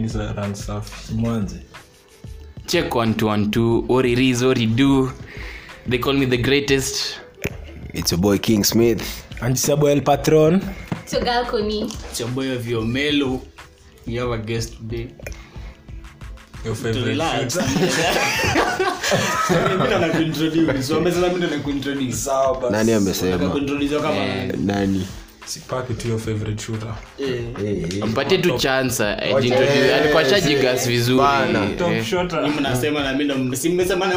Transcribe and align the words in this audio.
Ni 0.00 0.08
za 0.08 0.32
run 0.32 0.54
mwanze 1.14 1.56
check 2.66 2.94
one 2.94 3.14
two 3.14 3.26
one 3.28 3.46
two 3.46 3.84
what 3.88 4.06
it 4.06 4.18
is 4.18 4.42
what 4.42 4.58
it 4.58 4.70
do 4.70 5.10
they 5.88 5.98
call 5.98 6.14
me 6.14 6.26
the 6.26 6.36
greatest 6.38 7.20
It's 7.94 8.12
your 8.12 8.20
boy 8.20 8.38
King 8.38 8.64
Smith. 8.64 9.02
antisabo 9.40 9.90
el 9.90 10.00
patron 10.02 10.60
It's 11.04 11.12
your 11.12 11.24
girl 11.24 11.44
Connie. 11.44 11.82
It's 11.84 12.20
your 12.20 12.30
boy 12.30 12.56
of 12.56 12.66
your 12.68 12.84
Melo. 12.84 13.40
You 14.06 14.20
have 14.20 14.32
a 14.32 14.38
guest 14.38 14.76
today. 14.78 15.08
your 16.64 16.74
To 16.74 16.82
favorite 16.82 17.06
relax. 17.06 17.56
Nani 22.70 22.92
amesema? 22.92 23.54
Nani? 24.58 25.06
Sipaki 25.44 25.94
tu 25.94 26.08
your 26.08 26.18
favorite 26.20 26.62
shooter. 26.62 26.94
Mpate 28.06 28.38
tu 28.38 28.58
chance 28.58 29.04
ajiintroduce. 29.04 29.94
alikuwa 29.94 30.24
shajigas 30.24 30.88
vizuri. 30.88 31.18
Bana. 31.18 31.64
Eh, 31.92 32.04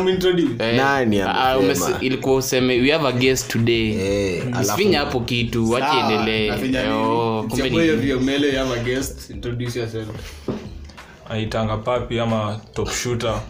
introduce. 0.10 0.64
eh, 0.64 0.76
Nani 0.76 1.22
ah, 1.22 1.58
useme 2.36 2.80
we 2.82 2.92
have 2.92 3.08
a 3.08 3.12
guest 3.12 3.48
today. 3.52 3.90
Eh, 3.92 4.44
alafu- 4.46 4.62
usifinya 4.62 5.00
hapo 5.00 5.20
kitu 5.20 5.72
wache 5.72 5.86
endelee 6.00 6.50
Eh, 6.84 6.96
oh, 6.98 7.46
aitanga 11.30 11.78
papi 11.78 12.20
ama 12.20 12.60
top 12.74 12.92
shooter 12.92 13.42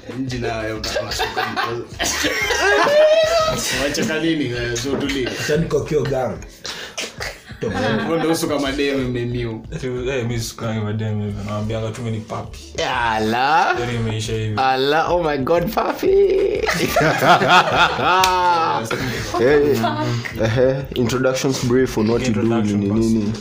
Eh, 7.66 8.98
mmemiu. 8.98 9.64
Eh, 10.12 10.26
mi 10.28 10.40
sikangi 10.40 10.80
madem 10.80 11.22
hivyo 11.22 11.44
nawambianga 11.44 11.92
tu 11.92 12.02
mi 12.02 12.12
ni 12.12 12.20
papi. 12.20 12.60
Ala 13.02 13.76
imeisha 13.96 14.34
hivi. 14.34 14.60
Ala 14.62 15.08
oh 15.08 15.24
my 15.24 15.38
god 15.38 15.70
papi. 15.74 16.06
Introductions 20.96 21.64
brief 21.66 21.98
on 21.98 22.08
what 22.12 22.28
you 22.28 22.34
do 22.34 22.42
nini? 22.42 22.90
nini. 22.90 23.34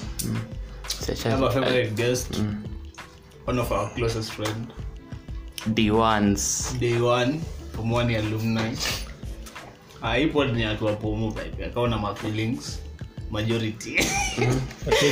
I 1.08 1.28
a 1.28 1.50
favorite 1.50 1.96
guest. 1.96 2.40
One 3.46 3.58
of 3.58 3.72
our 3.72 3.90
closest 3.94 4.32
friend. 4.32 4.72
d1s 5.68 6.78
day 6.78 7.00
one 7.00 7.40
pomoni 7.76 8.16
alumni. 8.16 8.76
Ni 10.54 10.66
watu 10.66 10.86
wa 10.86 10.92
pomo 10.92 11.30
vibe 11.30 11.64
akaona 11.64 11.98
ma 11.98 12.14
majority. 13.30 14.04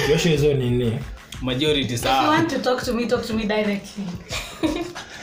Kiosho 0.07 0.29
hizo 0.29 0.55
nini 0.55 0.99
majority 1.43 1.95
If 1.95 2.05
you 2.05 2.11
want 2.11 2.51
to 2.51 2.59
talk 2.59 2.85
to 2.85 2.93
me, 2.93 3.07
talk 3.07 3.27
to 3.27 3.35
me 3.35 3.45
directly. 3.45 4.05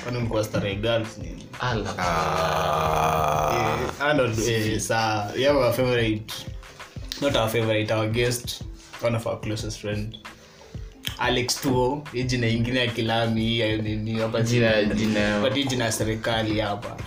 kwani 0.04 0.20
mko 0.20 0.44
starehe 0.44 0.76
girls 0.76 1.18
nini 1.18 1.46
ala. 1.60 1.96
And 4.02 4.20
eh, 4.50 4.80
saa 4.80 5.32
you 5.36 5.48
have 5.48 5.76
favorite 5.76 6.34
not 7.22 7.36
our 7.36 7.50
favorite 7.50 7.92
our 7.94 8.08
guest 8.08 8.62
one 9.02 9.16
of 9.16 9.28
our 9.28 9.40
closest 9.42 9.80
friend. 9.80 10.18
Alex 11.18 11.62
tuo 11.62 12.04
hii 12.14 12.24
jina 12.24 12.48
ingine 12.48 12.80
ya 12.80 12.88
kilami 12.88 13.42
hii 13.42 13.78
nini 13.78 14.20
hapa 14.20 14.42
Jina- 14.42 14.84
jina- 14.84 15.40
but 15.42 15.54
hii 15.54 15.64
jina 15.64 15.86
ya 15.86 15.92
serikali 15.92 16.60
hapa 16.60 16.98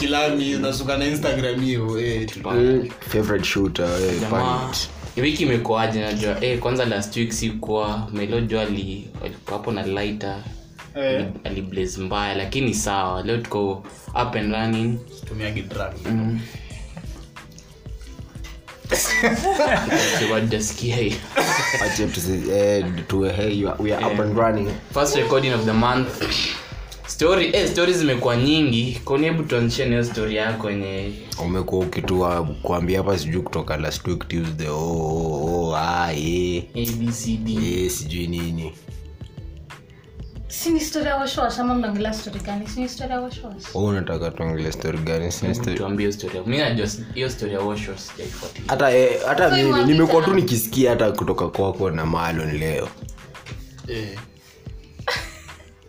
kilami 0.00 0.54
unasuka 0.56 0.96
na 0.98 1.06
instagram 1.06 1.60
hiyo 1.60 2.00
favorite 3.08 3.44
shooter 3.44 3.88
eh, 5.16 5.22
wiki 5.22 5.42
imekuaje 5.42 6.00
najua 6.00 6.44
eh, 6.44 6.58
kwanza 6.58 6.84
last 6.84 7.16
week 7.16 7.32
sikuwa 7.32 8.08
melojua 8.12 8.62
alikuwa 8.62 9.02
hapo 9.46 9.72
na 9.72 9.86
lighter 9.86 10.36
yeah. 10.96 11.26
aliblaze 11.44 12.00
mbaya 12.00 12.34
lakini 12.34 12.74
sawa 12.74 13.22
leo 13.22 13.36
tuko 13.38 13.84
up 14.22 14.36
and 14.36 14.52
running. 14.52 14.98
Tumiagi 15.28 15.62
drug. 15.62 15.92
Siwajasikia 16.02 16.40
Acha 21.82 22.06
tusi- 22.06 22.50
eh, 22.50 22.84
hey, 23.36 23.52
you 23.60 23.68
are- 23.68 23.82
we 23.82 23.92
are 23.94 24.04
up 24.06 24.20
and 24.20 24.36
running. 24.38 24.68
first 24.94 25.16
recording 25.16 25.52
of 25.54 25.64
the 25.64 25.72
month. 25.72 26.08
Story 27.06 27.50
eh, 27.52 27.68
story 27.70 27.92
zimekuwa 27.94 28.36
nyingi. 28.36 29.00
Koni 29.04 29.24
hebu 29.26 29.42
tuanzishe 29.42 29.84
nayo 29.84 30.04
story 30.04 30.36
yako 30.36 30.70
yenye 30.70 31.12
umekuwa 31.44 31.86
ukitua 31.86 32.42
kuambia 32.62 32.98
hapa 32.98 33.18
sijui 33.18 33.42
kutoka 33.42 33.76
last 33.76 34.06
week 34.06 34.28
tuesday 34.28 34.68
oh, 34.68 34.76
oh, 34.76 35.68
oh, 35.70 35.76
ah, 35.76 36.12
eh, 36.14 36.62
abcd 36.74 37.48
eh, 37.48 37.90
sijui 37.90 38.26
nini 38.26 38.72
Si 40.60 40.70
ni 40.70 40.80
story 40.80 41.06
ya 41.06 41.16
washwash 41.16 41.58
ama 41.58 41.74
mnaongelea 41.74 42.12
story 42.12 42.40
gani? 42.40 42.66
Si 42.68 42.88
story 42.88 43.10
ya 43.10 43.20
washwash? 43.20 43.74
Wewe 43.74 43.88
unataka 43.88 44.30
tuongele 44.30 44.72
story 44.72 44.98
gani 44.98 45.32
Si 45.32 45.54
story- 45.54 45.76
tuambie 45.76 46.12
story 46.12 46.36
yako 46.36 46.50
najua 46.50 46.86
hiyo 47.14 47.30
story 47.30 47.52
ya 47.52 47.60
washo 47.60 47.96
sijaifuatilia 47.98 48.70
hata 48.70 48.90
eh, 48.96 49.20
hata 49.26 49.50
So 49.50 49.56
mimi 49.56 49.68
imewapita. 49.68 49.92
nimekuwa 49.92 50.22
tu 50.22 50.34
nikisikia 50.34 50.90
hata 50.90 51.12
kutoka 51.12 51.48
kwako 51.48 51.90
na 51.90 52.06
malon 52.06 52.58
leo 52.58 52.88
eh. 53.88 54.18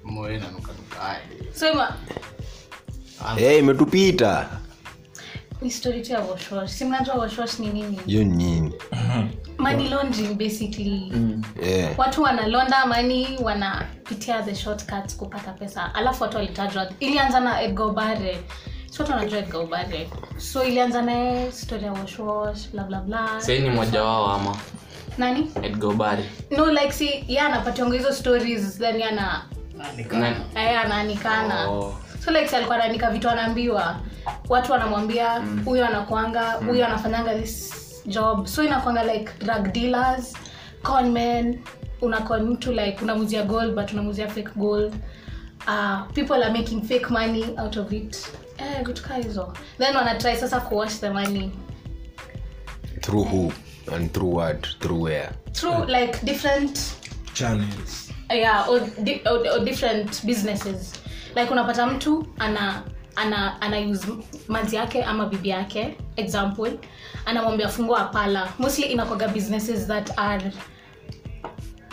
moyo 0.04 0.36
inanukanuka 0.36 1.02
Aye. 1.10 1.22
So 1.54 1.72
ima, 1.72 1.96
Eh, 3.38 3.60
imetupita 3.60 4.50
ni 5.62 5.72
story 5.72 6.02
tu 6.02 6.12
ya 6.12 6.20
washwash. 6.20 6.72
Si 6.72 6.86
mnajua 6.86 7.16
washwash 7.16 7.60
ni 7.60 7.68
nini? 7.68 8.00
hiyo 8.06 8.24
ni 8.24 8.36
nini 8.36 8.74
Money 9.66 9.90
laundering 9.90 10.36
basically. 10.38 11.12
Eh, 11.64 11.90
watu 11.98 12.22
wanalonda 12.24 12.86
mani 12.86 13.38
wanapitia 13.44 14.42
the 14.42 14.56
shortcuts 14.56 15.18
kupata 15.18 15.52
pesa. 15.52 15.96
Alafu 15.96 16.24
watu 16.24 16.38
walitajwa. 16.38 16.88
Ilianza 17.00 17.40
na 17.40 17.62
edgar 17.62 17.86
obare. 17.88 18.38
Watu 19.00 19.12
wanajua 19.12 19.40
edgar 19.40 19.62
obare? 19.62 20.10
So 20.38 20.64
ilianza 20.64 21.02
naye 21.02 21.52
story 21.52 21.84
ya 21.86 21.92
washwash 21.94 22.70
bla 22.70 22.84
bla 22.84 23.00
bla. 23.02 23.30
Sahii 23.42 23.60
ni 23.60 23.70
mmoja 23.70 24.04
wao 24.04 24.32
ama? 24.32 24.56
Nani? 25.18 25.52
Edgobari 25.64 26.24
no 26.52 26.72
like 26.72 26.92
si 26.92 27.24
ye 27.28 27.40
anapatianga 27.40 27.96
hizo 27.96 28.14
stories 28.14 28.78
then 28.80 29.02
ana 29.02 29.42
anaanikana 30.56 31.70
Oh. 31.70 31.94
so 32.26 32.32
like 32.32 32.56
alikuwa 32.56 32.76
anaanika 32.78 33.10
vitu 33.12 33.30
anaambiwa. 33.30 34.00
Watu 34.50 34.72
wanamwambia 34.72 35.42
huyo 35.66 35.88
anakwanga 35.88 36.52
huyo 36.52 36.86
anafanyanga 36.86 37.36
this 37.36 37.85
job. 38.08 38.48
So 38.48 38.64
inakwanga 38.64 39.04
like 39.04 39.32
drug 39.40 39.72
dealers 39.74 40.34
conmen 40.84 41.60
unakon 42.02 42.44
mtu 42.44 42.72
like 42.72 42.98
unamuzia 43.02 43.44
gold 43.44 43.76
but 43.76 43.92
unamuzia 43.94 44.28
fake 44.28 44.50
gold. 44.56 44.94
Uh, 45.68 46.02
people 46.14 46.44
are 46.44 46.52
making 46.54 46.82
fake 46.82 47.10
money 47.10 47.44
out 47.58 47.78
of 47.78 47.92
it. 47.94 48.28
Eh, 48.58 48.84
vitu 48.86 49.04
kaa 49.04 49.16
hizo. 49.18 49.54
Then 49.78 49.96
wanatry 49.96 50.36
sasa 50.36 50.60
kuwash 50.60 51.00
the 51.00 51.10
money. 51.10 51.52
Through 53.02 53.24
who? 53.26 53.52
And 53.96 54.12
through 54.14 54.36
what? 54.36 54.68
Through 54.80 55.04
where? 55.04 55.30
Through 55.54 55.86
like 55.86 56.26
different 56.26 56.80
channels. 57.34 58.12
Yeah 58.30 58.70
or, 58.70 58.80
di- 59.04 59.22
or, 59.26 59.48
or 59.52 59.66
different 59.66 60.26
businesses. 60.26 60.94
Like 61.36 61.52
unapata 61.52 61.88
mtu 61.88 62.28
ana 62.40 62.84
ana 63.16 63.62
ana 63.62 63.80
use 63.80 64.08
manzi 64.48 64.76
yake 64.76 65.04
ama 65.04 65.26
bibi 65.26 65.50
yake 65.50 65.98
example 66.16 66.72
anamwambia 67.26 67.70
fungua 67.70 68.04
pala 68.04 68.48
mostly 68.60 68.86
inakwaga 68.86 69.28
businesses 69.28 69.88
that 69.88 70.12
are 70.20 70.52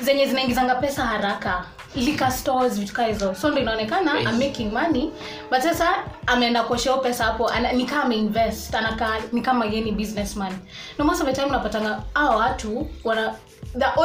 zenye 0.03 0.27
zinaingizanga 0.27 0.75
pesa 0.75 1.06
haraka. 1.06 1.65
Lika 1.94 2.31
stores 2.31 2.78
vitu 2.81 2.93
kaa 2.94 3.06
hizo. 3.06 3.34
So 3.34 3.50
ndo 3.50 3.61
inaonekana 3.61 4.21
I'm 4.21 4.38
making 4.38 4.72
money. 4.72 5.11
But 5.50 5.61
sasa 5.61 5.88
ameenda 6.27 6.62
kuosheo 6.62 6.99
pesa 6.99 7.25
hapo. 7.25 7.50
Ni 7.75 7.84
kama 7.87 8.03
ameinvest. 8.05 8.75
Anakaa 8.75 9.17
ni 9.32 9.41
kama 9.43 9.64
yeni 9.64 9.81
ni 9.81 9.93
businessman. 9.93 10.52
No 10.99 11.05
most 11.05 11.20
of 11.20 11.26
the 11.26 11.32
time 11.32 11.47
unapatanga 11.47 12.02
hao 12.14 12.38
watu 12.38 12.91
wana 13.05 13.35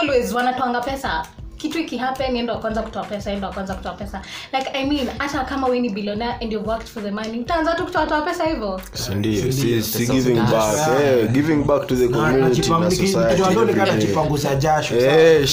always 0.02 0.34
wanatoanga 0.34 0.82
pesa 0.82 1.26
kitu 1.58 1.80
ikihappen 1.80 2.36
endo 2.36 2.54
wa 2.54 2.60
kwanza 2.60 2.82
kutoa 2.82 3.04
pesa 3.04 3.32
endo 3.32 3.48
wa 3.48 3.54
kwanza 3.54 3.74
kutoa 3.74 3.94
pesa. 3.94 4.22
Like 4.54 4.70
i 4.74 4.86
mean 4.86 5.08
hata 5.18 5.44
kama 5.46 5.68
we 5.68 5.80
ni 5.80 5.90
billionaire 5.90 6.34
and 6.42 6.54
you've 6.54 6.70
worked 6.70 6.88
for 6.88 7.04
the 7.04 7.12
money 7.12 7.40
utaanza 7.40 7.74
tu 7.74 7.86
kutoa 7.86 8.06
toa 8.08 8.22
pesa 8.22 8.44
hivyo. 8.46 8.82
Sindio 8.94 9.52
si, 9.52 9.82
si 9.84 10.06
giving 10.08 10.36
back. 10.42 10.78
eh, 11.04 11.32
giving 11.32 11.64
back 11.64 11.88
to 11.88 11.96
the 11.96 12.08
community 12.08 12.70
na 12.70 12.92
society. 12.92 14.56
jasho 14.60 14.96
Eh, 14.96 15.48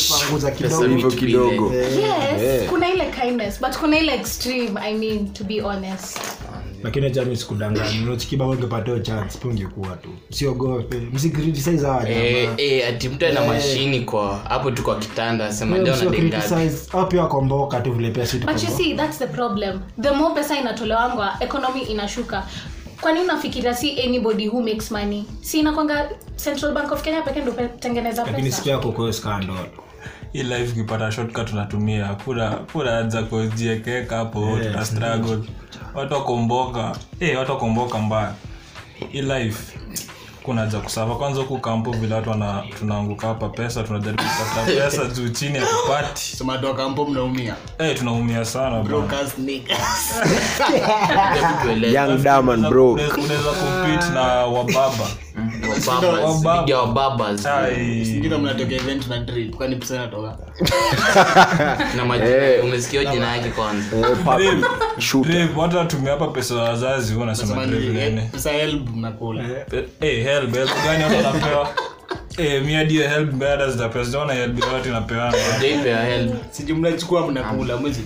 kidogo 0.56 0.84
hivyo 0.86 1.10
kidogo. 1.10 1.72
yes 1.74 2.68
kuna 2.70 2.88
ile 2.88 3.04
kindness 3.20 3.60
but 3.60 3.76
kuna 3.76 3.98
ile 3.98 4.14
extreme 4.14 4.80
i 4.80 4.94
mean 4.94 5.28
to 5.32 5.44
be 5.44 5.60
honest 5.60 6.18
lakini 6.84 7.10
jami 7.10 7.36
sikudanganya 7.36 8.02
unachikiba 8.06 8.46
ungepatio 8.46 8.98
chance 8.98 9.38
pia 9.38 9.50
ungekuwa 9.50 9.96
tu. 9.96 10.08
Msiogope. 10.30 10.96
Msikritisize 11.12 11.86
hawa 11.86 12.08
Eh, 12.08 12.44
jamaa. 12.44 12.54
Eh, 12.62 12.88
ati 12.88 13.08
mtu 13.08 13.26
ana 13.26 13.44
mashini 13.46 14.00
kwa 14.00 14.36
hapo 14.48 14.70
tu 14.70 14.82
kwa 14.82 14.98
kitanda 14.98 15.52
sema 15.52 15.78
ndio 15.78 15.96
na 15.96 16.10
criticize 16.10 16.78
au 16.92 17.06
pia 17.08 17.26
komboka 17.26 17.80
tu 17.80 17.92
vile 17.92 18.10
pia 18.10 18.26
si 18.26 18.38
but 18.38 18.62
you 18.62 18.68
see 18.76 18.94
that's 18.94 19.18
the 19.18 19.26
problem. 19.26 19.80
The 20.02 20.10
more 20.10 20.34
pesa 20.34 20.58
inatolewangwa 20.60 21.36
economy 21.40 21.80
inashuka. 21.82 22.46
Kwani 23.00 23.20
unafikiria 23.20 23.74
si 23.74 24.00
anybody 24.00 24.48
who 24.48 24.62
makes 24.62 24.90
money? 24.90 25.24
Si 25.40 25.58
inakwanga 25.58 26.08
central 26.44 26.72
bank 26.72 26.92
of 26.92 27.02
kenya 27.02 27.22
pekee 27.22 27.40
ndo 27.40 27.52
tengeneza 27.80 28.22
pesa? 28.22 28.32
lakini 28.32 28.52
sikia 28.52 28.78
kwa 28.78 29.12
scandal 29.12 29.56
hii 30.32 30.42
life 30.42 30.72
ukipata 30.72 31.12
shortcut 31.12 31.48
tunatumia 31.50 32.16
kuna 32.24 32.50
kuna 32.50 32.98
anza 32.98 33.22
kujiekeka 33.22 34.16
hapo 34.16 34.58
tuna 34.62 34.84
struggle 34.84 35.38
watu 35.94 36.14
wakomboka 36.14 36.96
hey, 37.20 37.36
watu 37.36 37.52
wakomboka 37.52 37.98
mbaya. 37.98 38.34
Hii 39.12 39.22
life 39.22 39.78
kuna 40.42 40.66
kusava. 40.80 41.14
Kwanza 41.14 41.40
huku 41.40 41.58
kampo 41.58 41.90
vile 41.92 42.14
watu 42.14 42.30
tunaanguka 42.78 43.26
hapa 43.26 43.48
pesa 43.48 43.82
tunajaribu 43.82 44.22
kupata 44.22 44.66
pesa 44.90 45.04
juu 45.04 45.28
chini 45.28 45.56
ya 45.58 45.66
kupati. 45.66 46.36
Sema 46.36 46.58
kampo 46.74 47.04
mnaumia? 47.06 47.54
Eh 47.78 47.98
tunaumia 47.98 48.44
sana 48.44 48.76
Unaweza- 53.14 54.14
na 54.14 54.20
wababa. 54.22 55.06
Maji- 62.06 62.60
umesikia 62.62 63.04
jina 63.04 63.36
yake 63.36 63.48
kwanza 63.50 63.96
Eh, 64.98 65.48
watu 65.58 65.76
watumia 65.76 66.10
hapa 66.10 66.26
pesa 66.26 66.54
wazazi 66.54 67.12
wewe 67.12 67.22
unasema 67.24 67.48
Sema 67.48 67.66
Dave 67.66 67.78
ni- 67.78 67.86
nini? 67.88 68.20
eh, 68.22 68.30
pesa 68.32 68.50
help 68.50 68.88
mnakula. 68.96 69.44
Pe- 69.70 69.88
eh, 70.00 70.24
help 70.24 70.54
help. 70.54 70.70
Gani 70.84 71.04
watu 71.04 71.16
wanapewa? 71.26 71.68
Eh 72.38 72.62
mi 72.64 72.72
hadi 72.74 72.94
hiyo 72.94 73.08
help 73.08 73.32
mbaya 73.32 73.70
zitapewa. 73.70 74.04
Sijaona 74.04 74.32
help 74.32 74.60
ya 74.60 74.66
watu 74.66 74.88
inapeana 74.88 75.32
Dave 75.62 75.90
ya 75.90 76.04
help. 76.04 76.34
siju 76.50 76.76
mnachukua 76.76 77.26
mnakula 77.30 77.76
mwezi 77.76 78.00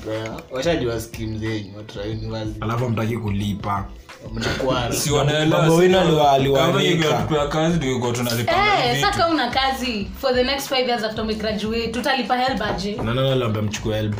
washajua 0.50 1.00
skim 1.00 1.38
zenyu 1.38 1.76
watu 1.76 1.98
wa 1.98 2.04
university. 2.04 2.58
Alafu 2.60 2.88
mtaki 2.88 3.16
kulipa. 3.16 3.84
Si 4.90 5.10
wanaelewa 5.12 5.60
Baba 5.62 5.74
wenu 5.74 5.94
si- 5.94 6.00
aliwa- 6.00 6.32
aliwaalika. 6.32 6.66
kama 6.66 6.80
hiyo 6.80 7.12
tupea 7.22 7.46
kazi 7.48 7.76
ndio 7.76 7.98
kwa 7.98 8.12
tunalipa 8.12 8.52
Eh, 8.52 8.94
vitu. 8.94 9.06
saka 9.06 9.28
una 9.28 9.50
kazi. 9.50 10.08
For 10.20 10.34
the 10.34 10.42
next 10.44 10.68
five 10.68 10.88
years 10.88 11.04
after 11.04 11.24
umegraduate 11.24 11.88
tutalipa 11.88 12.36
help 12.36 12.62
aje? 12.62 12.96
Nananalamba 13.04 13.62
mchukua 13.62 13.96
help 13.96 14.14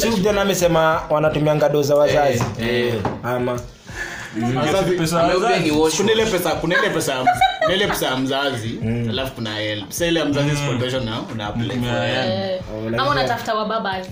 Si 0.00 0.08
kijana 0.10 0.40
amesema 0.42 1.02
wanatumia 1.10 1.54
ngado 1.56 1.82
za 1.82 1.94
wazazi. 1.94 2.44
Ama. 3.22 3.60
Pesa 4.98 5.22
ya 5.22 6.90
pesa 6.90 7.24
ile 7.74 7.86
pesa 7.86 8.16
mzazi 8.16 8.78
alafu 9.10 9.32
kuna 9.32 9.62
ile 9.62 10.20
ya 10.20 10.26
mzazi 10.26 10.48
una 11.34 11.46
apply 11.46 11.68
help. 11.68 11.84
Eh, 12.30 12.60
ama 12.98 13.10
unatafuta 13.10 13.54
wababas 13.54 14.06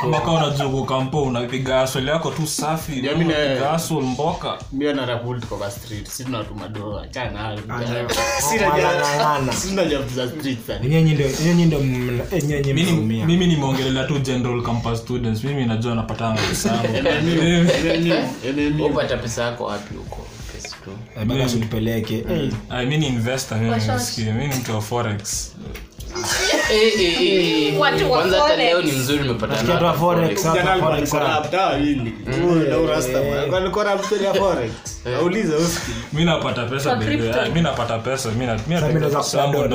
kama 0.00 0.20
kama 0.20 0.46
unajua 0.46 0.66
uko 0.66 0.84
kampo 0.84 1.22
unapiga 1.22 1.80
asol 1.80 2.08
yako 2.08 2.30
tu 2.30 2.46
safi 2.46 3.00
unapiga 3.00 3.70
asol 3.72 4.02
mboka. 4.02 4.58
na 4.94 5.06
tuko 5.40 5.56
kwa 5.56 5.70
street 5.70 6.16
tunatuma 6.16 6.68
doa 6.68 7.06
za 10.14 10.28
street 10.38 10.66
sana 10.66 10.78
ndio 10.80 11.00
ndio 11.00 11.26
eh, 11.26 11.56
mimi 12.74 12.92
mimi 13.26 13.46
nimeongelelea 13.46 14.04
tu 14.04 14.18
general 14.18 14.62
campus 14.62 14.98
students 14.98 15.44
mimi 15.44 15.66
najua 15.66 15.94
napata 15.94 16.32
pesa 16.48 16.72
yangu 16.72 18.86
upata 18.86 19.16
pesa 19.16 19.42
yako 19.42 19.64
wapi 19.64 19.94
huko? 19.94 20.26
Pesa 20.52 20.76
tu. 20.84 20.90
Eh, 21.20 21.24
baka 21.24 21.48
situpeleke 21.48 22.24
Eh, 22.30 22.52
ni 22.98 23.06
investor 23.06 23.58
mimi 23.58 24.32
mi 24.32 24.48
ni 24.48 24.54
mtu 24.54 24.74
wa 24.74 24.80
forex 24.80 25.52
Eh, 26.70 26.92
eh, 26.98 27.74
eh. 27.74 27.78
Kwanza 28.08 28.42
hata 28.42 28.56
leo 28.56 28.82
ni 28.82 28.92
mzuri 28.92 29.24
mi 36.12 36.24
napata 36.24 36.64
pesa 36.64 36.96
mi 37.54 37.60
napata 37.62 37.98
pesa. 37.98 38.30
Mi 38.30 38.46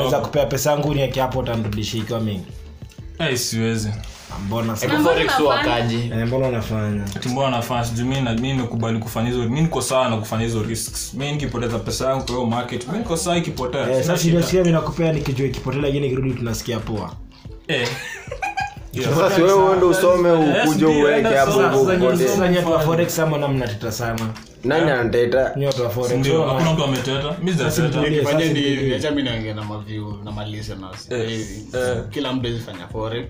pesa 0.04 0.20
kupea 0.20 0.46
yangu 0.72 0.94
nieke 0.94 1.22
hapo 1.22 1.40
ikiwa 1.98 2.20
mingi. 2.20 2.46
Ai, 3.20 3.38
siwezi. 3.38 3.88
Na 3.88 3.96
mbona 4.46 4.76
forex 4.76 5.32
unafanya? 6.48 7.06
Mbona 7.32 7.48
unafanya? 7.48 7.86
Sijuu 7.86 8.06
mi 8.06 8.22
na- 8.22 8.34
nimekubali 8.34 9.00
kufanya 9.00 9.30
hizo 9.30 9.50
mi 9.50 9.62
niko 9.62 9.82
sawa 9.82 10.10
na 10.10 10.18
kufanya 10.18 10.44
hizo 10.44 10.64
risks. 10.64 11.14
Mi 11.14 11.32
nikipoteza 11.32 11.80
pesa 11.80 12.06
yangu 12.10 12.24
kwa 12.26 12.36
hiyo 12.36 12.46
market 12.48 12.88
mi 12.88 12.98
niko 12.98 13.18
sawa 13.18 13.38
ikipotea 13.38 13.92
Eh, 13.98 14.04
sasa 14.06 14.28
ndio 14.28 14.44
sio 14.44 14.60
mimi 14.62 14.72
nakupea 14.74 15.14
nikijua 15.14 15.48
ikipotea 15.48 15.82
lakini 15.82 16.10
kirudi 16.10 16.34
tunasikia 16.34 16.80
poa. 16.80 17.14
Eh. 17.68 17.88
sasa 19.04 19.44
wewe 19.44 19.54
uende 19.70 19.86
usome 19.86 20.32
ukuje 20.32 20.86
uweke 20.86 21.28
hapo 21.28 21.52
sasa, 21.52 21.72
hivyo 21.72 21.86
sasa 21.86 21.98
ukote. 22.06 22.28
sasa 22.28 22.46
nyinyi 22.48 22.58
watu 22.58 22.72
wa 22.72 22.80
forex 22.80 23.20
ama 23.20 23.38
na 23.38 23.48
mnateta 23.48 23.92
sana 23.92 24.30
nani 24.64 24.92
anateta 24.92 25.52
nyinyi 25.56 25.72
wa 25.84 25.90
forex 25.90 26.18
ndio 26.20 26.44
hakuna 26.48 26.74
mtu 26.74 26.84
ameteta 26.84 27.36
mi 27.44 27.52
sijateta 27.52 28.02
Nifanye 28.10 28.24
sasa 28.24 28.38
ni 28.40 28.50
ndio. 28.50 28.64
hivi, 28.70 28.96
acha 28.96 29.12
mimi 29.12 29.24
naongea 29.30 29.54
na 29.54 29.64
maview 29.64 30.14
na 30.24 30.32
ma 30.32 30.46
listeners. 30.46 31.10
Hivi. 31.10 31.68
Kila 32.12 32.34
mtu 32.34 32.48
azifanya 32.48 32.88
forex. 32.88 33.26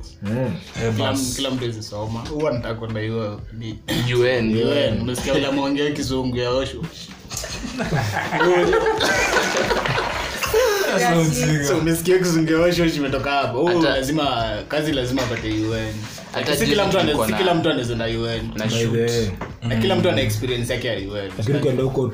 Kila 1.36 1.52
mtu 1.52 1.66
azisoma. 1.66 2.20
Huwa 2.20 2.52
nataka 2.52 2.76
kwenda 2.76 3.02
hiyo 3.02 3.42
ni 3.54 3.80
UN. 4.20 4.58
UN. 4.58 5.02
Umesikia 5.02 5.34
vile 5.34 5.48
ameongea 5.48 5.92
kizungu 5.92 6.38
ya 6.38 6.50
osho. 6.52 6.78
So 11.68 11.78
umesikia 11.78 12.18
kizungu 12.18 12.52
ya 12.52 12.60
imetoka 12.98 13.32
hapo. 13.32 13.64
Lazima 13.82 14.54
kazi 14.68 14.92
lazima 14.92 15.22
apate 15.24 15.48
UN. 15.50 15.94
Si 16.58 16.66
kila 16.66 16.86
mtu 16.88 17.00
anaweza 17.00 17.18
na- 17.32 17.38
kila 17.38 17.54
mtu 17.54 17.70
UN. 18.08 18.50
na 19.68 19.76
kila 19.76 19.96
mtu 19.96 20.10
ana 20.10 20.22
experience 20.22 20.74
yake 20.74 20.88
ya 20.88 20.96
UN. 20.96 21.32
lakini 21.38 21.60
kwenda 21.60 21.84
huko 21.84 22.12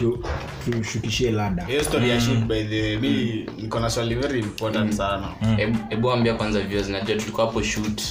tushukishie 0.66 1.32
lada. 1.32 1.66
Hiyo 1.66 1.84
story 1.84 2.10
ya 2.10 2.22
shoot 2.22 2.40
by 2.40 2.64
the 2.64 2.82
way. 2.82 2.98
Mi 2.98 3.46
niko 3.62 3.80
na 3.80 3.90
swali 3.90 4.16
very 4.16 4.40
important 4.40 4.94
sana. 4.94 5.28
Hebu- 5.58 5.78
ambia 6.14 6.34
kwanza 6.34 6.60
viewers 6.60 6.90
najua 6.90 7.16
tulikuwa 7.16 7.46
hapo 7.46 7.62
shoot. 7.64 8.02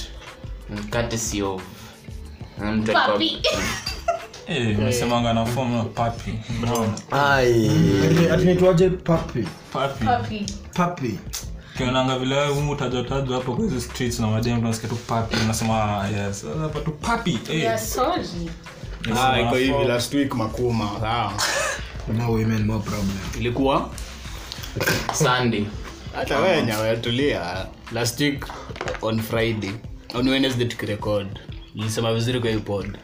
Courtesy 0.91 1.29
sio 1.29 1.61
mtu 2.57 2.91
alikuwa- 2.91 3.17
mesemanga 4.49 5.33
na 5.33 5.45
form 5.45 5.71
na 5.71 5.83
papi. 5.83 6.33
Bro. 6.61 6.87
Papi? 9.03 9.47
Papi. 9.73 10.03
Papi. 10.05 10.45
papi. 10.73 11.19
Kionanga 11.77 12.19
vile 12.19 12.35
wewe 12.35 12.53
hapo 13.33 13.53
kwa 13.55 13.65
hizi 13.65 13.81
streets 13.81 14.19
na 14.19 14.27
madem 14.27 14.57
tunasikia 14.57 14.89
tu 14.89 14.95
papi 14.95 15.35
unasema 15.43 16.07
yes. 16.17 16.45
Hapa 16.61 16.79
tu 16.79 16.91
papi 16.91 17.39
eh. 17.51 17.63
Ah, 19.17 19.39
iko 19.41 19.55
hivi 19.55 19.83
last 19.87 20.13
week 20.13 20.33
makuma 20.35 20.89
sawa. 21.01 21.33
More 22.13 22.33
women 22.33 22.65
more 22.65 22.83
problem. 22.83 23.17
Ilikuwa? 23.39 23.89
Sunday. 25.13 25.65
Hata 26.15 26.39
wewe 26.39 26.63
nyawe 26.63 26.97
tulia. 26.97 27.65
Last 27.91 28.19
week 28.19 28.45
on 29.01 29.19
friday 29.21 29.71
on 30.13 30.29
wednesday 30.29 30.65
tukirecord. 30.67 31.39
Nilisema 31.75 32.13
vizuri 32.13 32.39
kwa 32.39 32.49
hiyo 32.49 32.61
pod 32.61 32.97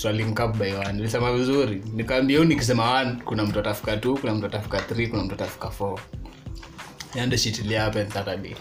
tusalimkap 0.00 0.56
by 0.56 0.72
one. 0.72 0.92
Nilisema 0.92 1.32
vizuri. 1.32 1.82
Nikaambia 1.94 2.38
huyu 2.38 2.48
nikisema 2.48 2.92
one 3.00 3.16
kuna 3.24 3.44
mtu 3.44 3.58
atafika 3.60 3.96
t 3.96 4.08
kuna 4.08 4.34
mtu 4.34 4.46
atafika 4.46 4.80
three 4.80 5.06
kuna 5.06 5.24
mtu 5.24 5.34
atafika 5.34 5.70
four. 5.70 6.00
Yande 7.14 7.38
shitilia 7.38 7.82
happen 7.82 8.10
saturday. 8.10 8.54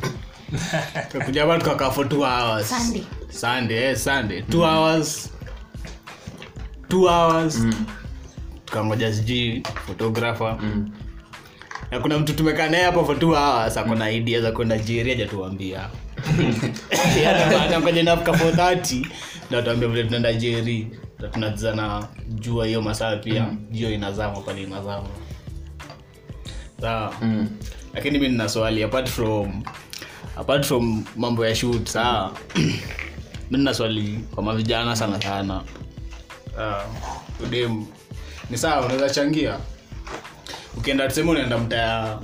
Tukakuja 1.11 1.41
hapa 1.41 1.57
tukakaa 1.57 1.91
for 1.91 2.09
two 2.09 2.23
hours. 2.23 2.69
Sunday. 2.69 3.03
sunday 3.29 3.77
eh, 3.77 3.97
sunday. 3.97 4.41
Two 4.41 4.61
hours. 4.63 5.29
Two 6.87 7.07
hours. 7.07 7.65
Tukangoja 8.65 9.13
sijui 9.13 9.63
photographer. 9.87 10.57
Na 11.91 11.99
kuna 11.99 12.19
mtu 12.19 12.33
tumekaa 12.33 12.69
naye 12.69 12.83
hapo 12.83 13.05
for 13.05 13.19
two 13.19 13.35
hours 13.35 13.77
ako 13.77 13.95
na 13.95 14.11
idea 14.11 14.41
za 14.41 14.51
kwenda 14.51 14.77
jeria 14.77 15.15
jatuambia 15.15 15.89
anangoja 17.65 18.03
nafika 18.09 18.33
for 18.33 18.51
30 18.53 19.05
na 19.51 19.61
tuambia 19.61 19.89
vile 19.89 20.03
tunaenda 20.03 20.33
na 21.75 22.07
jua 22.27 22.65
hiyo 22.65 22.81
masaa 22.81 23.15
pia. 23.15 23.47
Jio 23.71 23.91
inazama 23.93 24.41
pale 24.41 24.63
inazama. 24.63 25.07
Sawa. 26.81 27.13
Lakini 27.93 28.19
mi 28.19 28.29
nina 28.29 28.49
swali 28.49 28.83
apart 28.83 29.09
from 29.09 29.63
apart 30.37 30.65
from 30.65 31.03
mambo 31.15 31.45
ya 31.45 31.55
shoot 31.55 31.87
sawa. 31.87 32.31
Mi 33.51 33.57
nina 33.57 33.73
swali 33.73 34.19
kwa 34.35 34.43
mavijana 34.43 34.95
sana 34.95 35.21
sana. 35.21 35.63
Uh, 36.57 37.43
udem 37.47 37.85
ni 38.49 38.57
sawa 38.57 38.85
unaweza 38.85 39.09
changia? 39.09 39.59
Ukienda 40.77 41.07
tuseme 41.07 41.31
unaenda 41.31 41.57
mtaa 41.57 42.19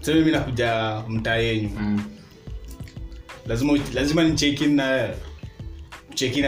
tuseme 0.00 0.20
mi 0.20 0.30
nakuja 0.32 1.02
mtaa 1.08 1.34
yenyu. 1.36 1.68
Mm. 1.68 2.02
lazima 3.46 3.78
lazima 3.94 4.24
nichekin 4.24 4.74
na 4.74 5.08
check 6.16 6.36
in 6.36 6.44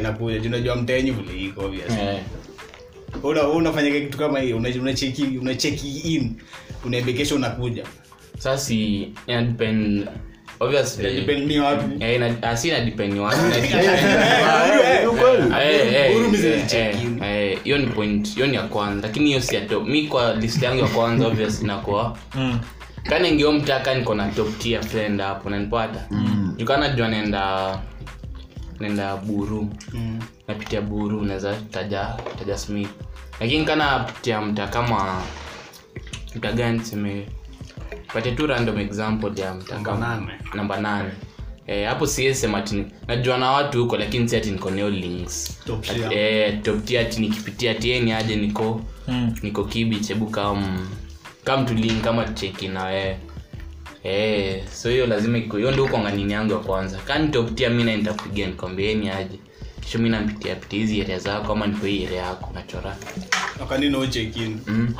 nakuja 0.00 0.40
unajua 0.48 0.76
mtaa 0.76 0.96
vile 1.12 1.44
iko 1.44 1.64
obviously. 1.64 2.00
Eh, 2.00 2.18
una 3.56 3.72
kitu 4.00 4.18
kama 4.18 4.38
hiyo. 4.40 4.56
Una 4.56 4.68
una 4.80 4.94
check 4.94 5.18
una 5.40 5.54
check 5.54 5.84
in. 5.84 6.32
Unaambia 6.84 7.14
kesho 7.14 7.34
unakuja 7.36 7.84
sasa 8.38 8.58
ina 9.26 9.42
depend 9.42 10.08
obviously. 10.60 11.14
Depend 11.14 11.46
ni 11.48 11.58
wapi? 11.60 12.04
Eh, 12.04 12.16
ina- 12.16 12.56
si 12.56 12.68
ina 12.68 12.80
depend 12.80 13.12
ni 13.12 13.20
wapi, 13.20 13.36
Eh, 15.62 15.92
depend- 15.92 16.10
Uhuru 16.10 16.30
mimi 16.30 16.38
sicheck-in. 16.38 17.22
hiyo 17.64 17.78
ni 17.78 17.86
point 17.86 18.34
hiyo 18.34 18.46
ni 18.46 18.56
ya 18.56 18.62
kwanza. 18.62 19.06
Lakini 19.06 19.26
hiyo 19.26 19.40
si 19.40 19.54
ya 19.54 19.60
top. 19.60 19.88
Mi 19.88 20.02
kwa 20.06 20.34
list 20.34 20.62
yangu 20.62 20.80
ya 20.82 20.88
kwanza 20.88 21.26
obvious 21.26 21.62
inakuwa 21.62 22.18
Mm. 22.34 22.58
kana 23.08 23.28
mtaka 23.52 23.94
niko 23.94 24.14
na 24.14 24.28
top 24.28 24.58
tier 24.58 24.82
friend 24.82 25.20
hapo 25.20 25.50
nanipata 25.50 26.06
mm. 26.10 26.54
jukana 26.56 26.88
jua 26.88 27.08
naenda 27.08 27.78
naenda 28.80 29.16
buru 29.16 29.70
Mm. 29.92 30.18
napitia 30.48 30.80
buru 30.80 31.18
unaweza 31.20 31.56
taja 31.70 32.16
taja 32.38 32.58
smith 32.58 32.88
lakini 33.40 33.64
kana 33.64 33.98
pitia 33.98 34.40
mta 34.40 34.66
kama 34.66 35.22
mta 36.36 36.52
gani 36.52 36.80
seme 36.84 37.26
pate 38.12 38.32
tu 38.32 38.46
random 38.46 38.78
example 38.78 39.40
ya 39.42 39.54
mta 39.54 39.74
Namba 39.74 39.90
kama 39.92 40.06
nane. 40.16 40.32
namba 40.54 40.80
nane 40.80 41.10
Eh, 41.66 41.88
hapo 41.88 42.06
sema 42.34 42.62
najua 43.08 43.38
na 43.38 43.50
watu 43.50 43.82
huko 43.82 43.96
lakini 43.96 44.28
si 44.28 44.36
ati 44.36 44.50
niko 44.50 44.70
neo 44.70 44.90
links 44.90 45.60
Top 45.66 45.84
Ati- 45.90 46.14
eh, 46.14 46.62
top 46.62 46.82
ati 47.00 47.20
nikipitia 47.20 47.74
tieni 47.74 48.12
aje 48.12 48.36
niko 48.36 48.80
Mm. 49.08 49.34
niko 49.42 49.64
kibi 49.64 49.96
chebu 50.00 50.26
kam 50.26 50.88
kam 51.44 51.66
tulink 51.66 52.02
kama 52.04 52.24
cheki 52.24 52.68
na 52.68 52.84
wewe 52.84 53.18
eh 54.08 54.62
so 54.72 54.90
hiyo 54.90 55.06
lazima 55.06 55.38
iko 55.38 55.56
hiyo 55.56 55.70
ndio 55.70 55.84
uko 55.84 55.98
nganini 55.98 56.32
yangu 56.32 56.52
ya 56.52 56.58
kwanza. 56.58 56.98
Kanitoptia 56.98 57.42
top 57.48 57.56
tier 57.56 57.70
mimi 57.70 57.84
na 57.84 57.96
nitakupigia 57.96 58.46
nikwambieni 58.46 59.10
aje? 59.10 59.38
Kisha 59.80 59.98
mi 59.98 60.08
nampitia 60.08 60.54
pitia 60.56 60.78
hizi 60.78 61.00
area 61.02 61.18
zako 61.18 61.52
ama 61.52 61.66
niko 61.66 61.86
hii 61.86 62.06
area 62.06 62.22
yako 62.22 62.50
nachora? 62.54 62.96
Mm. 64.66 64.94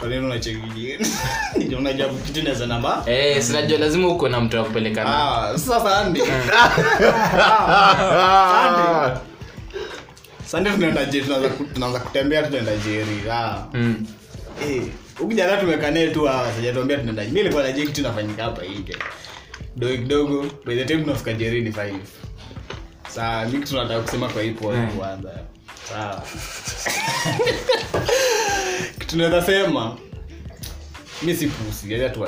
Inaweza 2.41 2.67
namba? 2.67 3.03
Eh 3.07 3.43
sinajua 3.43 3.79
lazima 3.79 4.09
uko 4.09 4.29
na 4.29 4.41
mtu 4.41 4.57
wa 4.57 4.65
kupeleka 4.65 5.05
na 5.05 5.11
Ah, 5.11 5.59
tunaenda 10.75 11.07
tunaanza 11.23 11.49
tunaanza 11.75 11.99
kutembea 12.00 12.43
tunaenda 12.43 12.77
jeri. 12.77 13.31
Ah. 13.33 13.57
Mm. 13.75 14.07
eh 14.69 14.83
huku 15.18 15.30
hata 15.40 15.56
tumekanae 15.56 16.06
tu 16.08 16.25
hawa 16.25 16.52
sijatuambia 16.52 16.96
tunaenda 16.96 17.22
mimi 17.25 17.34
nilikuwa 17.34 17.62
najua 17.62 17.87
kitu 17.87 18.00
inafanyika 18.00 18.42
hapa 18.44 18.62
nje. 18.64 18.96
Dogo 19.76 19.96
kidogo 19.96 20.46
by 20.64 20.76
the 20.76 20.84
time 20.84 21.02
tunafika 21.02 21.32
jerini 21.32 21.70
5 21.70 21.94
saa 23.08 23.44
mimi 23.44 23.64
kitu 23.64 23.76
nataka 23.76 24.00
kusema 24.00 24.28
kwa 24.28 24.42
hii 24.42 24.50
point 24.50 24.92
kwanza. 24.94 25.30
Sawa. 25.88 26.22
Kitu 28.98 29.16
naweza 29.18 29.42
sema 29.42 29.96
mi 31.22 31.34
si 31.37 31.46
pusi 31.46 31.94
hapo 31.94 32.26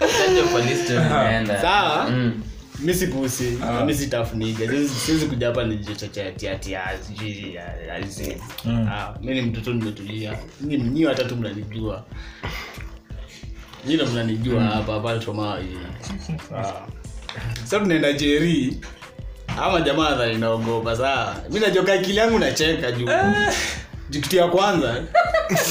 Unajua 0.00 0.46
police 0.52 0.76
station 0.84 1.06
imeenda. 1.06 1.60
Sawa. 1.60 2.10
mm. 2.10 2.42
Mi 2.78 2.94
si 2.94 3.06
pusi 3.06 3.44
na 3.60 3.84
mi 3.84 3.94
si 3.94 4.06
Siwezi- 4.66 4.88
siwezi 4.88 5.26
kuja 5.26 5.46
hapa 5.46 5.64
nijichocheatiatia 5.64 6.80
sijui 7.06 7.54
ya- 7.54 7.76
ya- 7.88 7.96
hizi. 8.04 8.36
Ah, 8.90 9.14
mi 9.22 9.34
ni 9.34 9.42
mtoto 9.42 9.72
nimetulia. 9.72 10.38
Nyi- 10.64 10.78
watatu 11.06 11.36
mnanijua. 11.36 12.04
Nyina 13.86 14.04
mnanijua 14.04 14.62
hapa 14.64 14.92
hapa 14.92 15.10
sa 17.64 17.80
tunaenda 17.80 18.12
jeri 18.12 18.80
ama 19.62 19.80
jamaa 19.80 20.14
dha 20.14 20.26
saa. 20.96 21.36
Mi 21.50 21.60
najoka 21.60 21.92
akili 21.92 22.16
yangu 22.16 22.38
nacheka 22.38 22.92
juu. 22.92 23.08
Juu 24.10 24.20
kitu 24.20 24.36
ya 24.36 24.48
kwanza. 24.48 25.04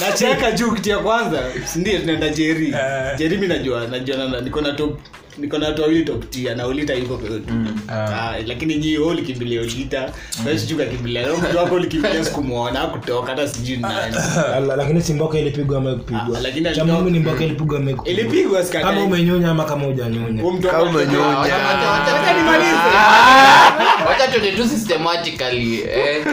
Nacheka 0.00 0.52
juu 0.52 0.72
kitu 0.72 0.88
ya 0.88 0.98
kwanza. 0.98 1.42
Sindie 1.64 1.98
tunaenda 1.98 2.28
jeri 2.28 2.66
Eh. 2.68 3.18
jeri 3.18 3.36
mi 3.38 3.46
najua 3.46 3.86
najua 3.86 4.40
niko 4.40 4.60
na 4.60 4.72
top 4.72 5.00
niko 5.38 5.58
na 5.58 5.66
watu 5.66 5.82
wawili 5.82 6.04
toktia 6.04 6.54
na 6.54 6.66
olita 6.66 6.94
yuko 6.94 7.18
kwetu 7.18 7.42
Ah, 7.88 8.34
lakini 8.46 8.76
nyi 8.76 8.98
wewe 8.98 9.10
ulikimbilia 9.10 9.60
ulita 9.60 10.12
wewe 10.46 10.58
sijui 10.58 10.78
kakimbilia 10.78 11.26
mtu 11.32 11.56
wako 11.58 11.74
ulikimbilia 11.74 12.24
sikumwona 12.24 12.86
kutoka 12.86 13.30
hata 13.30 13.48
sijui 13.48 13.76
nani 13.76 14.16
lakini 14.76 15.02
si 15.02 15.12
mboka 15.14 15.38
ilipigwa 15.38 15.78
ama 15.78 15.90
Ah, 15.90 15.94
kupigwa 15.94 16.40
lakini 16.40 16.74
cha 16.74 16.84
muhimu 16.84 17.10
ni 17.10 17.18
mboka 17.18 17.44
ilipigwa 17.44 17.78
ama 17.78 17.90
kupigwa. 17.92 18.08
ilipigwa 18.22 18.64
sikatai. 18.64 18.88
kama 18.94 19.04
umenyonya 19.04 19.50
ama 19.50 19.64
kama 19.64 19.86
ujanyonya 19.86 20.42
Huyo 20.42 20.54
mtu 20.56 20.66
wako 20.66 20.78
Kama 20.78 20.90
umenyonya. 20.98 21.40
acha 21.42 22.34
nimalize. 22.38 22.70
acha 24.14 24.28
tuende 24.32 24.52
tu 24.52 24.68
systematically 24.68 25.80
eh. 25.82 26.26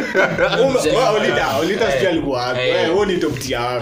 Olita, 1.15 1.57
Olita 1.57 1.91
sijui 1.91 2.07
alikuwa 2.07 2.41
wapi. 2.41 2.59
Eh. 2.61 2.95
Wewe, 2.95 3.05
ni 3.05 3.17
toktia 3.17 3.59
tier 3.59 3.81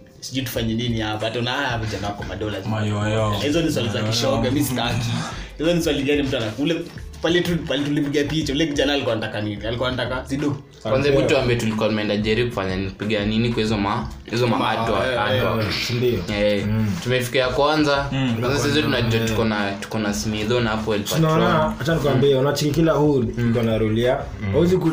sijui 0.21 0.43
tufanye 0.45 0.73
nini 0.73 0.99
hapa. 0.99 1.29
Tuna 1.31 1.51
haya 1.51 1.77
vijana 1.77 2.07
wako 2.07 2.23
madola. 2.29 2.57
Hizo 3.43 3.61
ni 3.61 3.71
swali 3.71 3.89
za 3.89 4.01
kishoga 4.03 4.51
mi 4.51 4.63
sitaki. 4.63 5.07
Hizo 5.57 5.73
ni 5.73 5.81
swali 5.83 6.03
gani 6.03 6.23
mtu 6.23 6.37
anakule 6.37 6.75
pale 7.21 7.41
tulipiga 7.41 8.23
picha 8.23 8.53
ule 8.53 8.65
kijana 8.67 8.93
alikuwa 8.93 9.15
anataka 9.15 9.41
nini? 9.41 9.65
Alikuwa 9.67 9.89
anataka 9.89 10.25
sido 10.25 10.57
kwanza 10.83 11.11
vitu 11.11 11.37
ambaye 11.37 11.59
tulikuwa 11.59 11.89
tumeenda 11.89 12.17
jeri 12.17 12.45
kufanya 12.45 12.75
nini 12.75 12.91
nini 13.27 13.49
kwa 13.49 13.63
hizo 13.63 13.77
ma 13.77 14.07
hizo 14.31 14.47
ma 14.47 14.57
Ma- 14.57 14.71
adwa- 14.71 15.33
eh, 15.35 15.39
Eh, 16.41 16.65
tumefika 17.03 17.39
ya 17.39 17.49
kwanza. 17.49 18.05
Kwanza 18.39 18.59
sisi 18.59 18.81
tunajua 18.81 19.19
tuko 19.19 19.45
na 19.45 19.71
tuko 19.71 19.99
na 19.99 20.13
smitho 20.13 20.61
na 20.61 20.69
hapo 20.69 20.95
El 20.95 21.01
Patron. 21.01 21.21
tunaona 21.21 21.73
hacha 21.77 21.95
nikwambia 21.95 22.39
unachiki 22.39 22.71
kila 22.71 22.91
huu 22.91 23.19
iko 23.49 23.61
na 23.63 23.77
rulia 23.77 24.17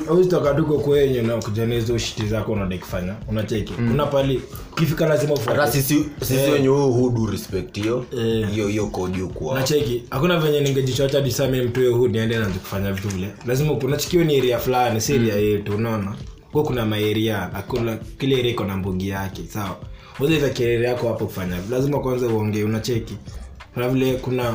auzi 0.08 0.28
toka 0.28 0.54
tuko 0.54 0.78
kwenye 0.78 1.22
na 1.22 1.36
kujana 1.36 1.74
hizo 1.74 1.98
shiti 1.98 2.26
zako 2.26 2.52
unadai 2.52 2.78
kufanya 2.78 3.14
unacheki. 3.28 3.72
Kuna 3.72 4.06
pali 4.06 4.42
ukifika 4.78 5.06
lazima 5.06 5.34
hata 5.46 5.72
sisi 5.72 6.04
sisi 6.20 6.50
wenye 6.50 6.68
huu 6.68 6.92
hudu 6.92 7.26
respect 7.26 7.76
hiyo 7.76 8.04
Eh. 8.18 8.48
hiyo 8.50 8.68
hiyo 8.68 8.86
kodi 8.86 9.20
huko. 9.20 9.54
Nacheki 9.54 10.02
hakuna 10.10 10.38
venye 10.40 10.60
ningejichocha 10.60 11.20
disame 11.20 11.62
mtu 11.62 11.80
yo 11.80 11.94
hood 11.96 12.12
niende 12.12 12.38
naanze 12.38 12.58
kufanya 12.58 12.92
vitu 12.92 13.08
vile. 13.08 13.28
Lazima 13.46 13.72
unachikio 13.72 14.24
ni 14.24 14.38
area 14.38 14.58
fulani 14.58 15.00
si 15.00 15.14
area 15.14 15.36
yetu 15.36 15.74
unaona? 15.74 16.14
Kwa 16.52 16.62
kuna 16.62 16.86
maeria 16.86 17.54
akuna 17.54 17.96
kile 17.96 18.36
area 18.38 18.50
iko 18.50 18.64
na 18.64 18.76
mbugi 18.76 19.08
yake 19.08 19.42
sawa? 19.48 19.76
Uweza 20.20 20.48
kile 20.48 20.82
yako 20.86 21.08
hapo 21.08 21.26
kufanya 21.26 21.56
lazima 21.70 21.98
kwanza 22.00 22.26
uongee 22.26 22.64
unacheki? 22.64 23.16
Kuna 23.74 23.88
vile 23.88 24.14
kuna 24.14 24.54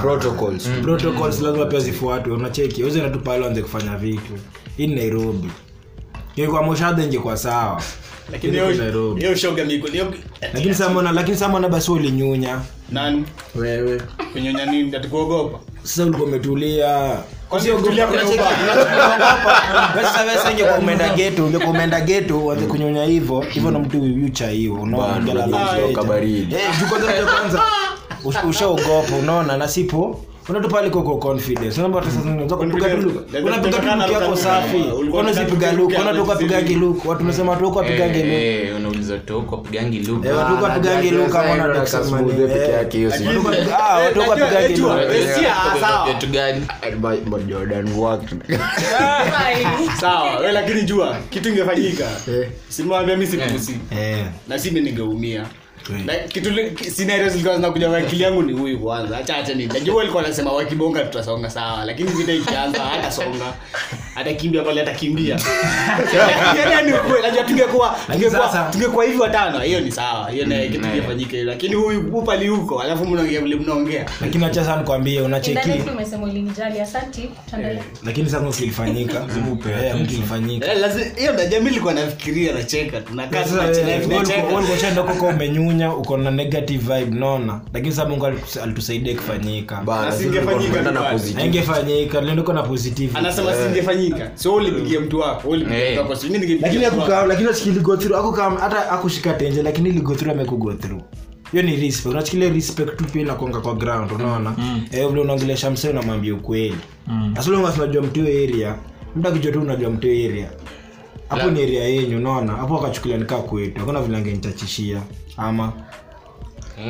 protocols. 0.00 0.68
Protocols 0.82 1.40
lazima 1.40 1.66
pia 1.66 1.80
zifuatwe 1.80 2.32
unacheki? 2.32 2.84
Uze 2.84 3.02
natu 3.02 3.18
pale 3.20 3.46
anze 3.46 3.62
kufanya 3.62 3.96
vitu. 3.96 4.32
Hii 4.76 4.86
ni 4.86 4.94
nairobi 4.94 5.48
ingekuwa 6.36 6.62
moshadha 6.62 7.02
ingekuwa 7.04 7.36
sawa. 7.36 7.82
Lakini 8.32 8.58
lakini 10.54 10.74
samona 10.74 11.12
lakini 11.12 11.36
samona 11.36 11.68
basi 11.68 11.90
ulinyunya? 11.90 12.60
Nani? 12.90 13.24
Wewe. 13.54 14.00
Kunyonya 14.32 14.66
nini? 14.66 14.96
Atikuogopa 14.96 15.58
sasa 15.82 16.02
ulikuwa 16.04 16.28
umetulia. 16.28 17.16
Kwani 17.48 17.68
kutulia 17.72 18.06
kuna 18.06 18.24
ubaya? 18.24 18.50
ungekuwa 20.50 20.78
umeenda 20.78 21.08
getu 21.14 21.46
ungekuwa 21.46 21.70
umeenda 21.70 22.00
geto 22.00 22.38
uanze 22.38 22.66
kunyonya 22.66 23.04
hivyo 23.04 23.40
hivyo 23.40 23.70
na 23.70 23.78
mtu 23.78 23.96
yucha 24.04 24.48
hiyo. 24.50 24.88
Eh, 26.52 26.70
ushaogopa 28.48 29.16
unaona 29.22 29.56
na 29.56 29.68
sipo 30.46 30.52
unatu 30.52 30.68
pale 30.68 30.90
koko 30.90 31.16
confidence. 31.16 31.76
Unaomba 31.80 32.00
hata 32.00 32.10
sasa 32.12 32.28
unaweza 32.30 32.56
kupiga 32.56 32.88
tu 32.96 33.22
unapiga 33.44 33.78
tu 33.78 33.86
look 33.96 34.12
yako 34.12 34.36
safi. 34.36 34.76
unazipiga 35.12 35.72
kupiga 35.72 36.00
unatoka 36.00 36.36
pigangi 36.36 36.74
watu 37.04 37.24
Eh, 38.34 38.76
unauliza 38.76 39.18
pigangi 39.56 39.98
look 40.00 40.24
Eh, 40.24 40.36
watu 40.36 40.56
kwa 40.56 40.70
pigangi 40.70 41.10
look 41.10 41.28
kama 41.30 41.52
unataka 41.54 41.80
kusema 41.80 42.20
nini, 42.22 42.48
peke 42.48 42.70
yake 42.72 42.98
hiyo 42.98 43.10
si- 43.10 43.24
ah, 43.78 43.98
watu 43.98 44.22
kwa 44.22 44.36
Najua, 44.36 44.48
pigangi 44.48 44.72
najua. 44.72 45.02
look. 45.04 45.12
Si, 45.12 45.44
sawa. 45.80 46.06
vitu 46.12 46.26
gani 46.26 46.66
But- 47.00 47.24
but 47.24 47.46
Jordan 47.46 47.92
worked. 47.92 48.38
sawa 50.00 50.36
we 50.38 50.52
lakini 50.52 50.82
jua 50.82 51.16
kitu 51.30 51.48
ingefanyika. 51.48 52.04
Eh. 52.28 52.48
simwambia 52.68 53.16
mi 53.16 53.26
sipusi 53.26 53.78
Eh. 54.00 54.24
na 54.48 54.58
simi 54.58 54.80
ningeumia 54.80 55.46
Na 56.06 56.14
kitu 56.14 56.50
li- 56.50 56.70
ki- 56.70 56.90
scenarios 56.90 57.32
zilikuwa 57.32 57.56
zinakuja 57.56 57.88
kwa 57.88 57.98
akili 57.98 58.22
yangu 58.22 58.42
ni 58.42 58.52
huyu 58.52 58.78
kwanza 58.80 59.18
acha 59.18 59.36
acha 59.36 59.54
najua 59.54 59.96
walikuwa 59.96 60.22
wanasema 60.22 60.52
wakibonga 60.52 61.04
tutasonga 61.04 61.50
sawa. 61.50 61.84
Lakini 61.84 62.10
vita 62.10 62.32
ikianza 62.32 62.78
hatasonga. 62.78 63.52
Atakimbia 64.16 64.62
pale 64.62 64.82
atakimbia 64.82 65.38
yani 66.70 66.92
ni 66.92 66.98
kweli 66.98 67.22
najua 67.22 67.44
tungekuwa 68.72 69.04
hivi 69.04 69.18
watano 69.18 69.60
hiyo 69.60 69.80
ni 69.80 69.92
sawa. 69.92 70.30
Hiyo 70.30 70.46
na 70.46 70.58
kitu 70.66 71.44
lakini 71.44 71.74
huyu 71.74 72.00
upali 72.18 72.48
huko 72.48 72.80
alafu 72.80 73.06
mnaongea 73.06 73.40
vile 73.40 73.56
mnaongea. 73.56 74.06
Lakini 74.20 74.44
acha 74.44 74.64
sana 74.64 74.76
nikwambie 74.76 75.20
unacheki. 75.20 75.58
Tuendelee. 77.50 77.82
Lakini 78.04 78.30
sasa 78.30 78.50
kilifanyika 78.50 79.24
Eh, 79.84 80.06
kilifanyika 80.08 80.72
Eh, 80.72 81.12
hiyo 81.16 81.32
na 81.32 81.44
jamii 81.46 81.70
nafikiria 81.94 82.52
nacheka 82.52 83.00
tunakaa 83.00 83.44
Sasa, 83.44 83.56
tunacheka 83.56 83.90
eh, 83.90 84.00
umenyunya 85.66 85.94
uko 85.96 86.16
na 86.16 86.30
negative 86.30 86.94
vibe 86.98 87.18
naona 87.18 87.60
lakini 87.74 87.92
saa 87.94 88.04
mungu 88.04 88.26
alitusaidia 88.62 89.12
ikifanyika 89.12 89.82
ingefanyika 91.44 92.20
liendoko 92.20 92.52
na 92.52 92.62
positive. 92.62 93.18
Anasema 93.18 93.54
singefanyika. 93.54 94.30
So 94.34 94.54
ulipigia 94.54 95.00
mtu 95.00 95.18
wako 95.18 95.48
ulipigia 95.48 95.78
Eh. 95.84 95.92
mtu 95.92 96.00
wako 96.00 96.14
lakini 96.60 96.84
wako. 96.84 97.26
lakini 97.26 97.48
unachiki 97.48 97.70
go 97.80 97.96
through 97.96 98.18
akukam 98.18 98.56
hata 98.56 98.90
akushika 98.90 99.34
tenje 99.34 99.62
lakini 99.62 99.90
ligo 99.92 100.14
through 100.14 100.32
amekugo 100.34 100.72
through. 100.72 101.02
Hiyo 101.52 101.62
ni 101.62 101.76
respect 101.76 102.06
unachikilia 102.06 102.48
respect 102.52 102.96
tu 102.96 103.04
pia 103.04 103.22
inakonga 103.22 103.60
kwa 103.60 103.74
ground 103.74 104.12
unaona? 104.12 104.54
Mm. 104.58 104.80
eh 104.92 105.08
vile 105.08 105.20
unaongelesha 105.20 105.70
msee 105.70 105.88
unamwambia 105.90 106.34
ukweli. 106.34 106.76
Mm. 107.06 107.32
unasema 107.38 107.72
unajua 107.76 108.02
mtio 108.02 108.24
area 108.24 108.74
mtu 109.16 109.28
akijua 109.28 109.52
tu 109.52 109.60
unajua 109.60 109.90
mtio 109.90 110.10
area 110.30 110.48
hapo 111.28 111.50
ni 111.50 111.62
area 111.62 111.84
yenyu 111.84 112.16
unaona? 112.18 112.52
Hapo 112.52 112.78
akachukulia 112.78 113.16
nikaa 113.18 113.38
kwetu 113.38 113.80
hakuna 113.80 114.00
vile 114.02 114.16
angenichachishia 114.18 115.02
ama. 115.36 115.72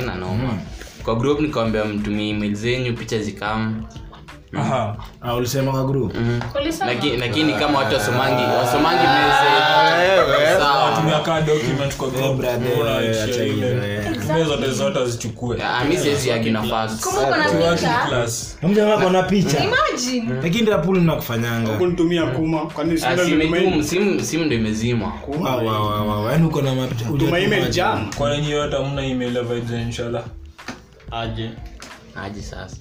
Ina 0.01 0.15
noma. 0.15 0.59
Kwa 1.05 1.15
group 1.17 1.41
nikawambia 1.41 1.85
mtumie 1.85 2.31
email 2.31 2.55
zenyu 2.55 2.95
picha 2.95 3.19
zikamu 3.19 3.87
Aha. 4.59 4.97
ah 5.23 5.35
ulisema 5.35 5.73
kwa 5.73 5.85
group? 5.85 6.15
Laki- 6.87 7.17
lakini 7.17 7.55
kama 7.55 7.79
watu 7.79 7.95
wasomangi 7.95 8.43
wasomangi 8.59 9.03
message. 9.03 10.59
Sawa. 10.59 10.97
Tumia 10.97 11.21
kaa 11.21 11.41
document 11.41 11.97
kwa 11.97 12.09
group. 12.11 12.37
brother, 12.37 12.61
Zote 14.27 14.71
zote 14.71 14.99
mi 15.89 15.97
siwezi 15.97 16.29
kona 18.99 19.23
picha 19.23 19.65
lakini 20.43 20.63
nakufanyanga. 21.01 21.71
Kunitumia 21.77 22.27
kuma. 22.27 22.67
Simu 24.23 24.45
ndo 24.45 24.55
yaani 26.31 26.47
uko 26.47 26.63
na 26.63 26.75
yote 28.51 28.77
inshallah? 29.83 30.25
Aje. 31.11 31.51
Aje 32.17 32.43
sasa. 32.43 32.77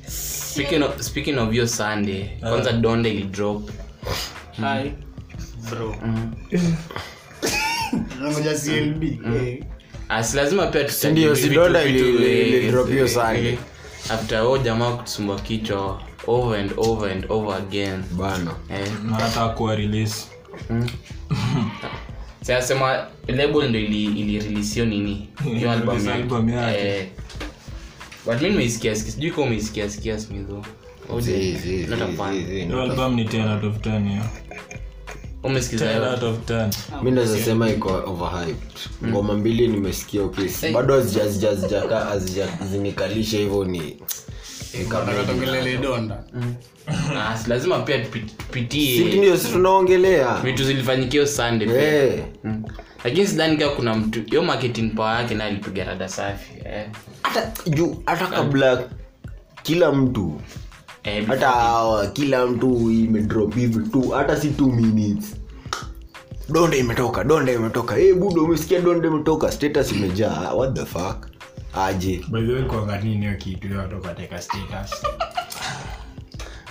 Speaking 0.56 0.84
of, 0.84 1.02
speaking 1.02 1.38
of 1.38 1.54
your 1.54 1.68
sunday 1.68 2.26
kwanza 2.40 2.72
hi 4.58 4.92
bro. 5.70 5.96
Clb. 8.66 9.04
Ah, 9.26 9.30
si 10.24 10.38
lazima 10.38 10.68
pia 10.68 10.84
tuta- 10.84 11.12
Ndio, 11.12 11.36
ilidropio 11.36 13.06
ili- 13.36 13.48
eh, 13.48 13.58
after 14.10 14.42
o 14.42 14.58
jamaa 14.58 14.92
kutusumbua 14.92 15.40
kichwa 15.40 16.02
over 16.28 16.60
and 16.60 16.72
over 16.78 17.12
and 17.12 17.26
over 17.30 17.56
again. 17.58 18.04
Bana. 18.12 18.52
Eh, 18.70 18.88
hata 19.20 19.50
kuwa 19.50 19.76
release. 19.76 20.26
Sasema 22.42 23.08
label 23.28 23.70
ndo 23.70 23.80
ili, 23.80 24.04
ili 24.06 24.40
release 24.40 24.74
hiyo 24.74 24.86
nini? 24.86 25.30
Hiyo 25.58 25.72
album 25.72 26.50
yake. 26.50 26.88
Eh, 26.88 27.08
but 28.26 28.42
mi 28.42 28.50
nimeisikia 28.50 28.96
sikia 28.96 29.12
sijui 29.14 29.32
kama 29.32 29.44
umeisikia 29.48 29.90
sikia 29.90 30.20
smitho 30.20 30.66
Zi, 31.20 31.56
zi, 31.56 31.88
Not 31.90 32.02
a 32.02 32.08
zi, 32.08 32.18
fan. 32.18 32.34
zi, 32.34 32.46
zi. 32.46 32.62
Hiyo 32.66 32.82
album 32.82 33.16
ni 33.16 33.24
10 33.26 33.54
out 33.56 33.64
of 33.64 33.76
10 33.82 34.10
hiyo 34.10 34.24
mi 37.04 37.12
nazasema 37.12 37.70
iko 37.70 37.90
overhyped. 38.06 38.78
Ngoma 39.10 39.34
mbili 39.34 39.68
nimesikia 39.68 40.24
okay 40.24 40.50
bado 40.74 40.94
hazija- 41.02 41.24
hazija- 41.24 41.50
hazijaka- 41.50 42.06
hazija- 42.06 42.68
zinikalisha 42.72 43.38
hivyo 43.38 43.66
ni 43.66 43.98
Nataka 44.90 45.24
tuongelele 45.24 45.78
donda. 45.78 46.24
Ah, 47.18 47.38
lazima 47.48 47.80
pia 47.80 47.98
tupi- 47.98 48.26
Si 49.38 49.52
tunaongelea. 49.52 50.36
Vitu 50.44 50.64
zilifanyikia 50.64 51.28
sande. 51.28 51.66
Eh, 51.66 52.24
Mm. 52.44 52.64
lakini 53.04 53.28
sidhani 53.28 53.58
kaa 53.58 53.70
kuna 53.70 53.94
mtu 53.96 54.22
hiyo 54.24 54.44
marketing 54.44 54.96
power 54.96 55.16
yake 55.22 55.36
naye 55.36 55.50
alipiga 55.50 55.84
rada 55.84 56.10
safi 56.10 56.54
eh. 56.66 56.86
hata 57.22 57.52
juu 57.70 58.02
hata 58.06 58.28
kabla 58.28 58.84
kila 59.64 59.92
mtu 59.92 60.42
Eh, 60.42 60.65
hata 61.28 62.08
kila 62.14 62.46
mtu 62.46 62.92
imedrop 62.92 63.56
hivi 63.56 63.90
tu 63.90 64.10
hata 64.10 64.42
si 64.42 64.50
two 64.50 64.68
minutes. 64.72 65.36
Donde 66.50 66.78
imetoka 66.78 67.24
donde 67.24 67.54
imetoka. 67.54 67.96
Hey, 67.96 68.14
budo 68.14 68.44
umesikia 68.44 68.82
donde 68.82 69.08
imetoka? 69.08 69.52
Status 69.52 69.92
imejaa. 69.92 70.54
What 70.54 70.74
the 70.76 70.86
fuck? 70.86 71.28
Aje. 71.74 72.22
Kitu 73.38 73.68
status? 74.42 74.92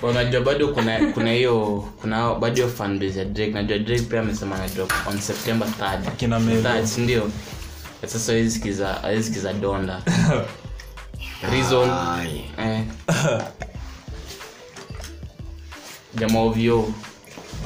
Unajua 0.03 0.41
bado 0.41 0.69
kuna 0.69 1.13
kuna 1.13 1.33
hiyo 1.33 1.85
kuna 2.01 2.35
bado 2.35 2.55
hiyo 2.55 2.69
fan 2.69 2.99
base 2.99 3.19
ya 3.19 3.25
drake. 3.25 3.53
Najua 3.53 3.79
drake 3.79 4.03
pia 4.03 4.21
amesema 4.21 4.59
na 4.59 4.69
drop 4.69 4.93
on 5.09 5.19
september 5.19 5.69
3rd 5.69 6.17
Kina 6.17 6.41
Melo. 6.41 6.71
ndio 6.99 7.31
sasa 8.07 8.33
hizi 8.33 8.61
kiza 8.61 8.95
hizi 9.15 9.33
kiza 9.33 9.53
donda. 9.53 10.03
Reason. 11.53 11.91
Eh. 12.59 12.85
jamaa 16.19 16.39
ovyo 16.41 16.93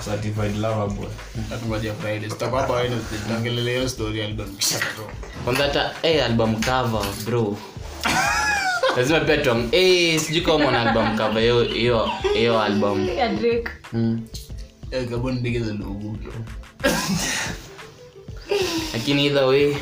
certified 0.05 0.57
lover 0.57 0.89
boy. 0.97 1.09
Natungoja 1.51 1.95
friday 1.95 2.29
tutakuwa 2.29 2.67
wednesday 2.67 3.19
tuongelele 3.29 3.71
hiyo 3.77 3.89
story 3.89 4.23
album. 4.23 4.57
Kisha 4.57 4.79
tutoke. 4.79 5.15
kwanza 5.45 5.63
hata 5.63 5.95
eh, 6.03 6.25
album 6.25 6.55
cover 6.55 7.07
bro. 7.25 7.57
Lazima 8.97 9.21
pia 9.21 9.37
tuang 9.37 9.69
eh, 9.73 10.21
sijui 10.21 10.41
kama 10.43 10.59
mwana 10.59 10.81
album 10.81 11.17
cover 11.19 11.43
hiyo 11.43 11.63
hiyo 11.65 12.11
hiyo 12.35 12.63
album. 12.63 13.09
Ya 13.09 13.29
drake. 13.29 13.69
Mm. 13.93 14.21
Eh, 14.91 15.09
kabo 15.09 15.31
nipige 15.31 15.61
za 15.61 15.73
ndugu 15.73 16.19
lakini 18.93 19.25
either 19.27 19.45
way 19.45 19.77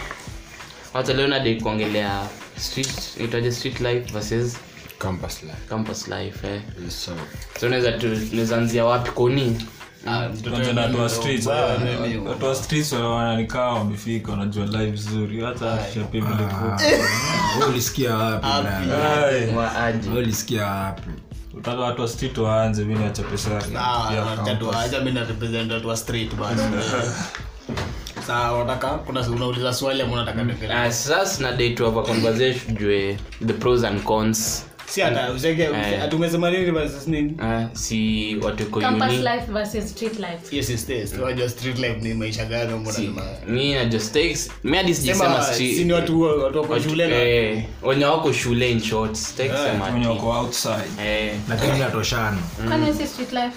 hata 0.92 1.12
leo 1.12 1.26
nadi 1.28 1.60
kuongelea 1.60 2.28
street 2.58 3.20
itaje 3.24 3.52
street 3.52 3.80
life 3.80 4.12
versus 4.12 4.56
campus 4.98 5.42
life. 5.42 5.68
Campus 5.68 6.08
life 6.08 6.46
eh. 6.46 6.60
Yes, 6.84 7.04
so 7.04 7.12
unaweza 7.66 7.92
tu 7.92 8.06
anzia 8.54 8.84
wapi 8.84 9.10
koni 9.10 9.66
Ah, 10.08 10.28
wananikaa 13.08 13.68
wamefika 13.68 14.30
wanajua 14.32 14.66
live 14.66 14.90
vizuri. 14.90 15.44
Hata 15.44 15.78
ulisikia 17.68 18.14
wapi 20.66 21.10
utaka 21.54 21.80
watu 21.80 22.02
wa 22.02 22.08
street 22.08 22.38
waanze 22.38 22.82
Ah, 22.82 22.86
mi 25.04 25.10
narepresent 25.12 25.72
watu 25.72 25.88
wa 25.88 25.96
street 25.96 26.34
basi 26.34 26.62
saa 28.26 28.52
unataka 28.52 28.88
kuna 28.88 29.20
unauliza 29.20 29.74
swali 29.74 30.02
ama 30.02 30.12
unataka? 30.12 30.46
Ah, 30.74 30.92
sasa 30.92 31.42
na 31.42 31.52
day 31.52 31.74
to 31.74 31.84
a 32.00 32.02
conversation 32.02 32.76
jue 32.76 33.18
the 33.46 33.52
pros 33.52 33.84
and 33.84 34.02
cons 34.02 34.66
si 34.88 35.00
hata 35.00 35.32
Eh. 35.94 36.02
Ah, 37.40 37.68
si 37.72 38.36
maisha 42.14 42.44
watu 46.42 46.60
wako 46.62 46.80
shule 46.80 47.04
eh 47.52 47.64
wenye 47.82 48.04
wako 48.04 48.32
shule 48.32 48.70
in 48.70 48.80
short 48.80 49.14
sitaki 49.14 49.48
kusema 49.50 49.84
wenye 49.84 49.98
ati. 50.06 50.08
wako 50.08 50.40
outside. 50.40 51.02
Eh. 51.06 51.34
Lakini 51.48 51.78
natoshana 51.78 52.38
kwani 52.68 52.94
si 52.94 53.06
street 53.06 53.32
life? 53.32 53.56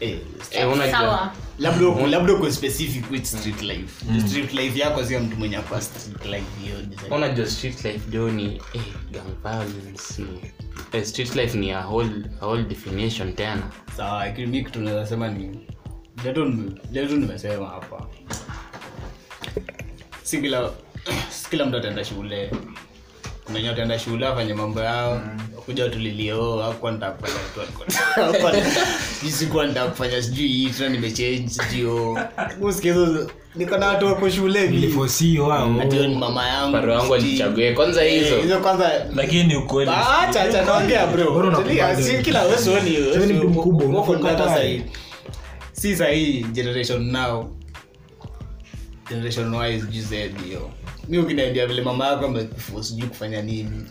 Eh 0.00 0.16
eh 0.50 0.72
unajua. 0.72 0.98
Sawa 0.98 1.32
labda 1.58 1.88
uko 1.88 2.06
labda 2.06 2.32
uko 2.34 2.50
specific 2.52 3.10
with 3.10 3.24
street 3.24 3.62
life. 3.62 4.04
Street 4.28 4.52
life 4.54 4.78
yako 4.78 5.04
sio 5.04 5.20
mtu 5.20 5.36
mwenye 5.36 5.58
kwa 5.58 5.80
street 5.82 6.24
life 6.24 6.46
hiyo 6.62 6.76
ona 7.10 7.28
jo 7.28 7.46
street 7.46 7.84
life 7.84 8.00
jo 8.10 8.30
ni 8.30 8.44
eh, 8.74 8.82
gang 9.12 9.42
violence 9.42 10.22
ni 10.22 10.50
eh, 10.92 11.04
street 11.04 11.34
life 11.36 11.58
ni 11.58 11.72
a 11.72 11.80
whole, 11.86 12.10
a 12.40 12.46
whole 12.46 12.62
definition 12.62 13.32
tena. 13.32 13.70
Sawa 13.96 14.26
lakini 14.26 14.46
mi 14.46 14.64
kitu 14.64 14.80
naweza 14.80 15.06
sema 15.06 15.28
ni 15.28 15.60
leto 16.92 17.16
nimesema 17.16 17.66
hapa. 17.66 18.06
Si 20.22 20.40
kila 20.40 20.70
si 21.30 21.50
kila 21.50 21.66
mtu 21.66 21.76
ataenda 21.76 22.04
shule 22.04 22.50
wenye 23.54 23.68
wataenda 23.68 23.98
shule 23.98 24.26
afanye 24.26 24.54
mambo 24.54 24.80
yao. 24.80 25.20
Kuja 25.66 25.84
watulilio 25.84 26.64
akuwa 26.64 26.92
nitakufanya 26.92 27.34
nitakufanya 29.66 30.22
sijui 30.22 30.48
hii 30.48 30.70
tena 30.70 30.88
nimechange 30.88 31.48
sijui 31.48 31.84
oh. 31.90 32.18
Niko 33.54 33.76
na 33.76 33.86
watu 33.86 34.06
wako 34.06 34.30
shule 34.30 34.68
ni 34.68 36.14
mama 36.14 36.48
yangu 36.48 36.76
wangu 36.90 37.14
alichague 37.14 37.72
kwanza 37.72 38.04
Eh, 38.06 38.22
hizo. 38.24 38.36
hizo 38.40 38.58
kwanza. 38.60 38.90
Lakini 39.14 39.56
ukweli 39.56 39.90
acha 40.20 40.42
acha 40.42 40.62
naongea 40.64 41.06
bro. 41.06 41.64
Si 42.02 42.18
kila 42.22 42.42
wewe 42.42 42.58
sioni 42.58 42.90
Wewe 42.96 43.26
ni 43.26 43.32
mkubwa, 43.32 43.86
si 45.72 45.96
sahii 45.96 46.46
generation 46.52 47.10
now 47.10 47.48
generation 49.08 49.54
hiyo 50.44 50.70
mi 51.08 51.18
ukiniambia 51.18 51.66
vile 51.66 51.82
mama 51.82 52.06
yako 52.06 52.26
amekufa 52.26 52.82
sijui 52.82 53.08
kufanya 53.08 53.42
nini. 53.42 53.84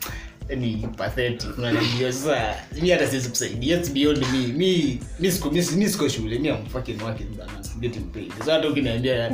Ni 0.57 0.87
pathetic 0.97 1.57
unaniambia 1.57 2.13
sasa 2.13 2.55
mi 2.81 2.89
hata 2.89 3.07
siwezi 3.07 3.29
kusaidia 3.29 3.77
it's 3.77 3.91
beyond 3.91 4.17
me. 4.31 4.47
Mi 4.47 4.99
mi 5.19 5.31
siko 5.31 5.51
mi 5.51 5.61
mi 5.75 5.89
siko 5.89 6.09
shule 6.09 6.39
mi 6.39 6.49
am 6.49 6.65
fucking 6.65 7.01
working 7.01 7.37
bana 7.37 7.51
getting 7.79 8.01
paid. 8.11 8.31
So 8.45 8.51
hata 8.51 8.69
ukiniambia 8.69 9.29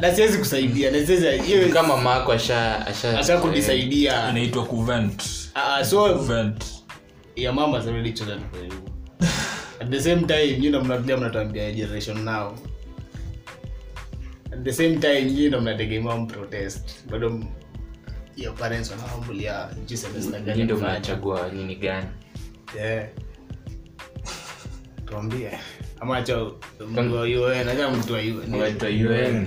na 0.00 0.14
siwezi 0.14 0.38
kusaidia 0.38 0.90
na 0.90 1.06
siwezi 1.06 1.72
kama 1.72 1.96
mako 1.96 2.32
asha 2.32 2.86
asha 2.86 3.12
hata 3.16 3.38
kunisaidia 3.38 4.30
inaitwa 4.30 4.64
kuvent. 4.64 5.22
So 5.90 6.14
vent 6.14 6.64
your 7.36 7.54
mom 7.54 7.74
already 7.74 8.12
chosen 8.12 8.40
for 8.50 8.60
at 9.80 9.90
the 9.90 10.00
same 10.00 10.26
time 10.26 10.64
you 10.64 10.70
know 10.70 10.84
mnakuja 10.84 11.16
mnatuambia 11.16 11.72
generation 11.72 12.24
now 12.24 12.52
at 14.54 14.62
the 14.64 14.72
same 14.72 15.00
time 15.00 15.28
you 15.28 15.48
know 15.50 15.60
mnategemea 15.60 16.16
mprotest 16.16 17.06
bado 17.10 17.44
your 18.36 18.54
parents 18.54 18.90
wanaambulia 18.90 19.68
gani 20.44 20.64
ndio 20.64 20.76
mnachagua 20.76 21.48
nini 21.48 21.76
gani? 21.76 22.06
Yeah. 22.76 23.08
tuambie 25.06 25.58
ama 26.04 26.16
acha 26.16 26.38
mtu 26.90 27.14
wa 27.14 27.22
UN 27.22 27.68
acha 27.68 27.90
mtu 27.90 28.12
wa 28.12 28.18
UN 28.18 28.54
wa 28.54 28.66
UN. 28.88 29.46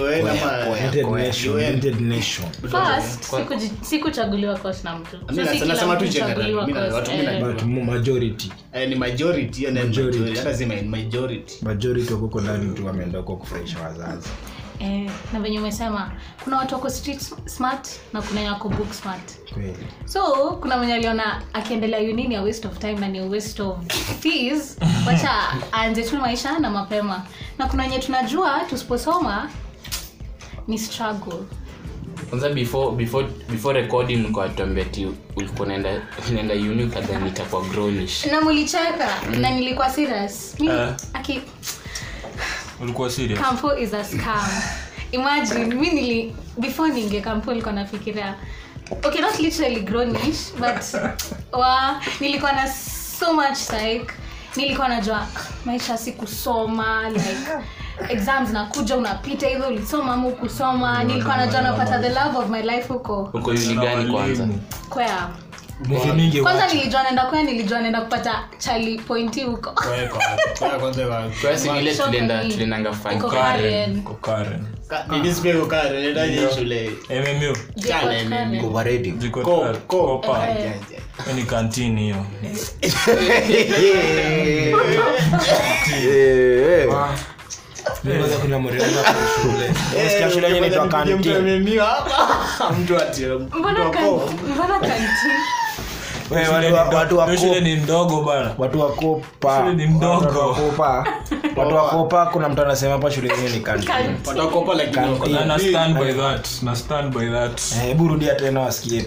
UN 0.00 0.28
ama 0.28 0.68
United 0.68 1.06
Nation, 1.10 1.54
United 1.54 2.00
Nation. 2.00 2.46
first 2.60 3.24
sikuji- 3.24 3.70
sikuchaguliwa 3.84 4.58
course 4.58 4.84
na 4.84 4.98
mtu. 4.98 5.16
Mimi 5.28 5.66
nasema 5.68 5.96
tu 5.96 6.04
general, 6.08 6.66
mimi 6.66 6.78
watu 6.78 7.10
mimi. 7.10 7.52
But 7.52 7.62
majority. 7.62 8.52
Eh, 8.72 8.88
ni 8.88 8.94
majority 8.94 9.58
hiyo 9.58 9.70
ndio 9.70 9.84
Majority. 9.84 10.18
majority. 10.18 10.38
Hata 10.38 10.54
sema 10.56 10.74
majority. 10.82 11.54
Majority 11.64 12.12
wakuko 12.12 12.40
ndani 12.40 12.74
tu 12.74 12.86
wameenda 12.86 13.18
huko 13.18 13.36
kufurahisha 13.36 13.78
wazazi 13.80 14.28
Eh, 14.80 15.10
na 15.32 15.40
venye 15.40 15.58
umesema 15.58 16.12
kuna 16.44 16.56
watu 16.58 16.74
wako 16.74 16.90
street 16.90 17.20
smart 17.46 17.88
na 18.12 18.22
kuna 18.22 18.52
wako 18.52 18.68
book 18.68 18.92
smart. 18.92 19.52
Kweli. 19.54 19.76
So 20.04 20.20
kuna 20.60 20.76
mwenye 20.76 20.94
aliona 20.94 21.42
akiendelea 21.52 22.00
unini 22.00 22.36
a 22.36 22.42
waste 22.42 22.68
of 22.68 22.78
time 22.78 22.94
na 22.94 23.08
ni 23.08 23.18
a 23.18 23.24
waste 23.26 23.62
of 23.62 23.76
fees. 24.20 24.76
Wacha 25.06 25.30
aanze 25.72 26.02
tu 26.02 26.16
maisha 26.16 26.58
na 26.58 26.70
mapema. 26.70 27.26
Na 27.58 27.66
kuna 27.66 27.82
wenye 27.82 27.98
tunajua 27.98 28.60
tusiposoma 28.70 29.50
ni 30.68 30.78
struggle. 30.78 31.38
Kwanza 32.30 32.48
before 32.48 32.96
before 32.96 33.26
before 33.50 33.80
recording 33.82 34.16
nilikuwa 34.16 34.48
tuambia 34.48 34.84
ti 34.84 35.06
ulikuwa 35.36 35.66
unaenda 35.66 36.02
unaenda 36.30 36.54
uni 36.54 36.86
kadhani 36.86 37.28
itakuwa 37.28 37.62
grownish. 37.62 38.26
Na 38.26 38.40
mulicheka 38.40 39.08
na 39.40 39.50
nilikuwa 39.50 39.90
serious. 39.90 40.56
Mimi 40.60 40.74
uh. 40.74 40.90
aki 41.12 41.40
ulikuwa 42.80 43.10
serious? 43.10 43.40
Campo 43.40 43.76
is 43.76 43.94
a 43.94 44.04
scam. 44.04 44.48
Imagine 45.12 45.64
mi 45.74 45.90
nili 45.90 46.36
before 46.58 46.92
ninge 46.92 47.20
campo 47.20 47.50
nilikuwa 47.50 47.74
nafikiria 47.74 48.34
okay 49.04 49.20
not 49.20 49.38
literally 49.38 49.80
grownish 49.80 50.52
but 50.58 51.02
wa 51.52 52.00
nilikuwa 52.20 52.52
na 52.52 52.68
so 53.18 53.32
much 53.32 53.58
nilikuwa 54.56 54.88
najua 54.88 55.26
maisha 55.64 55.98
si 55.98 56.12
kusoma 56.12 57.10
like 57.10 57.36
exams 58.08 58.50
nakuja 58.50 58.96
unapita 58.96 59.48
hivyo 59.48 59.68
ulisoma 59.68 60.12
ama 60.12 60.28
ukusoma 60.28 61.04
nilikuwa 61.04 61.36
najua 61.36 61.60
napata 61.60 61.98
the 61.98 62.08
love 62.08 62.38
of 62.38 62.48
my 62.50 62.62
life 62.62 62.88
huko. 62.92 63.30
Uko 63.34 63.50
uni 63.50 63.74
gani 63.74 64.12
kwanza? 64.12 64.48
Kwea 64.88 65.28
kwanza 66.42 66.66
nilijua 66.66 67.02
naenda 67.02 67.26
kwea 67.26 67.42
nilijua 67.42 67.80
naenda 67.80 68.00
kupata 68.00 68.44
chali 68.58 68.98
pointi 68.98 69.42
huko. 69.42 69.74
Tuliendanga 72.50 72.92
ni 81.34 81.42
kantini 81.42 82.00
hiyo. 82.02 82.26
Shule. 89.42 89.74
Inaitwa 90.56 90.88
mbona 94.50 94.78
kanti 94.78 95.28
watu 98.58 98.78
wakopa 98.78 99.64
watu 101.56 101.74
kuna 102.26 102.48
mtu 102.48 102.62
anasema 102.62 102.92
hapa 102.92 103.10
shule 103.10 103.28
yenyewe 103.28 103.50
ni 103.50 103.60
Eh, 107.76 107.82
hebu 107.86 108.08
rudia 108.08 108.34
tena 108.34 108.60
wasikie 108.60 109.02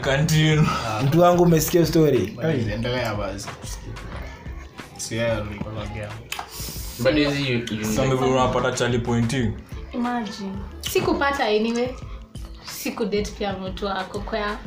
kantini 0.00 0.68
mtu 1.04 1.20
wangu 1.20 1.42
umesikia 1.42 1.86
story? 1.86 2.38
Sikupata 10.80 11.44
anyway 11.44 11.88
sikudate 12.82 13.30
pia 13.38 13.52
mtu 13.52 13.86
wako 13.86 14.20
kwea 14.20 14.58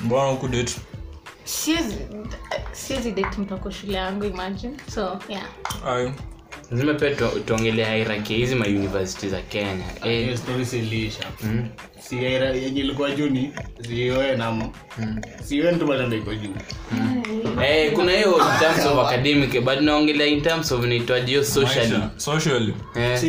mbona 0.00 0.30
ukudate 0.30 0.74
siwezi 2.72 3.12
date 3.12 3.40
mtu 3.40 3.54
ako 3.54 3.70
shule 3.70 3.92
yangu 3.92 4.24
imagine. 4.24 4.76
So 4.94 5.18
yeah. 5.28 5.46
Aye 5.86 6.12
lazima 6.70 6.94
pia 6.94 7.10
tuongelea 7.46 7.94
hierarchy 7.94 8.34
hizi 8.34 8.54
mauniversity 8.54 9.28
za 9.28 9.40
kenya. 9.42 9.84
Eh, 10.04 10.38
story 10.38 11.12
mm. 11.42 11.68
Si 12.00 12.16
yenye 12.16 12.80
ilikuwa 12.80 13.10
juu 13.10 13.28
ni 13.28 13.52
iko 16.16 16.34
juu. 16.34 16.54
Eh, 17.62 17.92
kuna 17.92 18.12
hiyo 18.12 18.36
in 18.38 18.58
terms 18.60 18.86
of 18.86 18.98
academic 19.08 19.60
but 19.60 19.80
naongelea 19.80 20.26
in 20.26 20.42
terms 20.42 20.72
of 20.72 20.84
inaitwaje 20.84 21.26
hiyo 21.26 21.44
socially. 22.16 22.74
Eh, 22.96 23.20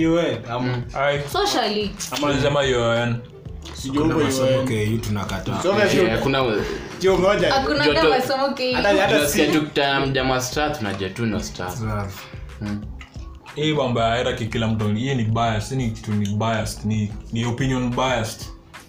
hii 13.55 13.73
mambo 13.73 13.99
ya 13.99 14.15
hierarchy 14.15 14.45
kila 14.45 14.67
mtu 14.67 14.87
hii 14.93 15.15
ni 15.15 15.23
bias 15.23 15.71
ni 15.71 15.91
kitu 15.91 16.11
ni 16.13 16.29
biased 16.29 16.85
ni, 16.85 17.11
ni 17.33 17.45
opinion 17.45 17.89
biased. 17.95 18.41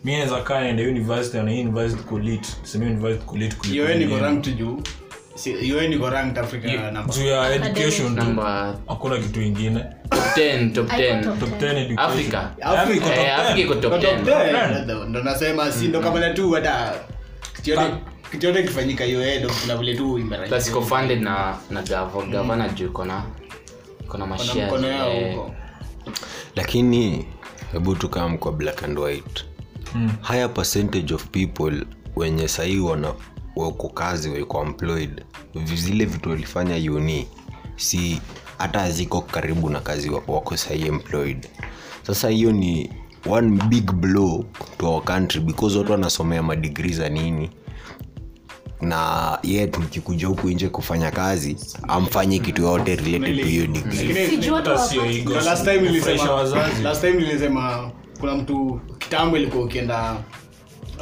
Mi 0.05 0.13
naweza 0.17 0.41
kaa 0.41 0.61
naenda 0.61 0.83
university 0.83 1.37
na 1.37 1.43
university 1.43 2.03
kulit 2.03 2.47
sema 2.63 2.85
university 2.87 3.25
kulit 3.25 3.57
kuliko 3.57 3.89
yeye 3.89 4.37
juu 4.57 4.83
hakuna 8.89 9.19
kitu 9.19 9.43
ingine. 9.43 9.81
Top 10.11 10.37
10 10.37 10.73
top 10.73 10.89
Haiko 10.89 11.15
10 11.15 11.25
top 11.25 11.41
top 11.41 11.49
10 11.61 11.77
education. 11.77 11.99
Africa. 11.99 12.97
Iko 12.97 13.09
top 13.09 13.19
Eh, 13.19 13.35
Africa 13.39 13.55
10. 13.59 13.61
iko 13.65 13.75
top 13.75 13.91
Kwa 13.91 13.99
top 14.01 14.11
10 14.11 14.25
10. 14.25 14.85
Ndo- 14.85 15.23
nasema 15.23 15.73
si 15.73 15.89
ndo 15.89 16.01
kama 16.01 16.31
tu 16.31 16.51
hata 16.51 16.95
kitu 18.31 18.47
kifanyika 18.63 19.05
hiyo 19.05 19.23
yeye 19.23 19.41
vile 19.77 19.95
tu 19.95 20.19
imerajia. 20.19 20.49
plus 20.57 20.69
iko 20.69 20.83
funded 20.83 21.23
na 21.23 21.57
na 21.71 21.83
gavo 21.83 22.23
gavana 22.23 22.69
juu 22.69 22.89
yao 24.89 25.13
eh, 25.13 25.35
huko. 25.37 25.55
Lakini 26.57 27.27
hebu 27.73 27.95
tukam 27.95 28.39
kwa 28.39 28.53
black 28.53 28.83
and 28.83 28.99
white. 28.99 29.45
Mm. 29.95 30.11
higher 30.23 30.55
percentage 30.55 31.15
of 31.15 31.25
people 31.27 31.85
wenye 32.17 32.49
sahii 32.49 32.79
wana 32.79 33.15
wako 33.57 33.89
kazi 33.89 34.31
uko 34.31 34.63
employed 34.63 35.25
zile 35.75 36.05
vitu 36.05 36.31
walifanya 36.31 36.93
uni 36.93 37.27
si 37.77 38.21
hata 38.59 38.91
ziko 38.91 39.21
karibu 39.21 39.71
na 39.71 39.81
kazi 39.81 40.11
wa- 40.11 40.23
wako 40.29 40.57
sahii 40.57 40.87
employed. 40.87 41.49
Sasa 42.03 42.29
hiyo 42.29 42.53
ni 42.53 42.91
one 43.31 43.63
big 43.69 43.93
blow 43.93 44.45
to 44.79 44.87
our 44.93 45.05
country 45.05 45.41
because 45.41 45.79
watu 45.79 45.93
wanasomea 45.93 46.43
madigri 46.43 46.93
za 46.93 47.09
nini. 47.09 47.51
Na 48.81 49.39
yet 49.43 49.79
mkikuja 49.79 50.27
huku 50.27 50.49
nje 50.51 50.69
kufanya 50.69 51.11
kazi 51.11 51.57
amfanye 51.89 52.39
kitu 52.39 52.63
yote 52.63 52.97
related 52.97 53.41
to 53.41 53.47
hiyo 53.47 53.67
nilisema 53.67 54.03
kuna 58.21 58.35
mtu 58.35 58.81
kitambo 58.99 59.37
ilikuwa 59.37 59.65
ukienda 59.65 60.17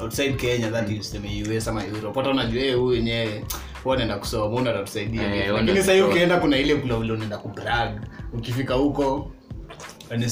outside 0.02 0.32
kenya 0.36 0.70
that 0.70 0.90
is 0.90 0.98
tuseme 0.98 1.56
us 1.56 1.68
ama 1.68 1.84
europe. 1.84 2.18
Hata 2.20 2.30
unajua 2.30 2.62
eh, 2.62 2.74
huyu 2.76 2.86
wenyewe 2.86 3.44
huwa 3.84 3.94
anaenda 3.94 4.18
kusoma 4.18 4.60
una 4.60 4.70
atatusaidia 4.70 5.34
Eh, 5.34 5.52
lakini 5.54 5.82
sahii 5.82 6.00
ukienda 6.00 6.36
kuna 6.36 6.58
ile 6.58 6.74
kula 6.74 6.96
ule 6.96 7.12
unaenda 7.12 7.38
kubrag. 7.38 8.00
Ukifika 8.32 8.74
huko 8.74 9.30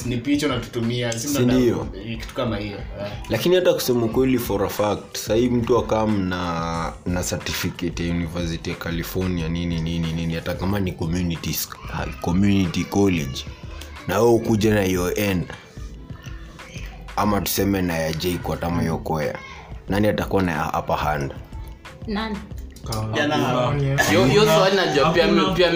ni 0.07 0.17
picha 0.17 0.47
unatutumia. 0.47 1.13
Si 1.13 1.29
Si 1.29 1.39
mnataka- 1.39 1.59
ndio? 1.59 1.87
kitu 2.19 2.35
kama 2.35 2.57
hiyo 2.57 2.79
eh. 2.79 3.13
lakini 3.31 3.55
hata 3.57 3.75
kusema 3.75 4.05
ukweli 4.05 4.39
for 4.39 4.65
a 4.65 4.69
fact 4.69 5.17
sahii 5.17 5.49
mtu 5.49 5.79
akam 5.79 6.29
na 6.29 6.93
na 7.07 7.23
certificate 7.25 8.07
ya 8.09 8.15
university 8.15 8.71
ya 8.71 8.77
california 8.77 9.49
nini 9.49 9.81
nini 9.81 10.13
nini 10.13 10.35
hata 10.35 10.55
kama 10.55 10.81
ni 10.81 10.93
community, 10.93 11.59
community 12.21 12.85
college 12.85 13.45
na 14.09 14.21
we 14.21 14.29
ukuja 14.29 14.75
na 14.75 14.85
yon 14.85 15.45
ama 17.17 17.41
tuseme 17.41 17.83
na 17.83 17.99
ya 17.99 18.13
jquat 18.13 18.65
ama 18.65 18.83
yokoya 18.83 19.39
nani 19.89 20.09
atakuwa 20.09 20.43
na 20.43 20.73
upper 20.79 20.97
hand? 20.97 21.33
Nani? 22.07 22.37
Swali 24.57 24.77
najua 24.77 25.11
pia 25.11 25.29
pia 25.55 25.71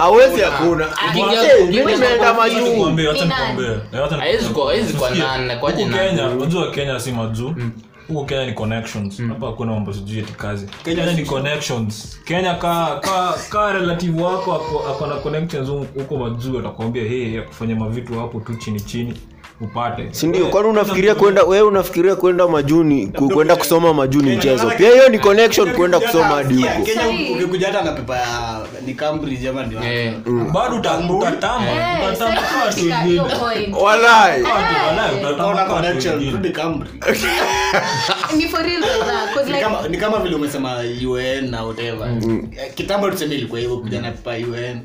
awezi 0.00 0.40
hakuna. 0.40 0.86
Akiingia- 0.86 1.42
mimi 1.66 1.78
mimi 1.78 1.92
nimeenda 1.92 2.34
majuu 2.34 2.60
Nikwambie, 2.74 3.08
wacha 3.08 3.22
Ni 3.24 3.28
nani? 3.28 3.56
nikwambie. 3.56 4.00
Wacha 4.00 4.16
Hawezi 4.16 4.48
kuwa- 4.48 4.66
hawezi 4.66 4.92
kuwa 4.92 5.10
Usikie, 5.10 5.26
nani, 5.28 5.60
kwa 5.60 5.70
huku 5.70 5.82
jina. 5.82 5.98
kenya 5.98 6.26
unajua 6.28 6.70
kenya 6.70 7.00
si 7.00 7.12
majuu. 7.12 7.54
Huku 8.08 8.24
kenya 8.24 8.46
ni 8.46 8.52
connections. 8.52 9.22
Hapa 9.28 9.46
hakuna 9.46 9.72
mambo 9.72 9.92
sijui 9.92 10.20
ati 10.20 10.32
kazi. 10.32 10.66
Kenya 10.84 11.12
ni 11.12 11.24
connections. 11.24 12.18
Kenya 12.24 12.54
ka 12.54 13.00
ka 13.00 13.34
ka 13.50 13.72
relative 13.72 14.22
wako 14.22 14.52
ako- 14.54 14.84
ako 14.90 15.20
connections 15.22 15.68
huko 15.68 16.16
majuu 16.16 16.58
atakwambia 16.58 17.02
hey 17.02 17.38
akufanya 17.38 17.74
mavitu 17.76 18.18
hapo 18.20 18.40
tu 18.40 18.54
chini 18.56 18.80
chini 18.80 19.14
upate. 19.60 20.08
Sindio 20.10 20.46
kwani 20.46 20.68
unafikiria 20.68 21.14
kwenda 21.14 21.42
wewe 21.42 21.68
unafikiria 21.68 22.16
kwenda 22.16 22.48
majuni 22.48 23.06
ku- 23.06 23.28
kwenda 23.28 23.56
kusoma 23.56 23.94
majuni 23.94 24.36
mchezo? 24.36 24.70
pia 24.70 24.90
hiyo 24.92 25.08
ni 25.08 25.18
connection 25.18 25.72
kwenda 25.74 26.00
kusoma 26.00 26.24
hadi 26.24 26.54
Kenya- 26.54 27.02
huko 27.04 27.32
ukikuja 27.32 27.66
hata 27.66 27.82
na 27.82 27.92
pepa 27.92 28.16
ya 28.16 28.60
ni 28.86 28.94
cambridge 28.94 29.48
ama 29.48 29.64
bado 30.52 30.76
walai. 33.82 34.42
Ni 39.90 39.96
kama- 39.98 40.18
vile 40.18 40.34
umesema 40.36 40.76
un 40.78 41.50
na 41.50 41.64
whatever. 41.64 42.08
Kitambo 42.74 43.10
tuseme 43.10 43.34
ilikuwa 43.34 43.60
hivyo 43.60 43.76
kuja 43.76 44.00
na 44.00 44.10
pepa 44.10 44.30
UN 44.30 44.80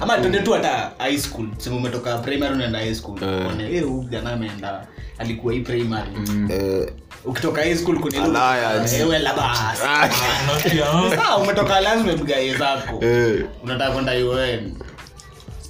ama 0.00 0.18
tuende 0.18 0.38
tu 0.38 0.52
hata 0.52 0.90
high 0.98 1.18
school. 1.18 1.46
Sema 1.58 1.76
umetoka 1.76 2.18
primary 2.18 2.54
unaenda 2.54 2.78
high 2.78 2.94
school. 2.94 3.18
Uone 3.22 3.64
eh 3.76 3.84
huyu 3.84 4.08
ameenda 4.32 4.86
alikuwa 5.18 5.52
hii 5.52 5.60
primary. 5.60 6.10
Eh, 6.50 6.88
ukitoka 7.24 7.62
high 7.62 7.74
school. 7.76 7.98
Eh, 8.14 9.08
wela 9.08 9.34
basi. 9.34 9.82
Ah? 9.86 11.36
Umetoka 11.42 11.80
lazima 11.80 12.12
umepiga 12.12 12.58
zako. 12.58 13.04
Eh. 13.04 13.44
unataka 13.64 13.90
kwenda 13.90 14.12
un 14.12 14.74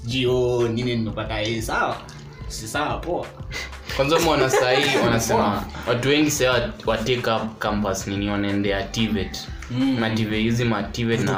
jio 0.05 0.69
nini 0.69 0.97
nimepata 0.97 1.39
hii 1.39 1.63
sawa 1.63 1.97
si 2.49 2.69
sawa 2.69 2.99
poa. 2.99 3.27
Kwanza 3.97 4.19
mwana 4.19 4.51
sahii 4.61 4.97
wanasema 5.05 5.65
watu 5.89 6.09
wengi 6.09 6.31
saa 6.31 6.73
watake 6.87 7.31
up 7.31 7.59
campus 7.59 8.07
nini 8.07 8.29
wanaendea 8.31 8.83
tivet 8.83 9.39
na 10.01 10.11
tive 10.11 10.39
hizi 10.39 10.65
ma 10.65 10.83
tivet 10.83 11.21
na 11.21 11.33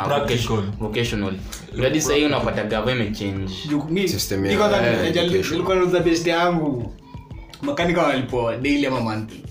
vocational. 0.78 1.34
Hadi 1.82 2.00
sahii 2.00 2.24
unapata 2.24 2.64
gava 2.64 2.92
imechange 2.92 3.52
Juu 3.68 3.82
mi- 3.90 4.08
System 4.08 4.40
mi 4.40 4.52
ya- 4.52 4.58
kwanza 4.58 4.76
eh, 4.86 5.14
nauza 5.74 6.00
best 6.00 6.26
yangu. 6.26 6.94
Makanika 7.62 8.02
walipoa 8.02 8.56
daily 8.56 8.86
ama 8.86 9.00
monthly? 9.00 9.44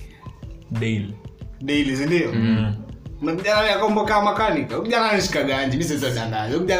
Daily. 0.71 1.13
daily 1.61 1.97
sindio 1.97 2.33
makanika. 4.21 4.75
Anashika 5.09 5.43
ganji 5.43 5.77
mi 5.77 5.83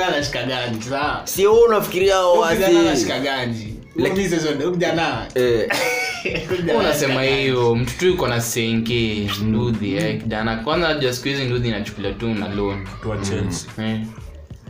anashika 0.08 0.44
ganji 0.44 0.82
saa 0.90 1.22
si 1.26 1.48
unafikiria 1.48 2.20
wasi 2.20 2.64
anashika 2.64 3.20
ganji 3.20 3.77
Eh, 5.36 5.68
unasema 6.80 7.24
hiyo 7.24 7.76
mtu 7.76 7.98
tu 7.98 8.06
yuko 8.08 8.28
na 8.28 8.42
senke 8.42 9.30
ndudhi 9.44 9.96
eh, 9.96 10.22
kijana. 10.22 10.56
Kwanza 10.56 10.88
najua 10.94 11.14
siku 11.14 11.28
hizi 11.28 11.44
ndudhi 11.44 11.68
inachukulia 11.68 12.12
tu 12.14 12.28
na 12.34 12.48
loan. 12.48 12.88
Watu 12.94 13.10
wa 13.10 13.18
Chelsea. 13.18 13.70
Eh. 13.86 14.00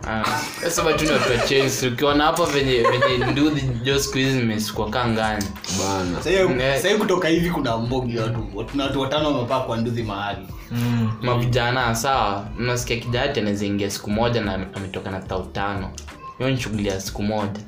Ah, 0.07 0.23
sasa 0.61 0.83
watu 0.83 1.05
ni 1.05 1.11
watu 1.11 1.31
wa 1.31 1.37
Chelsea. 1.37 1.89
Ukiona 1.89 2.23
hapa 2.23 2.45
venye 2.45 2.71
venye 2.83 3.31
ndudhi 3.31 3.61
jo 3.83 3.99
siku 3.99 4.17
hizi 4.17 4.31
zimesukwa 4.39 4.89
kaa 4.89 5.07
ngani. 5.07 5.45
Bana. 5.79 6.23
Sahii- 6.23 6.91
Eh. 6.91 6.97
kutoka 6.97 7.27
hivi 7.27 7.49
kuna 7.49 7.77
mbogi 7.77 8.17
watu. 8.17 8.39
Na 8.73 8.83
watu 8.83 9.01
watano 9.01 9.31
wamepaa 9.33 9.59
kwa 9.59 9.77
nduthi 9.77 10.03
mahali. 10.03 10.47
Mm. 10.71 11.11
mavijana 11.21 11.95
sawa. 11.95 12.45
Mnasikia 12.59 12.97
kijati 12.97 13.39
anaweza 13.39 13.65
ingia 13.65 13.89
siku 13.89 14.09
moja 14.11 14.41
na 14.41 14.53
ametoka 14.75 15.11
na 15.11 15.19
tau 15.19 15.45
tano 15.45 15.89
hiyo 16.38 16.50
ni 16.50 16.58
shughuli 16.60 16.88
ya 16.88 17.02
siku 17.02 17.23
moja. 17.23 17.60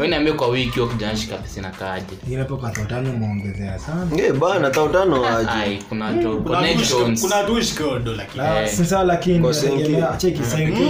We 0.00 0.08
niambia 0.08 0.32
kwa 0.32 0.48
wiki 0.48 0.70
huyo 0.80 0.86
kijana 0.86 1.16
shika 1.16 1.36
pesa 1.36 1.60
na 1.60 1.70
kaje 1.70 2.06
inapo 2.32 2.56
kwa 2.56 2.70
totano 2.70 3.10
umeongezea 3.10 3.78
sana. 3.78 4.06
Eh, 4.18 4.32
bana 4.34 4.70
tautano 4.70 5.26
aje? 5.38 5.48
Ai 5.50 5.78
kuna 5.88 6.12
to 6.22 6.36
Kuna 6.36 6.58
watu 6.58 6.68
ushike- 6.68 6.94
connections 6.94 7.20
kuna 7.20 7.36
watu 7.36 7.54
ushike 7.54 7.84
lakini. 8.16 8.68
Sasa 8.76 9.04
lakini 9.04 9.38
Kwa 9.40 9.54
senke. 9.54 10.04
cheki 10.18 10.42
senke 10.44 10.84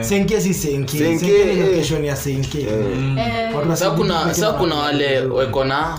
senke 0.00 0.40
si 0.40 0.54
senke 0.54 0.98
Senke, 0.98 1.18
senke 1.26 1.44
ni 1.54 1.62
location 1.62 2.04
ya 2.04 2.16
senke 2.16 2.66
Watu 3.56 3.70
wa 3.70 3.76
sa 3.76 3.84
senke 3.84 3.96
kuna 4.02 4.24
pekee 4.24 4.52
kuna 4.58 4.74
wale 4.74 5.20
weko 5.20 5.64
na 5.64 5.98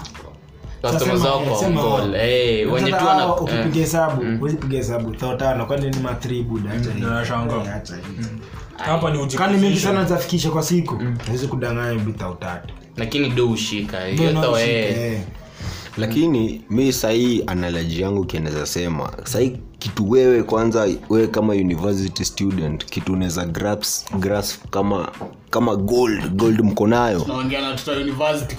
customer 0.81 1.17
zao 1.17 1.39
kwa 1.39 1.57
sema. 1.57 1.81
Eh 2.17 2.73
wenye 2.73 2.91
tu 2.91 3.05
wana 3.07 3.35
ukipiga 3.35 3.79
hesabu 3.79 4.37
huwezi 4.39 4.57
hesabu. 4.71 5.15
Thao 5.15 5.35
tano 5.35 5.65
kwani 5.65 5.89
ni 5.89 5.99
matribu 5.99 6.59
Nashangaa. 6.99 7.81
Hapa 8.77 9.11
ni 9.11 9.27
kani 9.27 9.57
mingi 9.57 9.79
sana 9.79 10.05
zafikisha 10.05 10.49
kwa 10.51 10.63
siku. 10.63 10.95
Nawezi 11.27 11.47
kudanganya 11.47 11.99
bita 11.99 12.29
utatu 12.29 12.73
lakini 12.97 13.29
do 13.29 13.49
ushika 13.49 13.97
unaoshika, 14.29 14.61
eh. 14.71 15.13
eh. 15.13 15.21
lakini 15.97 16.61
mi 16.69 16.93
sahii 16.93 17.43
analoji 17.47 18.01
yangu 18.01 18.25
kieneza 18.25 18.65
sema 18.65 19.11
sahii 19.23 19.57
kitu 19.79 20.09
wewe 20.11 20.43
kwanza 20.43 20.87
wewe 21.09 21.27
kama 21.27 21.53
university 21.53 22.25
student 22.25 22.85
kitu 22.85 23.13
unaweza 23.13 23.45
grasp, 23.45 24.15
grasp 24.15 24.69
kama 24.69 25.11
kama 25.49 25.75
gold 25.75 26.29
gold 26.35 26.61
mko 26.61 26.87
nayo. 26.87 27.25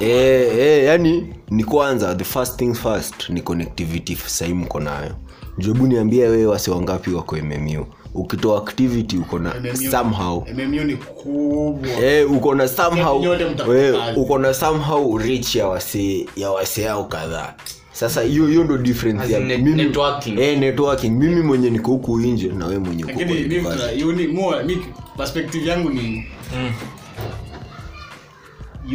E, 0.01 0.07
Eh, 0.07 0.59
eh, 0.59 0.85
yani 0.85 1.35
ni 1.51 1.65
kwanza 1.65 2.15
the 2.15 2.25
first 2.25 2.59
thing 2.59 2.75
first 2.75 3.29
ni 3.29 3.41
connectivity 3.43 4.17
sahii 4.17 4.55
mko 4.55 4.81
nayo. 4.81 5.15
Jebu 5.59 5.87
niambia 5.87 6.29
wewe 6.31 6.47
wase 6.47 6.71
wangapi 6.71 7.11
wako 7.11 7.37
mmu 7.37 7.87
ukitoa 8.15 8.59
activity 8.59 9.17
uko 9.17 9.39
na 9.39 9.55
MMU 9.55 9.91
somehow. 9.91 10.45
MMU 10.55 10.85
ni 10.85 10.97
kubwa. 10.97 11.91
Eh, 12.05 12.33
uko 12.33 12.55
na 12.55 12.69
somehow 12.69 13.23
kazi. 13.39 14.21
uko 14.21 14.39
na 14.39 14.55
somehow 14.55 15.19
rich 15.19 15.57
ya 15.57 15.67
wase 15.69 16.27
ya 16.37 16.51
wase 16.51 16.83
yao 16.83 17.05
kadhaa 17.05 17.55
sasa 17.93 18.23
hiyo 18.23 18.47
hiyo 18.47 18.65
ndo 18.65 18.79
difference 18.79 19.33
ya 19.33 19.41
net- 19.41 19.59
mimi- 19.63 19.83
networking. 19.83 20.39
eh, 20.39 20.59
networking. 20.59 21.11
Mimi 21.11 21.43
mwenye 21.43 21.71
niko 21.71 21.91
huku 21.91 22.21
nje 22.21 22.49
na 22.49 22.67
wewe 22.67 22.79
mwenye 22.81 23.05
uko 23.05 23.13
lakini 23.13 23.29
kwa 23.39 23.49
mi 23.49 23.57
university. 23.57 24.01
tuna- 24.03 24.33
more 24.43 24.63
mi 24.65 24.79
perspective 25.17 25.69
yangu 25.71 25.91
ni 25.91 26.25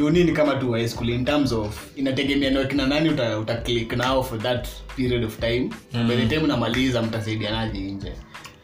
uni 0.04 0.24
ni 0.24 0.32
kama 0.32 0.56
tu 0.56 0.72
high 0.72 0.88
school 0.88 1.10
in 1.10 1.26
terms 1.26 1.52
of 1.52 1.78
inategemea 1.96 2.52
na 2.52 2.64
kina 2.66 2.88
nani 2.88 3.10
uta, 3.10 3.40
uta 3.40 3.56
click 3.56 3.94
nao 3.98 4.24
for 4.24 4.40
that 4.40 4.68
period 4.98 5.24
of 5.24 5.38
time. 5.40 5.70
By 6.08 6.16
the 6.16 6.26
time 6.26 6.44
unamaliza 6.44 7.02
mtasaidianaje 7.02 7.80
nje 7.80 8.14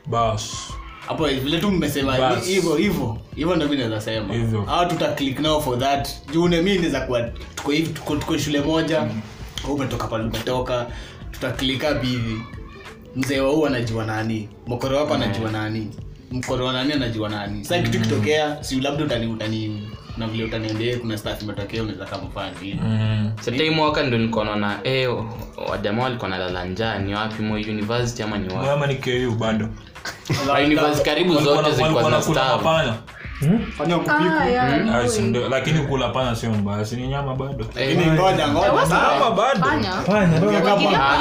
bas. 0.07 0.73
Hapo 1.07 1.25
vile 1.27 1.57
tu 1.59 1.71
mmesema 1.71 2.17
Bas. 2.17 2.45
hivyo 2.45 2.75
hivyo 2.75 3.17
hivyo 3.35 3.55
ndo 3.55 3.67
mi 3.67 3.75
naweza 3.77 4.01
sema. 4.01 4.33
Hivyo. 4.33 4.65
au 4.69 4.87
tuta 4.89 5.07
click 5.13 5.39
now 5.39 5.61
for 5.61 5.79
that. 5.79 6.09
Juu 6.33 6.47
ne 6.47 6.61
mi 6.61 6.75
naweza 6.75 7.01
kuwa 7.01 7.21
tuko 7.55 7.71
hivi 7.71 7.89
tuko, 7.93 8.15
tuko 8.15 8.37
shule 8.37 8.61
moja. 8.61 9.01
Mm. 9.01 9.21
umetoka 9.69 10.07
pale 10.07 10.23
umetoka. 10.23 10.87
Tuta 11.31 11.51
click 11.51 11.83
up 11.91 12.01
hivi. 12.03 12.41
Mzee 13.15 13.39
wa 13.39 13.51
huu 13.51 13.65
anajua 13.65 14.05
nani? 14.05 14.49
Mkoro 14.67 14.97
wako 14.97 15.13
anajua 15.13 15.51
nani? 15.51 15.87
Mkoro 16.31 16.65
wa 16.65 16.73
nani 16.73 16.93
anajua 16.93 17.29
nani? 17.29 17.65
Sasa 17.65 17.81
kitu 17.81 17.99
kitokea 17.99 18.63
si 18.63 18.79
labda 18.81 19.03
utani 19.05 19.27
utani 19.27 19.89
na 20.17 20.27
vile 20.27 20.43
utaniambia 20.43 20.97
kuna 20.99 21.17
staff 21.17 21.41
imetokea 21.41 21.83
unaweza 21.83 22.05
kama 22.05 22.29
fanya 22.29 22.59
hivi 22.59 22.79
Mm. 22.83 23.31
satai 23.41 23.69
mwaka 23.69 24.03
ndo 24.03 24.17
nilikuwa 24.17 24.45
naona 24.45 24.79
eh 24.83 25.09
wajamaa 25.69 26.03
walikuwa 26.03 26.29
nalala 26.29 26.65
njaa 26.65 26.97
ni 26.99 27.13
wapi 27.13 27.43
mo 27.43 27.53
university 27.55 28.23
ama 28.23 28.37
ni 28.37 28.53
wapi? 28.53 28.69
Ama 28.69 28.87
ni 28.87 28.95
KU 28.95 29.35
bado 29.39 29.69
university 30.65 31.05
karibu 31.05 31.35
zote 31.41 31.71
zilikuwa 31.71 32.11
na 32.11 32.21
staff 32.21 32.61
kupiku 33.99 34.15
Ah, 34.91 34.97
Ah, 34.97 35.07
ndio, 35.21 35.49
lakini 35.49 35.79
kula 35.79 36.09
panya 36.09 36.35
sio 36.35 36.49
mbaya 36.51 36.85
sini 36.85 37.07
nyama 37.07 37.35
bado? 37.35 37.65
Lakini 37.75 38.05
ngoja 38.05 38.47
ngoja. 38.47 38.71
What's 38.73 38.89
sawa. 38.89 39.13
Nyama 39.13 39.31
bado. 39.31 39.65
Fanya. 39.65 39.91
Fanya, 39.91 40.37
ndio. 40.37 40.51
Lakini- 40.51 40.95
Ah, 40.95 41.17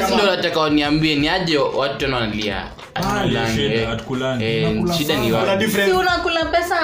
kama- 0.00 0.16
ndio 0.16 0.36
nataka 0.36 0.60
waniambie 0.60 1.14
ni 1.16 1.28
aje 1.28 1.58
watu 1.58 1.98
tena 1.98 2.16
wanalia 2.16 2.64
hatukulangi, 2.94 3.54
shida, 3.56 3.74
eh. 3.74 3.88
Eh, 4.44 4.62
ni 5.86 5.92
unakula 5.92 6.44
pesa 6.44 6.76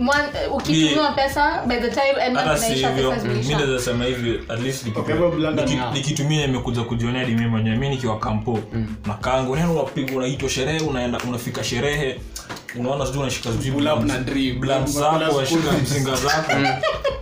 mwan- 0.00 0.50
ukitumiwa 0.54 1.12
pesa 1.12 1.62
by 1.66 1.74
the 1.76 1.90
time 1.90 2.34
hata 2.34 2.56
si 2.58 2.72
hivyo 2.74 3.14
mi 3.48 3.54
naweza 3.54 3.78
sema 3.84 4.04
hivi 4.04 4.40
at 4.48 4.60
least 4.60 4.86
niki- 4.86 4.98
Okay, 5.00 5.14
well, 5.14 5.38
London, 5.40 5.68
niki- 5.68 5.92
imekuja 6.44 6.82
kujionea 6.82 7.24
dimi 7.24 7.46
mwenyewe. 7.46 7.76
Mi 7.76 7.88
nikiwa 7.88 8.18
kampo 8.18 8.58
na 9.06 9.14
kangu 9.14 9.56
neno 9.56 9.74
unaitwa 10.16 10.48
sherehe 10.48 10.80
unaenda 10.80 11.18
unafika 11.28 11.64
sherehe. 11.64 12.20
Unaona 12.78 13.06
sijui 13.06 13.22
unashika 13.22 13.50
zako 14.86 15.36
washika 15.36 15.72
mzinga 15.82 16.14
zako. 16.24 16.52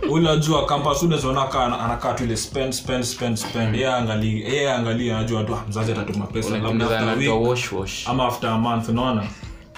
Ule 0.09 0.29
ajua 0.29 0.65
campus 0.65 0.97
students 0.97 1.23
wanakaa 1.23 1.65
anakaa 1.65 2.13
tu 2.13 2.23
ile 2.23 2.37
spend 2.37 2.73
spend 2.73 3.03
spend 3.03 3.37
spend. 3.37 3.75
Yeye 3.75 3.87
angalie 3.93 4.39
yeye 4.43 4.71
angalie 4.71 5.13
anajua 5.13 5.43
tu 5.43 5.55
ah, 5.55 5.63
mzazi 5.69 5.91
atatuma 5.91 6.25
pesa 6.25 6.49
labda 6.57 6.85
after 6.85 7.09
a 7.09 7.15
week 7.15 7.47
wash 7.49 7.71
wash. 7.71 8.07
ama 8.07 8.27
after 8.27 8.49
a 8.49 8.57
month 8.57 8.89
unaona 8.89 9.23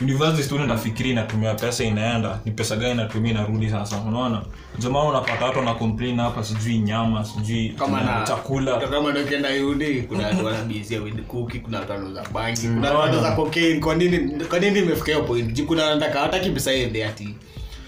university 0.01 0.43
student 0.43 0.71
afikiri 0.71 1.09
inatumia 1.09 1.53
pesa 1.55 1.83
inaenda. 1.83 2.39
Ni 2.45 2.51
pesa 2.51 2.75
gani 2.75 2.91
inatumia 2.93 3.31
inarudi 3.31 3.69
sasa 3.69 3.97
unaona? 3.97 4.41
Jamaa 4.77 5.03
unapata 5.03 5.45
watu 5.45 5.61
na 5.61 5.73
complain 5.73 6.19
hapa 6.19 6.43
sijui 6.43 6.77
nyama 6.77 7.25
sijui 7.25 7.69
kama 7.69 8.01
na 8.01 8.23
chakula. 8.27 8.77
kama 8.79 9.11
ndio 9.11 9.23
ukienda 9.23 9.49
UD 9.67 10.07
kuna 10.07 10.27
watu 10.27 10.45
wanabizia 10.45 11.01
with 11.01 11.21
cookie 11.27 11.59
kuna 11.59 11.79
watu 11.79 11.91
wanauza 11.91 12.23
bangi 12.33 12.67
kuna 12.67 12.87
watu 12.91 12.99
wanauza 12.99 13.31
cocaine. 13.35 13.79
Kwa 13.79 13.95
nini 13.95 14.45
kwa 14.45 14.59
nini 14.59 14.79
imefika 14.79 15.11
hiyo 15.11 15.23
point? 15.23 15.53
Juu 15.53 15.65
kuna 15.65 15.83
wanataka 15.85 16.19
hataki 16.19 16.49
pesa 16.49 16.73
iende 16.73 17.05
ati. 17.05 17.35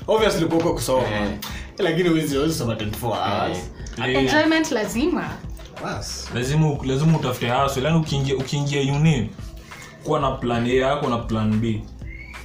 Obviously 0.08 0.46
uko 0.46 0.74
kusoma. 0.74 1.08
Yeah. 1.08 1.28
lakini 1.78 2.10
huwezi 2.10 2.36
huwezi 2.36 2.54
soma 2.56 2.74
24 2.74 2.92
hours. 3.02 3.58
Yeah. 3.98 4.16
enjoyment 4.24 4.72
lazima. 4.72 5.30
Bas. 5.84 6.30
Lazima 6.36 6.78
lazima 6.86 7.18
utafute 7.18 7.50
hustle. 7.50 7.84
Yani 7.84 7.98
ukiingia 7.98 8.36
ukiingia 8.36 8.94
uni 8.96 9.30
kuwa 10.04 10.20
na 10.20 10.32
plan 10.32 10.66
A 10.66 10.74
yako 10.74 11.10
na 11.10 11.18
plan 11.18 11.54
B 11.60 11.82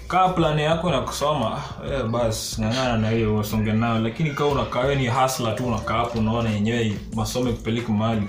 kaa 0.09 0.29
plan 0.29 0.59
yako 0.59 0.91
na 0.91 1.01
kusoma. 1.01 1.63
Eh, 1.93 2.03
basi 2.05 2.61
ng'ang'ana 2.63 2.97
na 2.97 3.11
hiyo 3.11 3.35
wasonge 3.37 3.73
nayo 3.73 3.99
lakini 3.99 4.31
kaa 4.31 4.45
unakaa 4.45 4.95
ni 4.95 5.07
hasla 5.07 5.53
tu 5.53 5.65
unakaa 5.67 5.95
hapo 5.95 6.19
unaona 6.19 6.51
yenyewe 6.51 6.93
masomo 7.15 7.53
kupeleka 7.53 7.93
mahali. 7.93 8.23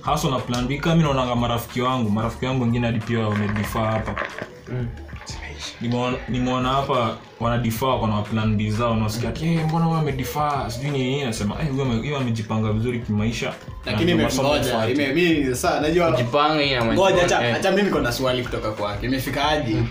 Hasa 0.00 0.28
na 0.30 0.38
plan 0.38 0.66
B. 0.66 0.78
Kama 0.78 1.02
naonanga 1.02 1.34
marafiki 1.34 1.80
wangu. 1.80 2.10
Marafiki 2.10 2.46
wangu 2.46 2.62
wengine 2.62 2.86
hadi 2.86 2.98
pia 2.98 3.18
wamedifaa 3.18 3.90
hapa. 3.90 4.14
Mm. 4.68 6.16
nimeona 6.28 6.68
hapa 6.68 7.16
wanadifaa 7.40 7.98
kuna 7.98 8.22
plan 8.22 8.56
B 8.56 8.70
zao 8.70 8.96
nasikia 8.96 9.28
ati 9.28 9.44
hey, 9.44 9.58
mbona 9.64 9.84
huyo 9.84 9.98
amedifaa 10.00 10.70
sijui 10.70 10.90
ni 10.90 10.98
nini. 10.98 11.24
Nasema 11.24 11.54
hiyo 11.54 11.84
huyo 11.84 12.16
amejipanga 12.16 12.72
vizuri 12.72 13.00
kimaisha. 13.00 13.54
Lakini 13.86 14.04
Na 14.06 14.14
ndio 14.14 14.24
masomo 14.26 14.48
imengoja 14.48 14.70
yafuate." 14.74 14.92
ime 14.92 15.12
mimi 15.12 15.44
sasa 15.56 15.80
najua 15.80 16.10
jipanga 16.12 16.62
hii 16.62 16.74
na 16.74 16.84
ngoja 16.84 17.24
acha 17.24 17.48
eh. 17.48 17.56
mimi 17.70 17.82
niko 17.82 18.12
swali 18.12 18.42
kutoka 18.42 18.70
kwake. 18.70 19.06
Imefika 19.06 19.48
aje 19.48 19.82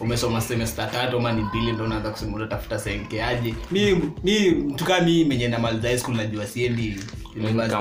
umesoma 0.00 0.40
semesta 0.40 0.86
tatu 0.86 1.16
ama 1.16 1.32
ni 1.32 1.42
mbili 1.42 1.72
ndo 1.72 1.84
unaanza 1.84 2.10
kusema 2.10 2.36
unatafuta 2.36 2.78
senkeaje 2.78 3.54
mi 3.70 4.00
mi 4.24 4.50
mtu 4.50 4.84
kama 4.84 5.00
mimi. 5.00 5.24
Mwenye 5.24 5.48
namaliza 5.48 5.88
high 5.88 5.98
school 5.98 6.16
najua 6.16 6.46
siendi 6.46 6.96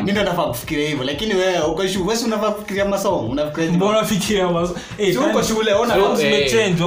mi 0.04 0.12
ndo 0.12 0.24
nafaa 0.24 0.44
kufikiria 0.44 0.88
hivyo 0.90 1.04
lakini 1.04 1.34
wewe 1.34 1.60
uko 1.60 1.88
shule 1.88 2.06
wewe 2.06 2.24
unafaa 2.26 2.52
kufikiria 2.52 2.86
masomo? 2.86 3.18
Unafikiria 3.30 3.72
mbona 3.72 4.70
Eh, 4.98 5.20
uko 5.30 5.44
shule, 5.44 5.74
ona- 5.74 6.16
zimechange, 6.16 6.84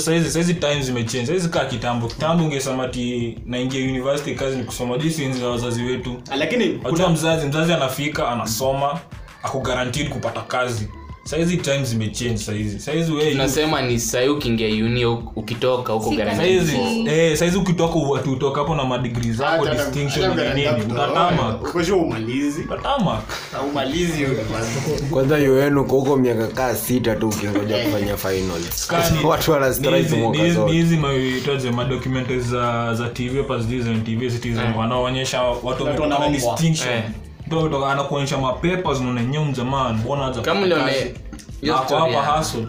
saizi 0.00 0.30
saizi 0.30 0.54
times 0.54 0.86
zimechange 0.86 1.26
saizi 1.26 1.48
kaa 1.48 1.64
kitambo. 1.64 2.06
Kitambo 2.08 2.44
ungesema 2.44 2.88
ti 2.88 3.38
naingia 3.46 3.80
university 3.84 4.34
kazi 4.34 4.56
ni 4.56 4.64
kusoma. 4.64 4.98
Jinsi 4.98 5.24
enzi 5.24 5.40
za 5.40 5.48
wazazi 5.48 5.82
wetu. 5.82 6.22
Ah, 6.30 6.36
lakini 6.36 6.80
wajua 6.84 7.08
mzazi 7.10 7.46
mzazi 7.46 7.72
anafika 7.72 8.28
anasoma 8.28 9.00
ako 9.42 9.58
guaranteed 9.60 10.08
kupata 10.08 10.40
kazi 10.40 10.88
saizi 11.24 11.56
time 11.56 11.84
zimechange 11.84 12.36
saizi. 12.38 12.80
Saizi 12.80 13.12
wewe 13.12 13.30
tunasema 13.30 13.82
ni 13.82 14.00
sahii 14.00 14.28
ukiingia 14.28 14.68
uni 14.84 15.04
ukitoka 15.04 15.92
huko 15.92 16.14
saizi 16.36 16.76
eh 17.06 17.36
saizi 17.36 17.56
ukitoka 17.58 17.94
u- 17.94 18.32
utoka 18.32 18.60
hapo 18.60 18.74
na 18.74 18.84
madigri 18.84 19.32
zako 19.32 19.66
distinction 19.68 20.30
ni 20.36 20.54
nini 20.54 20.68
utatama 20.92 21.58
umalizi. 22.10 22.64
Umalizi 23.72 24.26
huko 25.88 26.16
miaka 26.16 26.46
kaa 26.46 26.74
sita 26.74 27.14
tu 27.16 27.28
ukingoja 27.28 27.78
kufanya 27.78 28.16
finals. 28.16 28.86
Kani- 28.90 29.24
watu 29.30 29.50
wana 29.52 29.74
strike 29.74 30.16
mwaka 30.16 30.38
ni 30.38 30.44
hizi- 30.44 30.48
ni 30.48 30.54
zote. 30.54 30.72
hizi 30.72 30.96
maitaje 30.96 31.70
madocumentary 31.70 32.40
za 32.40 32.94
za 32.94 33.08
tv 33.08 33.38
hapa 33.38 33.58
Citizen, 33.58 34.04
TV 34.04 34.30
Citizen, 34.30 34.72
wanaoonyesha 34.78 35.42
watu 35.42 35.84
wametoka 35.84 36.08
na 36.08 36.28
distinction. 36.28 36.94
Eh. 36.94 37.02
Anakuonyesha 37.90 38.38
mapepa 38.38 38.94
zinaona 38.94 39.24
jamani 39.24 39.44
mjamaa 39.44 39.92
mbona 39.92 40.26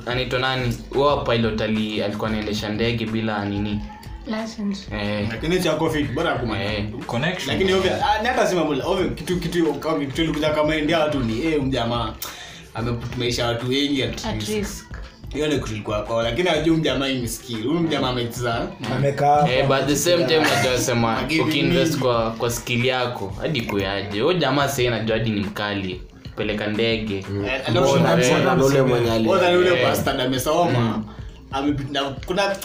anaitwa 0.05 0.39
nani? 0.39 0.77
Huo 0.93 1.17
pilot 1.17 1.61
ali 1.63 2.03
alikuwa 2.03 2.29
anaendesha 2.29 2.69
ndege 2.69 3.05
bila 3.05 3.45
nini. 3.45 3.81
License. 4.27 4.87
Eh, 4.95 5.27
lakini 5.31 5.59
cha 5.59 5.73
covid 5.73 6.13
bora 6.13 6.41
eh. 6.63 6.85
Connection. 7.07 7.47
lakini 7.55 7.73
ovyo 7.73 7.91
ah, 7.93 8.27
hata 8.27 8.47
sima 8.47 8.61
ovyo 8.61 9.09
kitu 9.09 9.39
kitu 9.39 9.73
kama 9.73 10.05
kitu 10.05 10.41
kama 10.55 10.75
ndia 10.75 10.99
watu 10.99 11.19
ni 11.19 11.45
eh 11.45 11.61
mjamaa 11.63 12.13
ametumaisha 12.73 13.47
watu 13.47 13.69
wengi 13.69 14.03
at 14.03 14.25
at 14.25 14.47
risk 14.47 14.92
hiyo 15.33 15.47
ni 15.47 15.59
lakini 16.23 16.49
ajui 16.49 16.77
mjamaa 16.77 17.07
huyu 17.67 17.79
mjamaa 17.79 18.13
Eh, 19.49 19.67
but 19.67 19.87
the 19.87 19.95
same 19.95 20.23
time 20.25 20.39
najua 20.39 21.17
ukiinvest 21.41 21.99
kwa 21.99 22.31
kwa 22.31 22.51
skill 22.51 22.85
yako 22.85 23.33
hadi 23.41 23.61
kuyaje? 23.61 24.21
Huyo 24.21 24.33
jamaa 24.37 24.67
sahii 24.67 24.87
najua 24.89 25.17
hadi 25.17 25.29
ni 25.29 25.39
mkali. 25.39 26.01
Peleka 26.35 26.67
ndege. 26.67 27.25
Ule 28.65 28.81
mwenye 28.81 29.11
amesoma. 30.23 31.03
Kuna 32.25 32.55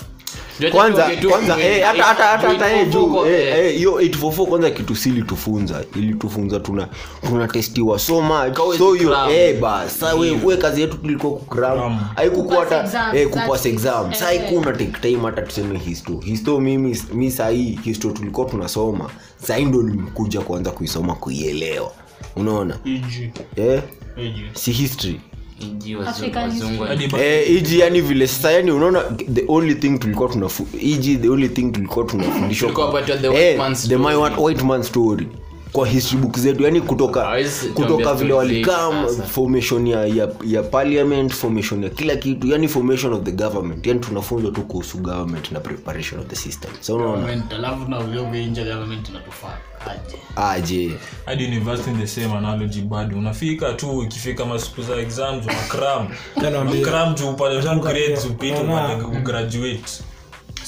kwanza 0.72 1.02
tuongee 1.02 1.16
tu 1.20 1.28
kwanza 1.30 1.52
ukweli. 1.56 1.74
eh, 1.78 1.86
hata 1.86 2.02
hata 2.02 2.24
hata 2.24 2.48
hata 2.48 2.72
eh, 2.76 2.88
juu 2.90 3.00
Huko, 3.00 3.26
eh, 3.26 3.58
eh, 3.58 3.66
eh, 3.66 3.76
hiyo 3.76 4.00
844 4.00 4.46
kwanza 4.46 4.70
kitu 4.70 4.96
si 4.96 5.08
ilitufunza. 5.08 5.84
Ilitufunza 5.96 6.60
tuna 6.60 6.88
tunatestiwa 7.28 7.98
so 7.98 8.20
much. 8.20 8.56
So 8.78 8.92
hiyo 8.94 9.30
eh 9.30 9.60
bas 9.60 10.00
sa 10.00 10.14
we, 10.14 10.30
we 10.44 10.56
kazi 10.56 10.80
yetu 10.80 10.96
tulikuwa 10.98 11.32
kukram 11.32 11.78
Cram. 11.78 11.98
haikukuwa 12.16 12.64
hata 12.64 13.10
eh 13.18 13.28
kupass 13.28 13.66
exam. 13.66 14.14
Sa 14.14 14.32
Eh, 14.32 14.38
haikuwa 14.40 14.62
una 14.62 14.72
take 14.72 14.98
time 15.00 15.20
hata 15.24 15.42
tuseme 15.42 15.78
histo. 15.78 16.20
Histo 16.24 16.60
mimi 16.60 16.98
mi 17.14 17.30
sahii 17.30 17.78
histo 17.84 18.10
tulikuwa 18.10 18.46
tunasoma. 18.50 19.10
Sasa 19.40 19.58
ndio 19.58 19.82
nimekuja 19.82 20.40
kuanza 20.40 20.70
kuisoma 20.70 21.14
kuielewa. 21.14 21.92
Unaona? 22.36 22.78
Eh? 23.56 23.82
Si 24.54 24.72
history 24.72 25.20
Iji 25.60 25.96
wazungu- 25.96 26.82
eh, 27.20 27.50
iji 27.56 27.78
yani 27.78 28.00
vile 28.00 28.26
sasa 28.26 28.50
yani 28.52 28.70
unaona 28.70 29.00
the 29.34 29.44
only 29.48 29.74
thing 29.74 29.98
tulikuwa 29.98 30.28
tunafu 30.28 30.66
iji 30.80 31.16
the 31.16 31.28
only 31.28 31.48
thing 31.48 31.70
tulikuwa 31.72 32.04
tunafundishwa 32.04 32.68
eh, 33.38 33.58
man 33.58 33.74
the 33.74 33.96
my 33.96 34.14
white, 34.14 34.36
white 34.38 34.62
man 34.64 34.82
story 34.82 35.26
kwa 35.72 35.86
history 35.86 36.22
book 36.22 36.38
zetu 36.38 36.62
yani 36.62 36.80
kutoka 36.80 37.36
kutoka 37.74 38.14
vile 38.14 38.32
walikam 38.32 39.08
formation 39.08 39.86
ya, 39.86 40.06
ya, 40.06 40.28
ya 40.46 40.62
parliament 40.62 41.32
formation 41.32 41.84
ya 41.84 41.90
kila 41.90 42.16
kitu 42.16 42.46
yani 42.46 42.68
formation 42.68 43.12
of 43.12 43.22
the 43.22 43.32
government. 43.32 43.86
Yani 43.86 44.00
tunafunzwa 44.00 44.50
tu 44.50 44.62
kuhusu 44.62 44.98
government 44.98 45.52
na 45.52 45.60
preparation 45.60 46.20
of 46.20 46.26
the 46.26 46.36
system. 46.36 46.70
So 46.80 46.94
unaona? 46.96 47.42
Alafu 47.50 47.90
na 47.90 47.98
ulio 48.00 48.24
government 48.24 49.08
inatufaa. 49.08 49.58
Aje. 49.86 50.18
Aje. 50.36 50.90
Hadi 51.26 51.44
university 51.46 51.96
the 51.96 52.06
same 52.06 52.34
analogy 52.34 52.80
bado. 52.80 53.18
Unafika 53.18 53.72
tu 53.72 54.02
ikifika 54.02 54.44
masiku 54.44 54.82
za 54.82 54.96
exams 54.96 55.44
unakram 55.44 56.08
unakram 56.36 57.14
juu 57.14 57.28
upate 57.30 57.62
tu 57.62 57.80
grades 57.80 58.24
upite 58.24 58.60
upate 58.60 59.20
graduate 59.22 60.02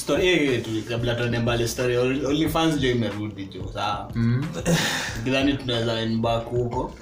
story 0.01 0.27
eh 0.27 0.63
tu 0.63 0.69
kabla 0.89 1.15
tuende 1.15 1.39
mbali 1.39 1.67
story 1.67 1.97
OnlyFans 1.97 2.83
imerudi 2.83 3.45
juu 3.45 3.65
saa 3.73 4.07
kidhani 5.23 5.53
tunaweza 5.53 5.99
end 5.99 6.21
back 6.21 6.45
huko. 6.45 6.93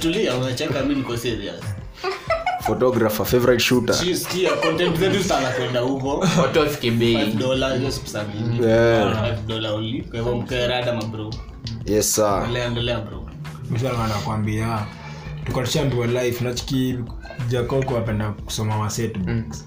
Tulia 0.00 0.36
unacheka 0.36 0.82
mi 0.82 0.94
niko 0.94 1.16
serious. 1.16 1.60
Photographer 2.66 3.26
favorite 3.26 3.60
shooter. 3.64 3.94
Si 3.94 4.46
content 4.62 4.96
zetu 4.98 5.22
zitaanza 5.22 5.50
kwenda 5.50 5.80
huko. 5.80 6.28
Watu 6.42 6.58
wafike 6.58 6.90
5 6.90 6.98
bei 6.98 7.32
dollars 7.32 7.78
hiyo 7.78 7.90
si 7.90 8.00
pesa 8.00 8.24
mingi. 8.24 8.62
Yeah. 8.66 9.36
5 9.48 9.74
only. 9.74 10.02
Kwa 10.02 10.18
hivyo 10.18 10.36
mkaerada 10.36 10.92
mabro 10.94 11.30
yes 11.86 12.14
sir. 12.14 12.40
Endelea 12.44 12.66
endelea 12.66 13.00
bro. 13.00 13.28
Mshala 13.70 14.04
anakwambia 14.04 14.86
tukatushambiwa 15.44 16.06
life 16.06 16.44
nachiki 16.44 16.98
jakoko 17.48 17.96
apenda 17.96 18.32
kusoma 18.32 18.76
books. 18.76 18.96
Hizo 18.96 19.64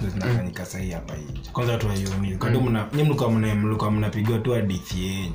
ndo 0.00 0.10
zinafanyika 0.10 0.64
sahii 0.66 0.90
hapa 0.90 1.14
hivi 1.14 1.40
kwanza 1.52 1.72
watu 1.72 1.88
waioni 1.88 2.28
mna- 3.30 3.54
mlikuwa 3.54 3.90
mnapigiwa 3.90 4.38
tu 4.38 4.52
hadithi 4.52 5.04
yenyu. 5.06 5.32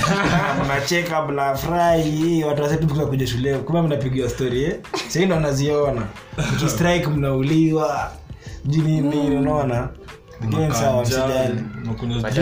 Mnacheka 0.64 1.26
mnafurahi 1.26 2.44
watu 2.44 2.62
wa 2.62 2.68
wakuja 3.00 3.26
shule. 3.26 3.58
Kuma 3.58 3.82
mnapigiwa 3.82 4.28
story 4.30 4.64
eh? 4.64 4.80
Sahii 5.08 5.26
ndo 5.26 5.40
naziona 5.40 6.06
mkistrike 6.54 7.06
mnauliwa. 7.16 8.12
Jinini 8.64 9.00
nini 9.00 9.36
unaona? 9.36 9.88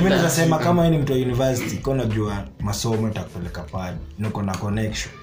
Nazasema 0.09 0.59
kama 0.59 0.91
ni 0.91 0.99
mtu 0.99 1.13
wa 1.13 1.19
university 1.19 1.77
unajua 1.95 2.45
masomo 2.61 3.09
itakupeleka 3.09 3.63
pali 3.63 3.97
niko 4.19 4.43
na 4.43 4.57
connection 4.57 5.15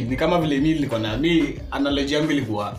ni 0.00 0.16
kama 0.16 0.38
vile- 0.38 0.60
mi 0.60 0.68
nilikuwa 0.72 1.00
na 1.00 1.16
mi 1.16 1.60
analoji 1.70 2.14
yangu 2.14 2.30
ilikuwa 2.30 2.76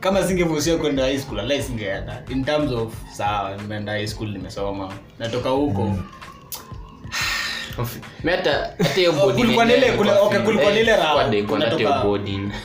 kama 0.00 0.22
singevusia 0.22 0.76
kwenda 0.76 1.02
high 1.04 1.18
school 1.18 1.40
ala 1.40 1.62
singeenda 1.62 2.22
in 2.28 2.44
terms 2.44 2.72
of 2.72 2.94
sawa 3.12 3.56
nimeenda 3.56 3.92
high 3.92 4.06
school 4.06 4.28
nimesoma. 4.28 4.92
Natoka 5.18 5.48
huko 5.50 5.96
Hiyo 8.94 9.12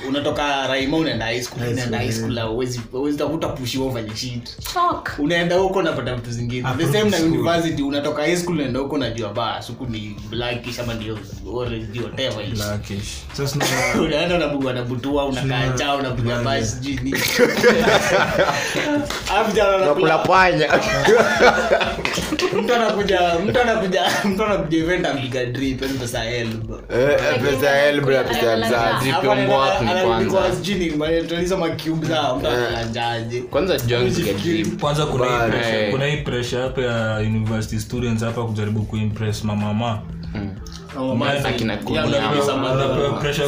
Unatoka- 0.10 0.68
raima 0.68 0.97
unaenda 0.97 1.26
unaenda 1.58 1.97
high 1.97 2.12
school 2.12 2.32
la 2.34 2.49
uwezi 2.49 2.82
uwezi 2.93 3.18
tafuta 3.18 3.47
pushiwa 3.47 3.86
ufanye 3.88 4.16
shit. 4.16 4.49
Shock. 4.74 5.10
Unaenda 5.20 5.56
huko 5.56 5.80
unapata 5.80 6.16
vitu 6.16 6.32
zingine. 6.32 6.68
The 6.78 6.86
same 6.86 7.10
na 7.10 7.18
university 7.18 7.84
unatoka 7.84 8.22
high 8.22 8.36
school 8.38 8.56
unaenda 8.56 8.80
huko 8.80 8.95
unajua 8.95 9.30
bas 9.34 9.68
huku 9.68 9.86
ni 9.86 10.16
blackish 10.30 10.80
ama 10.80 10.93
ndio 10.93 11.18
orange 11.54 11.99
whatever 11.99 12.45
it 12.45 12.54
is. 12.54 12.60
Blackish. 12.60 13.08
sasa 13.34 13.60
tunaona- 13.60 14.01
unaenda 14.06 14.36
unabugwa 14.36 14.74
na 14.74 14.82
unakaa 15.26 15.66
njaa 15.66 15.95
unapiga 15.95 16.39
basi 16.39 16.66
sijui 16.76 16.99
nini. 17.04 17.20
Alafu 19.34 19.56
panya 20.18 20.68
mtu 22.62 22.74
anakuja 22.76 23.20
mtu 23.45 23.62
anakuja 23.62 24.01
mtu 24.26 24.43
anakuja 24.43 24.78
event 24.80 25.06
ampiga 25.06 25.42
drip 25.45 25.81
yani 25.81 25.93
pesa 25.93 26.25
elbo 26.25 26.79
pesa 27.51 27.65
ya 27.69 27.85
elbu 27.89 28.09
na 28.11 28.23
pesa 28.23 28.45
ya 28.45 28.57
mzazi 28.57 29.03
Drip 29.03 29.23
ya 29.23 29.35
ni 29.35 29.47
kwanza. 30.07 30.37
get 34.23 34.41
kuna 35.05 35.25
hii 35.25 35.31
pressure- 35.51 35.83
Eh. 35.85 35.91
kuna 35.91 36.05
hii 36.05 36.17
pressure 36.17 36.61
hapa 36.61 36.81
ya 36.81 37.17
university 37.19 37.79
students 37.79 38.23
hapa 38.23 38.43
kujaribu 38.45 38.81
kuimpress 38.83 39.43
mamama 39.43 39.99
Akina 40.35 40.62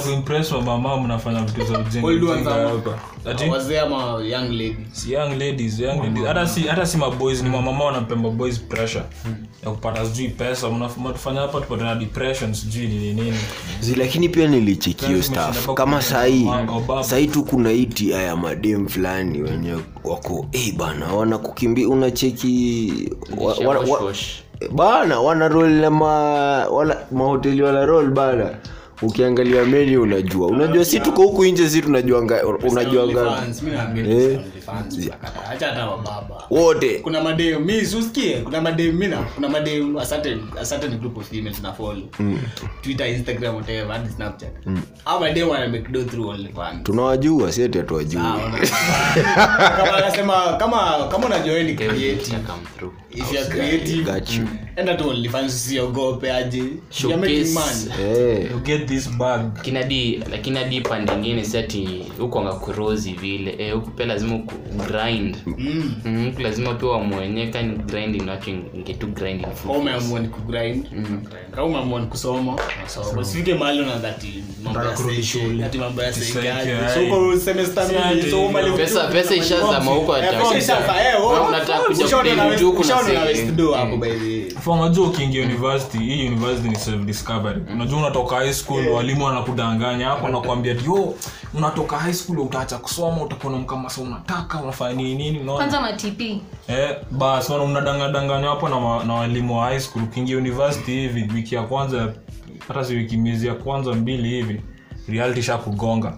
Kuimpress 0.04 0.52
mnafanya 0.98 1.42
vitu 1.42 1.66
za 1.66 1.80
ladies 1.80 2.02
si 4.92 5.14
young 5.14 5.30
ladies? 5.38 5.80
Young 5.80 6.00
ladies 6.04 6.26
hata 6.26 6.48
si 6.48 6.62
hata 6.62 6.86
maboys 6.98 7.44
ni 7.44 7.50
mamama 7.50 7.84
wanapemba 7.86 8.30
maboys 8.30 8.60
pressure. 8.60 9.04
Ya 9.66 9.72
kupata 9.72 10.06
sijui 10.06 10.30
pesa 10.30 10.70
mnatufanya 10.70 11.42
hapa 11.42 11.62
tupate 11.62 11.84
na 11.84 11.96
depression 11.96 12.54
sijui 12.54 12.88
nini 12.88 13.14
nini. 13.14 13.38
Zi, 13.80 13.96
lakini 13.96 14.30
pia 14.30 14.48
nilichekio 14.48 15.24
staff 15.24 15.70
kama 15.74 16.02
sahii 16.02 16.48
sahii 17.02 17.28
tu 17.28 17.44
kuna 17.44 17.72
iti 17.72 18.14
aya 18.14 18.36
madem 18.36 18.88
fulani 18.88 19.42
wenye 19.42 19.76
wako 20.04 20.46
hey, 20.52 20.72
bana 20.72 21.14
wanakukimbia 21.14 21.90
unacheki 21.90 22.92
wa, 23.38 23.54
wa, 23.54 23.80
wa. 23.80 24.14
Bana 24.72 25.20
wana 25.20 25.48
rol 25.48 25.70
na 25.70 25.90
ma, 25.90 26.10
wala, 26.70 26.98
mahoteli 27.12 27.62
wana 27.62 27.86
roll 27.86 28.10
bana. 28.10 28.50
Ukiangalia 29.02 29.66
menu 29.66 30.02
unajua. 30.02 30.48
Unajua 30.48 30.86
si 30.86 31.00
tuko 31.00 31.22
huku 31.22 31.46
nje 31.46 31.70
si 31.70 31.82
tunajuanga 31.82 32.42
unajuanga 32.72 33.44
Ni 34.74 34.80
OnlyFans. 34.80 35.10
Acha 35.52 35.68
hata 35.68 35.86
wababa 35.90 36.44
wote. 36.50 37.00
Kuna 37.00 37.22
madem 37.22 37.64
mi 37.66 37.78
usikie. 37.82 38.38
Kuna 38.38 38.62
madem 38.62 38.96
mina 38.96 39.18
kuna 39.18 39.50
madem 39.50 39.98
a 39.98 40.06
certain, 40.06 40.42
a 40.62 40.66
certain 40.66 40.98
group 41.00 41.18
of 41.18 41.30
females 41.30 41.62
na 41.62 41.74
follow. 41.74 42.08
Twitter 42.82 43.08
instagram 43.08 43.56
whatever 43.56 43.92
hadi 43.98 44.10
snapchat. 44.10 44.52
Au 45.06 45.20
madem 45.20 45.50
wana 45.50 45.68
make 45.68 45.92
do 45.92 46.04
through 46.04 46.30
OnlyFans. 46.30 46.84
tunawajua 46.84 47.52
si 47.52 47.64
ati 47.64 47.78
hatuwajui. 47.78 48.22
Kama 49.78 49.94
anasema 49.98 50.54
kama 50.58 51.08
kama 51.12 51.26
unajua 51.26 51.64
ni 51.64 51.76
creative. 51.76 52.16
cha 52.32 52.40
come 52.40 52.64
through. 52.78 52.94
if 53.12 53.34
you 53.34 53.40
are 53.40 53.48
creative 53.50 54.04
Got 54.12 54.30
you. 54.38 54.48
enda 54.76 54.96
tu 54.96 55.10
OnlyFans 55.10 55.54
usiogope 55.56 56.34
aje. 56.34 56.64
You 57.04 57.18
making 57.18 57.54
money. 57.54 58.48
You 58.52 58.60
get 58.60 58.88
this 58.88 59.10
bag. 59.10 59.42
Lakini 59.56 60.24
lakini 60.32 60.58
hadi 60.58 60.82
pande 60.82 61.14
ingine 61.14 61.46
si 61.46 61.58
ati 61.58 62.06
kurozi 62.60 63.14
vile. 63.14 63.56
Eh, 63.60 63.82
pia 63.98 64.06
lazima 64.06 64.36
uku 64.36 64.55
grind. 64.88 65.38
Mm. 65.46 65.94
Mm, 66.06 66.34
lazima 66.40 66.74
pia 66.74 66.90
wamwenyeka 66.90 67.62
ni 67.62 67.76
grinding 67.78 68.22
nacho 68.22 68.52
ingetu 68.52 69.08
grinding 69.08 69.48
umeamua 69.70 70.20
ni 70.20 70.28
kugrind 70.28 70.88
kama 71.52 71.68
umeamua 71.68 72.00
ni 72.00 72.08
kusoma. 72.08 72.56
Usifike 73.22 73.54
mahali 73.56 73.82
unaanza 73.82 74.10
ati 74.10 74.44
mambo 74.64 74.84
ya 74.84 74.90
kurudi 74.92 75.24
shule. 75.24 75.66
ati 75.66 75.78
mambo 75.78 76.02
ya 76.04 76.10
Ati 76.10 76.20
seke, 76.20 76.34
seke, 76.34 76.52
ati 76.52 76.70
ai. 76.72 76.94
so 77.10 77.16
uko 77.16 77.40
semester 77.40 77.84
mbili 78.12 78.32
so 78.32 78.46
umali 78.46 78.72
pesa 78.72 79.08
pesa 79.08 79.36
ishazama 79.36 79.92
huko 79.92 80.12
unataka 81.48 81.80
kuja 81.80 82.06
na- 82.36 82.46
kuna 82.72 83.02
na 83.14 83.52
Do 83.56 83.74
hapo 83.74 83.98
by 83.98 84.10
the. 84.10 84.56
For 84.60 84.80
unajua 84.80 85.08
ukiingia 85.08 85.44
university 85.46 85.98
hii 85.98 86.28
university 86.28 86.70
ni 86.70 86.76
self 86.76 87.02
discovery 87.02 87.62
unajua 87.74 88.00
unatoka 88.00 88.36
high 88.36 88.54
school 88.54 88.88
walimu 88.88 89.26
wanakudanganya 89.26 90.06
hapo 90.08 90.28
nakwambia 90.28 90.76
yo 90.86 91.14
unatoka 91.54 91.98
high 91.98 92.14
school 92.14 92.40
utaacha 92.40 92.78
kusoma 92.78 93.22
utakuwa 93.24 93.78
masomo 93.78 94.08
unataka 94.16 94.44
unafanya 94.64 94.94
nini 94.94 95.16
nini 95.16 95.40
unaona? 95.40 95.58
Kwanza 95.58 95.82
matp 95.82 96.22
eh 96.68 96.98
basi 97.12 97.52
wana 97.52 97.66
mnadangadanganywa 97.66 98.50
hapo 98.50 98.70
na, 98.70 99.04
na 99.04 99.14
walimu 99.14 99.58
wa 99.60 99.66
high 99.66 99.80
school 99.80 100.04
ukiingia 100.04 100.38
university 100.38 100.92
hivi 100.92 101.32
wiki 101.36 101.56
ya 101.56 101.64
kwanza 101.64 102.14
hata 102.68 102.86
si 102.86 102.96
wiki 102.96 103.18
miezi 103.18 103.48
ya 103.48 103.54
kwanza 103.54 103.94
mbili 103.94 104.30
hivi 104.30 104.62
reality 105.10 105.42
sha 105.44 105.58
kugonga. 105.58 106.18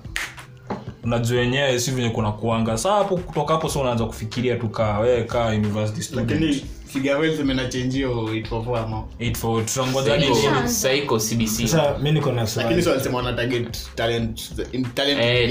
Unajua 1.03 1.39
wenyewe 1.39 1.79
si 1.79 1.91
venye 1.91 2.09
kuna 2.09 2.31
kuanga. 2.31 2.77
Saa 2.77 2.93
hapo 2.97 3.17
kutoka 3.17 3.53
hapo 3.53 3.69
so 3.69 3.79
unaanza 3.81 4.05
kufikiria 4.05 4.55
tu 4.55 4.69
kaa 4.69 4.99
wewe 4.99 5.23
kaa 5.23 5.47
university 5.49 6.01
student. 6.01 6.31
Lakini 6.31 6.65
figawel 6.87 7.37
zimenachenjio 7.37 8.33
itpofoama 8.35 9.03
84 9.19 9.65
tutangoja 9.65 10.11
hadi 10.11 10.25
Psycho- 10.25 10.63
psycho 10.65 11.19
cbc 11.19 11.67
sasa 11.67 11.97
mi 11.97 12.11
niko 12.11 12.31
talent 14.95 15.21
Eh, 15.21 15.43
eh, 15.43 15.49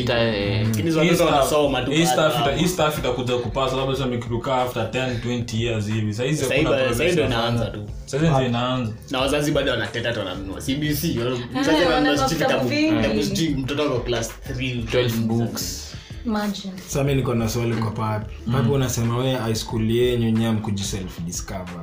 itakuja 2.99 3.37
kupasa 3.37 3.77
labda 3.77 3.95
sasa 3.97 4.07
mikitukaa 4.09 4.63
after 4.63 4.91
10 4.91 5.19
20 5.21 5.63
years 5.65 5.87
hivi. 5.87 6.15
Saizi 6.15 6.43
Sasa 6.43 6.55
hakuna 6.55 6.71
hivi- 6.71 6.85
progress 6.85 6.99
sasa 6.99 7.05
hivi 7.05 7.17
ndo 7.17 7.25
inafanya. 7.27 7.49
inaanza 7.55 7.67
tu. 7.71 7.81
Saizi 8.07 8.27
ndio 8.29 8.47
inaanza. 8.47 8.93
Na 9.11 9.19
wazazi 9.21 9.53
bado 9.53 9.71
wanateta 9.71 10.13
tu 10.13 10.19
wananunua. 10.19 10.61
Cbc 10.61 10.77
mzazi 10.81 11.19
wananunua 11.19 11.97
ananunua 11.97 12.29
sijui 12.29 12.39
vitabu 12.39 12.69
vitabu- 12.69 12.69
vingi. 12.69 12.97
vitabu 12.97 13.23
sijui 13.23 13.49
mtoto 13.49 13.83
ako 13.83 13.99
class 14.01 14.31
3 14.49 14.83
12 14.83 15.17
books 15.21 15.86
imagine 16.27 16.73
sasa 16.87 17.05
mi 17.05 17.15
niko 17.15 17.35
na 17.35 17.49
swali 17.49 17.75
kwa 17.75 17.91
papi 17.91 18.35
papi 18.53 18.69
unasema 18.71 19.17
we 19.17 19.33
high 19.35 19.55
school 19.55 19.91
yenyu 19.91 20.31
nyam 20.31 20.59
kujiself 20.61 21.21
discover 21.21 21.81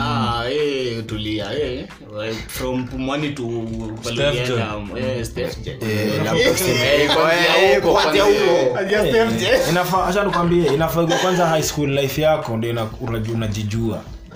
Ah, 0.00 0.44
eh, 0.50 1.04
tulia 1.06 1.58
eh. 1.58 1.88
from 2.48 2.84
pumwani 2.88 3.30
to 3.34 3.42
eh, 3.42 4.28
eh, 4.98 5.16
Eh, 5.16 5.24
Steph 5.24 5.62
J. 5.64 5.78
inafaa 9.70 10.06
acha 10.06 10.24
nikwambie 10.24 10.74
inafaa 10.74 11.06
kwanza 11.06 11.46
high 11.46 11.62
school 11.62 11.90
life 11.90 12.22
yako 12.22 12.56
ndio 12.56 12.70
unajijua 13.34 13.38
Najidiscover. 13.38 14.00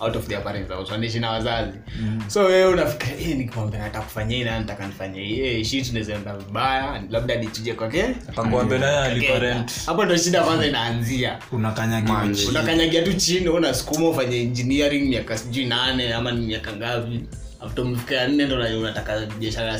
Out 0.00 0.16
of 0.16 0.26
their 0.28 0.42
parents 0.44 0.70
house 0.72 0.92
wanaishi 0.92 1.20
na 1.20 1.30
wazazi. 1.30 1.78
So 2.28 2.40
wewe 2.44 2.66
unafikiria 2.72 3.16
hey, 3.26 3.34
nikwambia 3.34 3.78
nataka 3.80 4.00
kufanya 4.04 4.36
hii 4.36 4.44
nataka 4.44 4.86
nifanye 4.86 5.20
hii. 5.24 5.40
Eh 5.40 5.64
shit 5.64 5.88
inaweza 5.88 6.16
vibaya 6.18 7.02
labda 7.10 7.34
nichuje 7.36 7.74
kwake. 7.74 8.04
Hapo 9.86 10.04
ndo 10.04 10.16
shida 10.16 10.42
kwanza 10.42 10.66
inaanzia. 10.66 11.38
Unakanyagia 12.48 13.02
tu 13.02 13.12
chini 13.12 13.48
unasukuma 13.48 14.08
ufanye 14.08 14.40
engineering 14.40 15.08
miaka 15.08 15.38
sijui 15.38 15.64
nane 15.64 16.14
ama 16.14 16.32
ni 16.32 16.46
miaka 16.46 16.72
ngapi 16.72 17.20
ya 18.14 18.28
nne 18.28 18.46
ndo 18.46 18.58
na- 18.58 18.78
unataka 18.78 19.26
biashara 19.38 19.78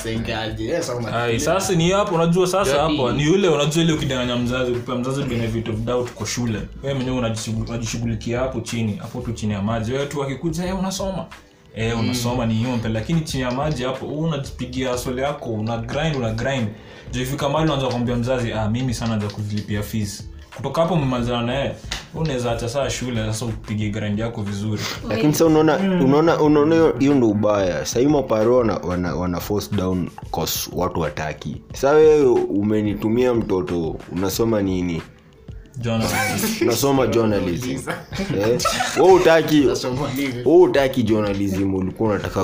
Eh, 1.31 1.41
sasa 1.41 1.75
ni 1.75 1.91
hapo 1.91 2.15
unajua 2.15 2.47
sasa 2.47 2.83
hapo 2.83 3.13
ni 3.13 3.23
yule 3.25 3.49
unajua 3.49 3.83
ile 3.85 3.93
ukidanganya 3.93 4.37
mzazi 4.37 4.73
kupea 4.73 4.95
mzazi 4.95 5.23
benefit 5.23 5.69
of 5.69 5.77
doubt 5.77 6.11
kwa 6.13 6.27
shule. 6.27 6.59
Wewe 6.83 6.95
mwenyewe 6.95 7.33
unajishughulikia 7.69 8.41
hapo 8.41 8.61
chini 8.61 8.97
hapo 8.97 9.21
tu 9.21 9.33
chini 9.33 9.53
ya 9.53 9.63
maji. 9.63 9.93
Wewe 9.93 10.07
tu 10.07 10.23
akikuja 10.23 10.63
hey, 10.63 10.73
unasoma. 10.73 11.27
E, 11.75 11.93
unasoma 11.93 12.47
ni 12.47 12.63
yompe 12.63 12.89
lakini 12.89 13.21
chini 13.21 13.43
ya 13.43 13.51
maji 13.51 13.83
hapo 13.85 14.07
unajipigia 14.07 14.99
swali 14.99 15.21
yako 15.23 15.51
una 15.51 15.77
grind 15.79 16.17
una 16.17 16.31
grind. 16.31 16.69
Ndio 17.11 17.23
ifika 17.23 17.49
mahali 17.49 17.71
unaanza 17.71 17.89
kuambia 17.89 18.17
mzazi 18.17 18.53
ah 18.53 18.69
mimi 18.71 18.95
sana 18.95 19.19
za 19.19 19.27
kuzilipia 19.29 19.83
fees 19.83 20.29
kutoka 20.57 20.83
hapo 20.83 20.97
mmalizana 20.97 21.43
naye 21.43 21.73
unaweza 22.15 22.53
acha 22.53 22.69
saa 22.69 22.91
shule 22.91 23.27
sasa 23.27 23.45
upige 23.47 23.91
grandi 23.91 24.23
yako 24.23 24.43
vizuri. 24.43 24.83
Lakini 25.09 25.35
sa 25.35 25.45
unaona 25.47 25.77
unaona 25.77 26.41
unaona 26.41 26.75
hiyo- 26.75 26.95
hiyo 26.99 27.15
ndo 27.15 27.29
ubaya. 27.29 27.87
Sahii 27.87 28.07
maparo 28.07 28.57
wana, 28.57 28.75
wana, 28.77 29.15
wana 29.15 29.41
force 29.41 29.77
down 29.77 30.09
cause 30.35 30.71
watu 30.73 31.01
wataki 31.01 31.57
sa 31.75 31.91
wewe 31.91 32.27
umenitumia 32.31 33.35
mtoto 33.35 33.97
unasoma 34.13 34.63
nini 34.63 35.03
journalism. 37.07 37.89
Eh? 38.41 38.59
utaki 39.15 39.69
utaki 40.45 41.03
journalism 41.03 41.75
ulikuwa 41.75 42.11
unataka 42.11 42.41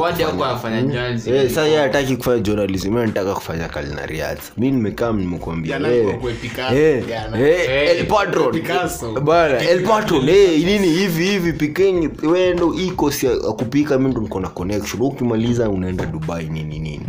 anafanya. 0.49 1.09
Eh, 1.27 1.49
sasa 1.49 1.63
yeye 1.67 1.79
hataki 1.81 2.17
kufanya 2.17 2.39
journalism 2.41 2.93
yeye 2.93 3.05
anataka 3.05 3.35
kufanya 3.35 3.69
culinary 3.69 4.19
mi 4.57 4.71
nimekaa 4.71 5.13
nimekuambia 5.13 5.77
eh, 5.79 6.19
nini 10.65 10.89
hivi 10.89 11.25
hivi 11.25 11.53
pikeni 11.53 12.11
wendo 12.23 12.75
ikosi 12.75 13.29
akupika 13.29 13.99
mi 13.99 14.09
ndo 14.11 14.21
niko 14.21 14.41
na 14.41 14.49
connection. 14.49 15.03
Ukimaliza 15.03 15.69
unaenda 15.71 16.07
dubai 16.07 16.45
nini 16.45 16.79
nini. 16.79 17.01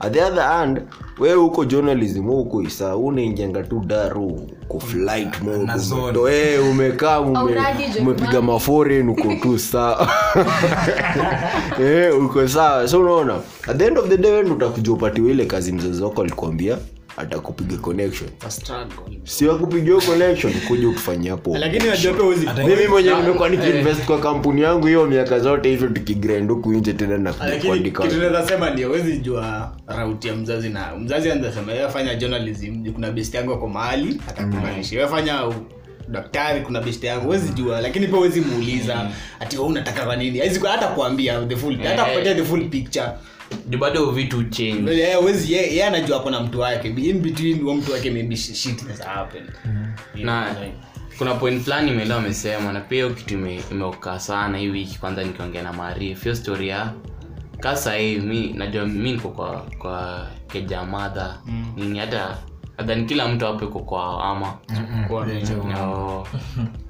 At 0.00 0.12
the 0.12 0.22
other 0.24 0.42
hand 0.44 0.80
wewe 1.20 1.34
huko 1.34 1.64
journalism 1.64 2.28
wewe 2.28 2.40
huko 2.42 2.62
isa 2.62 2.96
unaingianga 2.96 3.62
tu 3.62 3.82
daru 3.86 4.26
uko 4.62 4.80
flight 4.80 5.42
mode 5.42 5.64
Na 5.64 5.78
zone. 5.78 6.18
eh, 6.32 6.70
umekaa 6.70 7.20
ume- 7.20 7.56
umepiga 8.00 8.42
maforen 8.42 9.08
uko 9.08 9.34
tu 9.42 9.58
sawa 9.58 10.08
eh, 11.80 12.24
uko 12.24 12.48
sawa. 12.48 12.88
So 12.88 13.00
unaona 13.00 13.34
at 13.68 13.76
the 13.76 13.86
end 13.86 13.98
of 13.98 14.08
the 14.08 14.16
day 14.16 14.30
wewe 14.30 14.42
ndo 14.44 14.54
utakuja 14.54 14.92
upatiwa 14.92 15.30
ile 15.30 15.44
kazi 15.46 15.72
mzazi 15.72 16.02
wako 16.02 16.22
alikwambia 16.22 16.78
atakupiga 17.16 17.76
connection. 17.76 18.30
Sio 19.24 19.58
kuja 22.88 23.16
nimekuwa 23.20 23.48
nikiinvest 23.48 24.04
kwa 24.04 24.18
kampuni 24.20 24.62
yangu 24.62 24.86
hiyo 24.86 25.06
miaka 25.06 25.38
zote 25.38 25.68
hivyo 25.70 25.88
tukigrind 25.88 26.50
huku 26.50 26.72
nje 26.72 26.92
tena 26.92 27.18
na 27.18 27.32
kuja 27.32 27.46
lakini 27.46 27.68
kuandika 27.68 28.02
kitu 28.02 28.16
naweza 28.16 28.70
ndio 28.70 28.88
huwezi 28.88 29.18
jua 29.18 29.72
rauti 29.86 30.28
ya 30.28 30.36
mzazi 30.36 30.68
na 30.68 30.96
mzazi 30.96 31.30
anaweza 31.30 31.90
sema 31.92 32.14
journalism 32.14 32.92
kuna 32.92 33.10
best 33.10 33.34
yangu 33.34 33.52
ako 33.52 33.68
mahali 33.68 34.20
atakumanisha 34.28 34.96
wewe 34.96 35.08
fanya 35.08 35.44
daktari 36.10 36.60
kuna 36.60 36.80
best 36.80 37.04
yangu 37.04 37.24
huwezi 37.24 37.52
jua. 37.52 37.80
Lakini 37.80 38.06
pia 38.06 38.16
huwezi 38.16 38.40
muuliza 38.40 39.10
ati 39.40 39.58
unataka 39.58 40.04
kwa 40.04 40.16
nini? 40.16 40.38
Hata 40.70 40.88
kuambia 40.88 41.40
the 41.46 41.56
full 41.56 41.76
hata 41.82 42.04
kupatia 42.04 42.34
the 42.34 42.44
full 42.44 42.68
picture. 42.68 43.06
Juu 43.06 43.39
bado 43.78 44.10
vitu 44.10 44.44
change. 44.44 44.90
Yeye 44.92 45.16
yeye 45.66 45.84
anajua 45.86 46.16
hapo 46.18 46.30
mtu 46.40 46.60
wake. 46.60 46.88
In 46.88 47.20
between 47.22 47.62
wa 47.64 47.74
mtu 47.74 47.92
wake 47.92 48.10
maybe 48.10 48.36
shit 48.36 48.88
has 48.88 49.00
happened. 49.02 49.50
Na 50.14 50.56
kuna 51.18 51.34
point 51.34 51.62
fulani 51.62 51.90
imeenda 51.90 52.16
amesema 52.16 52.72
na 52.72 52.80
pia 52.80 53.04
hiyo 53.04 53.14
kitu 53.16 53.34
ime- 53.34 53.60
sana 54.20 54.58
hii 54.58 54.68
wiki 54.68 54.98
kwanza 54.98 55.24
nikiongea 55.24 55.62
na 55.62 55.72
maarif 55.72 56.22
hiyo 56.22 56.34
story 56.34 56.68
ya 56.68 56.92
kasa 57.60 57.94
hii 57.94 58.18
mi 58.18 58.52
najua 58.52 58.86
mi 58.86 59.12
niko 59.12 59.28
kwa 59.28 59.66
kwa 59.78 60.26
keja 60.48 60.84
madha 60.84 61.38
nini 61.76 61.98
hata 61.98 62.38
nadhani 62.78 63.04
kila 63.04 63.28
mtu 63.28 63.44
hapo 63.46 63.64
iko 63.64 63.78
kwa 63.80 64.24
ama. 64.24 64.54
Kwa- 65.08 65.26
No. 65.72 66.26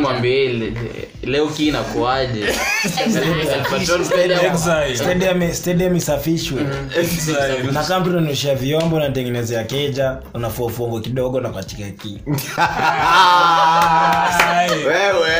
mwambie 0.00 0.72
leo 1.22 1.46
kii 1.48 1.68
inakuaje 1.68 2.44
isafishwe. 5.96 6.62
Na 7.72 7.84
kama 7.84 8.00
mtu 8.00 8.10
vyombo 8.54 8.96
unatengenezea 8.96 9.64
keja 9.64 10.16
unafuafuongo 10.34 11.00
kidogo 11.00 11.40
na 11.40 11.48
katika 11.50 11.90
ki 11.90 12.20
Ai. 14.48 14.70
wewe 14.70 15.34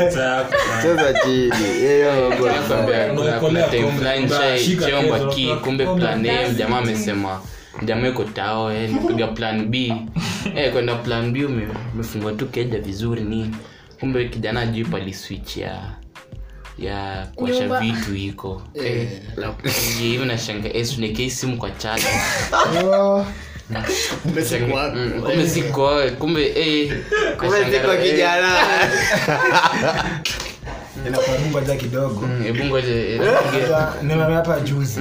Acha. 0.00 0.44
cheza 0.82 1.14
chini. 1.24 1.52
Hiyo 1.80 2.12
mambo 2.30 2.46
Nakwambia, 2.48 3.04
kuna- 3.04 3.14
kuna 3.14 3.22
Unakolea 3.22 3.68
time 3.68 3.82
kombe, 3.82 3.98
fulani 3.98 4.26
bra, 4.26 4.38
chai- 4.38 4.58
shika 4.64 4.86
cheomba 4.86 5.18
kezo, 5.18 5.30
ki 5.30 5.46
bra, 5.46 5.56
kumbe 5.56 5.86
plan 5.86 6.54
jamaa 6.56 6.78
amesema 6.78 7.40
jamaa 7.84 8.08
iko 8.08 8.24
tao 8.24 8.72
eh, 8.72 8.90
nipiga 8.92 9.26
plan 9.26 9.66
b. 9.66 9.92
Eh, 10.56 10.72
kwenda 10.72 10.94
plan 10.94 11.32
b 11.32 11.44
ume- 11.44 11.68
umefungua 11.94 12.32
tu 12.32 12.46
keja 12.46 12.78
vizuri 12.78 13.20
nini 13.22 13.56
kumbe 14.00 14.28
kijana 14.28 14.60
ajui 14.60 14.84
pali 14.84 15.14
switch 15.14 15.56
ya 15.56 15.82
ya 16.78 17.26
kuasha 17.34 17.60
Nyumba. 17.60 17.80
vitu 17.80 18.16
iko 18.16 18.62
eh, 18.74 19.08
hivi 19.98 20.24
nashanga 20.24 20.72
eh, 20.72 20.88
tunekei 20.94 21.30
simu 21.30 21.56
kwa 21.56 21.70
si. 24.50 24.94
Mm, 24.94 25.22
kumbe 25.22 25.48
siko 25.48 25.90
kumbe 26.18 26.46
eh, 26.46 26.92
nashanga, 27.36 27.58
eh, 27.58 27.70
inakuarumbaja 27.70 28.48
kidogo. 31.76 32.20
Mm, 32.26 32.42
hebu 32.42 32.64
ngoja 32.64 32.94
eh, 32.94 33.20
hapa 34.34 34.60
juzi. 34.60 35.00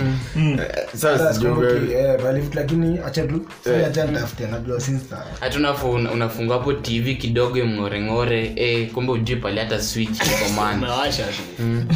Hata 1.01 1.33
sikumbuki, 1.33 1.67
sijui 1.73 1.93
eh, 1.93 2.19
pale- 2.23 2.43
lakini 2.53 2.99
acha 2.99 3.27
tu 3.27 3.45
sasa 3.63 3.87
acha 3.87 4.05
nitafute 4.05 4.47
najua 4.47 4.79
sister. 4.79 5.23
Hata 5.39 5.59
unafu- 5.59 6.49
hapo 6.51 6.73
tv 6.73 7.15
kidogo 7.15 7.65
mngorengore 7.65 8.53
eh, 8.55 8.91
kumbe 8.91 9.11
ujui 9.11 9.35
pali 9.35 9.59
hata 9.59 9.81
switch 9.81 10.19
komana 10.43 10.77
man. 10.77 11.87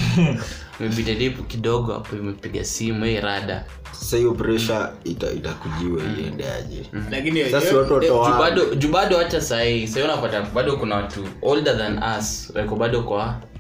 Imepita 0.80 1.14
dipu 1.14 1.44
kidogo 1.44 1.94
hapo 1.94 2.16
imepiga 2.16 2.64
simu 2.64 3.06
hii 3.06 3.20
rada. 3.20 3.66
Sasa 3.92 4.18
hiyo 4.18 4.32
pressure 4.32 4.80
ita- 5.06 5.32
itakujiwa 5.32 6.02
iende 6.20 6.44
aje 6.52 6.84
lakini 7.12 7.50
sasa 7.50 7.78
watu 7.78 7.94
watoa 7.94 8.52
juu 8.76 8.92
bado 8.92 9.18
hata 9.18 9.42
sahii 9.42 9.88
sahii 9.88 10.06
unapata 10.06 10.42
bado 10.42 10.78
kuna 10.78 10.96
watu 10.96 11.26
older 11.42 11.78
than 11.78 12.00
us 12.20 12.52
weko 12.56 12.76
bado 12.76 13.02
kwa 13.04 13.26
eh, 13.28 13.59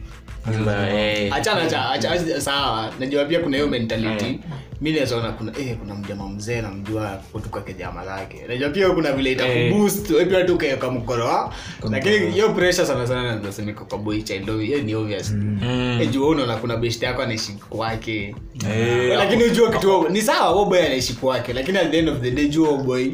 achana 1.32 1.62
acha 1.62 1.90
acha 1.90 2.12
acha- 2.12 2.42
sawa. 2.42 2.94
Najua 3.00 3.26
pia 3.26 3.40
kuna 3.40 3.58
hiyo 3.58 3.70
mentality. 3.70 4.40
Mi 4.82 4.92
nawezaona 4.92 5.32
kuna 5.32 5.52
eh, 5.60 5.78
kuna 5.78 5.96
mjama 5.96 6.30
mzee 6.30 6.62
namjua 6.62 7.22
kutoka 7.32 7.74
jama 7.74 8.04
lake 8.04 8.42
najua 8.48 8.70
pia 8.70 8.90
kuna 8.90 9.12
vile 9.12 9.32
itakuboost 9.32 10.08
hey. 10.12 10.26
pia 10.26 10.44
tu 10.44 10.58
kaeka 10.58 10.92
mkono 10.92 11.54
lakini 11.92 12.32
hiyo 12.32 12.50
pressure 12.50 12.88
sana 12.88 13.08
sana 13.08 13.36
nasemeka 13.36 13.86
kwa 13.86 13.98
boy 13.98 14.22
child 14.22 14.60
hiyo 14.62 14.82
ni 14.82 14.96
obvious. 14.96 15.32
Mm. 15.32 16.00
juu 16.12 16.28
unaona 16.28 16.56
kuna 16.58 16.78
best 16.78 17.04
yako 17.04 17.22
anaishi 17.22 17.52
kwake. 17.70 18.36
Hey, 18.68 19.08
lakini 19.16 19.44
ujua 19.44 19.72
kitu 19.72 20.10
ni 20.10 20.22
sawa 20.22 20.66
boy 20.66 20.86
anaishi 20.86 21.14
kwake. 21.14 21.54
Lakini 21.54 21.78
at 21.78 21.92
the 21.92 22.00
end 22.00 22.10
of 22.10 22.20
the 22.22 22.32
day 22.32 22.48
jua 22.48 22.78
boy 22.78 23.08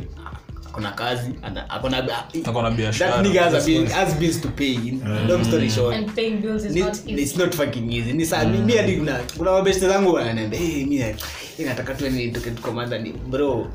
akona 0.76 0.92
kazi 0.92 1.32
ana- 1.44 1.70
akona 1.70 2.02
zangu 9.88 10.14
wananiambia 10.14 11.16
tukomanda 12.52 12.98
ni 12.98 13.12
bro 13.12 13.68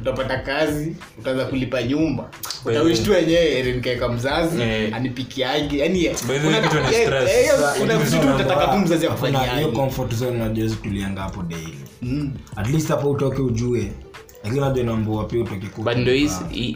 utapata 0.00 0.38
kazi 0.38 0.96
utaanza 1.18 1.44
kulipa 1.44 1.82
nyumba. 1.82 2.30
Utawishi 2.64 3.02
tu 3.02 3.12
wenyewe 3.12 3.62
mzazi 4.08 4.62
Eh. 4.62 4.94
anipikiage 4.94 5.78
yani 5.78 5.98
By 6.28 6.38
the 6.38 6.46
way, 6.48 6.62
kitu 6.62 6.80
ni 6.80 6.88
stress. 6.88 7.30
kuna 7.80 7.96
vitu 7.96 8.18
tu 8.18 8.28
utataka 8.34 8.66
tu 8.66 8.78
mzazi 8.78 9.06
Hakuna- 9.06 9.28
hiyo 9.28 9.40
akufanyiaje 9.40 9.76
comfort 9.76 10.14
zone 10.14 10.38
najua 10.38 10.68
tulianga 10.82 11.20
hapo 11.22 11.42
daily. 11.42 11.78
At 12.56 12.70
least 12.70 12.88
hapo 12.88 13.10
utoke 13.10 13.42
ujue 13.42 13.92
lakini 14.44 14.60
najua 14.60 14.82
inaambua 14.82 15.24
pia 15.24 15.40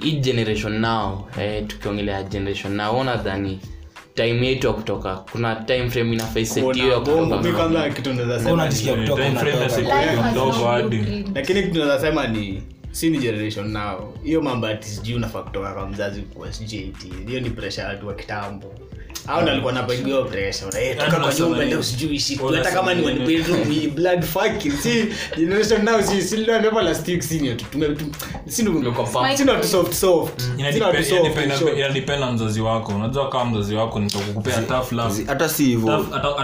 hii 0.02 0.12
generation 0.20 0.78
now 0.80 1.28
eh, 1.40 1.66
tukiongelea 1.66 2.22
generation 2.22 2.74
now 2.74 2.98
ona 3.00 3.16
dhani 3.16 3.60
time 4.14 4.46
yetu 4.46 4.66
ya 4.66 4.72
kutoka 4.72 5.16
kuna 5.16 5.54
time 5.56 5.90
frame 5.90 6.10
blueprint. 10.88 11.28
lakini 11.34 11.62
kitu 11.62 11.78
ni 12.28 12.62
si 12.90 13.10
ni 13.10 13.18
generation 13.18 13.70
nao 13.70 14.14
hiyo 14.22 14.42
mambo 14.42 14.66
ati 14.66 14.88
sijui 14.88 15.14
unafaa 15.16 15.42
kutoka 15.42 15.72
kwa 15.72 15.88
mzazi 15.88 16.20
kuwa 16.22 16.52
sijui 16.52 16.92
hiyo 17.26 17.40
ni 17.40 17.50
presha 17.50 17.82
ya 17.82 17.88
watu 17.88 18.08
wa 18.08 18.14
kitambo 18.14 18.74
au 19.26 19.44
nalikuwa 19.44 19.72
alikuwa 19.72 19.72
anapigiwa 19.72 20.24
pressure 20.24 20.88
eh 20.88 20.96
kwa 20.96 21.34
nyumba 21.34 21.64
ndio 21.64 21.82
sijui 21.82 22.18
shit 22.18 22.40
hata 22.56 22.72
kama 22.72 22.94
ni 22.94 23.06
one 23.06 23.26
bedroom 23.26 23.68
ni 23.68 23.88
blood 23.88 24.22
fucking 24.24 24.72
generation 25.36 25.84
now 25.84 26.02
si 26.02 26.22
si 26.22 26.36
ndio 26.36 27.54
tume 27.54 27.96
si 28.48 28.62
ndio 28.62 28.72
si 29.36 29.42
ndio 29.42 29.62
soft 29.62 29.92
soft. 29.92 30.42
Na 32.18 32.32
mzazi 32.32 32.60
wako. 32.60 32.92
Unajua 32.92 33.28
kama 33.28 33.44
mzazi 33.44 33.74
wako 33.74 34.00
nitakukupea 34.00 34.62
tough 34.62 34.92
love. 34.92 35.24
hata 35.26 35.48
si 35.48 35.64
hivyo. 35.64 35.88
Tough- 35.88 36.16
ata- 36.16 36.36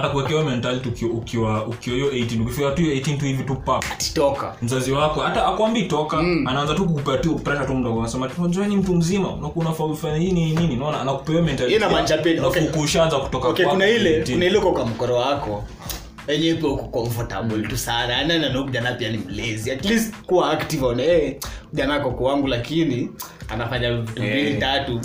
mentality 0.45 1.05
ukiwa 1.05 1.67
ukiwa 1.67 1.97
hiyo 1.97 2.11
18 2.11 2.43
ukifika 2.43 2.71
tu 2.71 2.83
hiyo 2.83 2.95
18 2.95 3.19
tu 3.19 3.25
hivi 3.25 3.43
tu 3.45 3.55
pa 3.55 3.81
toka. 4.15 4.55
Mzazi 4.63 4.93
wako 4.93 5.21
hata 5.21 5.47
akwambi 5.47 5.83
toka 5.83 6.19
anaanza 6.19 6.75
tu 6.75 6.87
kukupea 6.87 7.17
tu 7.17 7.35
pressure 7.35 7.67
tu 7.67 7.75
mdogo. 7.75 8.01
Anasema 8.01 8.29
tunajua 8.29 8.67
ni 8.67 8.77
mtu 8.77 8.95
mzima 8.95 9.29
unakuwa 9.35 9.65
unafaa 9.67 9.85
hii 10.17 10.33
nini 10.33 10.53
nini 10.55 10.77
unaona 10.77 11.01
anakupea 11.01 11.43
mentality 11.43 11.77
Ina 11.77 11.89
pia- 12.19 12.47
okay. 12.47 12.63
Ushaanza 12.77 13.19
kutoka 13.19 13.49
okay 13.49 13.67
kuna 13.67 13.87
ile 13.89 14.25
kuna 14.33 14.45
ile 14.47 14.59
uko 14.59 14.73
kwa 14.73 14.87
mkoro 14.87 15.17
wako. 15.17 15.65
Enye 16.29 16.55
pia 16.55 16.69
uko 16.69 16.85
comfortable 16.85 17.69
tu 17.69 17.77
sana. 17.77 18.17
Ana 18.19 18.39
na 18.39 18.63
kijana 18.65 18.93
pia 18.93 19.11
ni 19.11 19.19
mlezi. 19.19 19.71
At 19.71 19.85
least 19.85 20.15
kuwa 20.27 20.51
active 20.51 20.87
on 20.87 21.01
eh 21.01 21.37
kijana 21.71 21.95
ako 21.95 22.11
kwangu 22.11 22.47
lakini 22.47 23.09
anafanya 23.49 23.93
vitu 23.95 24.23
mbili 24.23 24.55
tatu. 24.61 25.01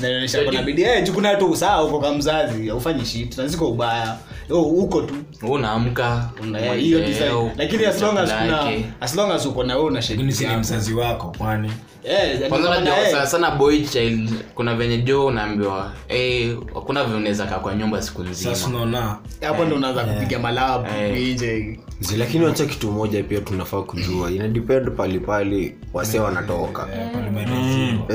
Naonyesha 0.00 0.44
kuna 0.44 0.62
bidii 0.62 0.82
eh 0.82 1.04
juu 1.04 1.12
tu 1.36 1.50
usaa 1.50 1.82
uko 1.82 2.00
kama 2.00 2.18
mzazi 2.18 2.68
haufanyi 2.68 3.04
shit 3.04 3.38
na 3.38 3.48
ubaya. 3.66 4.16
Yo 4.50 4.62
uko 4.62 5.02
tu. 5.02 5.14
Unaamka 5.42 6.30
hiyo 6.78 6.98
eh, 6.98 7.06
design 7.06 7.50
lakini 7.56 7.84
as 7.86 8.02
long 8.02 8.18
as 8.18 8.30
kuna 8.32 8.70
as 9.00 9.14
long 9.16 9.30
as 9.32 9.46
uko 9.46 9.64
na 9.64 9.76
wewe 9.76 9.86
una 9.86 10.02
ni 10.46 10.56
mzazi 10.56 10.94
wako 10.94 11.34
kwani 11.38 11.72
eh 12.08 12.50
sana 12.50 12.98
eh, 13.20 13.26
sana 13.26 13.50
boy 13.50 13.82
child 13.82 14.30
kuna 14.54 14.74
venye 14.74 14.98
jo 14.98 15.26
unaambiwa 15.26 15.92
eh 16.08 16.56
hakuna 16.74 17.04
vile 17.04 17.16
unaweza 17.16 17.46
kaa 17.46 17.58
kwa 17.58 17.74
nyumba 17.74 18.02
siku 18.02 18.24
sasa 18.26 18.50
nzima 18.68 19.18
hapo 19.40 19.64
ndo 19.64 19.76
unaanza 19.76 20.04
kupiga 20.04 20.38
malabu 20.38 20.86
Eh. 21.00 21.34
nje. 21.34 21.80
Lakini 22.18 22.44
wacha 22.44 22.66
kitu 22.66 22.92
moja 22.92 23.22
pia 23.22 23.40
tunafaa 23.40 23.82
kujua. 23.82 24.30
Ina 24.30 24.48
depend 24.48 24.90
palipali 24.90 25.74
wase 25.92 26.18
wanatoka. 26.20 26.86
Eh, 26.94 27.08
pale 27.12 27.26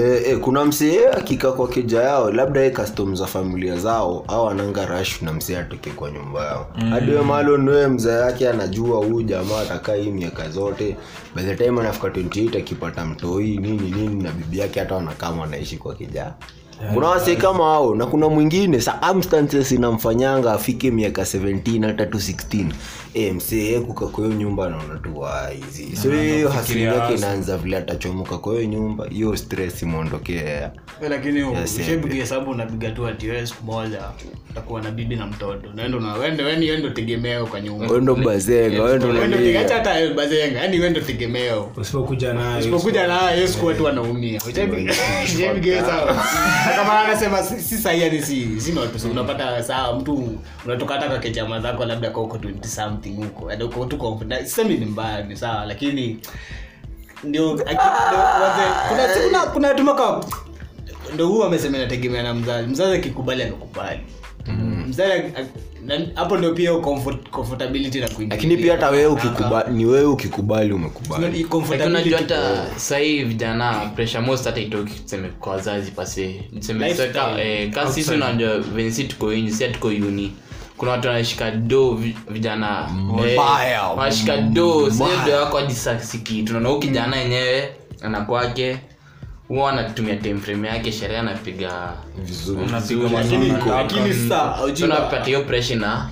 e, 0.06 0.24
e, 0.32 0.36
kuna 0.36 0.66
msee 0.66 1.08
akika 1.18 1.52
kwa 1.52 1.68
keja 1.68 2.02
yao 2.02 2.32
labda 2.32 2.62
ye 2.62 2.70
custom 2.70 3.16
za 3.16 3.26
familia 3.28 3.78
zao 3.78 4.26
au 4.28 4.50
ananga 4.50 4.86
rash 4.86 5.22
na 5.22 5.34
msee 5.34 5.58
atoke 5.58 5.90
kwa 5.90 6.12
nyumba 6.12 6.46
yao. 6.46 6.68
Hadi 6.90 7.12
we 7.12 7.22
malo 7.22 7.58
niwe 7.58 7.88
mzee 7.88 8.20
yake 8.20 8.50
anajua 8.50 8.98
huyu 8.98 9.22
jamaa 9.24 9.62
atakaa 9.62 9.94
hii 9.96 10.12
miaka 10.12 10.50
zote. 10.50 10.96
By 11.36 11.42
the 11.44 11.56
time 11.56 11.82
anafika 11.82 12.08
28 12.08 12.58
akipata 12.58 13.06
mtoi 13.06 13.58
nini 13.58 13.81
nini 13.90 14.24
na 14.24 14.32
bibi 14.32 14.60
yake 14.60 14.80
hata 14.80 14.96
wanakama 14.96 15.42
wanaishi 15.42 15.78
kwa 15.78 15.96
keja 15.96 16.34
kuna 16.94 17.08
wasee 17.08 17.36
kama 17.36 17.64
hao 17.64 17.96
na 17.96 18.06
kuna 18.06 18.30
mwingine 18.30 18.78
circumstances 18.78 19.72
inamfanyanga 19.72 20.54
afike 20.54 20.92
miaka 20.92 21.22
17 21.22 21.86
hata 21.88 22.06
tu 22.06 22.18
16 22.18 22.66
e, 23.14 23.32
msee 23.32 23.80
kuka 23.80 24.06
kwa 24.08 24.26
hiyo 24.26 24.38
nyumba 24.38 24.66
anaona 24.66 24.96
tu 25.04 25.20
waizi 25.20 25.96
so 25.96 26.12
hiyo 26.12 26.50
hasili 26.50 26.84
yake 26.84 27.14
inaanza 27.14 27.58
vile 27.58 27.78
atachomoka 27.78 28.38
kwa 28.38 28.54
hiyo 28.54 28.66
nyumba 28.66 29.06
hiyo 29.08 29.38
stress 29.38 29.82
imwondokea 29.82 30.72
Eh, 31.04 31.10
lakini 31.10 31.40
Yes, 31.40 31.80
ushepiga 31.80 32.40
unapiga 32.40 32.92
tu 32.92 33.08
ati 33.08 33.28
siku 33.48 33.66
moja 33.66 34.00
utakuwa 34.50 34.82
na 34.82 34.92
bibi 34.92 35.16
na 35.16 35.26
mtoto. 35.28 35.68
Naendo 35.76 36.00
na 36.00 36.14
wende 36.14 36.44
weni 36.44 36.72
wendo 36.72 36.90
tegemeo 36.90 37.46
kwa 37.46 37.62
nyumba. 37.62 37.88
Wendo 37.88 38.16
bazenga 38.16 38.84
wendo 38.84 39.08
wendo 39.08 39.38
tege- 39.38 39.58
acha 39.60 39.74
nalia 39.74 39.78
hata 39.78 40.00
eh, 40.00 40.14
bazenga 40.16 40.60
yani 40.60 40.80
wendo 40.80 41.02
tegemeo. 41.02 41.72
Usipokuja 41.78 42.34
nayo 42.34 42.60
usipokuja 42.60 43.08
siku 43.48 43.66
watu 43.66 43.84
wanaumia 43.84 44.42
kama 46.76 47.00
anasema 47.00 47.44
si 47.44 47.62
si 47.62 47.78
sahi 47.78 48.02
yani 48.02 48.22
si 48.22 48.62
si 48.62 48.72
not 48.72 49.04
unapata 49.06 49.64
saa 49.64 49.94
mtu 49.94 50.40
unatoka 50.66 50.94
hata 50.94 51.08
kwa 51.08 51.18
zako 51.60 51.86
labda 51.86 52.10
kauko 52.10 52.38
20 52.38 52.68
something 52.68 53.16
huko. 53.16 53.52
Yani 53.52 53.64
uko 53.64 53.86
tu 53.86 53.98
semi 54.46 54.78
ni 54.78 54.86
mbaya 54.86 55.24
ni 55.24 55.36
sawa 55.36 55.66
lakini 55.66 56.20
ndio 57.24 57.60
kuna 59.54 59.74
tumaka 59.74 60.22
ndo 61.14 61.28
huu 61.28 61.44
amesema 61.44 61.78
inategemea 61.78 62.24
na 62.24 62.34
mzazi. 62.34 62.68
Mzazi 62.68 62.96
akikubali 62.98 63.44
amekubali. 63.44 64.00
Mzazi 64.88 65.12
ak- 65.14 65.34
na- 65.40 65.48
hapo 66.16 66.38
ndio 66.38 66.54
pia 66.54 66.76
comfort, 66.76 67.30
comfortability 67.30 68.00
na 68.00 68.10
kuingia 68.10 68.36
lakini 68.36 68.58
pia 68.58 68.72
hata 68.74 68.90
wewe 68.90 69.06
ukikubali 69.08 69.74
ni 69.74 69.86
wewe 69.86 70.06
ukikubali 70.06 70.74
umekubali. 70.74 71.46
Unajua 71.86 72.18
hata 72.20 72.66
sahii 72.76 73.24
vijana 73.24 73.74
pressure 73.96 74.22
most 74.24 74.46
hata 74.46 74.60
itoki 74.60 75.00
tuseme 75.00 75.28
kwa 75.30 75.52
wazazi 75.54 75.92
pase 75.92 76.44
tuseme 76.60 76.90
eh, 77.40 77.72
sisi 77.94 78.12
unajua 78.14 78.60
venye 78.60 78.92
si 78.92 79.04
tuko 79.04 79.34
inji 79.34 79.52
si 79.52 79.68
tuko 79.68 79.88
uni. 79.88 80.34
Kuna 80.78 80.92
watu 80.92 81.08
wanashika 81.08 81.52
do 81.52 82.00
vijana. 82.30 82.90
Eh, 83.28 83.40
wanashika 83.98 84.38
do 84.38 84.92
sio 84.92 85.08
do 85.26 85.32
yako 85.32 85.58
hadi 85.58 85.74
saa 85.74 85.96
tunaona 86.46 86.70
huu 86.70 86.80
kijana 86.80 87.18
yenyewe 87.18 87.70
anakwake 88.02 88.78
huwa 89.52 89.72
anatumia 89.72 90.16
timeframe 90.16 90.68
yake 90.68 90.92
sherehe 90.92 91.20
anapiga 91.20 91.94
vizuriunapata 92.18 92.88
hiyo 95.26 95.44
na 95.76 96.10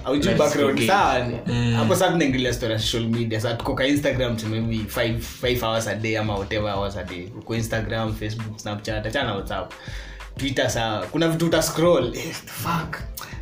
hapo 1.78 1.96
sasa 1.96 2.12
tunaingilia 2.12 2.54
story 2.54 2.74
ya 2.74 2.80
social 2.80 3.08
media. 3.10 3.42
Saa 3.42 3.54
tuko 3.54 3.74
ka 3.76 3.88
instagram 3.88 4.38
tu 4.38 4.46
5 4.46 5.16
5 5.44 5.66
hours 5.66 5.88
a 5.88 5.96
day 5.96 6.18
ama 6.18 6.36
whatever 6.36 6.74
hours 6.74 6.98
a 6.98 7.04
day. 7.04 7.28
Uko 7.40 7.56
instagram 7.56 8.14
facebook 8.16 8.60
snapchat 8.60 9.06
achana 9.06 9.34
whatsapp. 9.36 9.72
Twitter 10.38 10.70
saa 10.70 11.02
kuna 11.12 11.28
vitu 11.28 11.46
uta 11.46 11.62
scroll. 11.62 12.12
Eh, 12.16 12.32
fuck? 12.46 12.98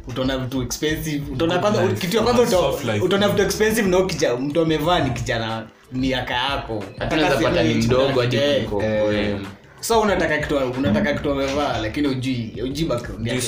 Utaona 0.08 0.38
vitu 0.38 0.62
expensive. 0.62 1.32
Utaona 1.32 1.60
kwanza 1.60 1.88
kitu 1.88 2.18
ya 2.18 2.24
kwanza 2.24 2.60
utaona 3.02 3.28
vitu 3.30 3.41
expensive 3.41 3.89
na 3.89 4.00
ukija 4.00 4.36
mtu 4.36 4.62
amevaa 4.62 5.00
ni 5.00 5.10
kijana 5.10 5.68
miaka 5.91 6.34
yako. 6.34 6.84
Hata 7.00 7.16
naweza 7.16 7.50
pata 7.50 7.64
ni 7.64 7.74
mdogo 7.74 8.22
hadi 8.22 8.36
Eh, 8.38 8.56
kuliko 8.56 8.78
wewe. 8.78 9.39
So 9.80 10.01
unataka 10.01 10.38
kitu 10.38 10.57
unataka 10.57 11.13
kitu 11.13 11.32
amevaa 11.32 11.78
lakini 11.78 12.07
ujui 12.07 12.53
ujui 12.63 12.86
background 12.86 13.28
yake. 13.28 13.41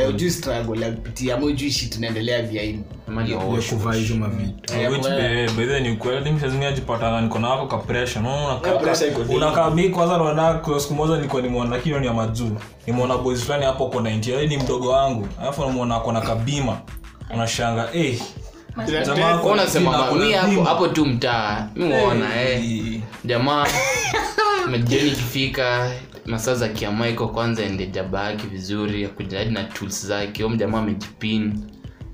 Ni- 0.00 0.06
ujui 0.08 0.30
struggle 0.30 0.84
ya 0.86 0.92
kupitia 0.92 1.34
ama 1.34 1.46
ujui 1.46 1.70
shit 1.70 1.96
inaendelea 1.96 2.42
behind 2.42 2.84
kuvaa 3.70 3.94
hizo 3.94 4.14
Eh, 4.74 5.50
ni 5.80 5.96
kweli 5.96 6.24
saa 6.40 6.48
zingine 6.48 6.72
niko 7.20 7.38
unakaa 9.36 9.70
kwanza 9.88 10.18
naona 10.18 10.54
siku 10.80 10.94
moja 10.94 11.16
nilikuwa 11.16 11.42
ni 11.42 12.06
ya 12.06 12.12
majuu 12.12 12.50
boys 13.18 13.40
fulani 13.44 13.64
hapo 13.64 13.86
kwa 13.86 14.02
90 14.02 14.48
ni 14.48 14.56
mdogo 14.56 14.88
wangu. 14.88 15.28
Alafu 15.42 15.60
namuona 15.62 15.96
ako 15.96 16.12
kabima. 16.20 16.78
Unashanga 17.34 17.88
eh. 17.94 18.20
Jamaa 19.06 19.38
hapo 20.64 20.88
tu 20.88 21.06
mtaa 21.06 21.68
eh. 21.80 22.20
Eh, 22.36 23.00
jamaa 23.24 23.66
jioni 24.78 25.08
ikifika 25.08 25.90
masaa 26.26 26.54
za 26.54 26.68
kiamaiko 26.68 27.28
kwanza 27.28 27.62
ende 27.62 27.86
jaba 27.86 28.30
yake 28.30 28.46
vizuri 28.46 29.04
akuja 29.04 29.44
na 29.44 29.64
tools 29.64 30.06
zake 30.06 30.44
om 30.44 30.52
mjamaa 30.54 30.78
amejipin 30.78 31.52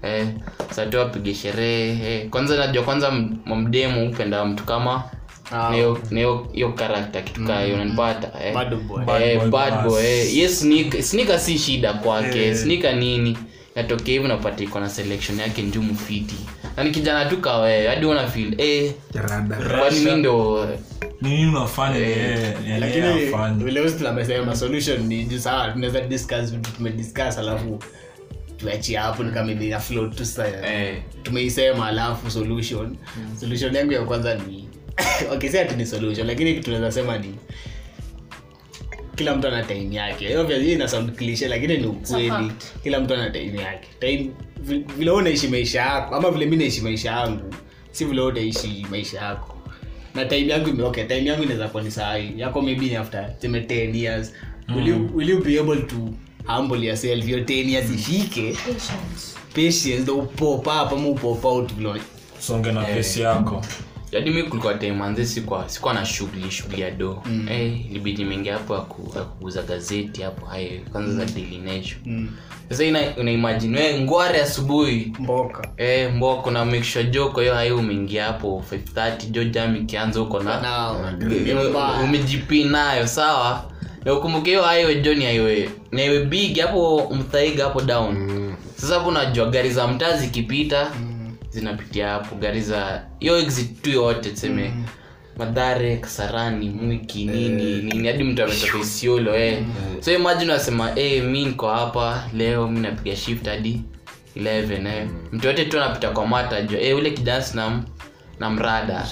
eh, 0.02 0.26
sato 0.70 1.02
apige 1.02 1.34
sherehe 1.34 2.14
eh. 2.14 2.28
kwanza 2.28 2.56
najua 2.56 2.82
kwanza 2.82 3.10
mamdemu 3.44 4.08
upenda 4.08 4.44
mtu 4.44 4.64
kama 4.64 5.02
Ah. 5.54 5.72
hiyo- 5.74 5.98
karakta 6.72 7.22
kitu 7.22 7.44
kaa 7.44 7.60
nanipata 7.76 8.44
eh. 8.44 8.54
Bad 8.54 8.74
boy. 8.76 9.04
Eh, 9.22 9.40
eh. 10.04 10.36
Yes, 10.36 10.64
sneaker- 10.64 11.02
sneaker 11.02 11.38
si 11.40 11.58
shida 11.58 11.92
kwake 11.92 12.38
yeah. 12.38 12.56
snika 12.56 12.92
nini 12.92 13.38
natokea 13.76 14.12
hivi 14.14 14.28
napata 14.28 14.64
iko 14.64 14.80
na 14.80 14.88
selection 14.88 15.38
yake 15.40 15.62
njumu 15.62 15.94
fiti 15.96 16.34
na 16.76 16.84
ni 16.84 16.90
kijana 16.90 17.24
tu 17.24 17.36
kawewe 17.40 17.86
hadi 17.88 18.06
unafil 18.06 18.54
eh, 18.60 18.92
kwani 19.80 20.00
mi 20.00 20.10
ndo 20.14 20.68
nini 21.22 21.46
unafanya? 21.46 21.98
Eh, 21.98 22.54
lakini 22.80 23.06
afanye. 23.06 23.64
vile 23.64 24.56
solution 24.56 25.02
ni 25.06 25.38
sawa 25.40 25.70
tunaweza 25.72 26.00
discuss 26.00 26.50
vitu 26.50 26.70
tumediscuss 26.70 27.38
alafu 27.38 27.78
tuachie 28.56 28.96
hapo 28.96 29.22
ni 29.22 29.32
kama 29.32 29.52
ina 29.52 29.80
float 29.80 30.16
tu 30.16 30.24
sasa 30.26 30.72
eh, 30.74 31.02
tumeisema 31.22 31.86
alafu 31.86 32.30
solution. 32.30 32.96
Solution 33.40 33.74
yangu 33.74 33.92
ya 33.92 34.02
kwanza 34.04 34.34
ni 34.34 34.68
okay 35.32 35.64
tu 35.64 35.76
ni 35.76 35.86
solution 35.86 36.26
lakini 36.26 36.60
tunaweza 36.60 36.92
sema 36.92 37.18
ni 37.18 37.34
kila 39.16 39.36
mtu 39.36 39.48
ana 39.48 39.62
time 39.62 39.94
yake. 39.96 40.36
Obviously, 40.36 40.72
ina 40.72 40.88
sound 40.88 41.12
cliche 41.16 41.48
lakini 41.48 41.78
ni 41.78 41.86
ukweli. 41.86 42.52
kila 42.82 43.00
mtu 43.00 43.14
ana 43.14 43.30
time 43.30 43.62
yake. 43.62 43.88
Time 44.00 44.30
vile 44.60 44.84
wewe 45.10 45.12
unaishi 45.12 45.48
maisha 45.48 45.80
yako 45.80 46.14
ama 46.14 46.30
vile 46.30 46.46
mi 46.46 46.56
naishi 46.56 46.80
maisha 46.80 47.10
yangu 47.10 47.54
si 47.90 48.04
vile 48.04 48.20
wewe 48.20 48.32
utaishi 48.32 48.86
maisha 48.90 49.18
yako 49.20 49.51
na 50.14 50.24
time 50.24 50.48
yangu 50.52 50.68
ime 50.68 50.82
okay 50.82 51.04
time 51.04 51.24
yangu 51.24 51.42
inaweza 51.42 51.68
kuwa 51.68 51.82
ni 51.82 51.90
saa 51.90 52.16
yako 52.16 52.62
maybe 52.62 52.86
ni 52.86 52.96
after 52.96 53.34
seme 53.38 53.60
10 53.60 53.96
years. 53.96 54.32
Will 54.76 54.88
you 54.88 55.10
will 55.14 55.30
you 55.30 55.44
be 55.44 55.58
able 55.60 55.76
to 55.82 55.96
humble 56.46 56.84
yourself? 56.86 57.28
Your 57.28 57.40
10 57.40 57.68
years 57.70 57.90
ifike 57.90 58.52
Patience. 58.52 59.36
patience 59.54 59.98
ndo 59.98 60.16
upop 60.18 60.60
up 60.66 60.92
ama 60.92 61.08
upop 61.08 61.44
out 61.44 61.72
songe 62.38 62.72
na 62.72 62.84
pesi 62.84 63.20
yako 63.20 63.62
jadi 64.12 64.30
mi 64.30 64.42
kulikuwa 64.42 64.74
taimanze 64.74 65.24
sikuwa 65.26 65.68
sikuwa 65.68 65.94
na 65.94 66.04
shughuli 66.06 66.50
shughuli 66.50 66.80
ya 66.82 66.90
do. 66.90 67.22
Mm. 67.26 67.46
hey, 67.48 67.68
libidi 67.92 68.24
mengi 68.24 68.48
hapo 68.48 68.74
ya 68.74 68.80
kuuza 69.24 69.62
gazeti 69.62 70.22
hapo 70.22 70.46
hayo 70.46 70.70
kwanza 70.92 71.12
za 71.26 71.32
daily 71.32 71.58
nation 71.58 72.28
sasa 72.68 72.84
ina, 72.84 73.00
unaimagine 73.16 73.78
we 73.80 74.00
ngware 74.00 74.40
asubuhi. 74.42 75.12
Mboka. 75.18 75.68
Hey, 75.76 76.08
mboka 76.08 76.50
na 76.50 76.64
make 76.64 76.84
sure 76.84 77.04
jo 77.04 77.28
kwa 77.28 77.42
hiyo 77.42 77.54
hayo 77.54 77.76
umeingia 77.78 78.24
hapo 78.24 78.64
530 78.96 79.26
jo 79.30 79.44
jam 79.44 79.76
ikianza 79.76 80.20
huko 80.20 80.40
na 80.40 80.60
Nao. 80.60 81.00
Ume- 81.96 82.04
umejipi 82.04 82.64
nayo 82.64 83.06
sawa? 83.06 83.64
Na 84.04 84.14
ukumbuke 84.14 84.50
hiyo 84.50 84.62
highway 84.62 85.00
jo 85.00 85.14
ni 85.14 85.24
highway 85.26 85.68
ni 85.92 86.02
highway 86.02 86.24
big 86.24 86.58
hapo 86.58 87.12
mthaiga 87.14 87.64
hapo 87.64 87.80
down. 87.80 88.28
Sasa 88.76 88.94
hapo 88.94 89.08
unajua 89.08 89.46
gari 89.50 89.70
za 89.70 89.86
mtaa 89.88 90.16
zikipita 90.16 90.90
zinapitia 91.52 92.08
hapo 92.08 92.34
gari 92.36 92.60
za 92.60 93.02
hiyo 93.18 93.38
exit 93.38 93.82
tu 93.82 93.90
yote 93.90 94.30
tuseme. 94.30 94.74
Madhare 95.38 95.96
kasarani 95.96 96.68
mwiki 96.70 97.24
nini 97.24 97.82
nini 97.82 98.06
hadi 98.08 98.24
mtu 98.24 98.42
ametoka 98.42 98.78
isiolo 98.78 99.36
eh. 99.36 99.64
so 100.00 100.12
imagine 100.12 100.52
unasema 100.52 100.98
eh 100.98 101.24
mi 101.24 101.44
niko 101.44 101.68
hapa 101.68 102.24
leo 102.34 102.68
mi 102.68 102.80
napiga 102.80 103.16
shift 103.16 103.46
hadi 103.46 103.82
11 104.36 104.86
eh. 104.86 105.08
mtu 105.32 105.46
yote 105.46 105.64
tu 105.64 105.80
anapita 105.82 106.10
kwa 106.10 106.26
mata 106.26 106.62
jua 106.62 106.80
eh, 106.80 106.96
ule 106.96 107.10
kijana 107.10 107.44
na 107.54 107.82
na 108.40 108.50
mrada. 108.50 109.06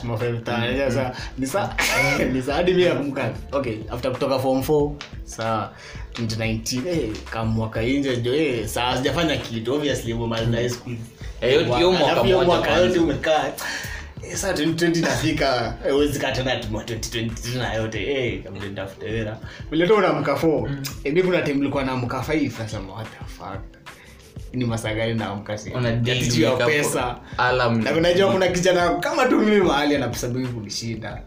Nisahadi 2.33 2.75
mi 2.75 2.85
nakumbuka 2.85 3.31
okay 3.53 3.77
after 3.91 4.13
kutoka 4.13 4.39
form 4.39 4.61
4 4.61 4.93
saa 5.25 5.71
2019 6.13 6.89
eh, 6.89 7.11
kamwaka 7.31 7.83
inje 7.83 8.17
jo 8.17 8.35
eh, 8.35 8.67
saa 8.67 8.97
sijafanya 8.97 9.37
kitu 9.37 9.75
obviously 9.75 10.13
umemaliza 10.13 10.57
high 10.57 10.69
school. 10.69 10.93
Eh, 10.95 10.99
hiyo- 11.41 11.77
hiyo 11.77 11.93
mwaka 11.93 12.23
hiyo 12.23 12.87
yote 12.87 12.99
umekaa 12.99 13.45
eh, 14.23 14.37
saa 14.37 14.53
2020 14.53 15.01
nafika 15.01 15.75
tena 16.33 16.53
ati 16.53 16.69
2020 16.69 17.31
tena 17.53 17.75
yote 17.75 18.39
kabla 18.45 18.65
nitafute 18.69 19.09
hela. 19.09 19.39
Vile 19.71 19.87
tu 19.87 19.95
unaamka 19.95 20.33
4 20.33 20.69
kuna 21.23 21.43
time 21.43 21.57
nilikuwa 21.59 21.85
naamka 21.85 22.19
5 22.19 22.51
nasema 22.59 22.93
what 22.93 23.07
the 23.19 23.25
fuck? 23.25 23.61
Ni 24.53 24.65
masaa 24.65 24.95
gani 24.95 25.15
naamka 25.15 25.59
si? 25.59 25.71
Una 25.71 25.93
daily 25.93 26.21
Ati 26.21 26.31
juu 26.37 26.43
ya 26.43 26.51
pesa. 26.67 27.17
na 27.85 27.93
unajua 27.93 28.33
kuna 28.33 28.49
kijana 28.49 28.95
kama 28.95 29.25
tu 29.27 29.39
mimi 29.39 29.61
mahali 29.61 29.97
ana 29.97 30.09
pesa 30.09 30.29
mingi 30.29 30.47
kunishinda 30.49 31.23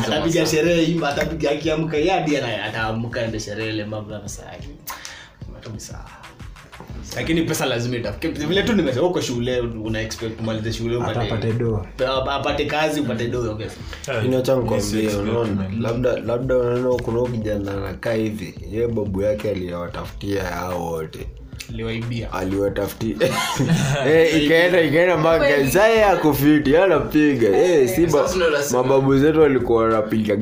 atapiga 0.00 0.46
sherehe 0.46 0.84
ima 0.84 1.08
atapiga 1.08 1.50
akiamka 1.50 1.96
yadi 1.96 2.36
ataamka 2.36 3.20
ende 3.20 3.40
sherehe 3.40 3.70
ile 3.70 3.84
mambo 3.84 4.12
ya 4.12 4.20
masaa 4.20 4.44
yake. 4.52 4.68
Tumisa. 5.60 6.04
Lakini 7.16 7.42
pesa 7.42 7.66
lazima 7.66 7.96
itafike. 7.96 8.28
Vile 8.28 8.62
tu 8.62 8.72
nimesema 8.72 9.06
uko 9.06 9.20
shule 9.20 9.60
una 9.60 10.00
expect 10.00 10.40
umalize 10.40 10.72
shule 10.72 10.96
apate 11.02 11.52
do 11.52 11.86
apate 12.30 12.64
kazi 12.64 13.00
upate 13.00 13.28
do 13.28 13.50
okay. 13.52 13.66
inacha 14.24 14.52
Yes, 14.52 15.14
unaona 15.14 15.70
labda 15.80 16.16
labda 16.20 16.56
unaona 16.56 17.02
kuna 17.02 17.30
kijana 17.30 17.72
anakaa 17.72 18.12
hivi 18.12 18.54
ye 18.72 18.86
babu 18.88 19.22
yake 19.22 19.50
aliyowatafutia 19.50 20.44
hao 20.44 20.86
wote 20.92 21.26
aliwatafutia 22.32 23.16
Eh, 24.08 24.42
ikaenda 24.44 24.80
ikaenda 24.80 25.16
mpaka 25.16 25.70
saa 25.70 25.88
ya 25.88 26.16
kufiti 26.16 26.76
anapiga. 26.76 27.48
Eh, 27.48 27.88
si 27.88 28.10
Sasa 28.10 28.34
ndio 28.34 28.48
unasema. 28.48 28.82
mababu 28.82 29.18
zetu 29.18 29.40
walikuwa 29.40 29.82
wanapiga 29.82 30.36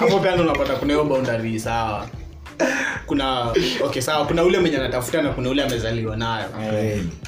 hapo 0.00 0.18
kuna 0.76 0.92
hiyo 0.92 1.04
boundary 1.04 1.60
sawa. 1.60 2.06
Kuna 3.06 3.52
okay 3.84 4.02
sawa. 4.02 4.26
Kuna 4.26 4.42
ule 4.44 4.58
mwenye 4.58 4.76
anatafuta 4.76 5.22
na 5.22 5.30
kuna 5.30 5.48
ule 5.50 5.62
amezaliwa 5.62 6.16
nayo. 6.16 6.44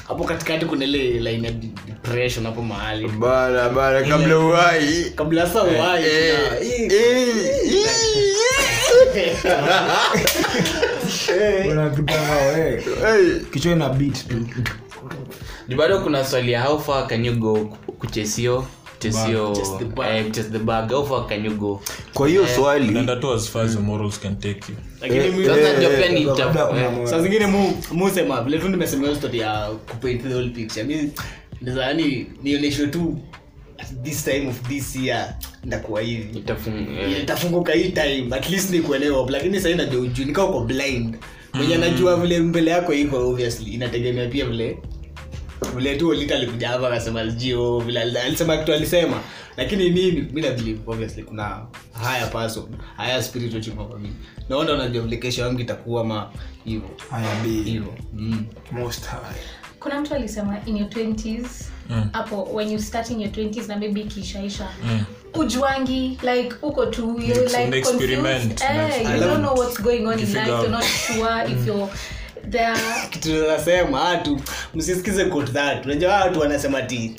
Hapo 0.07 0.23
katikati 0.23 0.65
kuna 0.65 0.85
ile 0.85 0.97
line 1.31 1.47
ya 1.47 1.53
depression 1.87 2.45
hapo 2.45 2.61
mahali. 2.61 3.07
Bana 3.07 3.69
bana 3.69 4.01
kabla 4.07 4.39
uhai. 4.39 5.05
kabla 5.15 5.47
sasa 5.47 5.63
uhai 5.63 6.03
Eh, 6.03 6.35
kuna- 6.49 6.59
hii- 6.59 6.85
eh, 6.85 7.27
eh, 7.73 9.00
kichwa 13.53 13.71
ina 13.71 13.89
beat 13.89 14.27
tu. 14.27 14.35
Ni 15.67 15.75
bado 15.75 15.99
kuna 16.01 16.25
swali 16.25 16.51
ya 16.51 16.61
how 16.63 16.79
far 16.79 17.07
can 17.07 17.25
you 17.25 17.33
go 17.33 17.55
kuchesio 17.99 18.65
chesio 18.99 19.53
Chase 19.55 19.71
the 19.79 19.85
bag. 19.85 20.15
eh, 20.25 20.31
chase 20.31 20.49
the 20.49 20.59
bag. 20.59 20.89
How 20.91 21.03
far 21.05 21.27
can 21.27 21.45
you 21.45 21.51
go? 21.51 21.81
Kwa 22.13 22.27
hiyo 22.27 22.47
swali 22.47 23.05
tu 23.21 23.33
as 23.33 23.49
far 23.49 23.65
as 23.65 23.73
your 23.73 23.83
morals 23.83 24.19
can 24.19 24.35
take 24.35 24.59
you. 24.69 24.75
Eh. 25.01 25.33
saa 27.09 27.19
zingine 27.21 27.47
mu 27.47 27.73
musema 27.91 28.41
vile 28.41 28.59
tu 28.59 28.69
nimesema 28.69 29.03
hiyo 29.03 29.15
story 29.15 29.39
ya 29.39 29.69
kupaint 29.89 30.23
the 30.23 30.33
whole 30.33 30.49
picture. 30.49 30.83
Mi 30.83 31.11
yani 31.79 32.27
nionyeshwe 32.43 32.87
tu 32.87 33.17
this 34.03 34.23
time 34.23 34.47
of 34.47 34.61
this 34.61 34.95
year 34.95 35.35
ndakuwa 35.63 36.01
hivi. 36.01 36.43
Hii 37.73 37.89
time 37.91 38.35
at 38.35 38.49
least 38.49 38.69
nikuelewa 38.71 39.31
lakini 39.31 39.59
sahii 39.61 39.75
najua 39.75 40.01
ujuu 40.01 40.25
nikaa 40.25 40.43
uko 40.43 40.59
blind. 40.59 41.17
Mwenye 41.53 41.75
anajua 41.75 42.15
vile 42.17 42.39
mbele 42.39 42.71
yako 42.71 42.93
iko 42.93 43.29
obviously. 43.29 43.71
Inategemea 43.71 44.27
pia 44.27 44.45
vile 44.45 44.77
vile 45.75 45.95
tu 45.95 46.07
olita 46.09 46.35
alikuja 46.35 46.67
hapa 46.69 46.87
akasema 46.87 47.25
jio 47.27 47.79
vile 47.79 48.01
alisema 48.01 48.57
kitu 48.57 48.73
alisema. 48.73 49.21
Lakini 49.57 49.89
mimi 49.89 50.21
mi 50.33 50.41
na 50.41 50.47
obviously 50.87 51.23
kuna 51.23 51.65
higher 52.03 52.31
person 52.31 52.65
higher 52.97 53.23
spirit 53.23 53.63
chuma 53.65 53.85
kwa 53.85 53.99
mimi 53.99 54.15
naona 54.49 54.73
unajua 54.73 55.03
vile 55.03 55.17
kesho 55.17 55.41
yangu 55.41 55.59
itakuwa 55.59 56.03
ma 56.05 56.31
hivyo 56.65 56.89
haya 57.09 57.43
hivyo 57.43 57.93
mm. 58.13 58.45
most 58.71 59.05
high. 59.05 59.41
Kuna 59.79 60.01
mtu 60.01 60.15
alisema 60.15 60.57
in 60.65 60.77
your 60.77 60.89
20s 60.89 61.47
hapo 62.13 62.43
when 62.53 62.71
you 62.71 62.79
start 62.79 63.09
in 63.09 63.21
your 63.21 63.31
20s 63.31 63.67
na 63.67 63.75
maybe 63.77 64.01
ikishaisha. 64.01 64.67
Ujuangi 65.33 66.17
like 66.23 66.55
uko 66.61 66.85
tu 66.85 67.01
you're 67.19 67.43
like 67.43 67.77
experiment, 67.77 68.59
confused. 68.59 68.61
Eh, 68.61 69.13
you 69.15 69.19
don't 69.19 69.41
know 69.41 69.53
what's 69.55 69.81
going 69.81 70.05
on 70.07 70.19
in 70.19 70.25
life 70.33 70.47
you're 70.47 70.69
not 70.69 70.83
sure 70.83 71.43
if 71.47 71.67
you're 71.67 71.89
there. 72.49 72.75
Hatu 73.99 74.39
msisikize 74.75 75.25
quote 75.25 75.51
that. 75.51 75.85
Unajua 75.85 76.15
watu 76.15 76.39
wanasema 76.39 76.81
ti 76.81 77.15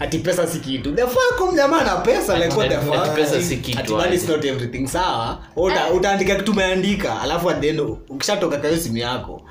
ati 0.00 0.18
pesa 0.18 0.46
si 0.46 0.58
kitu. 0.60 0.92
The 0.94 1.06
mjamaa 1.52 1.84
na 1.84 1.96
pesa 1.96 2.34
not 4.28 4.44
everything 4.44 4.86
sawa? 4.86 5.38
Uta 5.56 5.90
utaandika 5.90 6.34
kitu 6.34 6.52
umeandika 6.52 7.20
alafu 7.20 7.50
adeno 7.50 7.98
ukishatoka 8.08 8.56
kayo 8.56 8.76
simu 8.76 8.96
yako 8.96 9.42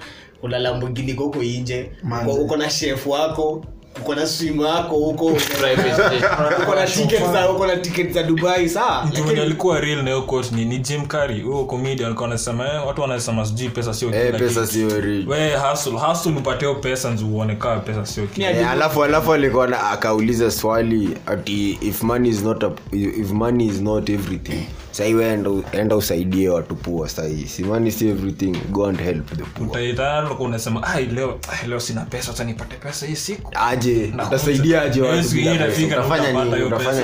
iko 1.12 1.24
huko 1.24 1.44
nje 1.44 1.92
uko- 2.24 2.34
uko 2.34 2.58
na 2.58 2.70
shefu 2.70 3.12
wako 3.12 3.66
uko 4.02 4.16
na 4.16 4.28
swim 4.28 4.62
yako 4.62 4.96
huko. 4.96 5.26
Uko 5.26 6.76
na 6.76 6.86
ticket 6.88 7.32
za 7.32 7.50
uko 7.52 7.68
na 7.68 7.76
ticket 7.78 8.12
za 8.12 8.24
Dubai 8.24 8.70
saa? 8.70 9.06
Mtu 9.06 9.24
mwenye 9.24 9.42
alikuwa 9.42 9.80
real 9.80 9.98
na 9.98 10.04
hiyo 10.04 10.22
quote 10.22 10.56
ni, 10.56 10.66
ni 10.66 10.78
jim 10.78 11.06
Carrey. 11.06 11.42
Huo 11.42 11.66
comedian 11.66 12.06
alikuwa 12.06 12.28
anasema 12.30 12.66
eh, 12.74 12.88
watu 12.88 13.02
wanasema 13.02 13.46
sijui 13.46 13.70
pesa 13.70 13.94
sio 13.94 14.14
eh, 14.16 14.26
kila 14.26 14.40
pesa 14.40 14.68
sio 14.68 14.90
real. 15.02 15.28
We 15.28 15.58
hustle 15.58 15.92
hustle 16.00 16.32
upate 16.32 16.60
hiyo 16.66 16.76
pesa 16.76 17.10
nzu 17.10 17.28
uone 17.28 17.56
kama 17.56 17.80
pesa 17.80 18.06
sio 18.06 18.28
kitu. 18.28 18.42
Eh, 18.42 18.70
alafu 18.70 19.04
alafu 19.04 19.34
alikuwa 19.34 19.68
na- 19.68 19.90
akauliza 19.92 20.52
swali 20.52 21.10
ati 21.26 21.72
if 21.82 22.02
money 22.04 22.30
is 22.30 22.44
not 22.44 22.64
a, 22.64 22.72
if 22.92 23.32
money 23.32 23.66
is 23.68 23.82
not 23.82 24.10
everything 24.10 24.66
sahii 25.00 25.14
we 25.14 25.26
enda, 25.34 25.50
enda 25.72 25.96
usaidie 25.96 26.50
watu 26.50 26.76
pua 26.76 27.10
sahii. 27.10 27.46
Simani 27.46 27.92
si 27.92 28.08
everything. 28.10 28.58
Go 28.72 28.86
and 28.86 29.00
help 29.02 29.28
the 29.38 29.44
poor. 29.44 29.68
Utaitana 29.68 30.26
ulikuwa 30.28 30.50
unasema 30.50 30.84
ai 30.84 31.06
leo 31.06 31.40
leo 31.68 31.80
sina 31.80 32.02
pesa 32.02 32.32
acha 32.32 32.44
nipate 32.44 32.76
pesa 32.76 33.06
hii 33.06 33.16
siku? 33.16 33.52
Aje 33.56 34.14
utasaidia 34.28 34.82
aje 34.82 35.02
watutafanya 35.02 36.46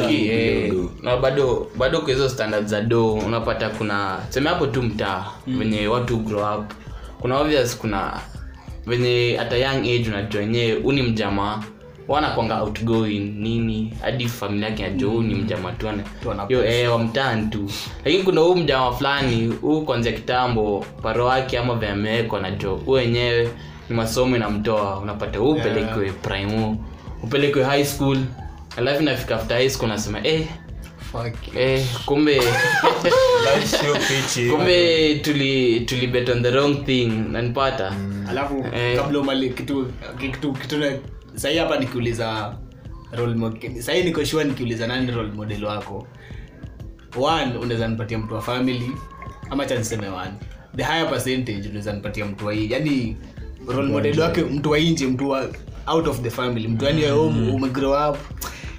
nini? 0.08 0.90
na 1.04 1.18
bado 1.18 1.68
bado 1.78 2.00
kwa 2.02 2.10
hizo 2.10 2.30
standard 2.30 2.68
za 2.68 2.82
do 2.82 3.14
unapata 3.14 3.70
kuna 3.70 4.20
seme 4.30 4.50
hapo 4.50 4.68
tu 4.68 4.84
mtaa 4.84 5.26
venye 5.48 5.88
watu 5.88 6.18
grow 6.18 6.60
up. 6.60 6.72
Kuna 7.22 7.40
obvious 7.40 7.78
kuna 7.78 8.20
venye 8.86 9.36
hata 9.40 9.56
young 9.58 9.78
age 9.82 10.06
unajua 10.08 10.42
wenyewe 10.42 10.82
huu 10.82 10.92
ni 10.92 11.02
mjamaa 11.04 11.64
wanakwanga 12.08 12.62
outgoing 12.62 13.20
nini 13.20 13.94
hadi 14.02 14.28
familia 14.28 14.70
yake 14.70 15.06
huu 15.06 15.22
ni 15.22 15.36
mjama 15.36 15.72
tu 15.72 15.88
yo 16.50 16.66
eh, 16.66 16.92
wa 16.92 17.36
tu. 17.52 17.70
Lakini 18.06 18.24
kuna 18.24 18.42
huu 18.42 18.56
mjama 18.56 18.92
fulani 18.92 19.48
huu 19.48 19.82
kwanzia 19.82 20.12
kitambo 20.12 20.86
paro 21.04 21.26
wake 21.26 21.58
ama 21.58 21.76
vyamewekwa 21.76 22.40
najo 22.40 22.76
huu 22.76 22.92
wenyewe 22.92 23.50
ni 23.90 23.96
masomo 23.96 24.36
inamtoa. 24.36 25.00
Unapata 25.00 25.40
huu 25.40 25.52
upelekwe 25.52 26.12
primo 26.12 26.78
upelekwe 27.24 27.64
high 27.64 27.86
school. 27.86 28.18
Alafu 28.78 29.02
inafika 29.02 29.36
after 29.36 29.58
high 29.58 29.70
school 29.70 29.90
nasema 29.90 30.28
eh, 30.28 30.48
eh, 31.58 31.86
kumbe 32.06 32.36
Life 33.46 34.50
kumbe 34.52 35.16
tuli 35.16 35.80
tuli 35.80 36.08
bet 36.08 36.30
on 36.30 36.42
the 36.44 36.52
wrong 36.52 36.86
thing. 36.86 37.06
Nanipata 37.32 37.94
alafu 38.30 38.66
Eh. 38.76 38.98
kabla 38.98 39.20
umali 39.20 39.50
kitu 39.50 39.88
kitu 40.20 40.54
kitu 40.54 40.78
na- 40.78 40.92
sahii 41.36 41.58
hapa 41.58 41.80
nikiuliza 41.80 42.58
role 43.18 43.82
sahii 43.82 44.04
niko 44.04 44.44
nikiuliza 44.44 44.88
nani 44.88 45.12
role 45.12 45.32
model 45.32 45.66
wako? 45.66 46.08
One 47.18 47.58
unaweza 47.58 47.88
nipatia 47.88 48.18
mtu 48.18 48.34
wa 48.34 48.42
family 48.42 48.92
ama 49.50 49.66
cha 49.66 49.76
niseme 49.76 50.08
one. 50.08 50.32
The 50.78 50.84
higher 50.84 51.10
percentage 51.10 51.68
unaweza 51.70 51.94
nipatia 51.94 52.26
mtu 52.26 52.46
wa 52.46 52.54
hii 52.54 52.72
yani 52.72 53.18
role 53.68 53.88
model 53.92 54.20
wake 54.20 54.42
mtu 54.42 54.72
wa 54.72 54.80
nje 54.80 55.08
mtu 55.08 55.30
wa 55.30 55.48
out 55.88 56.08
of 56.08 56.22
the 56.22 56.30
family. 56.30 56.68
Mtu 56.68 56.86
yani 56.86 57.02
mm. 57.30 57.50
umegrow 57.56 58.10
up. 58.10 58.18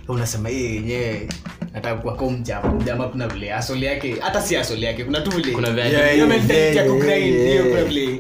Unasema 0.09 0.49
yeye 0.49 0.75
yenyewe 0.75 1.29
nataka 1.75 1.95
mjama 2.31 2.73
mjama 2.75 3.09
kuna 3.09 3.29
vile 3.29 3.53
asoli 3.55 3.87
yake 3.87 4.17
hata 4.21 4.43
si 4.43 4.57
asoli 4.57 4.85
yake 4.85 5.05
kuna 5.05 5.21
tu 5.21 5.31
vile. 5.31 5.53
Kuna 5.53 5.71
vile- 5.71 5.89
hiyo 5.89 6.01
Yeah, 6.01 6.29
mentality 6.29 6.77
ya 6.79 6.85
yeah, 6.85 7.47
yeah, 7.49 7.75
yeah. 7.97 8.19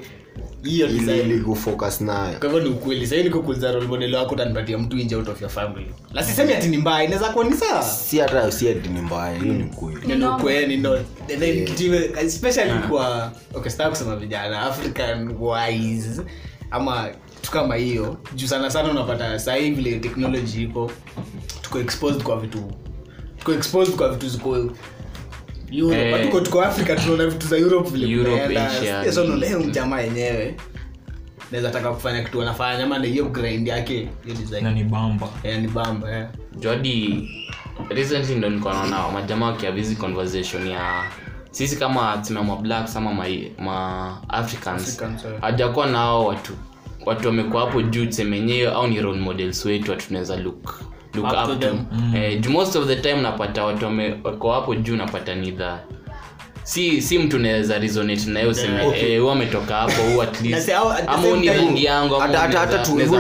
Hiyo 0.66 0.88
ili 0.88 1.40
kufocus 1.40 2.00
nayo. 2.00 2.38
Kwa 2.38 2.48
hivyo 2.48 2.64
ni 2.64 2.68
ukweli. 2.70 3.06
Sahii 3.06 3.22
nikukuliza 3.22 3.72
role 3.72 3.86
model 3.86 4.14
wako 4.14 4.34
utanipatia 4.34 4.78
mtu 4.78 4.96
nje 4.96 5.16
out 5.16 5.28
of 5.28 5.40
your 5.42 5.50
family. 5.50 5.86
Na 6.14 6.22
sisemi 6.24 6.52
ati 6.52 6.68
ni 6.68 6.76
mbaya 6.78 7.04
inaweza 7.04 7.28
kuwa 7.28 7.44
ni 7.44 7.52
sawa. 7.56 7.82
Si 7.82 8.18
hata 8.18 8.52
si 8.52 8.68
ati 8.68 8.88
ni 8.88 9.00
mbaya 9.00 9.38
hiyo 9.38 9.54
ni 9.54 9.64
kweli 9.64 10.16
Ni 10.16 10.24
ukweli, 10.26 10.76
no. 10.76 10.92
And 10.94 11.38
then 11.38 11.64
kitu 11.64 11.82
iwe- 11.82 12.24
especially 12.24 12.72
kwa 12.88 13.32
okay 13.54 13.70
sitaki 13.70 13.90
kusema 13.90 14.16
vijana 14.16 14.62
african 14.62 15.34
wise 15.40 16.22
ama 16.70 17.08
tu 17.42 17.50
kama 17.50 17.74
hiyo 17.76 18.16
juu 18.34 18.46
sana 18.46 18.70
sana 18.70 18.90
unapata 18.90 19.38
sahii 19.38 19.70
vile 19.70 19.98
technology 19.98 20.62
iko 20.62 20.90
tuko 21.62 21.78
exposed 21.80 22.22
kwa 22.22 22.40
vitu 22.40 22.72
tuko 23.38 23.52
exposed 23.52 23.94
kwa 23.96 24.08
vitu 24.08 24.28
ziko. 24.28 24.70
Tuko- 26.24 26.40
tuko 26.40 26.62
africa 26.62 26.96
tunaona 27.02 27.26
vitu 27.26 27.46
za 27.48 27.56
europe 27.56 27.90
vile 27.90 28.06
jamaa 29.70 30.00
yenyewe 30.00 30.54
naweza 31.52 31.70
taka 31.70 31.90
kufanya 31.92 32.22
kitu 32.24 32.42
anafanya 32.42 32.84
ama 32.84 32.98
hiyo 32.98 33.24
grind 33.24 33.68
yake 33.68 34.08
ni 34.70 34.84
bamba. 34.84 35.28
Eh, 35.42 35.60
ni 35.62 35.68
bamba 35.68 36.18
eh. 36.18 36.26
jodi 36.58 37.28
recently 37.88 38.34
ndo 38.34 38.48
niko 38.50 38.72
naona 38.72 39.08
majamaa 39.08 39.46
wakiavizi 39.46 39.96
conversation 39.96 40.66
ya 40.68 41.04
sisi 41.50 41.76
kama 41.76 42.22
tumema 42.26 42.44
mablacks 42.46 42.96
ama 42.96 43.14
ma, 43.14 43.24
ma 43.58 44.18
africans 44.28 44.82
Africans, 44.88 45.24
eh. 45.24 45.40
hajakuwa 45.40 45.86
nao 45.86 46.26
watu. 46.26 46.52
Watu 47.06 47.26
wamekuwa 47.28 47.66
hapo 47.66 47.82
juu 47.82 48.06
tusemenyewe 48.06 48.72
au 48.72 48.86
ni 48.86 49.00
role 49.00 49.20
models 49.20 49.64
wetu 49.64 49.90
watu 49.90 50.06
tunaweza 50.06 50.36
look 50.36 50.80
look 51.16 51.26
Up 51.32 51.32
up, 51.32 51.60
to 51.60 51.68
to 51.68 51.74
Mm. 51.92 52.16
eh, 52.16 52.40
juu 52.40 52.50
most 52.50 52.76
of 52.76 52.86
the 52.86 52.96
time 52.96 53.20
napata 53.22 53.64
watu 53.64 53.84
wameko 53.84 54.52
hapo 54.52 54.74
juu 54.74 54.96
napata 54.96 55.34
nidha 55.34 55.78
si 56.62 57.02
si 57.02 57.18
mtu 57.18 57.38
naweza 57.38 57.78
resonate 57.78 58.30
naye 58.30 58.46
useme 58.46 58.86
okay. 58.86 59.14
eh, 59.14 59.32
ametoka 59.32 59.74
hapo 59.76 60.02
huyu 60.02 60.22
at 60.22 60.40
least 60.42 60.68
ama 60.70 61.36
ni 61.40 61.48
rangi 61.48 61.84
yangu 61.84 62.14
hata- 62.14 62.38
hata- 62.38 62.58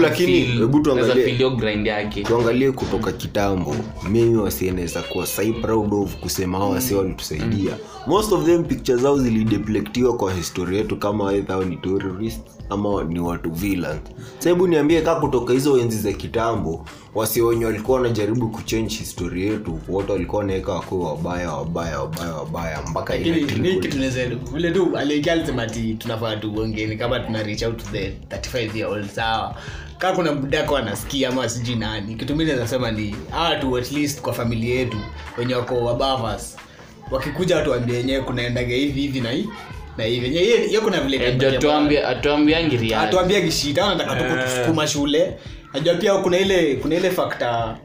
lakini, 0.00 0.32
hebu 0.40 0.80
tuangalie. 0.80 1.12
unaweza 1.12 1.14
grind 1.50 1.86
yake 1.86 2.22
tuangalie 2.22 2.72
kutoka 2.72 3.12
kitambo 3.12 3.76
mimi 4.10 4.36
wasienaweza 4.36 5.02
kuwa 5.02 5.26
sai 5.26 5.52
proud 5.52 5.94
of 5.94 6.16
kusema 6.16 6.58
hao 6.58 6.70
wasi 6.70 6.94
walitusaidia 6.94 7.72
most 8.06 8.32
of 8.32 8.44
them 8.44 8.64
picture 8.64 8.98
zao 8.98 9.18
zilideplectiwa 9.18 10.16
kwa 10.16 10.32
historia 10.34 10.78
yetu 10.78 10.96
kama 10.96 11.32
either 11.34 11.66
ni 11.66 11.76
terrorist 11.76 12.40
ama 12.70 13.04
ni 13.04 13.20
watu 13.20 13.50
villain. 13.50 13.98
Sa 14.38 14.48
hebu 14.48 14.66
niambie 14.66 15.00
kaa 15.00 15.14
kutoka 15.14 15.52
hizo 15.52 15.78
enzi 15.78 15.98
za 15.98 16.12
kitambo 16.12 16.86
wasi 17.14 17.42
wenye 17.42 17.64
walikuwa 17.64 18.00
wanajaribu 18.00 18.48
kuchange 18.48 18.94
histori 18.94 19.46
yetu 19.46 19.80
wote 19.88 20.12
walikuwa 20.12 20.40
wanaweka 20.40 20.72
wakuwe 20.72 21.04
wabaya 21.06 21.52
wabaya 21.52 22.00
wabaya 22.00 22.34
wabaya 22.34 22.82
mpaka 22.90 23.16
vile 24.52 24.70
tu 24.70 24.96
aliingia 24.96 25.32
alisema 25.32 25.66
tunafaa 25.66 26.36
tuongeni 26.36 26.96
kama 26.96 27.20
tuna 27.20 27.42
reach 27.42 27.62
out 27.62 27.76
to 27.76 27.84
the 27.92 28.12
35 28.28 28.76
year 28.76 28.90
old 28.90 29.08
sawa. 29.08 29.54
Kaa 29.98 30.12
kuna 30.12 30.32
mdako 30.32 30.76
anasikia 30.76 31.28
ama 31.28 31.48
sijui 31.48 31.76
nani 31.76 32.14
kitu 32.14 32.36
mi 32.36 32.44
ni 32.90 33.16
hawa 33.30 33.56
tu 33.56 33.76
at 33.76 33.92
least 33.92 34.20
kwa 34.20 34.32
familia 34.32 34.74
yetu 34.74 34.96
wenye 35.38 35.54
wako 35.54 35.74
wabavas 35.84 36.56
wakikuja 37.10 37.56
watu 37.56 37.70
wenyewe 37.70 38.22
kunaendaga 38.22 38.74
hivi 38.74 39.00
hivi 39.00 39.20
na 39.20 39.30
hii 39.30 39.48
na 39.96 40.04
hiyo- 40.04 40.80
kuna 40.80 41.00
vile 41.00 41.16
Eh, 41.16 41.22
itapatia 41.36 42.08
atuambiangi 42.08 42.78
shida 42.78 43.00
atuambia 43.00 43.40
kishita 43.40 43.94
nataka 43.94 44.16
tuko 44.16 44.86
shule. 44.86 45.36
Najua 45.74 45.94
pia 45.94 46.14
kuna 46.14 46.38
ile 46.38 46.74
kuna 46.74 46.94
ile 46.96 47.10
fakta 47.10 47.76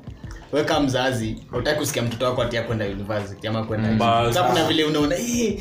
weka 0.52 0.80
mzazi. 0.80 1.36
Utaki 1.54 1.80
kusikia 1.80 2.02
mtoto 2.02 2.26
wako 2.26 2.42
atia 2.42 2.62
kwenda 2.64 2.86
university 2.86 3.48
ama 3.48 3.64
kwenda 3.64 3.90
Bas. 3.90 4.36
Kuna 4.50 4.68
vile 4.68 4.84
unaona 4.84 5.16
"Eh, 5.16 5.54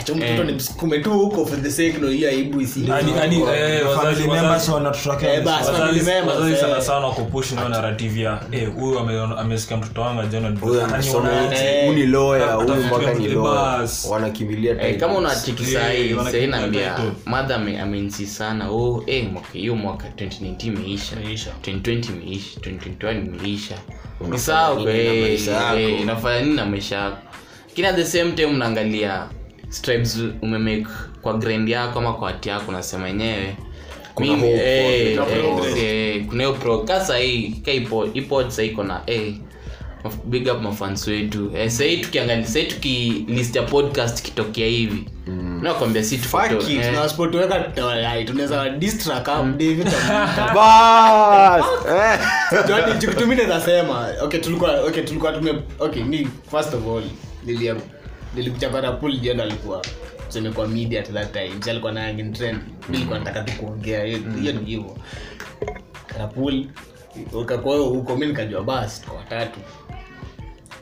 acha 0.00 0.14
mtoto 0.14 0.44
nimsukume 0.44 0.98
tu 0.98 1.10
huko 1.12 1.46
for 1.46 1.62
the 1.62 1.70
sake 1.70 1.94
no 2.00 2.08
hiyo 2.08 2.28
aibu 2.28 2.60
isi 2.60 2.80
Hadi- 2.86 3.12
hadi, 3.12 3.36
eh, 3.36 3.80
sana 6.60 6.80
sana 6.82 7.06
wakupush 7.06 7.52
nayo 7.52 7.68
narrative 7.68 8.20
ya 8.20 8.40
huyu 8.76 8.98
amesikia 9.38 9.76
mtoto 9.76 10.00
wangu 10.00 10.22
huyu 11.86 11.92
ni 11.94 12.06
lawyer 12.06 12.52
huyu 12.54 12.74
mpaka 12.76 13.14
ni 13.14 13.28
lawyer. 13.28 13.88
wanakimbilia 14.10 14.94
kama 15.00 15.14
unachiki 15.14 15.62
Eh, 15.62 15.68
sahii 15.72 16.16
sahii 16.32 16.46
naambia 16.46 16.96
madha 17.24 17.58
sana. 18.26 18.70
Oh, 18.70 19.04
eh, 19.06 19.26
mwaka 19.32 19.48
hiyo 19.52 19.76
mwaka 19.76 20.08
2019 20.08 20.66
imeisha. 20.66 21.16
Imeisha. 21.22 21.50
2020 21.62 22.12
imeisha 22.12 22.60
2021 22.60 23.26
imeisha. 23.26 23.74
Ni 24.30 24.38
sawa 24.38 24.74
nini 24.76 24.84
na 24.92 24.92
eh, 25.14 25.22
maisha 25.22 25.50
yako? 25.50 25.78
inafanya 26.02 26.40
nini 26.40 26.56
na 26.56 26.66
maisha 26.66 26.96
yako? 26.96 27.18
Lakini 27.68 27.88
at 27.88 27.96
the 27.96 28.04
same 28.04 28.32
time 28.32 28.48
unaangalia 28.48 29.28
stripes 29.70 30.18
umemake 30.42 30.86
kwa 31.22 31.34
grind 31.34 31.68
yako 31.68 31.98
ama 31.98 32.12
kwa 32.12 32.28
hati 32.30 32.48
yako 32.48 32.64
unasema 32.68 33.08
yenyewe. 33.08 33.56
Kuna 34.14 34.28
mimi, 34.36 34.40
hope, 34.42 34.54
eh, 34.54 35.18
eh, 35.18 35.84
eh, 35.84 36.26
kuna 36.26 36.44
hiyo 36.44 36.54
pro 36.56 36.78
ka 36.78 37.04
sahii 37.04 37.48
ka 37.64 37.72
ipo 37.72 38.06
ipo 38.06 38.50
sahii 38.50 38.70
kona 38.70 39.00
eh, 39.06 39.34
big 40.24 40.48
up 40.48 40.62
mafans 40.62 41.06
wetu. 41.06 41.50
Eh, 41.56 41.70
sahii 41.70 41.96
tukiangalia 41.96 42.46
sahii 42.46 42.66
tukilist 42.66 43.56
ya 43.56 43.62
podcast 43.62 44.22
kitokea 44.22 44.66
hivi. 44.66 45.04
Mm. 45.26 45.60
nakwambia 45.62 46.04
si 46.04 46.18
tunaweza 48.24 48.70
naweza 53.36 53.60
sema. 53.60 54.08
Okay 54.22 54.40
tulikuwa 54.40 54.80
okay 54.80 55.02
tulikuwa 55.02 55.32
tume 55.32 55.54
okay 55.78 56.02
ni 56.02 56.28
first 56.50 56.74
of 56.74 56.86
all 56.86 57.02
nilikuja 58.34 58.70
pul 58.92 59.20
jana 59.20 59.42
alikuwa 59.42 59.82
tuseme 60.26 60.50
kwa 60.50 60.68
media 60.68 61.00
at 61.00 61.12
that 61.12 61.32
time. 61.32 61.70
Alikuwa 61.70 61.92
trend. 62.32 62.60
Nilikuwa 62.88 63.18
nataka 63.18 63.42
tu 63.42 63.52
kuongea. 63.52 64.04
Hiyo 64.04 64.18
hiyo 64.40 64.52
ni 64.52 64.64
hivyo. 64.66 64.96
Rapul 66.18 66.66
ukakuwa 67.32 67.76
huko 67.76 68.16
mi 68.16 68.26
nikajua 68.26 68.62
basi 68.62 69.02
tuko 69.02 69.16
watatu. 69.16 69.60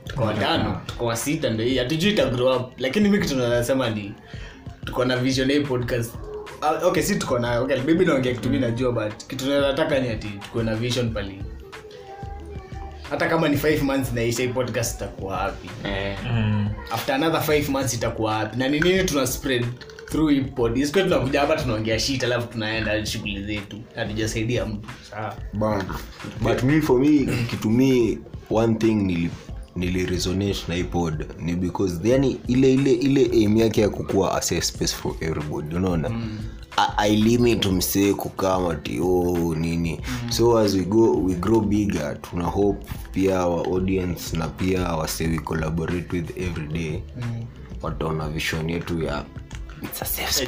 Tuko 0.05 0.22
watano. 0.22 0.80
tuko 0.86 1.07
wasita 1.07 1.51
ndo 1.51 1.64
hii 1.64 1.78
hatujui 1.78 2.11
ita 2.12 2.26
grow 2.26 2.57
up. 2.57 2.72
Lakini 2.80 3.09
mi 3.09 3.18
kitu 3.18 3.36
ni 3.90 4.14
tuko 4.84 5.05
na 5.05 5.16
vision 5.16 5.51
hii 5.53 5.61
podcast. 5.61 6.14
Ah, 6.61 6.86
okay 6.86 7.03
si 7.03 7.16
tuko 7.16 7.38
nayo. 7.38 7.62
Okay 7.62 7.76
maybe 7.82 8.05
naongea 8.05 8.34
kitu 8.34 8.51
mi 8.51 8.59
najua 8.59 8.92
but 8.92 9.26
kitu 9.26 9.46
nataka 9.46 9.99
ni 10.01 10.09
ati 10.09 10.28
tuko 10.28 10.62
na 10.62 10.74
vision 10.74 11.11
pali 11.11 11.42
hata 13.11 13.28
kama 13.28 13.48
ni 13.48 13.56
5 13.56 13.82
months 13.82 14.12
naisha 14.12 14.42
hii 14.42 14.48
podcast 14.48 14.96
itakuwa 14.96 15.36
wapi 15.36 15.70
eh, 15.84 16.16
after 16.90 17.14
another 17.14 17.40
5 17.61 17.70
months 17.70 17.94
itakuwa 17.94 18.36
wapi 18.36 18.56
na 18.56 18.68
ni 18.68 18.80
nini 18.80 19.04
tuna 19.04 19.26
spread 19.26 19.66
through 20.11 20.30
hii 20.30 20.40
pod? 20.40 20.76
Isikuwa 20.78 21.04
tunakuja 21.04 21.40
hapa 21.40 21.56
tunaongea 21.56 21.98
shit 21.98 22.24
alafu 22.24 22.46
tunaenda 22.46 23.06
shughuli 23.06 23.44
zetu. 23.44 23.80
Hatujasaidia 23.94 24.66
mtu. 24.66 24.88
Sawa. 25.11 25.34
Bana. 25.52 25.84
but 26.40 26.62
me 26.62 26.80
for 26.80 27.00
me 27.00 27.28
kitu 27.50 27.68
one 28.50 28.74
thing 28.74 28.94
nili 28.94 29.30
niliresonate 29.76 30.59
na 30.68 30.76
ipod 30.76 31.26
ni 31.38 31.56
because 31.56 32.09
yani 32.09 32.40
ile 32.46 32.72
ile 32.74 32.92
ile 32.92 33.20
aim 33.32 33.56
yake 33.56 33.80
ya 33.80 33.88
kukuwa 33.88 34.38
a 34.38 34.42
safe 34.42 34.62
space 34.62 34.94
for 34.94 35.12
everybody 35.20 35.76
unaona? 35.76 36.09
Mm. 36.09 36.38
Ailimit 36.99 37.66
msee 37.66 38.12
kukaa 38.14 38.70
ati 38.72 39.01
oh, 39.01 39.55
nini 39.59 40.01
mm. 40.09 40.33
so 40.33 40.59
as 40.59 40.74
we 40.74 40.81
go 40.81 41.12
we 41.12 41.35
grow 41.35 41.61
bigger 41.61 42.20
tuna 42.22 42.45
hope 42.45 42.87
pia 43.12 43.45
our 43.45 43.66
audience 43.74 44.37
na 44.37 44.49
pia 44.49 44.83
wase 44.83 45.26
we 45.26 45.39
collaborate 45.39 46.16
with 46.16 46.31
every 46.39 46.66
day 46.66 47.03
mm. 47.16 47.45
wataona 47.83 48.29
vision 48.29 48.70
yetu 48.70 49.03
ya 49.03 49.24
it's 49.83 50.03
a 50.03 50.05
safe 50.05 50.47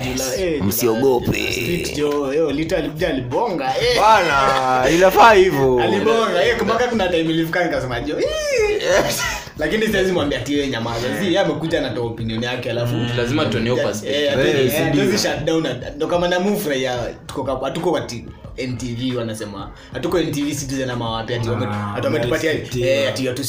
Eh, 4.89 4.95
inafaa 4.95 5.33
hivyo 5.33 5.81
alibonga 5.83 6.45
eh, 6.45 6.57
kuna 6.91 7.09
time 7.09 7.21
ilifika 7.21 7.65
nikasema 7.65 8.01
jo. 8.01 8.17
lakini 9.61 9.87
siwezi 9.87 10.13
mwambia 10.13 10.41
tiwe 10.41 10.67
nyamaza. 10.69 11.19
Si 11.21 11.25
yeye 11.25 11.39
amekuja 11.41 11.79
anatoa 11.79 12.05
opinion 12.07 12.43
yake 12.43 12.71
alafu 12.71 12.95
lazima 13.17 13.45
tuonee 13.45 13.71
Eh, 13.71 13.77
perspective. 13.85 14.29
hatuwezi- 14.31 14.77
hatuwezi 14.85 15.19
shut 15.19 15.45
down 15.45 15.67
ndo 15.97 16.07
kama 16.07 16.29
namufurahia 16.29 16.99
tuko 17.27 17.57
hatuko 17.65 17.93
kati 17.93 18.25
ntv 18.69 19.17
wanasema. 19.17 19.71
Hatuko 19.93 20.21
ntv 20.21 20.47
citizen 20.61 20.91
ama 20.91 21.11
wapi 21.11 21.35
ati 21.35 21.49
Ah, 21.49 21.95
ati 21.97 22.07
wametupatia 22.07 22.53
eh, 22.53 23.09
ati 23.09 23.29
watu. 23.29 23.45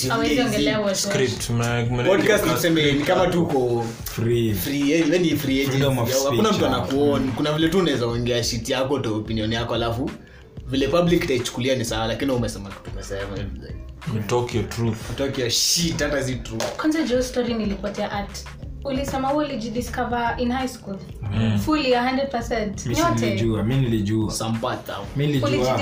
script 0.96 1.50
mna- 1.50 1.86
mna- 1.86 2.04
podcast 2.04 2.46
tuseme 2.54 2.92
ni 2.92 3.04
kama 3.04 3.28
tuko 3.28 3.86
free. 4.04 4.54
free 4.54 4.92
eh, 4.92 5.38
free 5.38 5.62
agent. 5.68 5.84
Hakuna 6.24 6.52
mtu 6.52 6.66
ah. 6.66 6.68
anakuona 6.68 7.32
kuna 7.36 7.54
vile 7.54 7.70
tu 7.70 7.80
unaweza 7.80 8.06
ongea 8.08 8.44
shit 8.44 8.70
yako 8.70 9.00
to 9.00 9.16
opinion 9.16 9.54
yako 9.54 9.74
alafu 9.76 10.12
vile 10.68 10.88
public 10.88 11.24
itaichukulia 11.24 11.76
ni 11.76 11.86
sawa 11.86 12.08
lakini 12.08 12.32
umesema 12.32 12.70
kitu 12.70 12.90
umesema. 12.94 13.20
You 13.38 13.81
talk 14.28 14.54
your 14.56 14.70
truth. 14.70 15.16
Talk 15.18 15.38
your 15.38 15.50
shit 15.50 16.00
hata 16.02 16.24
si 16.24 16.36
true 16.36 16.60
kwanza 16.78 17.02
jo 17.04 17.24
story 17.24 17.54
nilipotea 17.54 18.12
art 18.12 18.46
ulisema 18.84 19.34
ulijidiscover 19.34 20.36
in 20.38 20.52
high 20.52 20.68
school? 20.68 20.98
Fully 21.66 21.92
100% 21.94 22.90
nyote? 22.90 23.26
nilijua 23.26 23.64
mi 23.64 23.76
nilijua. 23.78 24.32
Sampata 24.32 24.98
mi 25.16 25.28
nilijua. 25.28 25.80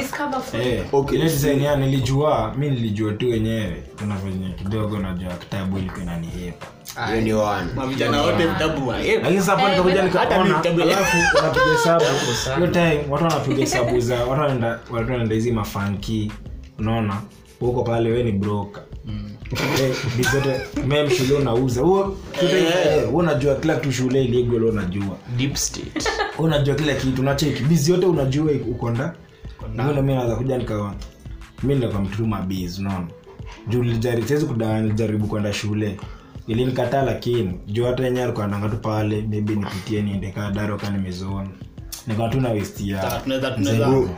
Eh, 0.53 0.86
Okay. 0.91 1.20
ile 1.20 1.76
nilijua 1.76 2.53
mi 2.57 2.70
nilijua 2.70 3.13
tu 3.13 3.30
wenyewe 3.30 3.84
kuna 3.99 4.15
venye 4.15 4.49
kidogo 4.49 4.97
najua 4.99 5.34
kitabu 5.34 5.78
ilikuwa 5.78 6.03
inanihepa 6.03 6.67
hiyo 7.07 7.22
ni 7.22 7.34
one. 7.34 7.74
Mavijana 7.76 8.22
wote 8.22 8.47
vitabu 8.47 8.93
eh, 8.93 9.20
lakini 9.22 9.39
sasa 9.39 9.55
pale 9.55 9.70
nikakuja 9.70 10.03
nikaona 10.03 10.61
alafu 10.84 11.17
unapiga 11.39 11.65
hesabu. 11.72 12.05
Hiyo 12.55 12.67
time 12.67 13.05
watu 13.09 13.24
wanapiga 13.24 13.57
hesabu 13.57 13.99
za 13.99 14.15
watu 14.26 14.41
wanaenda 14.41 14.67
watu 14.70 15.11
wanaenda 15.11 15.36
hizi 15.36 15.51
mafanki 15.51 16.32
unaona 16.80 17.22
huko 17.60 17.84
pale 17.84 18.12
we 18.12 18.24
ni 18.24 18.32
broker. 18.32 18.84
Mm. 19.05 19.30
mem 20.88 21.10
shule 21.10 21.34
unauza. 21.34 21.82
Huo 21.82 22.18
unajua 23.14 23.55
kila 23.55 23.76
kitu 23.76 23.91
shule 23.91 24.24
iligo 24.24 24.55
unajua. 24.70 25.18
Deep 25.38 25.55
state. 25.55 26.10
Wewe 26.38 26.49
unajua 26.51 26.76
kila 26.76 26.93
kitu 26.95 27.24
nacheki 27.24 27.64
bizi 27.64 27.91
yote 27.91 28.05
unajua 28.05 28.51
ukonda 28.72 29.14
mimi 30.01 30.14
naweza 30.16 30.36
kuja 30.36 30.57
nikawa 30.57 30.95
mi 31.64 31.76
ndio 31.76 31.91
mtu 32.01 32.28
biz 32.47 32.80
unaona? 32.80 33.07
Juu 33.68 33.84
siwezi 34.28 34.45
kudawa 34.45 34.82
kwenda 35.28 35.53
shule. 35.53 35.97
Ili 36.47 36.66
nikataa 36.66 37.01
lakini 37.03 37.60
juu 37.68 37.86
hata 37.86 38.07
enye 38.07 38.24
alikuwa 38.24 38.47
nanga 38.47 38.70
tu 38.70 38.78
pale 38.78 39.22
maybe 39.22 39.55
nipitie 39.55 40.01
niende 40.01 40.32
kaa 40.32 40.51
daro 40.51 40.78
kaa 40.78 40.89
nimezoona 40.89 41.49
nikawa 42.10 42.30
tu 42.30 42.41
na 42.41 42.49
waste 42.49 42.88
ya 42.88 43.22
tunaweza 43.24 43.51
tunaweza 43.51 43.86
Hebu- 43.86 44.10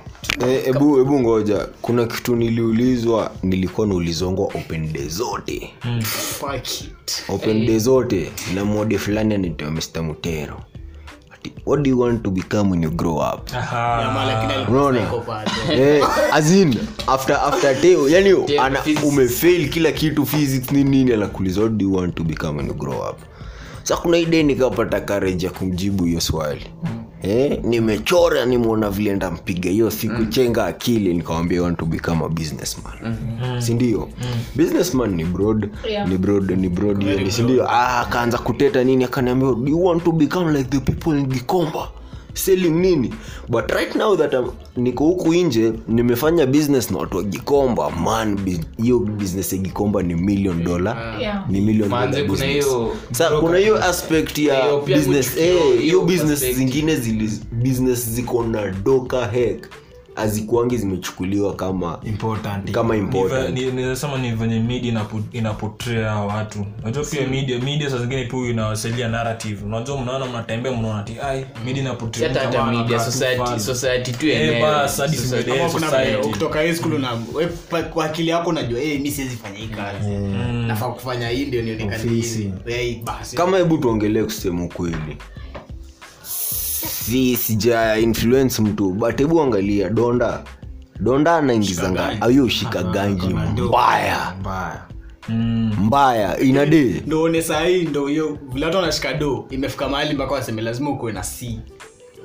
eh, 0.48 0.64
hebu 0.66 0.98
hebu 0.98 1.20
ngoja. 1.20 1.68
Kuna 1.82 2.06
kitu 2.06 2.36
niliulizwa 2.36 3.32
nilikuwa 3.44 3.88
naulizongwa 3.88 4.46
open 4.46 4.94
day 4.94 5.08
zote. 5.08 5.74
Mm. 5.86 6.02
open 7.30 7.66
day 7.66 7.80
zote 7.80 8.32
na 8.56 8.66
mode 8.66 8.98
fulani 8.98 9.34
anaitwa 9.36 9.72
mr 9.72 10.04
mutero. 10.04 10.62
What 11.66 11.82
do 11.84 11.90
you 11.90 12.00
want 12.00 12.24
to 12.24 12.32
become 12.32 12.72
when 12.72 12.84
you 12.84 12.92
grow 12.92 13.16
up? 13.18 13.50
Unaona? 14.70 15.00
eh, 15.72 16.06
azin 16.32 16.76
after 17.08 17.36
after 17.36 17.82
teo 17.82 18.10
yani 18.10 18.58
ana, 18.60 18.80
umefail 19.08 19.70
kila 19.70 19.92
kitu 19.92 20.26
physics 20.26 20.72
nini 20.72 20.90
nini 20.90 21.14
anakuuliza 21.14 21.62
what 21.62 21.74
do 21.74 21.86
you 21.86 21.94
want 21.96 22.16
to 22.16 22.24
become 22.24 22.58
when 22.58 22.68
you 22.68 22.74
grow 22.74 23.10
up? 23.10 23.18
Sa 23.84 23.98
kuna 23.98 24.18
idee 24.18 24.44
nikapata 24.44 25.00
ya 25.46 25.52
kumjibu 25.52 26.04
hiyo 26.06 26.22
swali 26.22 26.66
eh, 27.24 27.60
nimechora 27.64 28.46
nimwona 28.46 28.90
vile 28.90 29.16
ndampiga. 29.16 29.70
Hiyo 29.70 29.92
siku 29.92 30.26
chenga 30.26 30.66
akili 30.66 31.14
nikawambia 31.14 31.62
want 31.62 31.78
to 31.80 31.86
become 31.86 32.26
a 32.26 32.30
businessman? 32.30 33.16
Sindio 33.60 34.10
businessman 34.56 35.16
ni 35.16 35.24
broad 35.26 35.70
Yeah. 35.90 36.08
ni 36.10 36.18
broad 36.18 36.52
ni 36.52 36.70
broad 36.70 37.04
yani 37.04 37.32
sindio 37.32 37.70
ah, 37.72 38.00
akaanza 38.00 38.38
kuteta 38.38 38.84
nini 38.84 39.04
akaniambia 39.04 39.48
do 39.52 39.68
you 39.68 39.86
want 39.86 40.04
to 40.04 40.12
become 40.12 40.58
like 40.58 40.70
the 40.70 40.80
people 40.80 41.20
in 41.20 41.26
gikomba 41.26 41.88
selling 42.34 42.70
nini? 42.82 43.14
But 43.50 43.72
right 43.72 43.96
now 43.96 44.16
that 44.18 44.34
I'm, 44.34 44.52
niko 44.78 45.04
huku 45.06 45.34
nje 45.34 45.74
nimefanya 45.88 46.46
business 46.46 46.92
na 46.92 46.98
watu 46.98 47.18
wa 47.18 47.24
gikomba. 47.24 47.90
Man 47.90 48.38
hiyo 48.84 49.00
business 49.00 49.54
ya 49.54 49.60
gikomba 49.60 50.04
ni 50.04 50.16
million 50.16 50.64
dollar. 50.64 51.18
Yeah. 51.22 51.50
ni 51.50 51.62
million 51.62 51.90
kuna 51.90 52.46
hiyo- 52.46 52.94
Sa, 53.12 53.30
kuna 53.30 53.58
hiyo 53.58 53.84
aspect 53.84 54.38
ya 54.38 54.64
Hiyo 54.64 54.78
pia 54.80 54.98
business 54.98 55.38
eh, 55.38 55.44
hiyo 55.62 55.80
hiyo 55.82 56.02
business 56.02 56.56
zingine 56.56 56.96
zili 56.96 57.30
business 57.52 58.10
ziko 58.10 58.44
na 58.44 58.68
doka 58.72 59.26
hek 59.28 59.68
azikuangi 60.16 60.78
zimechukuliwa 60.78 61.56
kama 61.56 62.00
important. 62.04 62.72
kama 62.72 62.96
important. 62.96 63.58
ninasema 63.60 64.18
ni 64.18 64.32
venye 64.32 64.60
media 64.60 65.06
inapotrea 65.32 66.16
watu. 66.16 66.66
Unajua 66.84 67.04
pia 67.04 67.28
media 67.28 67.60
media 67.60 67.90
saa 67.90 67.98
zingine 67.98 68.26
pia 68.26 68.50
inawasaidia 68.50 69.08
narrative. 69.08 69.66
Unajua 69.66 70.02
mnaona 70.02 70.26
mnatembea 70.26 70.72
mnaona 70.72 71.04
ti 71.04 71.18
ai 71.24 71.46
media 71.66 71.84
ukitoka 76.26 76.60
high 76.60 76.74
school 76.74 76.94
una 76.94 77.18
kwa 77.94 78.06
akili 78.06 78.30
yako 78.30 78.50
unajua 78.50 78.82
eh 78.82 79.02
mi 79.02 79.12
siwezi 79.12 79.36
fanya 79.36 79.58
hii 79.58 79.68
kazi. 79.68 80.10
Nafaa 80.68 80.90
kufanya 80.90 81.30
hii 81.30 81.46
ndio 81.46 81.62
nionekane. 81.62 82.24
Eh, 82.66 82.98
basi. 83.04 83.36
Kama 83.36 83.58
hebu 83.58 83.78
tuongelee 83.78 84.24
kusema 84.24 84.64
ukweli 84.64 85.18
si 87.12 87.36
sija 87.38 87.98
influence 88.00 88.62
mtu 88.62 88.90
but 88.94 89.18
hebu 89.18 89.42
angalia 89.42 89.90
donda. 89.90 90.44
Donda 91.00 91.36
anaingizanga 91.36 92.22
ayo 92.22 92.50
shika 92.50 92.84
ganji 92.84 93.28
mbaya. 93.28 94.34
Mbaya. 94.40 94.82
Mbaya. 95.82 96.40
Inade 96.40 97.04
ndo 97.08 97.22
one 97.22 97.42
sahii 97.42 97.84
ndo 97.86 98.08
hiyo. 98.08 98.38
Vile 98.54 98.66
watu 98.66 98.78
wanashika 98.78 99.14
do 99.14 99.46
imefika 99.50 99.90
mahali 99.90 100.14
mpaka 100.14 100.34
waseme 100.34 100.62
lazima 100.62 100.90
ukuwe 100.90 101.12
na 101.12 101.22
c 101.22 101.60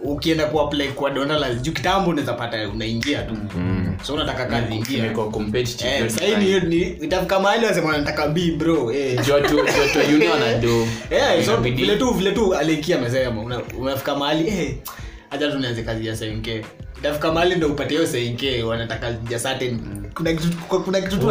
ukienda 0.03 0.47
kuapply 0.47 0.89
kwa 0.89 1.11
donda 1.11 1.39
la 1.39 1.55
juu 1.55 1.73
kitambo 1.73 2.11
unaweza 2.11 2.33
pata 2.33 2.69
unaingia 2.69 3.23
tu. 3.23 3.37
So 4.03 4.15
unataka 4.15 4.47
kazi 4.47 4.75
ingia. 4.75 4.99
Imekuwa 4.99 5.31
competitive. 5.31 5.91
Eh, 6.21 6.39
mahali 7.41 7.67
wasema 7.67 7.97
nataka 7.99 8.29
b 8.29 8.51
bro 8.51 8.93
eh. 8.93 9.21
Eh, 11.11 11.45
so 11.47 11.57
vile 11.57 11.97
tu 11.97 12.11
vile 12.11 12.33
tu 12.33 12.55
alikia 12.55 12.99
amesema 12.99 13.41
una- 13.43 13.61
unafika 13.79 14.15
mahali 14.17 14.49
eh, 14.49 14.75
hacha 15.31 15.51
tunaanze 15.51 15.83
kazi 15.83 16.07
ya 16.07 16.17
senke 16.17 16.65
itafika 16.99 17.33
mahali 17.33 17.55
ndo 17.55 17.67
upatie 17.69 17.97
hiyo 17.97 18.07
wanataka 18.69 19.13
certain 19.39 19.81
kuna 20.17 20.33
kitu 20.33 20.49
kuna 20.85 21.01
tu 21.17 21.27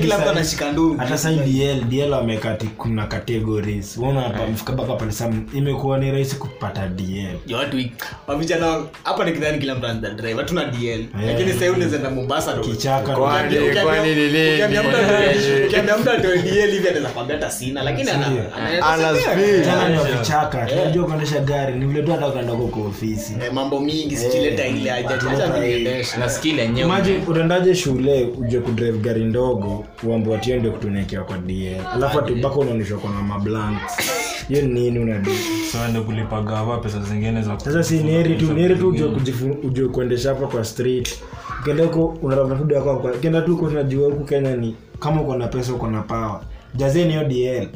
kila 0.00 0.18
mtu 0.18 0.28
anashika 0.30 0.72
ndugu. 0.72 0.96
Hata 0.98 1.18
sai 1.18 1.36
dl 1.36 1.80
dl 1.84 2.12
wamekati 2.12 2.66
kuna 2.66 3.06
categories. 3.06 3.96
Unaona 3.96 4.20
hapa 4.20 4.46
mfika 4.46 4.72
mpaka 4.72 4.92
pale 4.94 5.12
sam 5.12 5.46
imekuwa 5.54 5.98
ni 5.98 6.10
rahisi 6.12 6.36
kupata 6.36 6.88
dl 6.88 7.36
Ya 7.46 7.56
watu 7.56 7.76
wavijana 8.26 8.82
hapa 9.04 9.24
nikidhani 9.24 9.58
kila 9.58 9.74
mtu 9.74 9.86
drive 10.10 10.36
hatuna 10.38 10.64
dl 10.64 11.04
lakini 11.26 11.52
sahii 11.52 11.68
unaweza 11.70 12.10
mombasa 12.10 12.52
ndo- 12.56 12.62
Kichaka 12.64 13.16
kwani 13.16 13.58
ni 13.58 13.70
mtu 15.98 16.10
atoe 16.10 16.38
dl 16.42 16.70
hivi 16.70 16.88
anaweza 16.88 17.08
kwambia 17.08 17.36
hata 17.36 17.50
sina 17.50 17.82
lakini 17.82 18.10
ana- 18.10 18.26
Ana 18.82 19.20
speed. 19.20 19.66
eh, 19.66 19.90
ni 19.90 19.98
wa 19.98 20.04
unajua 20.82 21.04
kuendesha 21.06 21.40
gari. 21.40 21.74
Ni 21.78 21.86
vile 21.86 22.02
tu 22.02 22.10
hata 22.12 22.28
ukaenda 22.28 22.52
kwa 22.52 22.86
ofisi. 22.86 23.32
Eh, 23.44 23.52
mambo 23.52 23.80
mingi 23.80 24.16
sijileta 24.16 24.64
ile 24.70 26.06
unaendaje 27.28 27.74
shule 27.74 28.28
uje 28.38 28.60
kudrive 28.60 28.98
gari 28.98 29.24
ndogo 29.24 29.84
uambo 30.04 30.34
atio 30.34 30.56
ndio 30.56 30.72
kutunekewa 30.72 31.24
kwa 31.24 31.38
da 31.38 31.92
alafu 31.94 32.18
atubaka 32.18 32.54
unaonyeshwa 32.56 32.98
kona 32.98 33.22
mablanks 33.22 34.20
hiyo 34.48 34.62
nini 34.62 34.98
unadi 34.98 35.30
So 35.72 35.78
ende 35.88 36.00
kulipa 36.00 36.42
gava 36.42 36.78
pesa 36.78 37.00
zingine 37.00 37.42
za 37.42 37.58
sasa 37.60 37.82
si 37.84 37.98
neri 38.02 38.34
tu 38.34 38.52
neri 38.52 38.76
tu 38.76 38.88
ujue 39.64 39.88
kuendesha 39.88 40.28
hapa 40.28 40.46
kwa 40.46 40.64
street. 40.64 41.18
Ukienda 41.60 41.84
huko 41.84 42.06
unaravafuda 42.22 42.56
food 42.58 42.72
yako 42.88 42.96
kwa 43.02 43.12
ukienda 43.12 43.40
tu 43.42 43.52
huko 43.56 43.66
unajua 43.66 44.08
huku 44.08 44.24
Kenya 44.24 44.56
ni 44.56 44.76
kama 44.98 45.22
uko 45.22 45.36
na 45.36 45.48
pesa 45.48 45.72
uko 45.74 45.86
na 45.88 46.02
pawa 46.02 46.42
jazeni 46.74 47.10
hiyo 47.12 47.24
DL 47.24 47.68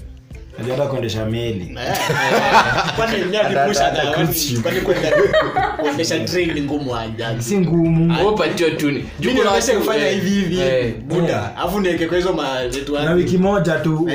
najua 0.59 0.87
kuendesha 0.87 1.27
meli. 1.27 1.79
Kwani 4.63 4.81
kwenda- 4.81 5.13
kuendesha 5.81 6.21
train 6.21 6.63
ngumu 6.65 6.95
si 9.63 9.73
kufanya 9.73 10.09
eh, 10.09 10.15
hivi 10.15 10.31
hivi. 10.31 10.61
eh, 10.61 10.95
buda 11.05 11.57
alafu 11.57 11.81
niweke 11.81 12.07
kwa 12.07 12.17
hizo 12.17 12.33
na 13.05 13.13
wiki 13.13 13.39
moja 13.39 13.75
tu 13.75 14.09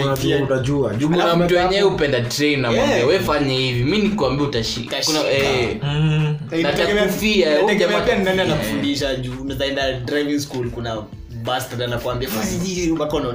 utajua 0.43 0.93
mtu 1.35 1.55
wenyewe 1.55 1.83
upenda 1.83 2.21
train 2.21 2.59
na 2.61 2.71
mwambia 2.71 2.95
Yeah. 2.95 3.07
we 3.07 3.19
fanye 3.19 3.57
hivi. 3.57 3.83
Mi 3.83 3.97
nikuambia 3.97 4.45
utashika. 4.47 4.95
Kuna 5.05 5.19
eh 5.31 5.77
Mm. 5.83 6.37
natakufia, 6.61 7.47
huyu 7.49 7.61
nategemea 7.61 7.75
jamaa 7.75 8.01
pia 8.05 8.15
ni 8.15 8.23
nani 8.23 8.41
atakufia. 8.41 8.43
anakufundisha 8.43 9.15
juu. 9.15 9.43
Driving 10.05 10.39
school 10.39 10.69
kuna 10.69 10.97
bastard 11.43 11.81
anakuambia 11.81 12.29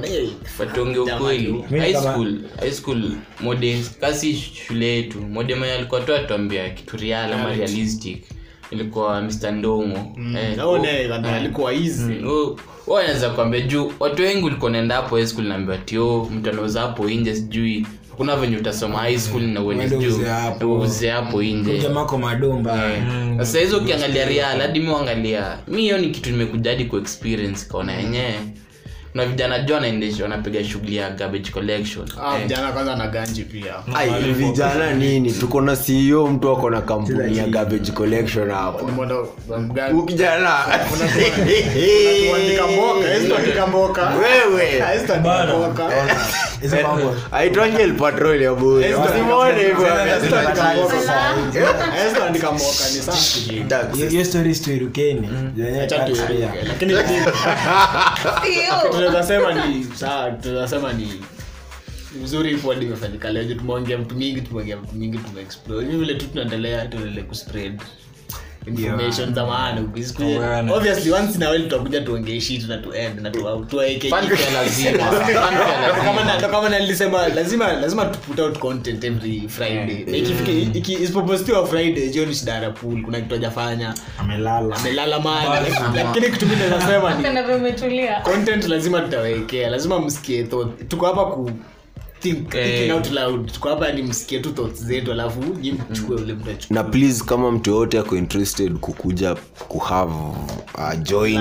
eh 0.07 0.29
watonge 0.59 0.99
ukweli. 0.99 1.47
high 1.79 1.93
school 2.11 2.39
high 2.59 2.71
school 2.71 3.11
mode 3.39 3.83
kasi 4.01 4.33
shule 4.67 4.85
yetu 4.95 5.21
mode 5.21 5.55
mwenye 5.55 5.73
alikuwa 5.73 6.01
tu 6.01 6.15
atuambia 6.15 6.69
kitu 6.69 6.97
real 6.97 7.33
ama 7.33 7.43
realistic. 7.57 8.23
Ilikuwa 8.71 9.21
mr 9.21 9.51
ndongo 9.51 9.99
Eh, 10.37 10.55
alikuwa 11.35 11.65
wanaweza 12.87 13.29
kuambia 13.29 13.61
juu 13.61 13.91
watu 13.99 14.21
wengi 14.21 14.45
ulikuwa 14.45 14.71
naenda 14.71 14.95
hapo 14.95 15.15
high 15.15 15.25
school 15.27 15.45
naambia 15.45 15.77
tio 15.77 16.29
mtu 16.33 16.49
anauza 16.49 16.81
hapo 16.81 17.09
inje 17.09 17.35
sijui 17.35 17.85
hakuna 18.15 18.35
venye 18.35 18.57
utasoma 18.57 18.97
high 18.99 19.17
school 19.17 19.41
na 19.43 19.61
uende 19.61 19.83
Uende 19.95 20.07
uze 20.07 20.25
hapo. 20.25 20.79
uze 20.79 21.09
hapo 21.09 21.43
inje 21.43 21.77
jamako 21.79 22.17
madomba 22.17 22.89
sasa 23.37 23.59
hizo 23.59 23.77
ukiangalia 23.77 24.25
real 24.25 24.59
hadi 24.61 24.79
miwangalia 24.79 25.57
mi 25.67 25.81
hiyo 25.81 25.97
ni 25.97 26.09
kitu 26.09 26.29
nimekuja 26.29 26.71
hadi 26.71 26.85
ku 26.85 27.01
kaona 27.69 27.93
yenyewe 27.93 28.33
kuna 29.15 29.25
vijana 29.27 29.59
jua 29.59 29.77
anaendesha 29.77 30.23
wanapiga 30.23 30.63
shughuli 30.63 30.95
ya 30.95 31.09
garbage 31.09 31.51
collection. 31.51 32.05
Ah, 32.23 32.35
Eh, 32.35 32.41
vijana 32.41 32.71
kwanza 32.71 32.95
na 32.95 33.07
ganji 33.07 33.43
pia. 33.43 33.73
Ai 33.95 34.09
vijana 34.33 34.93
nini? 34.93 35.31
tuko 35.31 35.61
na 35.61 35.75
ceo 35.75 36.27
mtu 36.27 36.49
ako 36.51 36.69
na 36.69 36.81
kampuni 36.81 37.37
ya 37.37 37.47
garbage 37.47 37.91
collection 37.91 38.51
hapo. 38.51 38.85
Nimeona 38.85 40.03
kijana. 40.03 40.49
Tuandika 42.29 42.67
mboka, 42.67 43.13
hizi 43.13 43.27
tuandika 43.27 43.67
mboka. 43.67 44.09
wewe. 44.09 44.65
Hizi 44.93 45.05
tuandika 45.07 45.45
mboka. 45.45 45.89
hizo 46.61 46.75
mambo. 46.83 47.15
Aitwangi 47.31 47.81
el 47.81 47.93
patrol 47.93 48.41
ya 48.41 48.53
hivyo. 49.59 49.87
Hiyo- 54.05 54.25
story 54.25 54.55
Lakini 56.67 56.93
Sio. 59.53 59.67
ni 59.67 59.83
sawa 59.85 60.31
tunaweza 60.31 60.67
sema 60.67 60.93
ni 60.93 61.21
vizuri 62.21 62.49
hivyo 62.49 62.73
hadi 62.73 62.85
imefanyika 62.85 63.29
leo 63.31 63.53
tumeongea 63.55 63.97
mtu 63.97 64.15
mingi 64.15 64.41
tumeongea 64.41 64.77
mtu 64.77 64.95
mingi 64.95 65.17
tumeexplore 65.17 65.85
hivi 65.85 65.97
vile 65.97 66.13
tu 66.15 66.25
tunaendelea 66.27 66.85
tuendelee 66.87 67.21
kuspread 67.23 67.81
information 68.67 69.33
za 69.33 69.45
maana 69.45 69.81
obviously 70.75 71.11
once 71.11 71.35
in 71.35 71.43
a 71.43 71.59
tutakuja 71.59 72.01
tuongee 72.01 72.39
shit 72.41 72.67
na 72.67 72.77
tu 72.77 72.93
end 72.93 73.19
na 73.19 73.29
tu 73.29 73.65
tuweke 73.69 74.09
fun 74.09 74.27
pia 74.27 74.51
lazima. 74.51 75.03
Fun 75.11 75.25
pia 75.25 75.35
kama 75.35 76.21
lazima. 76.21 76.23
na 76.25 76.37
ndo 76.37 76.47
kama 76.47 76.79
nilisema 76.79 77.27
lazima 77.27 77.73
lazima 77.73 78.05
tu 78.05 78.19
put 78.19 78.39
out 78.39 78.59
content 78.59 79.03
every 79.03 79.47
friday. 79.47 80.03
Na 80.07 80.17
ikifika 80.17 80.51
iki 80.51 80.93
isipopostiwa 80.93 81.67
friday 81.67 82.09
jioni 82.09 82.35
shidara 82.35 82.69
pool 82.71 83.01
kuna 83.01 83.21
kitu 83.21 83.33
hajafanya. 83.35 83.93
Amelala. 84.19 84.75
Amelala 84.75 85.19
mahali 85.19 85.75
lakini 85.95 86.29
kitu 86.29 86.45
mimi 86.45 86.57
naweza 86.69 86.97
ni 86.97 87.03
Napenda 87.03 87.43
vile 87.43 87.55
umetulia. 87.55 88.21
content 88.21 88.67
lazima 88.67 89.01
tutawekea 89.01 89.69
lazima 89.69 89.99
msikie 89.99 90.43
tuko 90.87 91.05
hapa 91.05 91.25
ku 91.25 91.51
think, 92.19 92.55
Eh. 92.55 92.63
thinking 92.65 92.91
out 92.91 93.11
loud. 93.11 93.51
Tuko 93.51 93.69
hapa 93.69 93.91
ni 93.91 94.01
msikie 94.01 94.39
tu 94.39 94.51
thoughts 94.51 94.83
zetu 94.83 95.11
alafu 95.11 95.43
nyi 95.61 95.75
mchukue 95.91 96.15
ule 96.15 96.33
mtu 96.33 96.73
na 96.73 96.83
please 96.83 97.23
kama 97.23 97.51
mtu 97.51 97.69
yoyote 97.71 97.99
ako 97.99 98.17
interested 98.17 98.73
kukuja 98.73 99.35
kuhave 99.67 100.13
uh, 100.77 100.93
join 101.03 101.39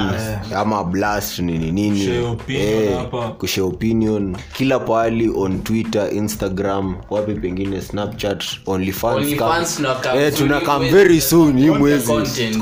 ama 0.57 0.85
blast 0.85 1.39
nini 1.39 1.73
nini? 1.73 2.05
Share 2.05 2.21
opinion 2.21 3.07
kushare 3.39 3.63
opinion. 3.67 4.37
Kila 4.53 4.79
pahali 4.79 5.31
on 5.37 5.63
twitter 5.63 6.15
instagram 6.15 6.97
wapi 7.11 7.35
pengine 7.35 7.81
snapchat 7.83 8.45
onlyfans 8.67 9.17
OnlyFans 9.17 9.77
come- 9.81 10.23
eh, 10.23 10.33
tuna 10.37 10.61
tunakam 10.61 10.89
very 10.91 11.21
soon 11.21 11.59
hii 11.59 11.71
mwezi. 11.71 12.13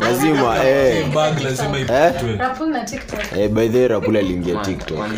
lazima 0.00 0.64
eh. 0.66 1.06
Eh, 3.38 3.48
by 3.50 3.68
the 3.68 3.88
rapula 3.88 4.18
aliingia 4.18 4.56
tiktok 4.56 4.98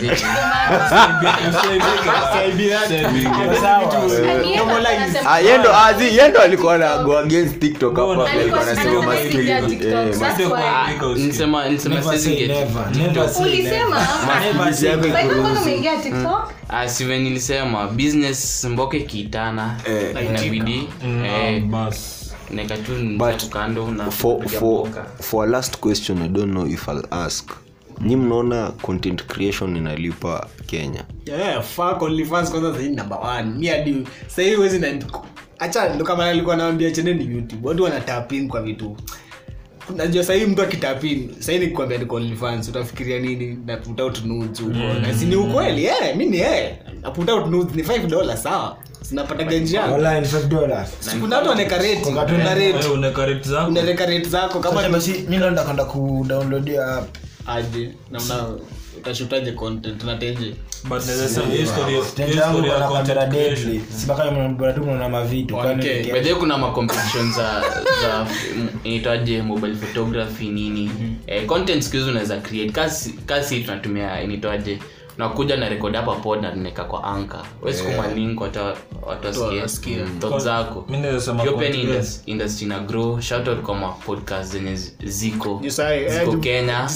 Ah, 5.27 5.41
yendo 5.41 5.75
azi 5.77 6.05
yendo 6.19 6.41
alikuwa 6.41 6.79
na 6.79 6.99
go 6.99 7.19
against 7.19 7.59
tiktok 7.61 7.97
hapa 7.97 8.31
Alikuwa 8.31 8.63
anasema 8.63 9.17
TikTok. 9.17 9.83
eh, 9.85 10.99
kwa- 10.99 11.15
Nisema- 11.17 11.69
nisema 11.69 12.03
sisi 12.03 12.19
siwezi 12.19 12.47
never. 12.47 12.97
Never 12.97 13.29
say 13.29 13.43
Ulisema? 13.47 14.01
never. 14.01 14.73
Never. 14.83 15.85
yako? 15.85 16.51
Ah, 16.69 16.89
si 16.89 17.05
venye 17.05 17.25
nilisema 17.25 17.87
business 17.89 18.65
mboke 18.65 19.01
kiitana. 19.01 19.77
Eh. 19.87 20.27
inabidi 20.31 20.89
Mm, 21.05 21.25
eh, 21.25 21.63
bas. 21.63 22.21
naeka 22.51 22.77
tu 22.77 23.49
kando 23.51 23.91
na 23.91 24.11
for, 24.11 24.49
for, 24.49 24.89
for 25.21 25.49
last 25.49 25.77
question 25.79 26.23
i 26.23 26.29
don't 26.29 26.51
know 26.51 26.67
if 26.67 26.89
i'll 26.89 27.07
ask 27.11 27.51
nyi 28.01 28.17
mnaona 28.17 28.71
content 28.83 29.27
creation 29.27 29.77
inalipa 29.77 30.47
kenya? 30.67 31.05
Yeah, 31.27 31.63
fuck 31.63 32.03
OnlyFans 32.03 32.51
kwanza 32.51 32.75
sahii 32.75 32.89
ni 32.89 33.01
one. 33.23 33.51
Mi 33.59 33.67
hadi 33.67 34.07
sahii 34.27 34.55
huwezi 34.55 34.79
na 34.79 34.93
acha 35.59 35.95
ndo 35.95 36.05
kama 36.05 36.33
nilikuwa 36.33 36.57
nawambia 36.57 36.91
cheneni 36.91 37.35
youtube. 37.35 37.69
Watu 37.69 37.83
wanatapin 37.83 38.49
kwa 38.49 38.63
vitu. 38.63 38.97
Najua 39.97 40.25
sahii 40.25 40.45
mtu 40.47 40.63
akitapin 40.63 41.31
sahii 41.39 41.59
nikuambia 41.59 41.99
niko 41.99 42.17
OnlyFans 42.17 42.69
utafikiria 42.69 43.19
nini? 43.21 43.59
Na 43.67 43.77
put 43.77 44.01
out 44.01 44.25
nudes 44.25 44.61
huko. 44.63 44.73
Na 45.03 45.15
si 45.15 45.25
ni 45.25 45.37
ukweli? 45.37 45.85
Eh 45.85 46.17
mi 46.17 46.27
ni 46.27 46.39
eh 46.39 46.77
na 47.03 47.11
put 47.11 47.29
out 47.31 47.47
nudes 47.47 47.77
ni 47.77 47.83
5 47.83 48.07
dollars 48.07 48.43
sawa. 48.43 48.77
Sinapata 49.03 49.45
ganji 49.45 49.75
yangu 49.75 49.95
Online, 49.95 50.25
five 50.27 50.49
dollars. 50.49 50.91
Si 51.01 51.17
kuna 51.17 51.37
watu 51.37 51.49
zako? 53.49 53.71
Unaweka 53.71 54.07
rate 54.07 54.29
zako 54.29 54.61
kama 54.61 54.83
ni 54.89 54.89
mi 55.29 55.37
ndo 55.37 55.51
ndakwenda 55.51 55.85
kudownloadia 55.85 56.87
app. 56.87 57.17
Aje? 57.47 57.91
Na 58.11 58.21
una 58.23 58.49
utashutaje 58.99 59.53
content 59.53 60.03
unateje 60.03 60.55
but 60.85 61.07
naweza 61.07 61.29
sema 61.29 61.47
hii 61.47 61.67
story 61.67 61.95
hii 61.95 62.03
Stand 62.03 62.35
yangu 62.35 62.53
story 62.59 62.69
ya 62.71 62.77
iko 62.77 62.81
na 62.81 62.89
content 62.89 63.09
kamera 63.19 63.27
creation 63.31 63.55
deadly. 63.65 63.81
Si 63.99 64.05
mpaka 64.05 64.31
mnaona 64.31 64.73
tu 64.73 64.81
mnaona 64.83 65.09
mavitu. 65.09 65.55
Kwani 65.55 65.81
Okay. 65.83 66.03
ni- 66.03 66.13
By 66.13 66.21
the 66.21 66.31
way, 66.33 66.41
kuna 66.41 66.59
macompetition 66.59 67.33
za 67.33 67.61
za 68.03 68.27
inaitwaje 68.85 69.43
mobile 69.43 69.75
photography 69.75 70.49
nini? 70.49 70.91
Eh, 71.27 71.47
content 71.47 71.83
skills 71.83 72.05
unaweza 72.09 72.37
create. 72.41 72.73
Kasi 72.73 73.11
kasi 73.27 73.61
tunatumia 73.61 74.23
inaitwaje 74.23 74.79
nakuja 75.19 75.57
na 75.57 75.69
rekodi 75.69 75.97
hapa 75.97 76.15
pod 76.15 76.43
na 76.43 76.51
kwa 76.85 77.05
anka 77.05 77.43
wezi 77.63 77.83
kuma 77.83 78.09
link 78.15 78.41
watu 78.41 78.59
watu 79.07 79.27
wasikie 79.27 79.63
wasikie. 79.63 79.97
mm, 79.97 80.41
zako. 80.41 80.85
Industry 82.27 82.67
na 82.67 82.79
grow. 82.79 83.21
Kwa 83.63 83.75
mapodcast 83.75 84.53
zenye 84.53 84.77
ziko. 85.05 85.61
Eh, 86.07 86.13
ziko 86.21 86.37
Kenya. 86.37 86.89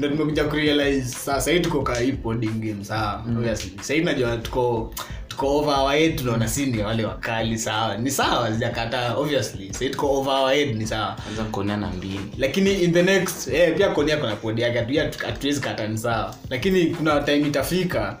nimekuja 0.00 0.44
kurealize. 0.44 1.08
Sasa 1.18 1.50
hii 1.50 1.60
tuko 1.60 1.82
ka 1.82 1.94
hii 1.98 2.12
poding 2.12 2.50
game 2.60 2.84
sawa 2.84 3.22
obviously. 3.38 3.72
Najua 4.04 4.36
tuko 4.36 4.94
tuko 5.32 5.58
over 5.58 5.74
our 5.74 5.92
head 5.92 6.16
tunaona 6.18 6.48
si 6.48 6.66
ndio 6.66 6.86
wale 6.86 7.04
wakali 7.04 7.58
sawa? 7.58 7.96
Ni 7.96 8.10
sawa 8.10 8.50
zijakata 8.52 9.14
obviously. 9.16 9.72
Sasa 9.72 9.88
tuko 9.88 10.18
over 10.20 10.34
our 10.34 10.52
head 10.54 10.76
ni 10.76 10.86
sawa. 10.86 11.16
Anza 11.30 11.44
kuonea 11.44 11.76
na 11.76 11.86
mbili. 11.88 12.20
Lakini 12.38 12.74
in 12.74 12.92
the 12.92 13.02
next 13.02 13.48
eh, 13.48 13.76
pia 13.76 13.88
kuonea 13.88 14.16
kuna 14.16 14.36
podi 14.36 14.62
yake 14.62 14.78
hatu- 14.78 14.98
hatu- 15.00 15.26
hatuwezi 15.26 15.60
kata 15.60 15.86
ni 15.86 15.98
sawa. 15.98 16.34
Lakini 16.50 16.86
kuna 16.86 17.20
time 17.20 17.48
itafika 17.48 18.18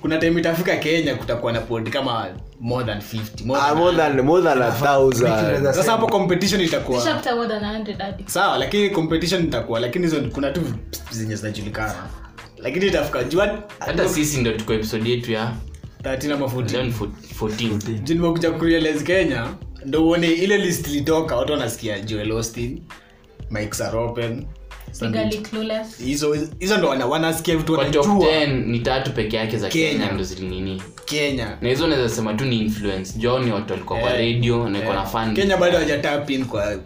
kuna 0.00 0.18
time 0.18 0.40
itafika 0.40 0.76
kenya 0.76 1.14
kutakuwa 1.14 1.52
na 1.52 1.60
podi 1.60 1.90
kama 1.90 2.26
more 2.60 2.84
than 2.86 2.98
50 3.00 3.44
more 3.46 3.60
Ah, 3.62 3.74
more 3.74 3.96
than 3.96 4.20
more 4.20 4.42
than 4.42 4.62
a 4.62 4.70
thousand. 4.72 5.64
Sasa 5.74 5.92
hapo 5.92 6.06
competition 6.06 6.60
itakuwa 6.60 6.98
Nishapata 6.98 7.36
more 7.36 7.48
than 7.48 7.62
100 7.64 8.02
hadi. 8.02 8.24
sawa 8.26 8.58
lakini 8.58 8.90
competition 8.90 9.44
itakuwa 9.44 9.80
lakini 9.80 10.04
hizo 10.04 10.20
kuna 10.32 10.50
tu 10.50 10.60
zenye 11.10 11.36
zinajulikana. 11.36 11.94
Lakini 12.58 12.86
itafika 12.86 13.24
jua 13.24 13.58
hata 13.78 14.08
sisi 14.08 14.40
ndio 14.40 14.52
tuko 14.52 14.72
episode 14.74 15.10
yetu 15.10 15.32
ya 15.32 15.52
13 16.02 16.32
ama 16.32 16.46
14 16.46 16.72
leo 16.72 16.82
ni 16.82 16.92
14 16.92 17.98
Juu 18.02 18.14
nimekuja 18.14 18.50
kurealize 18.50 19.04
kenya 19.04 19.46
ndo 19.86 20.04
uone 20.06 20.26
ile 20.28 20.58
list 20.58 20.86
litoka 20.88 21.36
watu 21.36 21.52
wanasikia 21.52 22.00
joel 22.00 22.30
austin 22.32 22.82
mike 23.50 23.72
saropen 23.74 24.46
hizo 26.04 26.36
hizo 26.58 26.76
ndo 26.78 26.88
wanasikia 26.88 27.56
vitu 27.56 27.74
kwa 27.74 27.84
top 27.84 28.06
wanajua 28.06 28.32
10 28.46 28.66
ni 28.66 28.80
tatu 28.80 29.12
peke 29.12 29.36
yake 29.36 29.58
za 29.58 29.68
Kenya. 29.68 29.90
kenya. 29.98 30.12
ndo 30.12 30.24
zilinini 30.24 30.82
kenya. 31.04 31.58
Na 31.60 31.68
hizo 31.68 31.86
naweza 31.86 32.08
sema 32.08 32.34
tu 32.34 32.44
ni 32.44 32.58
influence. 32.58 33.18
Jo 33.18 33.38
ni 33.38 33.52
watu 33.52 33.72
walikuwa 33.72 33.98
kwa 33.98 34.10
Eh, 34.10 34.34
radio 34.34 34.68
na 34.68 34.78
iko 34.78 34.92
na 34.92 35.06
fan. 35.06 35.34
Kenya 35.34 35.56
bado 35.56 35.72
hawajatapin 35.76 36.44
kwa 36.44 36.76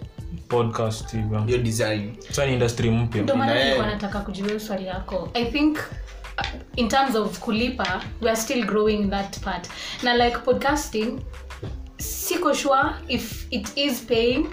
podcast 0.49 1.13
hivyo 1.13 1.41
hiyo 1.47 1.59
design. 1.59 2.13
Sasa 2.29 2.47
ni 2.47 2.53
industry 2.53 2.91
mpya. 2.91 3.23
Ndio 3.23 3.37
maana 3.37 3.57
Eh. 3.57 3.63
nilikuwa 3.65 3.87
nataka 3.87 4.21
kujua 4.21 4.61
swali 4.61 4.85
lako 4.85 5.29
i 5.35 5.45
think 5.45 5.79
in 6.77 6.89
terms 6.89 7.17
of 7.17 7.39
kulipa 7.41 8.03
we 8.21 8.29
are 8.29 8.37
still 8.37 8.65
growing 8.67 9.03
in 9.03 9.11
that 9.11 9.39
part 9.41 9.69
na 10.03 10.15
like 10.15 10.37
podcasting 10.45 11.21
siko 11.99 12.55
sure 12.55 12.95
if 13.09 13.47
it 13.53 13.77
is 13.77 14.01
paying 14.03 14.47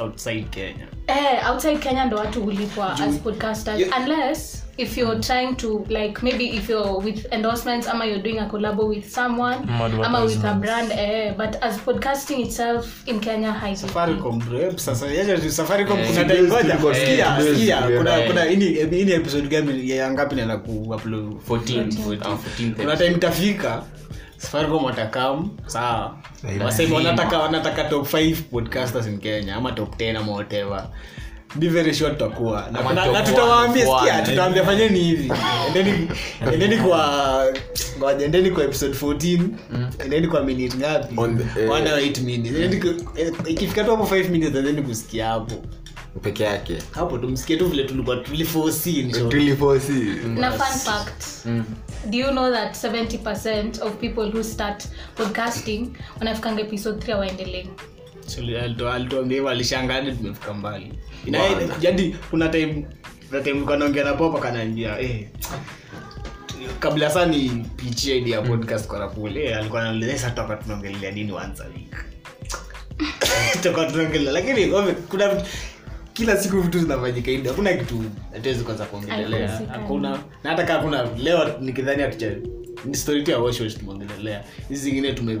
outside 0.00 0.44
kenya 0.50 0.88
eh, 1.06 1.46
outside 1.50 1.78
kenya 1.78 2.04
ndo 2.04 2.16
watu 2.16 2.42
hulipwa 2.42 2.92
as 3.00 3.14
podcasters 3.20 3.80
Yeah. 3.80 4.00
unless 4.00 4.61
if 4.78 4.96
you're 4.96 5.20
trying 5.20 5.54
to 5.56 5.84
like 5.88 6.22
maybe 6.22 6.44
if 6.56 6.68
you're 6.68 6.98
with 7.04 7.26
endorsements 7.32 7.86
ama 7.88 8.04
you're 8.06 8.22
doing 8.22 8.38
a 8.38 8.46
collabo 8.46 8.88
with 8.88 9.04
someone 9.14 9.58
Mm, 9.66 10.04
ama 10.04 10.24
with 10.24 10.44
a 10.44 10.54
brand 10.54 10.92
eh, 10.92 11.34
but 11.36 11.56
as 11.62 11.78
podcasting 11.78 12.40
itself 12.40 13.08
in 13.08 13.20
kenya 13.20 13.52
safaricom 13.76 14.40
Eh, 15.98 17.18
eh, 17.38 17.54
sikia 17.58 17.76
tulikuwa- 17.82 17.98
kuna 17.98 18.10
kuna 18.26 18.46
ini 18.46 18.66
ini 19.00 19.12
episode 19.12 19.48
gani 19.48 19.90
ya 19.90 20.10
ngapi 20.12 20.34
naenda 20.36 20.56
ku 20.56 20.70
upload? 20.94 21.36
14 21.48 21.88
ah, 22.24 22.36
14 22.36 22.96
time 22.96 23.10
itafika 23.16 23.82
safaricom 24.36 24.84
watakam 24.84 25.50
sawa. 25.66 26.18
Wasema 26.64 26.96
wanataka 26.96 27.38
wanataka 27.38 27.84
top 27.84 28.06
5 28.14 28.36
podcasters 28.50 29.06
in 29.06 29.18
kenya 29.18 29.56
ama 29.56 29.72
top 29.72 29.96
10 30.00 30.16
ama 30.16 30.32
whatever 30.32 30.88
be 31.54 31.68
very 31.68 31.94
sure 31.94 32.10
tutakuwa. 32.10 32.68
Na, 32.72 32.92
na, 32.92 33.12
na 33.12 33.22
tutawaambia 33.22 33.86
sikia 33.86 34.22
tutawaambia 34.22 34.64
fanyeni 34.64 34.98
hivi? 35.00 35.32
Endeni 35.66 36.08
endeni 36.52 36.76
kwa 36.76 37.46
ngoja 37.98 38.24
endeni 38.24 38.50
kwa 38.50 38.64
episode 38.64 38.94
14 38.98 39.40
endeni 40.04 40.28
kwa 40.28 40.44
minute 40.44 40.76
ngapi? 40.76 41.14
Eh. 41.60 41.68
8 41.68 42.20
minutes. 42.22 42.56
Endeni 42.56 43.04
eh, 43.16 43.32
ikifika 43.46 43.84
tu 43.84 43.90
hapo 43.90 44.04
5 44.16 44.28
minutes 44.28 44.54
endeni 44.56 44.82
kusikia 44.82 45.26
hapo. 45.26 45.54
Peke 46.22 46.42
yake. 46.44 46.78
Hapo 46.90 47.18
tumsikie 47.18 47.56
tu 47.56 47.66
vile 47.68 47.84
tulikuwa 47.84 48.16
tulifosi 48.16 49.02
tulifosi 49.28 49.92
na 50.34 50.52
fun 50.52 50.78
fact. 50.78 51.46
Do 52.10 52.18
you 52.18 52.30
know 52.30 52.52
that 52.52 52.74
70% 52.84 53.82
of 53.82 53.92
people 54.00 54.30
who 54.30 54.42
start 54.42 54.84
podcasting 55.14 55.88
wanafikanga 56.18 56.60
episode 56.60 57.12
3 57.12 57.18
waendelee 57.18 57.66
alituambia 58.92 60.12
tumefika 60.16 60.54
mbali. 60.54 60.92
Jadi 61.80 62.16
kuna 62.30 62.48
time 62.48 62.86
kuna 63.28 63.40
time 63.42 63.52
nilikuwa 63.54 63.76
naongea 63.76 64.04
na 64.04 64.12
popa 64.12 64.38
kanaambia 64.40 65.00
eh 65.00 65.28
kabla 66.78 67.10
saa 67.10 67.26
ni 67.26 67.66
pitch 67.76 68.04
idea 68.06 68.36
ya 68.36 68.42
podcast 68.42 68.86
kwa 68.86 68.98
Rapul, 68.98 69.36
eh 69.36 69.56
alikuwa 69.58 69.82
anauliza 69.82 70.18
sasa 70.18 70.56
tunaongelea 70.56 71.10
nini 71.10 71.32
once 71.32 71.62
a 71.62 71.66
week? 71.66 71.96
Tutakuwa 73.52 73.86
tunaongelea 73.86 74.32
lakini 74.32 74.72
kuna 75.08 75.42
kila 76.12 76.36
siku 76.36 76.60
vitu 76.60 76.78
zinafanyika 76.78 77.30
hivi 77.30 77.48
hakuna 77.48 77.72
kitu 77.72 78.04
hatuwezi 78.32 78.64
kwanza 78.64 78.84
kuongelelea. 78.84 79.60
Hakuna 79.72 80.10
na 80.44 80.50
hata 80.50 80.64
kama 80.64 80.82
kuna 80.82 81.08
leo 81.16 81.58
nikidhani 81.60 82.02
hatuja 82.02 82.36
ni 82.84 82.94
story 82.96 83.22
tu 83.22 83.30
ya 83.30 83.38
wash 83.38 83.60
wash 83.60 83.78
tumeongelelea. 83.78 84.44
Hizi 84.68 84.82
zingine 84.82 85.12
tume 85.12 85.38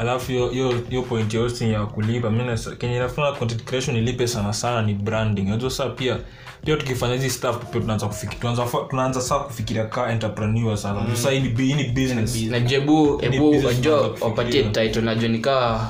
alafu 0.00 0.32
hiyo- 0.32 0.48
hiyo 0.48 0.74
hiyo 0.90 1.02
point 1.02 1.34
ya 1.34 1.70
ya 1.70 1.86
kulipa 1.86 2.30
kenye 2.76 2.98
nafuna 2.98 3.32
content 3.32 3.64
creation 3.64 3.96
ilipe 3.96 4.26
sana 4.26 4.52
sana 4.52 4.82
ni 4.82 4.94
branding. 4.94 5.42
Unajua 5.42 5.70
saa 5.70 5.88
pia 5.88 6.18
pia 6.64 6.76
tukifanya 6.76 7.14
hizi 7.14 7.30
staff 7.30 7.56
pia 7.72 7.80
tunaanza 7.80 8.06
kufikiri 8.06 8.40
tunaanza 8.40 8.66
tunaanza 8.90 9.20
saa 9.20 9.38
kufikiria 9.38 9.84
ka 9.84 10.12
entrepreneur 10.12 10.76
sana 10.76 11.00
mm. 11.00 11.16
sasa 11.16 11.30
hii 11.30 11.40
ni 11.40 11.48
business. 11.84 12.36
na 12.50 12.60
jebu 12.60 13.18
hebu 13.18 13.66
wajua 13.66 14.00
wapatie 14.20 14.62
title 14.62 15.00
najua 15.02 15.28
nikawa 15.28 15.66
wana- 15.70 15.88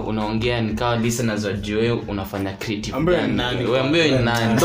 unaongea 0.00 0.60
nikawa 0.60 0.96
listeners 0.96 1.44
wajue 1.44 1.90
unafanya 1.90 2.52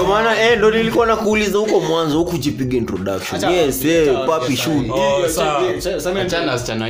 maana 0.07 0.41
eh, 0.41 0.57
ndo 0.57 0.71
nilikuwa 0.71 1.07
nakuuliza 1.07 1.57
huko 1.57 1.79
mwanzo 1.79 2.17
huku 2.19 2.37
jipiga 2.37 2.77
introduction. 2.77 3.51
Yes 3.51 3.85
eh, 3.85 4.17
papi 4.27 4.57
shoot. 4.57 4.85
achana 6.21 6.51
wasichana 6.51 6.85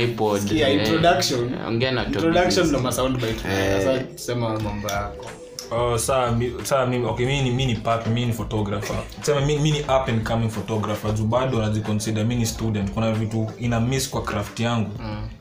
ongea 1.66 1.92
na 1.92 2.06
introduction 2.06 2.66
ndo 2.66 2.78
masound 2.78 3.16
bite. 3.16 3.40
Sasa 3.78 4.00
sema 4.14 4.60
mambo 4.60 4.88
yako 4.88 5.30
Oh, 5.70 5.98
saa 5.98 6.32
saa 6.64 6.86
mimi 6.86 7.04
okay 7.06 7.26
mi 7.26 7.42
ni 7.50 7.66
ni 7.66 7.74
pap 7.74 8.06
mi 8.06 8.26
ni 8.26 8.32
photographer. 8.32 8.96
Sema 9.22 9.40
mi, 9.40 9.58
mi 9.58 9.70
ni 9.70 9.80
up 9.80 10.08
and 10.08 10.24
coming 10.24 10.48
photographer. 10.48 11.12
Juu 11.14 11.24
bado 11.26 11.58
najiconsider 11.60 12.24
mi 12.26 12.36
ni 12.36 12.46
student. 12.46 12.90
Kuna 12.90 13.12
vitu 13.12 13.46
ina 13.58 13.80
miss 13.80 14.10
kwa 14.10 14.22
craft 14.22 14.60
yangu. 14.60 14.90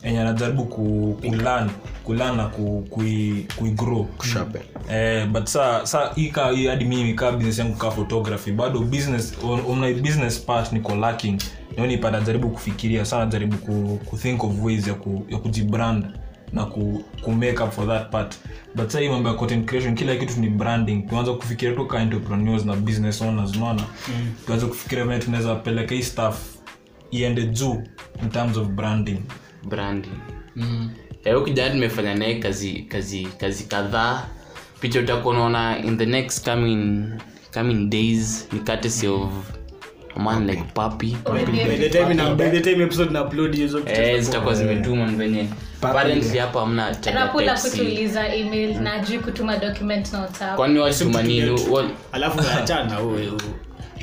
Enye 0.04 0.20
anajaribu 0.22 0.66
ku, 0.66 1.18
kulan 1.22 1.70
kulan 2.04 2.36
na 2.38 2.46
ku, 2.46 2.86
kui, 2.90 3.48
kuigrow 3.56 4.08
mm. 4.26 4.54
eh, 4.92 5.28
but 5.28 5.46
saa 5.48 5.86
saa 5.86 6.12
hii 6.16 6.30
ka 6.30 6.46
hadi 6.46 6.86
mimi 6.86 7.14
kaa 7.14 7.32
business 7.32 7.60
yangu 7.60 7.76
kaa 7.76 7.92
photography 7.92 8.52
bado 8.52 8.80
business 8.80 9.34
on, 9.44 9.60
on 9.68 9.80
my 9.80 9.94
business 9.94 10.40
part 10.46 10.72
niko 10.72 10.96
lacking. 10.96 11.42
Nioni 11.78 11.98
pa 11.98 12.12
najaribu 12.12 12.50
kufikiria 12.50 13.06
sa 13.06 13.20
najaribu 13.20 13.58
ku, 13.58 14.00
ku 14.06 14.18
think 14.18 14.44
of 14.44 14.64
ways 14.64 14.88
ya, 14.88 14.94
ku, 14.94 15.26
ya 15.30 15.38
kujibrand 15.38 16.06
na 16.54 16.66
ku, 16.66 17.04
ku 17.22 17.32
make 17.32 17.64
up 17.64 17.72
for 17.74 17.88
that 17.88 18.10
part. 18.12 18.36
But 18.76 18.90
sahii 18.90 19.10
mambo 19.10 19.30
ya 19.30 19.36
content 19.36 19.66
creation 19.70 19.96
kila 19.96 20.16
kitu 20.16 20.40
ni 20.42 20.50
branding. 20.50 21.02
Tuanza 21.10 21.34
kufikiria 21.34 21.76
tu 21.76 21.86
ka 21.88 22.00
entrepreneurs 22.02 22.66
na 22.66 22.76
business 22.76 23.22
owners 23.22 23.56
unaona? 23.56 23.82
Mm. 24.08 24.34
tuanze 24.46 24.66
kufikiria 24.66 25.04
vile 25.06 25.20
tunaweza 25.20 25.56
peleka 25.56 25.96
hii 25.96 26.02
staff 26.04 26.40
iende 27.12 27.44
juu 27.44 27.84
in 28.24 28.30
terms 28.30 28.58
of 28.58 28.68
branding. 28.68 29.20
Branding. 29.70 30.18
Mm. 30.56 30.90
huyu 31.24 31.44
kijana 31.44 31.70
tumefanya 31.72 32.16
naye 32.16 32.36
kazi 32.36 32.74
kazi 32.74 33.26
kazi 33.38 33.64
kadhaa. 33.64 34.24
Picha 34.80 35.00
utakuwa 35.00 35.34
unaona 35.34 35.80
in 35.84 35.98
the 35.98 36.06
next 36.06 36.50
coming 36.50 37.04
coming 37.54 37.90
days 37.90 38.48
ni 38.54 38.60
courtesy 38.60 39.08
of 39.08 39.30
man 40.18 40.48
like 40.48 40.64
papi. 40.74 41.18
By 41.34 41.78
the 41.78 41.90
time 41.90 42.14
na 42.14 42.36
by 42.36 42.50
the 42.50 42.62
time 42.62 42.84
episode 42.84 43.12
na 43.12 43.24
upload 43.26 43.56
hizo 43.56 43.82
picha 43.82 44.04
eh, 44.12 44.22
zitakuwa 44.22 44.54
zimetuma 44.56 45.06
venye 45.06 45.48
apparently 45.82 46.38
hapo 46.40 46.60
hamna 46.60 46.96
rapula 47.14 47.58
kutuuliza 47.58 48.36
email 48.36 48.80
na 48.82 48.94
ajui 48.94 49.20
kutuma 49.20 49.58
document 49.58 50.14
na 50.14 50.20
whatsapp. 50.20 50.56
Kwani 50.56 50.80
watuma 50.80 51.24
nini? 51.24 51.60
alafu 52.12 52.40
achana 52.60 53.00
wewe. 53.00 53.32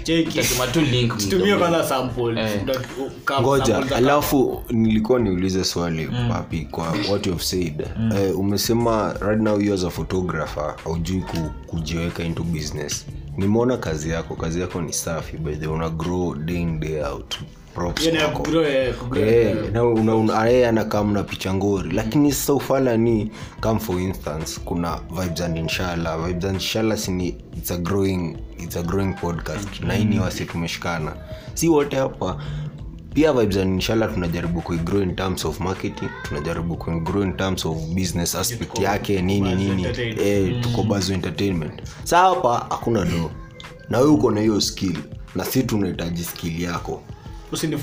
Cheki. 0.02 0.38
Utatuma 0.40 0.66
tu 0.66 0.80
link 0.80 1.18
tumie 1.18 1.44
mdogo. 1.46 1.58
kwanza 1.58 1.84
sample. 1.84 2.40
Eh. 2.40 2.60
Ngoja 3.40 3.96
alafu 3.96 4.64
nilikuwa 4.70 5.18
niulize 5.20 5.64
swali 5.64 6.08
papi 6.28 6.60
kwa 6.70 6.84
what 7.10 7.26
you've 7.26 7.44
said. 7.44 7.80
Eh, 8.16 8.38
umesema 8.38 9.14
right 9.20 9.40
now 9.40 9.60
you 9.60 9.74
as 9.74 9.84
a 9.84 9.90
photographer 9.90 10.74
haujui 10.84 11.20
ku, 11.20 11.36
kujiweka 11.66 12.22
into 12.24 12.42
business. 12.42 13.06
Nimeona 13.36 13.76
kazi 13.76 14.10
yako 14.10 14.34
kazi 14.36 14.60
yako 14.60 14.80
ni 14.82 14.92
safi 14.92 15.36
by 15.36 15.54
the 15.54 15.66
una 15.66 15.88
grow 15.90 16.34
day 16.34 16.56
in 16.60 16.80
day 16.80 17.02
out 17.02 17.34
Eh, 18.64 18.94
kugrow, 18.94 19.24
Eh, 19.28 19.46
eh. 19.46 19.70
na 19.72 19.84
una- 19.84 20.14
una- 20.14 20.46
yeye 20.48 20.68
anakaa 20.68 21.04
mna 21.04 21.22
picha 21.22 21.54
ngori. 21.54 21.90
Lakini 21.92 22.32
sasa 22.32 22.52
ufala 22.54 22.96
ni 22.96 23.30
come 23.60 23.80
for 23.80 24.00
instance 24.00 24.60
kuna 24.64 25.00
vibes 25.10 25.40
and 25.40 25.56
inshallah. 25.58 26.26
Vibes 26.26 26.44
and 26.44 26.54
inshallah 26.54 26.98
sini 26.98 27.28
it's 27.56 27.70
a 27.70 27.76
growing 27.76 28.36
it's 28.58 28.76
a 28.76 28.82
growing 28.82 29.14
podcast. 29.14 29.80
Na 29.80 29.94
hii 29.94 30.04
ni 30.04 30.18
wasi 30.18 30.44
tumeshikana. 30.44 31.12
Si 31.54 31.68
wote 31.68 31.96
hapa 31.96 32.36
pia 33.14 33.32
vibes 33.32 33.56
and 33.56 33.74
inshallah 33.74 34.14
tunajaribu 34.14 34.60
kuigrow 34.60 35.02
in 35.02 35.16
terms 35.16 35.44
of 35.44 35.60
marketing 35.60 36.08
tunajaribu 36.28 36.76
kuigrow 36.76 37.22
in 37.22 37.36
terms 37.36 37.66
of 37.66 37.76
business 37.94 38.34
aspect 38.34 38.78
yake 38.78 39.22
nini 39.22 39.54
nini. 39.54 39.86
eh, 40.22 40.60
tuko 40.62 40.82
bazo 40.82 41.14
entertainment. 41.14 41.82
Sa 42.04 42.18
hapa 42.18 42.66
hakuna 42.70 43.04
do. 43.04 43.30
Na 43.90 43.98
we 43.98 44.06
uko 44.06 44.30
na 44.30 44.40
hiyo 44.40 44.60
skill. 44.60 44.96
Na 45.34 45.44
si 45.44 45.62
tunahitaji 45.62 46.24
skill 46.24 46.60
yako 46.62 47.02
Usi 47.54 47.66
ni 47.66 47.76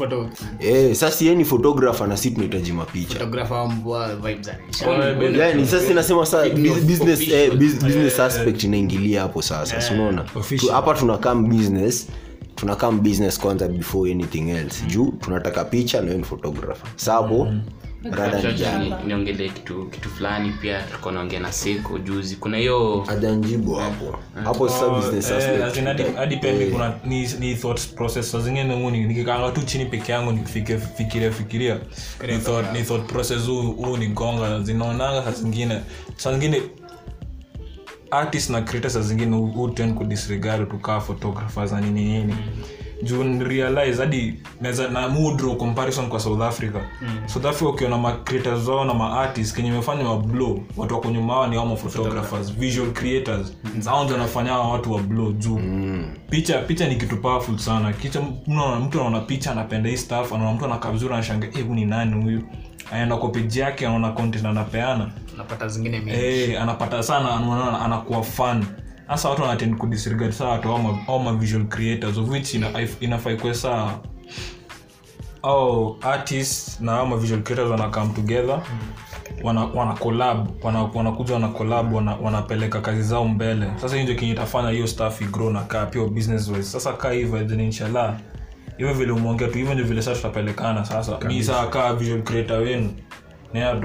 Eh, 0.59 0.95
sasa 0.95 1.25
yeye 1.25 1.35
ni 1.37 1.45
photographer 1.45 2.07
na 2.07 2.17
si 2.17 2.31
tunahitaji 2.31 2.71
mapicha. 2.71 3.13
Photographer 3.13 3.57
wa 3.57 3.67
mbwa 3.69 4.15
vibes 4.15 4.47
and 4.47 5.37
yani 5.37 5.65
sasa 5.67 5.91
inasema 5.91 6.25
saa 6.25 6.49
business, 6.49 7.21
eh, 7.31 7.53
business 7.55 8.19
aspect 8.19 8.63
inaingilia 8.63 9.21
hapo 9.21 9.41
sasa 9.41 9.81
si 9.81 9.93
unaona? 9.93 10.23
Tu- 10.59 10.67
hapa 10.71 10.93
tunakam 10.93 11.49
business 11.49 12.07
tunakam 12.55 13.01
business 13.01 13.39
kwanza 13.39 13.67
before 13.67 14.11
anything 14.11 14.49
else. 14.49 14.85
Juu 14.87 15.11
tunataka 15.19 15.65
picha 15.65 15.97
na 16.01 16.05
wewe 16.07 16.17
ni 16.17 16.23
photographer. 16.23 16.87
Sapo 16.95 17.37
rada 17.45 17.61
Acha 18.11 18.51
ni 18.51 18.53
gani 18.59 18.89
ni- 18.89 18.95
niongelee 19.07 19.49
kitu 19.49 19.85
kitu 19.85 20.09
fulani 20.09 20.53
pia 20.61 20.81
tulikuwa 20.81 21.13
naongea 21.13 21.39
na 21.39 21.51
siku 21.51 21.99
juzi. 21.99 22.35
Kuna 22.35 22.57
hiyo 22.57 23.05
ajanjibu 23.07 23.73
hapo. 23.75 24.19
Hapo 24.43 24.67
business 24.89 25.31
Eh, 25.31 25.83
hadi- 25.85 26.15
hadi 26.15 26.35
kuna 26.71 26.93
ni, 27.05 27.27
ni 27.39 27.55
thought 27.55 27.87
process. 27.95 28.31
Saa 28.31 28.39
zingine 28.39 28.75
mu 28.75 28.91
ni- 28.91 29.03
nikikanga 29.03 29.51
tu 29.51 29.61
chini 29.65 29.85
peke 29.85 30.11
yangu 30.11 30.31
nikifikiria 30.31 31.31
fikiria 31.31 31.79
ni 32.27 32.37
thought, 32.37 32.73
ni 32.73 32.83
thought 32.83 33.05
process 33.11 33.45
huu 33.47 33.97
ni 33.97 34.07
gonga. 34.07 34.59
Zinaonanga 34.61 35.23
saa 35.23 35.31
zingine. 35.31 35.79
Saa 36.15 36.31
zingine 36.31 36.61
artist 38.11 38.49
na 38.49 38.61
creator 38.61 38.91
saa 38.91 39.01
zingine 39.01 39.35
hu- 39.37 39.47
hu 39.47 39.93
kudisregard 39.93 40.69
tukaa 40.69 40.99
photographers 40.99 41.71
na 41.71 41.81
nini 41.81 42.03
nini 42.05 42.35
juu 43.03 43.23
realize 43.43 44.01
hadi 44.01 44.33
naweza 44.61 44.87
na 44.87 45.09
mudro 45.09 45.55
comparison 45.55 46.07
kwa 46.09 46.19
south 46.19 46.41
africa. 46.41 46.79
South 47.25 47.45
africa 47.45 47.69
ukiona 47.69 47.97
ma 47.97 48.17
zao 48.65 48.85
na 48.85 48.93
maartist 48.93 49.55
kenye 49.55 49.69
imefanya 49.69 50.03
mablo 50.03 50.59
watu 50.77 50.93
wako 50.93 51.09
nyuma 51.11 51.47
ni 51.47 51.77
photographers 51.77 52.53
visual 52.53 52.91
creators. 52.91 53.53
Hao 53.85 54.03
ndio 54.03 54.15
wanafanya 54.15 54.51
hao 54.51 54.71
watu 54.71 54.93
wa 54.93 54.99
blo 55.01 55.31
juu. 55.31 55.59
Picha 56.29 56.57
picha 56.59 56.87
ni 56.87 56.95
kitu 56.95 57.17
powerful 57.17 57.57
sana. 57.57 57.93
Kicha 57.93 58.21
mtu 58.79 58.99
anaona 58.99 59.19
picha 59.19 59.51
anapenda 59.51 59.89
hii 59.89 59.97
stuff 59.97 60.33
anaona 60.33 60.53
mtu 60.53 60.65
anakaa 60.65 60.91
vizuri 60.91 61.13
anashanga 61.13 61.47
eh 61.47 61.65
ni 61.75 61.85
nani 61.85 62.23
huyu? 62.23 62.41
Anaenda 62.91 63.17
kwa 63.17 63.29
page 63.29 63.59
yake 63.59 63.87
anaona 63.87 64.11
content 64.11 64.45
anapeana. 64.45 65.11
Anapata 65.35 65.67
zingine 65.67 65.99
mingi. 65.99 66.17
Eh 66.19 66.61
anapata 66.61 67.03
sana 67.03 67.35
anaona 67.35 67.81
anakuwa 67.81 68.23
fan 68.23 68.65
hasa 69.11 69.29
watu 69.29 69.41
wanatend 69.41 69.77
kudisregard 69.77 70.31
saa 70.31 70.47
watu 70.47 70.69
au 70.69 70.77
ma- 70.79 70.97
au 71.07 71.19
ma 71.19 71.33
visual 71.33 71.65
creators 71.67 72.17
of 72.17 72.29
which 72.29 72.53
ina, 72.53 72.67
inafai 72.99 73.37
kuwe 73.37 73.53
saa 73.53 73.93
au 75.43 75.97
artists 76.01 76.79
na 76.81 76.97
au 76.97 77.07
mavisual 77.07 77.41
creators 77.43 77.69
wana 77.71 77.89
come 77.89 78.13
together 78.13 78.61
wana, 79.43 79.65
wana 79.65 79.93
collab 79.93 80.47
wana, 80.63 80.83
wanakuja 80.83 81.33
wana 81.33 81.47
collab 81.47 81.93
wana, 81.93 82.15
wanapeleka 82.15 82.81
kazi 82.81 83.01
zao 83.03 83.27
mbele. 83.27 83.65
Sasa 83.81 83.93
hiyo 83.95 84.03
ndio 84.03 84.15
kenye 84.15 84.31
itafanya 84.31 84.69
hiyo 84.69 84.87
staff 84.87 85.21
igrow 85.21 85.49
na 85.51 85.61
kaa 85.61 85.85
pia 85.85 86.05
business 86.05 86.47
wise. 86.47 86.63
Sasa 86.63 86.93
kaa 86.93 87.11
hivyo 87.11 87.43
then 87.43 87.59
inshallah 87.59 88.13
hivyo 88.77 88.93
vile 88.93 89.11
umeongea 89.11 89.47
tu 89.47 89.57
hivyo 89.57 89.73
ndio 89.73 89.85
vile 89.85 90.01
sasa 90.01 90.15
tutapelekana. 90.17 90.85
Sasa 90.85 91.17
mi 91.27 91.43
saa 91.43 91.65
kaa 91.67 91.93
visual 91.93 92.21
creator 92.23 92.57
wenu 92.59 92.93
Nena 93.53 93.81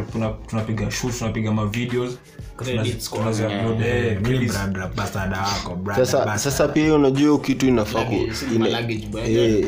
tunapiga 0.48 0.90
shoot 0.90 1.18
tunapiga 1.18 1.52
mavideos 1.52 2.18
Credits 2.56 3.10
kwa- 3.10 3.18
tunaziupload 3.18 3.80
eh, 3.86 4.18
brand 4.20 5.98
sasa 6.38 6.68
pia 6.68 6.94
unajua 6.94 7.20
hiyo 7.20 7.38
kitu 7.38 7.66
inafaa 7.66 8.04
ku- 8.04 8.14
ina- 8.54 8.68
Luggage, 8.80 9.06
bwana. 9.10 9.28
Eh, 9.28 9.66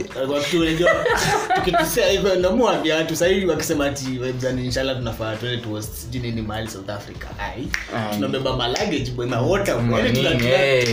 Kwa 1.55 1.61
kitu 1.65 1.79
watu 2.97 3.16
sahii 3.16 3.45
wakisema 3.45 3.89
tunafaa 4.95 5.37
mahali 6.43 6.69
south 6.70 6.91
africa. 6.91 7.27
Tunabeba 8.15 8.57
malagage 8.57 9.12
eh. 10.53 10.89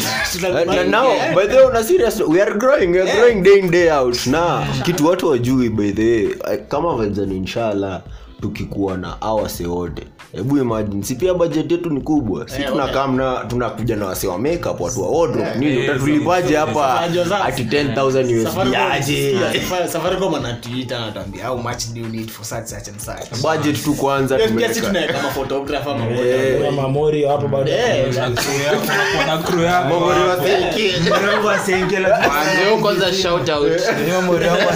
eh, 2.98 3.16
growing 3.42 3.70
day 3.70 3.92
out. 3.92 4.26
Na 4.28 4.68
kitu 4.84 5.06
wajui 5.30 5.70
by 5.70 5.92
the 5.92 6.04
way 6.04 6.24
eh, 6.54 6.60
kama 6.68 6.96
vajani 6.96 7.38
inshallah 7.38 8.02
tukikuwa 8.42 8.98
na 8.98 9.22
awase 9.22 9.68
wote 9.68 10.08
hebu 10.36 10.58
imagine 10.58 11.04
si 11.04 11.16
pia 11.16 11.34
budget 11.34 11.72
yetu 11.72 11.90
ni 11.90 12.02
kubwa. 12.02 12.50
Si 12.50 12.62
Eh, 12.62 12.68
tunakaa 12.68 13.08
mna 13.08 13.36
tunakuja 13.48 13.96
na 13.96 14.06
wase 14.06 14.28
wa 14.28 14.38
makeup 14.38 14.82
watu 14.82 15.02
wa 15.04 15.10
wardrobe 15.20 15.50
nini 15.60 15.78
eh, 15.78 15.90
utatulipaje 15.90 16.56
hapa? 16.56 16.74
Safari 16.74 17.24
za- 17.30 17.46
ati 17.46 17.64
10000 17.64 18.26
USD 18.46 18.76
aje? 18.92 19.36
Safa- 19.70 19.88
safaricom 19.88 20.36
anatuita 20.36 20.98
anatuambia 20.98 21.48
how 21.48 21.58
much 21.58 21.84
do 21.94 22.02
you 22.02 22.08
need 22.08 22.30
for 22.30 22.46
such 22.46 22.66
such 22.66 22.88
and 22.88 23.00
such? 23.00 23.42
Budget 23.42 23.84
tu 23.84 23.94
kwanza 23.94 24.38
tumeweka 24.38 24.74
tunaweka 24.82 25.22
maphotographer, 25.22 25.92
Eh. 25.94 26.00
maphotographer. 26.00 26.58
Kuna 26.58 26.72
mamori 26.72 27.24
hapo 27.26 27.48
bado. 27.48 27.72
Eh, 27.72 28.06
Kuna 28.06 29.38
crew 29.38 29.62
yako. 29.64 29.90
Mamori 29.90 30.20
wa 30.30 30.36
thank 30.36 30.78
you 30.80 31.48
wa 31.48 31.60
Senke 31.60 32.00
lazima- 32.00 32.44
Leo 32.66 32.78
kwanza 32.78 33.14
shout 33.14 33.50
out. 33.50 33.72
Hiyo 34.06 34.16
wangu 34.18 34.34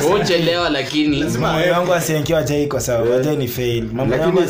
wa 0.09 0.19
uchelewa 0.19 0.69
lakini. 0.69 1.23
Mamori 1.23 1.69
wangu 1.71 1.91
wa 1.91 2.01
jaiko 2.43 2.79
sawa 2.79 3.05
kwa 3.07 3.35
ni 3.35 3.47
fail. 3.47 3.83
Mambo 3.93 4.03
Lakini- 4.15 4.21
yangu 4.21 4.37
wa 4.39 4.47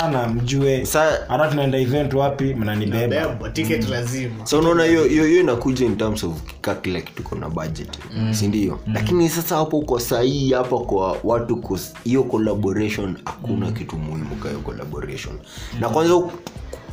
Ka- 0.00 0.28
mjue. 0.28 0.86
Hata 1.28 1.48
tunaenda 1.48 1.78
event 1.78 2.14
wapi? 2.14 2.44
Mnanibeba. 2.54 3.28
Beba, 3.28 3.50
ticket 3.50 3.88
lazima. 3.88 4.46
So 4.46 4.58
unaona 4.58 4.84
hiyo 4.84 5.04
hiyo 5.04 5.24
hiyo 5.26 5.40
inakuja 5.40 5.86
in 5.86 5.96
terms 5.96 6.24
of 6.24 6.32
ka 6.60 6.74
kila 6.74 7.00
kitu 7.00 7.22
kona 7.22 7.48
budget. 7.48 7.98
Sindio 8.30 8.78
lakini 8.94 9.28
sasa 9.28 9.56
hapo 9.56 9.80
kwa 9.80 10.00
sahii 10.00 10.52
hapa 10.52 10.78
kwa 10.78 11.16
watu 11.24 11.56
hiyo 12.04 12.22
collaboration 12.22 13.16
hakuna 13.24 13.72
kitu 13.72 13.96
muhimu 13.96 14.36
ka 14.36 14.48
hiyo 14.48 14.60
collaboration. 14.60 15.34
Na 15.80 15.88
kwanza 15.88 16.22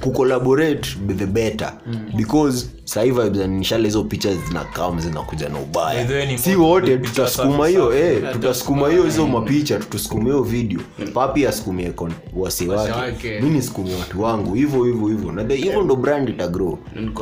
kucollaborate 0.02 0.90
the 1.18 1.26
better. 1.26 1.74
Because 2.16 2.70
sahii 2.84 3.12
vibes 3.12 3.42
hizo 3.86 4.04
picha 4.04 4.34
zinakam 4.36 5.00
zinakuja 5.00 5.50
na 5.50 5.60
ubaya. 5.60 6.38
Si 6.38 6.56
wote 6.56 6.98
tutasukuma 6.98 7.68
hiyo 7.68 7.98
eh, 7.98 8.24
tutasukuma 8.34 8.90
hiyo 8.90 9.04
hizo 9.04 9.28
mapicha 9.28 9.80
tutasukuma 9.80 10.24
hiyo 10.24 10.44
video. 10.44 10.80
Papi 11.14 11.46
asukumie 11.48 11.90
wasi 12.36 12.68
wake. 12.68 13.40
mi 13.42 13.50
nisukumi 13.50 13.94
watu 13.94 14.22
wangu 14.22 14.54
hivyo 14.54 14.84
hivyo 14.84 15.08
hivyo. 15.08 15.32
Na 15.32 15.44
the- 15.44 15.56
hivyo 15.56 15.82
ndo 15.82 15.96
brand 15.96 16.30
itagrow 16.30 16.78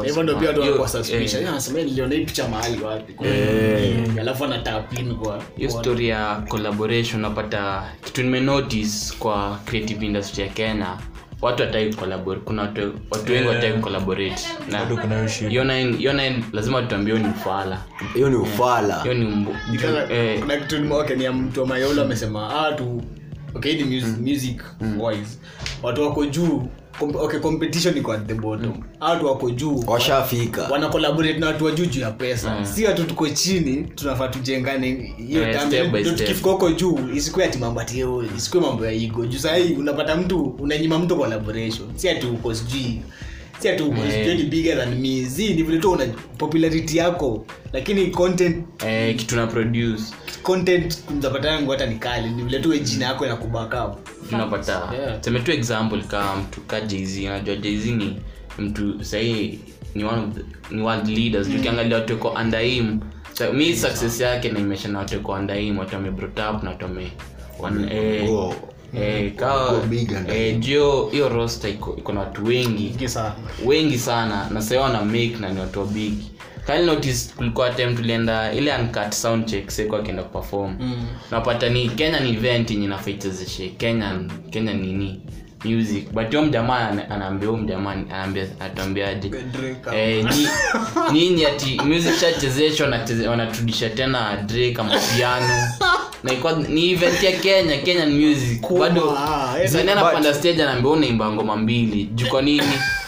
hivyo 0.05 0.23
ndo 0.23 0.35
pia 0.35 0.49
eh, 0.51 1.33
Yeye 1.33 1.47
anasema 1.47 1.79
niliona 1.81 2.15
hii 2.15 2.25
picha 2.25 2.47
mahali 2.47 2.81
wapi? 2.83 3.13
Eh, 3.27 3.97
alafu 4.19 4.45
anatapin 4.45 5.15
kwa 5.15 5.43
hiyo 5.57 5.69
story 5.69 6.07
ya 6.07 6.35
collaboration 6.47 7.19
unapata 7.25 7.83
kitu 8.05 8.23
nimenotice 8.23 9.13
kwa 9.19 9.59
creative 9.65 10.05
industry 10.05 10.43
ya 10.43 10.49
kenya 10.49 10.97
watu 11.41 11.63
watai 11.63 11.93
collaborate 11.93 12.41
kuna 12.45 12.61
watu, 12.61 12.93
watu 13.11 13.31
wengi 13.31 13.47
watai 13.47 13.73
collaborate. 13.73 14.41
Na 14.71 14.85
hiyo 15.49 15.63
nine- 15.63 16.43
lazima 16.53 16.81
tuambie 16.83 17.13
hiyo 17.15 17.27
ni 17.27 17.33
ufala. 17.33 17.81
Hiyo 18.13 18.29
ni 18.29 18.35
ufala. 18.35 19.01
Hiyo 19.01 19.13
ni 19.13 19.25
Because 19.71 20.13
eh, 20.13 20.39
kuna 20.39 20.57
kitu 20.57 20.79
nimeoke 20.79 21.15
ni 21.15 21.29
mtu 21.29 21.61
wa 21.61 21.67
mayolo 21.67 22.01
amesema 22.01 22.49
ah 22.67 22.71
tu 22.73 23.01
okay 23.55 23.73
ni 23.73 23.83
music, 23.83 24.17
music 24.19 24.61
wise 24.99 25.37
watu 25.83 26.03
wako 26.03 26.25
juu 26.25 26.67
com- 26.99 27.15
okay 27.15 27.39
competition 27.39 27.97
iko 27.97 28.13
at 28.13 28.27
the 28.27 28.33
bottom. 28.33 28.69
Mm. 28.75 28.83
watu 28.99 29.25
wako 29.25 29.49
juu. 29.49 29.83
Washafika. 29.87 30.63
Wanakolaborate 30.63 31.39
na 31.39 31.47
watu 31.47 31.65
wa 31.65 31.71
juu 31.71 31.85
juu 31.85 32.01
ya 32.01 32.11
pesa. 32.11 32.65
Si 32.65 32.85
watu 32.85 33.03
tuko 33.03 33.29
chini 33.29 33.83
tunafaa 33.95 34.27
tujengane 34.27 35.13
hiyo 35.27 35.41
step. 36.03 36.17
tukifika 36.17 36.49
huko 36.49 36.71
juu 36.71 36.99
isikuwe 37.15 37.45
ati 37.45 37.57
mambo 37.57 37.79
ati 37.81 37.97
isikue 37.97 38.23
isikuwe 38.37 38.63
mambo 38.63 38.85
ya 38.85 38.91
igo 38.91 39.25
juu 39.25 39.39
sahii 39.39 39.73
unapata 39.73 40.15
mtu 40.15 40.43
unanyima 40.59 40.99
mtu 40.99 41.15
collaboration. 41.17 41.87
Si 41.95 42.09
ati 42.09 42.25
uko 42.27 42.53
sijui 42.55 43.01
si 43.59 43.69
ati 43.69 43.83
uko 43.83 43.95
bigger 44.43 44.77
than 44.77 45.01
me. 45.01 45.23
Zi 45.23 45.53
ni 45.53 45.63
vile 45.63 45.79
tu 45.79 45.91
una 45.91 46.05
popularity 46.37 46.97
yako. 46.97 47.45
Lakini 47.73 48.07
content 48.07 48.65
eh, 48.85 49.15
kitu 49.15 49.35
na 49.35 49.47
produce. 49.47 50.03
content 50.43 50.97
mzapatana 51.17 51.61
ngo 51.61 51.71
hata 51.71 51.85
ni 51.85 51.95
kali. 51.95 52.29
Ni 52.29 52.43
vile 52.43 52.59
tu 52.59 52.77
jina 52.77 53.05
yako 53.05 53.25
na 53.25 53.35
tunapata 54.29 54.89
Yeah. 54.99 55.21
seme 55.21 55.39
tu 55.39 55.51
example 55.51 56.01
ka 56.03 56.35
mtu 56.35 56.61
ka 56.61 56.81
jz 56.81 57.17
unajua 57.25 57.55
jz 57.55 57.85
ni 57.85 58.21
mtu 58.59 59.03
sahii 59.03 59.59
ni 59.95 60.03
one 60.03 60.17
of 60.21 60.33
the, 60.35 60.75
ni 60.75 60.81
world 60.81 61.07
leaders. 61.07 61.47
Mm. 61.47 61.55
ukiangalia 61.59 61.95
watu 61.97 62.13
wako 62.13 62.29
under 62.41 62.59
him. 62.59 62.99
So, 63.33 63.53
mi 63.53 63.75
success 63.75 64.19
yake 64.21 64.49
naimesha 64.49 64.89
na 64.89 64.99
watu 64.99 65.15
wako 65.15 65.31
under 65.31 65.55
him. 65.55 65.77
Watu 65.77 65.95
wame 65.95 66.11
brought 66.11 66.39
up 66.55 66.63
na 66.63 66.69
watu 66.69 66.85
wame 66.85 67.11
wan- 67.59 67.91
eh, 67.91 68.23
eh, 68.23 68.53
Eh, 70.35 70.59
hiyo 71.11 71.29
roster 71.29 71.69
iko 71.71 71.95
iko 71.97 72.13
na 72.13 72.19
watu 72.19 72.45
wengi. 72.45 73.07
Sana. 73.09 73.35
Wengi 73.65 73.97
sana. 73.97 74.47
Na 74.51 74.61
sasa 74.61 74.81
wana 74.81 75.01
make 75.05 75.35
na 75.39 75.49
ni 75.49 75.59
watu 75.59 75.79
wabigi 75.79 76.31
kali 76.67 76.85
notice 76.85 77.33
kulikuwa 77.37 77.69
time 77.69 77.93
tulienda 77.93 78.53
ile 78.53 78.75
uncut 78.75 79.11
sound 79.11 79.45
check 79.45 79.69
seko 79.69 79.95
akienda 79.95 80.23
kuperform. 80.23 80.75
Mm. 80.79 81.05
napata 81.31 81.69
ni 81.69 81.89
kenya 81.89 82.19
ni 82.19 82.29
event 82.29 82.71
yenye 82.71 82.87
nafaichezeshe 82.87 83.67
kenya 83.69 84.19
kenya 84.49 84.73
nini 84.73 85.21
music. 85.75 86.11
But 86.11 86.27
huyo 86.29 86.41
mjamaa 86.41 86.89
anaambia 87.09 87.49
huyo 87.49 87.61
mjamaa 87.63 87.95
atuambiaje 88.59 89.31
eh, 89.95 90.25
ni- 90.25 90.47
nini 91.19 91.45
ati 91.45 91.81
music 91.85 92.19
shachezeshwa 92.19 92.99
wanaturudisha 93.29 93.89
tena 93.89 94.37
Drake 94.45 94.71
kama 94.71 94.93
na 96.23 96.31
ilikuwa 96.31 96.53
ni 96.53 96.91
event 96.91 97.23
ya 97.23 97.31
kenya. 97.31 97.77
Kenyan 97.77 98.11
music. 98.11 98.61
Bado 98.79 99.17
ah, 99.17 99.55
eh, 99.61 99.69
msanii 99.69 99.89
anapanda 99.91 100.33
stage 100.33 100.63
anaambia 100.63 100.91
unaimba 100.91 101.31
ngoma 101.31 101.55
mbili. 101.57 102.03
Juu 102.03 102.27
kwa 102.27 102.41
nini 102.41 102.63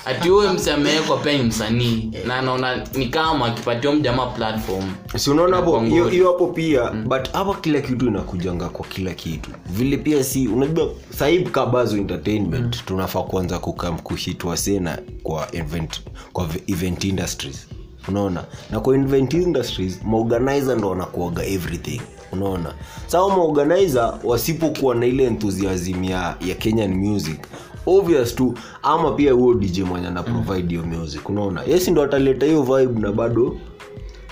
ati 0.10 0.30
huyo 0.30 0.54
msee 0.54 0.72
amewekwa 0.74 1.18
pia 1.18 1.38
ni 1.38 1.44
msanii. 1.44 2.12
Na 2.28 2.36
anaona 2.36 2.88
ni 2.96 3.08
kama 3.08 3.46
akipatia 3.46 3.92
mjamaa 3.92 4.26
platform. 4.26 4.84
Si 5.18 5.30
unaona 5.30 5.56
hapo 5.56 5.72
Kwa 5.72 5.84
hiyo 6.12 6.28
hapo 6.32 6.48
pia 6.48 6.92
but 6.92 7.32
hapa 7.34 7.54
kila 7.62 7.82
kitu 7.82 8.08
inakujanga 8.08 8.70
kwa 8.70 8.86
kila 8.86 9.14
kitu. 9.14 9.50
Vile 9.70 9.98
pia 9.98 10.24
si 10.24 10.48
unajua 10.48 10.90
sahii 11.18 11.40
kabazo 11.44 11.98
entertainment 11.98 12.86
tunafaa 12.86 13.22
kuanza 13.22 13.60
kukam 13.60 14.00
kuhitwa 14.00 14.58
sena 14.58 15.00
kwa 15.24 15.56
event 15.56 16.02
kwa 16.34 16.48
event 16.68 17.04
industries. 17.04 17.68
Unaona? 18.08 18.44
Na 18.72 18.80
kwa 18.80 18.96
event 18.96 19.34
industries 19.34 20.00
maorganizer 20.06 20.78
ndo 20.78 20.90
wanakuaga 20.90 21.46
everything. 21.46 22.02
Unaona? 22.32 22.74
Sawa 23.08 23.30
maorganizer 23.38 24.14
wasipokuwa 24.24 24.96
na 24.96 25.06
ile 25.06 25.24
enthusiasm 25.24 26.04
ya, 26.04 26.36
ya 26.48 26.56
kenyan 26.56 26.94
music 26.96 27.40
obvious 27.86 28.36
tu 28.36 28.58
ama 28.84 29.12
pia 29.12 29.32
huo 29.34 29.54
dj 29.54 29.80
mwenye 29.80 30.08
ana 30.08 30.24
provide 30.24 30.70
hiyo 30.70 30.86
music 30.86 31.30
unaona? 31.30 31.64
Yesi 31.64 31.92
ndo 31.92 32.04
ataleta 32.04 32.46
hiyo 32.46 32.64
vibe 32.64 33.00
na 33.00 33.12
bado. 33.12 33.58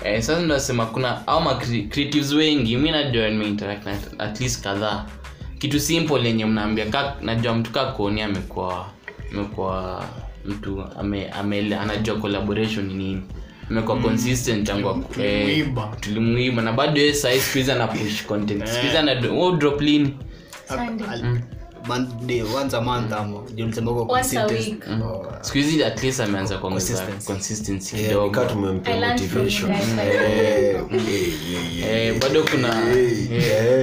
Eh, 0.04 0.22
sasa 0.22 0.40
nasema 0.46 0.86
kuna 0.86 1.26
au 1.26 1.40
ma 1.40 1.54
creatives 1.90 2.32
wengi 2.32 2.76
mi 2.76 2.90
najua 2.90 3.30
nimeinteract 3.30 3.86
na 3.86 3.96
at 4.18 4.40
least 4.40 4.62
kadhaa. 4.64 5.06
Kitu 5.58 5.80
simple 5.80 6.24
yenye 6.28 6.44
mnaambia 6.46 7.14
najua 7.22 7.54
mtu 7.54 7.70
kaa 7.70 7.92
kuoni 7.92 8.22
amekuwa 8.22 8.86
amekuwa 9.32 10.04
mtu 10.44 10.84
ame, 10.98 11.28
ame, 11.28 11.74
anajua 11.76 12.16
collaboration 12.16 12.86
ni 12.86 12.94
nini. 12.94 13.22
Amekuwa 13.70 13.96
consistent 14.00 14.66
tangu 14.66 15.04
eh, 15.22 15.66
tulimuiba. 16.00 16.62
na 16.62 16.72
bado 16.72 17.00
yeye 17.00 17.14
sahii 17.14 17.40
sikuhizi 17.40 17.72
anapush 17.72 18.26
content. 18.26 18.66
Sikuhizi 18.66 18.96
ana 18.96 19.14
drop 19.58 19.80
lini? 19.80 20.14
Sunday. 20.68 21.08
Once 22.54 22.76
a 22.76 22.80
month 22.80 23.12
ama. 23.12 23.38
Oh, 25.02 25.26
siku 25.40 25.58
hizi 25.58 25.84
at 25.84 26.02
least 26.02 26.20
ameanza 26.20 26.58
kuongeza 26.58 26.94
Consistency. 27.26 27.96
kidogo. 27.96 28.30
bado 32.20 32.42
kuna 32.50 32.74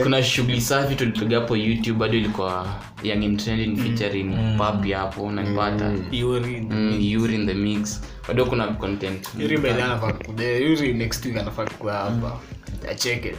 kuna 0.03 0.23
shughuli 0.23 0.61
safi 0.61 0.95
tulipiga 0.95 1.39
hapo 1.39 1.57
youtube 1.57 1.99
bado 1.99 2.17
ilikuwa 2.17 2.67
young 3.07 3.37
trending 3.37 3.75
featuring 3.77 4.57
papi 4.57 4.91
hapo 4.91 5.31
nanipata 5.31 5.91
urine. 6.25 6.67
mm, 6.69 7.33
in 7.33 7.45
the 7.47 7.53
mix. 7.53 8.01
Bado 8.27 8.45
kuna 8.45 8.67
content 8.67 9.27
Yuri 9.39 9.57
by 9.57 9.69
anafaa 9.69 10.13
ku- 10.13 10.41
Yuri 10.41 10.93
next 10.93 11.25
week 11.25 11.37
anafaa 11.37 11.65
kuwa 11.65 11.93
hapa. 11.93 12.39
Acheke. 12.91 13.35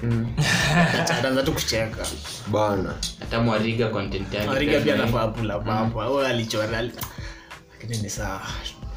Ataanza 1.01 1.43
tu 1.43 1.52
kucheka. 1.52 2.06
Bana. 2.52 2.94
Hata 3.20 3.40
mwariga 3.40 3.88
content 3.88 4.34
yake 4.34 4.51
ariga 4.51 4.72
pia 4.72 4.80
pia 4.80 4.94
anafaa 4.94 5.28
pula 5.28 5.55
hapo 5.55 6.02
au 6.02 6.20
alichora. 6.20 6.82
Lakini 6.82 8.02
ni 8.02 8.10
sawa. 8.10 8.43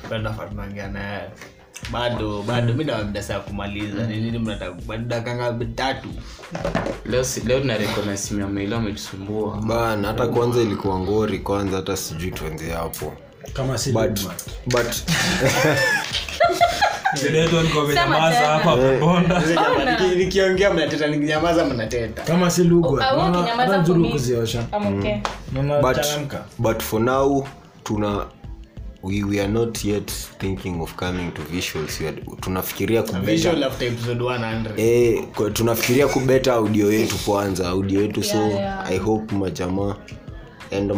Bado 0.10 0.24
nafaa 0.24 0.46
tunaongea 0.46 0.88
naye 0.88 1.30
bado 1.92 2.42
bado 2.48 2.74
mi 2.74 2.84
nawamda 2.84 3.22
saa 3.24 3.40
kumaliza. 3.40 4.08
Ni 4.08 4.18
nini 4.22 4.40
mnataka 4.40 5.54
tatu. 5.76 6.08
Leo 7.06 7.24
tunarekod 7.60 8.16
simu 8.16 8.40
ya 8.40 8.48
mailo 8.48 8.78
ametusumbua 8.78 9.58
bana 9.58 10.08
hata 10.08 10.28
kwanza 10.28 10.62
ilikuwa 10.62 11.00
ngori 11.00 11.40
kwanza 11.40 11.78
hata 11.78 11.98
sijui 11.98 12.32
tuenze 12.32 12.72
hapo. 12.72 13.14
Kama 13.54 13.78
si 13.78 13.92
but, 13.92 14.20
nikiongea 20.18 20.74
mnateta 20.74 21.08
nikinyamaza 21.08 21.66
mnateta. 21.66 22.22
Kama 22.22 22.52
si 22.52 22.64
nzuri 23.82 24.10
kuziosha 24.10 24.62
but, 25.82 26.02
changamka. 26.02 26.46
but 26.60 26.82
for 26.82 27.02
now 27.02 27.48
tuna 27.84 28.26
we, 29.04 29.24
we 29.24 29.40
are 29.40 29.48
not 29.50 29.86
yet 29.86 30.12
thinking 30.40 30.82
of 30.82 30.96
coming 30.96 31.32
to 31.32 31.42
visuals 31.42 32.02
are, 32.02 32.22
tunafikiria 32.42 33.04
kubeta 33.04 33.26
visual 33.26 33.64
after 33.64 33.88
episode 33.88 34.24
100 34.24 34.80
Eh, 34.80 35.24
tunafikiria 35.54 36.08
kubeta 36.08 36.54
audio 36.54 36.92
yetu 36.92 37.16
kwanza 37.16 37.70
audio 37.70 38.02
yetu 38.02 38.24
so 38.24 38.38
Yeah, 38.38 38.52
yeah. 38.52 38.92
i 38.92 38.98
hope 38.98 39.36
majamaa 39.36 39.96
end 40.72 40.92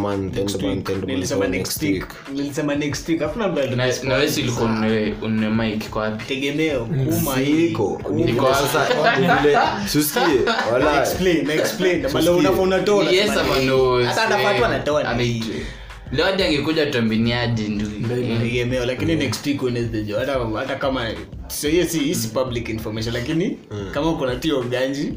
hadi 16.17 16.43
angekuja 16.43 16.85
tombiniadi 16.85 17.61
nduegemeo 17.67 18.85
lakini 18.85 19.15
next 19.15 19.45
week 19.47 19.63
Wednesday 19.63 20.03
jo 20.03 20.19
hata 20.19 20.39
hata 20.55 20.75
kama 20.75 21.07
so 21.47 21.67
hiyo 21.67 21.85
si 21.85 21.99
hii 21.99 22.15
public 22.33 22.69
information 22.69 23.13
lakini 23.13 23.57
kama 23.93 24.13
kuna 24.13 24.35
tio 24.35 24.61
ganji 24.63 25.13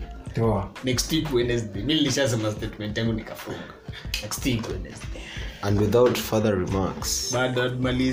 next 0.85 1.13
week 1.13 1.35
Wednesday 1.35 1.83
mi 1.83 1.95
nilishasema 1.95 2.53
statement 2.53 2.99
yangu 2.99 3.13
nikafunga 3.13 3.59
week 4.45 4.63
Wednesday 4.69 5.21
and 5.63 5.81
without 5.81 6.17
further 6.19 6.55
remarks. 6.57 7.35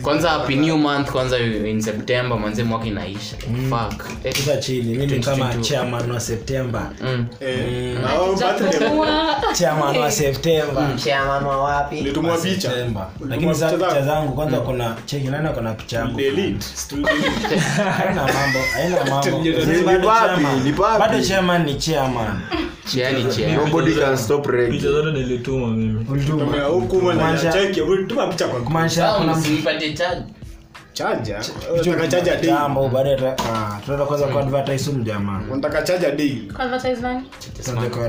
Kwanza 0.03 0.29
happy 0.29 0.55
new 0.55 0.77
month 0.77 1.11
kwanza 1.11 1.39
in 1.39 1.81
september 1.81 2.39
manze 2.39 2.63
mwaka 2.63 2.85
inaisha. 2.85 3.35
Fuck. 3.69 4.05
Eh, 4.23 4.59
chini 4.59 4.95
mimi 4.97 5.19
kama 5.19 5.55
chairman 5.55 6.11
wa 6.11 6.19
september. 6.19 6.91
Mm. 7.01 7.25
eh 7.39 7.97
au 8.09 8.35
birthday 8.35 8.79
Japokuwa- 8.79 9.53
chairman 11.03 11.43
wa 11.45 11.63
wapi? 11.63 12.01
Nitumwa 12.01 12.37
picha. 12.37 12.71
Lakini 13.29 13.53
za 13.53 13.71
picha 13.71 14.01
zangu 14.01 14.33
kwanza 14.33 14.59
kuna 14.59 14.95
cheki 15.05 15.27
nani 15.27 15.49
kuna 15.49 15.73
picha 15.73 15.97
yangu. 15.99 16.17
Delete 16.17 16.65
haina 17.97 18.21
mambo 18.23 18.59
haina 18.73 19.05
mambo. 19.09 19.39
Ni 19.39 19.53
chairman. 19.53 20.63
ni 20.63 20.71
wapi? 20.79 20.99
Bado 20.99 21.21
chairman 21.21 21.63
ni 21.65 21.75
chairman. 21.75 22.39
Chiani 22.85 23.25
chia 23.35 23.55
nobody 23.55 23.95
can 23.95 24.17
stop 24.17 24.47
picha 24.69 24.91
zote 24.91 25.11
nilituma 25.11 25.67
jambo 32.45 32.89
baadaye 32.89 33.15
tuta- 33.15 33.37
ah, 33.53 33.79
kwanza 34.05 34.25
ku 34.27 34.33
huyu 34.91 35.03
jamaa 35.03 35.41
unataka 35.51 35.81
charger 35.81 36.15
day 36.15 36.37
Advertise 36.59 37.01
nani? 37.01 37.23
tunaenda 37.65 37.89
ku 37.89 37.99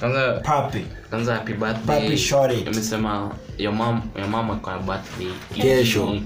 kwanza 0.00 0.40
papi 0.44 0.84
kwanza 1.10 1.34
happy 1.34 1.52
birthday 1.52 2.00
Papi 2.00 2.18
shorty. 2.18 2.60
imesema 2.60 3.30
your 3.58 3.72
mom 3.74 4.02
your 4.18 4.28
mom 4.28 4.60
kwa 4.60 4.78
birthday 4.78 5.28
Kesho. 5.62 6.16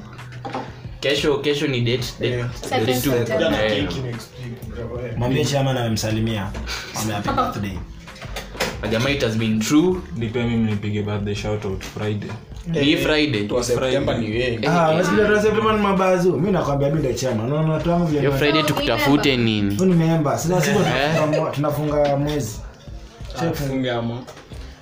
kesho 1.01 1.39
kesho 1.39 1.67
ni 1.67 1.81
date 1.81 2.07
date 2.21 2.35
Yeah. 2.37 2.55
Second 2.55 2.87
date 2.87 3.01
two. 3.01 3.11
September. 3.11 3.65
Eh, 3.65 3.89
mwambie 5.17 5.45
chama 5.45 5.73
happy 7.15 7.29
birthday 7.31 7.79
jamaa 8.87 9.11
it 9.11 9.23
has 9.23 9.37
been 9.37 9.61
true. 9.61 9.97
Nipe 10.17 10.43
mimi 10.43 10.71
nipige 10.71 11.03
birthday 11.03 11.35
shout 11.35 11.65
out 11.65 11.83
friday. 11.85 12.31
Ah 14.69 14.93
mabazu. 15.79 16.37
Nakwambia 16.51 16.91
tukutafute 18.63 19.37
nini? 19.37 19.77
Siku 20.39 20.79
Eh. 20.79 21.15
tunafunga- 21.17 21.51
tunafunga 21.51 22.17
mwezi. 22.17 22.61
Funga 23.55 23.97
ama 23.97 24.23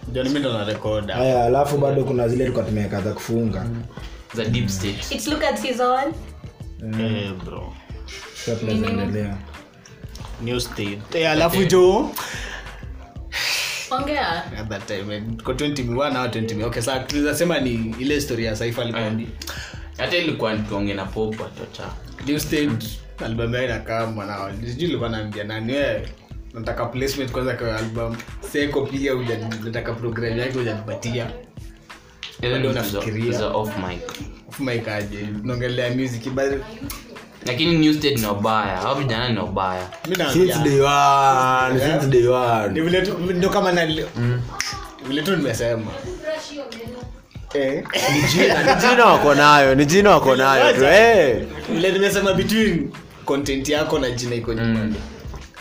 ndio 0.08 0.24
mimi 0.24 0.40
ndo 0.40 0.52
na 0.52 0.64
record 0.64 1.10
haya 1.10 1.44
alafu 1.44 1.78
bado 1.78 2.04
kuna 2.04 2.28
zile 2.28 2.44
tulikuwa 2.44 2.64
tumeweka 2.64 3.00
za 3.00 3.12
kufunga 3.12 3.66
za 4.34 4.44
deep 4.44 4.68
state. 4.68 5.10
It's 5.10 5.26
look 5.28 5.44
at 5.44 5.56
season. 5.58 6.12
eh 7.00 7.32
bro. 7.44 7.72
Sasa 8.44 8.56
tunaendelea 8.60 9.36
new 10.44 10.60
state. 10.60 10.98
Eh 11.14 11.30
alafu 11.30 11.64
jo 11.64 12.10
Ongea. 13.96 14.44
at 14.58 14.68
that 14.68 14.86
time 14.86 15.14
eh, 15.14 15.22
kwa 15.44 15.54
20 15.54 15.84
mi 15.84 15.98
20 16.26 16.64
okay 16.64 16.82
sasa 16.82 16.98
tunaweza 17.00 17.34
ni 17.60 17.94
ile 17.98 18.20
story 18.20 18.44
ya 18.44 18.56
Saifa 18.56 18.84
hata 19.98 20.16
ilikuwa 20.16 20.56
tuonge 20.56 20.94
na 20.94 21.04
popa 21.04 21.44
tota 21.44 21.92
new 22.26 22.38
state 22.38 23.00
album 23.24 23.54
yao 23.54 23.64
inakaa 23.64 24.06
mwanao. 24.06 24.50
Sijui 24.66 24.88
ilikuwa 24.88 25.08
naambia 25.08 25.44
nani 25.44 25.72
wewe 25.72 26.08
nataka 26.54 26.86
placement 26.86 27.32
kwanza 27.32 27.54
kwa 27.54 27.76
album. 27.76 28.16
Seko 28.52 28.86
pia 28.86 29.12
nataka 29.64 29.92
program 29.92 30.38
yake 30.38 30.58
hujanipatia 30.58 31.30
off 33.56 33.70
mic. 33.76 34.00
Off 34.48 34.60
mic 34.60 34.88
aje. 34.88 35.26
Music 35.96 36.28
but 36.30 36.62
lakini 37.46 37.78
new 37.78 37.92
state 37.94 38.18
ni 38.18 38.26
wabaya 38.26 38.80
au 38.80 38.94
vijana 38.98 39.28
ni 39.28 39.38
wabaya 39.38 39.88
kama 43.48 43.72
na 43.72 43.86
vile 45.08 45.22
tu 45.22 45.36
nimesema. 45.36 45.82
Eh? 47.54 47.84
Ni 48.14 48.22
jina 48.88 49.06
wako 49.06 49.34
nayo 49.34 49.74
ni 49.74 49.86
jina 49.86 50.10
wako 50.10 50.36
nayo 50.36 50.72
tu 50.76 50.84
eh. 50.84 51.42
Vile 51.72 51.92
nimesema 51.92 52.32
between 52.34 52.90
content 53.24 53.68
yako 53.68 53.98
na 53.98 54.10
jina 54.10 54.34
iko 54.34 54.54
nyuma 54.54 54.88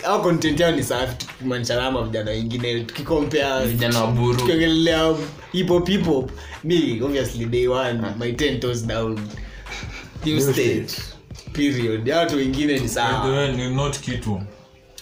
au 0.03 0.21
content 0.21 0.59
yao 0.59 0.71
ni 0.71 0.83
safi 0.83 1.15
tukimanishanama 1.15 2.03
vijana 2.03 2.31
wengine 2.31 2.79
tukikompea 2.79 3.65
vijana 3.65 4.01
wa 4.01 4.07
buru. 4.07 4.37
tukiongelelea 4.37 5.15
hip 5.51 5.67
hop 5.67 5.87
hip 5.89 6.05
hop. 6.05 6.31
Me 6.63 7.01
obviously 7.03 7.45
day 7.45 7.67
one 7.67 8.01
my 8.19 8.31
ten 8.31 8.59
toes 8.59 8.87
down. 8.87 9.19
New 10.25 10.39
period. 11.55 12.09
Watu 12.09 12.37
wengine 12.37 12.79
ni 12.79 12.89
sawa. 12.89 13.47
Not 13.69 13.99
kitu. 13.99 14.41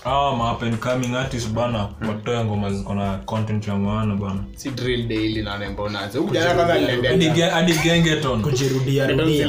Awa 0.05 0.35
ma 0.35 0.55
coming 0.79 1.15
artist 1.15 1.49
bana 1.49 1.89
watoe 2.07 2.43
ngoma 2.45 2.73
ziko 2.73 2.93
na 2.93 3.17
content 3.17 3.67
ya 3.67 3.75
maana 3.75 4.15
bana. 4.15 4.43
Si 4.55 4.69
drill 4.69 5.07
daily 5.07 5.41
na 5.41 5.57
nembo 5.57 5.89
nazo 5.89 6.21
huku 6.21 6.33
jana 6.33 6.53
kwanza 6.53 6.79
niliendea 6.79 7.51
hadi 7.51 7.73
gengeton 7.73 8.41
kujirudia 8.41 9.07
rudia 9.07 9.47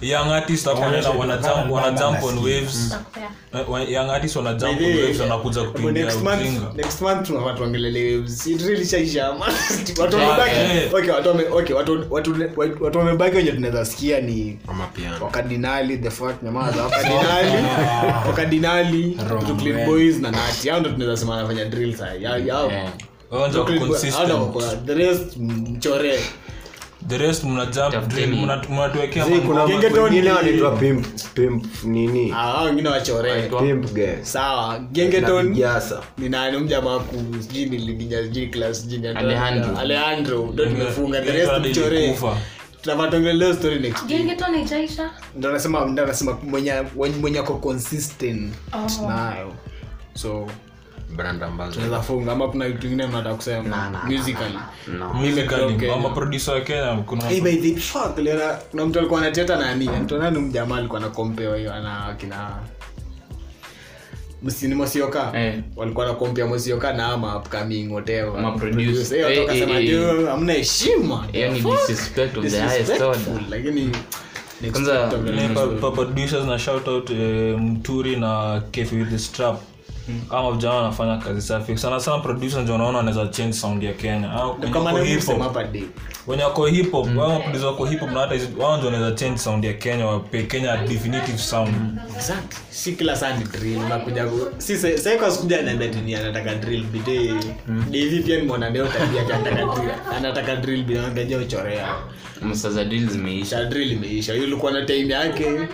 young 0.00 0.30
artist 0.32 0.64
hapo 0.66 0.80
wana 0.80 1.36
jump 1.36 1.70
wana 1.70 1.90
jump 1.92 2.22
on 2.24 2.38
waves. 2.38 2.74
Nitakupea. 2.84 3.30
Wa- 3.68 3.80
young 3.82 4.10
artist 4.10 4.36
wana 4.36 4.54
jump 4.54 4.72
on 4.72 4.78
By 4.78 4.84
the 4.84 4.94
way, 4.96 5.02
waves 5.04 5.20
wanakuja 5.20 5.60
Hapo 5.60 5.90
next 5.90 6.22
month 6.22 6.76
next 6.76 7.00
month 7.00 7.26
tunafaa 7.26 7.52
tuongelele 7.54 8.16
waves. 8.16 8.46
It 8.46 8.62
really 8.62 8.86
shaisha 8.86 9.30
watu 10.00 10.16
wamebaki 10.16 10.50
okay 10.96 11.10
watu 11.10 11.30
okay 11.56 11.74
watu 11.76 12.06
watu 12.10 12.34
watu- 12.56 12.84
watu 12.84 12.98
wamebaki 12.98 13.36
wenye 13.36 13.52
tunaweza 13.52 13.84
sikia 13.84 14.20
ni 14.20 14.58
wakardinali 15.20 15.98
the 15.98 16.10
fuck 16.10 16.42
nyamaza 16.42 16.82
wakardinali 16.84 17.64
wakardinali 18.26 19.18
Brooklyn 19.28 19.86
boys 19.86 20.18
na 20.20 20.30
nati. 20.30 20.68
Hao 20.68 20.80
ndo 20.80 20.90
tunaweza 20.90 21.16
sema 21.16 21.34
wanafanya 21.36 21.64
drill 21.64 21.96
saa 21.96 22.14
ya 22.14 22.36
yao 22.36 22.70
Eh. 22.70 22.88
Wao 23.30 23.48
ndio 23.48 23.64
Brooklyn 23.64 23.88
Boys, 23.88 24.14
hao 24.14 24.24
ndo 24.26 24.36
consistent. 24.36 24.74
wako- 24.80 24.86
the 24.86 24.94
rest 24.94 25.36
mchore 25.36 26.20
the 27.08 27.18
rest 27.18 27.44
mna 27.44 27.66
jump 27.66 27.92
Tafuteni. 27.92 28.26
drill 28.26 28.38
mna- 28.44 28.62
mnatuwekea 28.70 29.24
Zii, 29.24 29.38
kuna 29.40 29.54
mambo- 29.60 29.66
Gengeton 29.72 30.04
wengine 30.04 30.22
ni- 30.22 30.28
wanaitwa 30.30 30.70
pimp 30.76 31.06
pimp 31.34 31.84
nini 31.84 32.32
Ah, 32.36 32.62
wengine 32.62 32.88
wachore 32.88 33.42
pimp 33.42 33.92
guys 33.92 34.32
sawa 34.32 34.72
na 34.78 34.78
gengeton 34.78 35.54
ni 36.18 36.28
nani 36.28 36.58
mjamaa 36.58 36.98
ku 36.98 37.16
sijui 37.40 37.66
niliginya 37.66 38.22
sijui 38.22 38.46
class 38.46 38.86
Alejandro. 39.16 39.78
alejandro 39.78 40.50
ndo 40.52 40.66
tumefunga 40.66 41.20
the 41.20 41.32
rest 41.32 41.52
mchore 41.66 42.04
ilikufa. 42.04 42.36
story 43.54 43.78
next 43.78 44.02
week. 44.02 44.08
Gengeton 44.08 44.54
haijaisha? 44.54 45.10
ndo 45.36 45.52
nasema 45.52 45.84
ndo 45.86 46.06
nasema 46.06 46.38
mwenye 46.42 46.72
mwenye 47.20 47.38
ako 47.38 47.54
consistent 47.54 48.52
Oh. 48.72 49.08
nayo 49.08 49.52
so 50.14 50.46
brand 51.16 51.42
ambazo 51.42 51.72
tunaweza 51.72 52.02
funga 52.02 52.32
ama 52.32 52.48
kuna 52.48 52.68
vitu 52.68 52.80
vingine 52.80 53.06
mnataka 53.06 53.34
kusema 53.34 53.62
Na, 53.62 53.90
na, 53.90 54.02
musically 54.04 54.58
no 54.98 55.14
Musically, 55.14 55.90
ama 55.90 56.08
producer 56.10 56.54
wa 56.54 56.60
Kenya 56.60 56.96
kuna 57.06 57.24
Hey, 57.28 57.40
by 57.40 57.56
the 57.56 57.80
fuck 57.80 58.18
Leona, 58.18 58.58
kuna 58.70 58.86
mtu 58.86 58.98
alikuwa 58.98 59.20
anateta 59.20 59.56
nani 59.56 59.88
mtu 60.02 60.18
nani 60.18 60.38
mjamaa 60.38 60.76
alikuwa 60.76 61.00
anakompewa 61.00 61.56
hiyo 61.56 61.74
ana 61.74 62.14
kina 62.18 62.50
msini 64.42 64.74
mosioka 64.74 65.32
Eh. 65.34 65.60
walikuwa 65.76 66.06
na 66.36 66.46
mosioka 66.46 66.92
na 66.92 67.06
ama 67.06 67.36
upcoming 67.36 67.92
whatever 67.92 68.38
Ama 68.38 68.52
producer. 68.52 68.84
Producer. 68.84 69.18
Eh, 69.18 69.24
watu 69.24 69.34
Eh, 69.34 69.40
wakasema, 69.46 69.80
eh, 69.80 69.86
eh. 69.86 69.92
"Yo, 69.92 70.26
hamna 70.26 70.52
heshima 70.52 71.26
hiyo 71.32 71.48
ni 71.48 71.54
The 71.56 71.62
fuck?" 71.62 71.72
disrespect 71.88 72.36
of 72.36 72.44
the 72.44 72.50
highest 72.60 72.78
Disrespectful, 72.78 73.32
order 73.34 73.44
lakini 73.50 73.90
Kwanza. 74.72 75.10
Ni 75.24 75.48
pa- 75.54 75.66
pa- 75.66 75.90
producers 75.90 76.46
na 76.46 76.58
shout 76.58 76.88
out 76.88 77.10
eh, 77.10 77.58
mturi 77.58 78.16
na 78.16 78.62
kefi 78.70 78.96
with 78.96 79.10
the 79.10 79.18
strap 79.18 79.60
kama 80.30 80.52
vijana 80.52 80.74
wanafanya 80.74 81.16
kazi 81.16 81.42
safi. 81.42 81.78
Sana 81.78 82.00
sana 82.00 82.18
producer 82.18 82.62
ndio 82.62 82.74
unaona 82.74 82.98
anaweza 83.00 83.26
change 83.26 83.52
sound 83.52 83.82
ya 83.82 83.92
kenya. 83.92 84.28
Wenye 86.26 86.42
wako 86.44 86.66
hip 86.66 86.90
hop 86.92 87.06
hop 87.06 87.16
wao 87.16 87.40
producer 87.40 87.66
wako 87.66 87.84
hip 87.86 88.00
hop 88.00 88.10
na 88.10 88.20
hata 88.20 88.34
wao 88.58 88.76
ndio 88.76 88.90
wanaweza 88.90 89.16
change 89.16 89.38
sound 89.38 89.64
ya 89.64 89.72
kenya 89.72 90.06
wape 90.06 90.42
kenya 90.42 90.76
definitive 90.76 91.38
sound. 91.38 91.74
Exactly. 92.16 92.58
Si 92.70 92.92
kila 92.92 93.16
saa 93.16 93.36
ni 93.36 93.44
drill 93.44 93.78
unakuja 93.78 94.24
ku- 94.26 94.48
si 94.58 94.76
sasa 94.76 95.16
kwa 95.18 95.30
siku 95.30 95.46
jana 95.46 95.86
tu 95.88 95.98
ni 96.04 96.14
anataka 96.14 96.54
drill 96.54 96.84
bide 96.84 97.34
hivi 97.92 98.20
pia 98.22 98.36
nimeona 98.36 98.70
leo 98.70 98.86
tabia 98.86 99.20
yake 99.20 99.32
anataka 99.32 99.74
drill. 99.74 99.90
Anataka 100.16 100.56
drill 100.56 100.82
bide 100.84 101.00
angaja 101.00 101.38
uchorea 101.38 101.88
msa 102.42 102.70
za 102.70 102.84
deal 102.84 103.06
zimeisha. 103.08 103.64
Drill 103.64 103.92
imeisha. 103.92 104.34
Yule 104.34 104.46
ulikuwa 104.46 104.72
na 104.72 104.84
time 104.84 105.14
yake. 105.14 105.68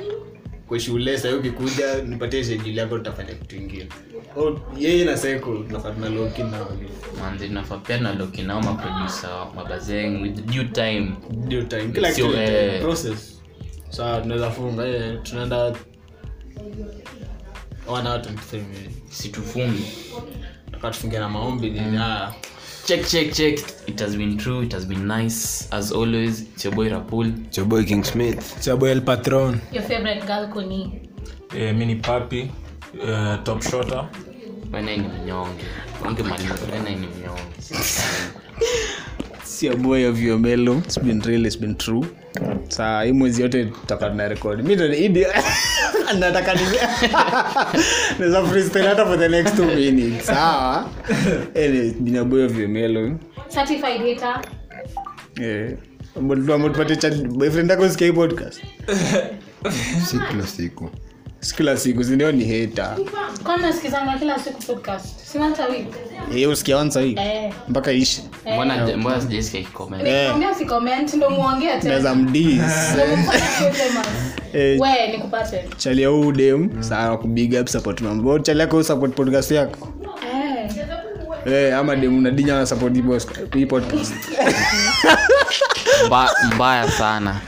Kwa 0.69 0.81
shule 0.81 1.19
sasa 1.19 1.37
ukikuja 1.37 1.95
nipatie 2.03 2.45
schedule 2.45 2.81
yako 2.81 2.99
tutafanya 2.99 3.29
kitu 3.35 3.57
kingine 3.57 3.87
yeye 4.79 5.05
na 5.05 5.17
seko 5.17 5.55
tunafanya 5.57 5.99
na 5.99 6.09
loki 6.09 6.43
manzi 7.21 7.49
nafaa 7.49 7.77
pia 7.77 7.99
na 7.99 8.15
lokinao 8.15 8.63
maproducer 8.63 9.47
mabazeng 9.55 10.23
with 10.23 10.47
due 10.47 10.65
time. 10.65 11.13
Due 11.49 11.63
time 11.63 11.89
kila 11.93 12.13
kitu 12.13 12.37
eh. 12.37 12.71
time, 12.71 12.79
process. 12.81 13.41
Sasa 13.91 14.21
tunaweza 14.21 14.51
funga 14.51 14.87
eh 14.87 15.19
tunaenda 15.23 15.75
one 17.87 18.09
23 18.09 18.53
minutes. 18.53 18.95
Situfungi 19.11 19.85
tuka 21.01 21.19
na 21.19 21.29
maombi 21.29 21.71
ni 21.71 21.97
ah 21.99 22.33
check 22.87 23.07
check 23.07 23.33
check. 23.33 23.59
It 23.87 24.01
has 24.01 24.17
been 24.17 24.37
true 24.37 24.63
it 24.65 24.73
has 24.73 24.87
been 24.87 25.07
nice 25.07 25.69
as 25.71 25.93
always. 25.93 26.41
It's 26.43 26.65
your 26.65 26.75
boy 26.75 26.89
rapul 26.89 27.33
choboy 27.51 27.85
king 27.87 28.05
smith. 28.05 28.61
Chabo 28.65 28.87
el 28.91 29.01
patron. 29.01 29.61
Your 29.73 29.83
favorite 29.85 30.27
girl 30.27 30.49
kuni. 30.53 31.01
Eh, 31.57 31.73
mini 31.75 31.97
papi 31.97 32.51
eh, 33.09 33.39
top 33.43 33.63
shotter 33.63 34.09
wena 34.73 34.97
ni 34.97 35.09
mnyonge 35.09 35.65
onge 36.07 36.23
maliza 36.23 36.55
wena 36.73 36.91
ni 36.91 36.97
mnyonge 37.07 37.55
si 39.45 39.69
a 39.69 39.77
boy 39.77 40.09
of 40.09 40.21
your 40.21 40.39
mellow 40.39 40.79
it's 40.79 40.99
been 40.99 41.21
real 41.21 41.47
it's 41.47 41.59
been 41.61 41.75
true. 41.77 42.05
Saa 42.69 43.03
hii 43.03 43.13
mwezi 43.13 43.43
yote 43.43 43.65
tutakuwa 43.65 44.11
tuna 44.11 44.29
rekodi 44.29 44.63
mi 44.63 44.75
ndoidi 44.77 45.27
nataka 46.19 46.55
naweza 48.19 48.45
freestyle 48.49 48.87
hata 48.87 49.07
for 49.07 49.19
the 49.19 49.29
next 49.29 49.57
two 49.57 49.65
minutes. 49.65 50.27
Sawa? 50.27 50.91
Anyway 51.57 51.87
it's 51.89 52.01
been 52.01 52.17
a 52.17 52.25
boy 52.25 52.45
of 52.45 52.59
your 52.59 52.69
melo. 52.69 53.19
Certified 53.49 54.01
hater. 54.01 54.41
Eh. 55.43 55.77
Tupate 56.15 57.11
boyfriend 57.29 57.71
yako 57.71 57.89
sikia 57.89 58.07
hii 58.07 58.13
podcast? 58.13 58.61
Si 60.07 60.19
kila 60.31 60.47
siku. 60.47 60.91
si 60.91 61.14
kila 61.53 61.77
siku 61.77 62.05
sindio 62.05 62.33
ni 62.33 62.45
yeye 66.35 66.47
usikia 66.47 66.77
once 66.77 66.99
a 66.99 67.03
week? 67.03 67.19
Eh. 67.19 67.53
Mpaka 67.69 67.93
ishi 67.93 68.23
Eh. 70.09 70.31
Eh. 74.53 74.79
chalia 75.77 76.09
huu 76.09 76.33
dem 76.33 76.83
saa 76.83 77.17
kubig 77.17 77.55
up 77.61 77.69
support 77.69 78.01
mambo 78.01 78.39
chalia 78.39 78.63
yako 78.63 78.83
support 78.83 79.15
podcast 79.15 79.51
yako? 79.51 79.89
Ama 81.79 81.97
dem 81.97 82.23
nadinya 82.23 82.55
na 82.59 82.67
support 82.67 82.95
hii 83.55 83.67
podcast. 83.67 84.15
Mbaya 86.55 86.91
sana. 86.91 87.41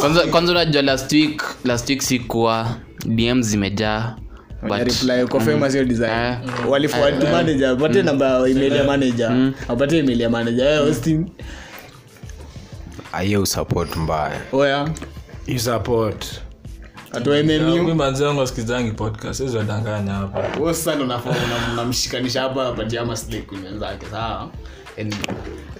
Kwanza 0.00 0.26
kwanza 0.26 0.52
unajua 0.52 0.82
last 0.82 1.12
week 1.12 1.42
last 1.64 1.88
week 1.88 2.02
sikuwa 2.02 2.68
dm 3.06 3.42
zimejaa 3.42 4.16
but 4.62 4.78
reply 4.78 5.22
uko 5.22 5.40
famous 5.40 5.72
hiyo 5.72 5.84
design. 5.84 6.10
Eh. 6.10 6.38
walifuata 6.68 7.26
Eh, 7.26 7.32
manager 7.32 7.68
apate 7.68 8.02
namba 8.02 8.48
email 8.48 8.72
ya 8.76 8.84
manager. 8.84 9.52
Apate 9.68 9.98
email 9.98 10.20
ya 10.20 10.30
manager. 10.30 10.66
Austin. 10.68 11.30
Mbaya. 13.96 14.40
Oya. 14.52 14.88
You 15.46 15.58
support. 15.58 16.26
Hapa. 21.08 21.30
Wenzake 23.64 24.06
sawa 24.10 24.50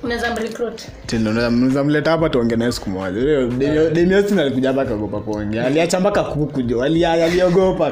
And 0.02 0.04
unaweza 0.04 0.34
mrecruit. 0.34 0.82
Tena 1.06 1.30
unaweza- 1.30 1.50
mnaweza 1.50 1.84
mleta 1.84 2.10
hapa 2.10 2.28
tuongee 2.28 2.56
naye 2.56 2.72
siku 2.72 2.90
moja. 2.90 3.20
Leo, 3.20 3.46
Demi- 3.48 3.90
Demi 3.90 4.14
Austin 4.14 4.38
alikuja 4.38 4.68
hapa 4.68 4.82
akaogopa 4.82 5.20
kuongea. 5.20 5.66
Aliacha 5.66 6.00
mpaka 6.00 6.24
kuku 6.24 6.62
jo. 6.62 6.82
Aliogopa 6.82 7.90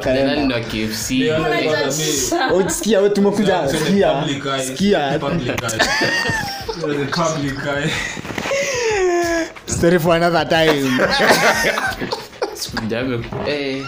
kfc 0.60 1.10
Oh, 2.52 3.08
tumekuja 3.08 3.68
skia 3.68 4.24
skia 4.66 5.20
story 9.66 9.98
for 9.98 10.14
another 10.16 10.48
time. 10.48 10.90
Sikujame 12.54 13.20
eh 13.48 13.82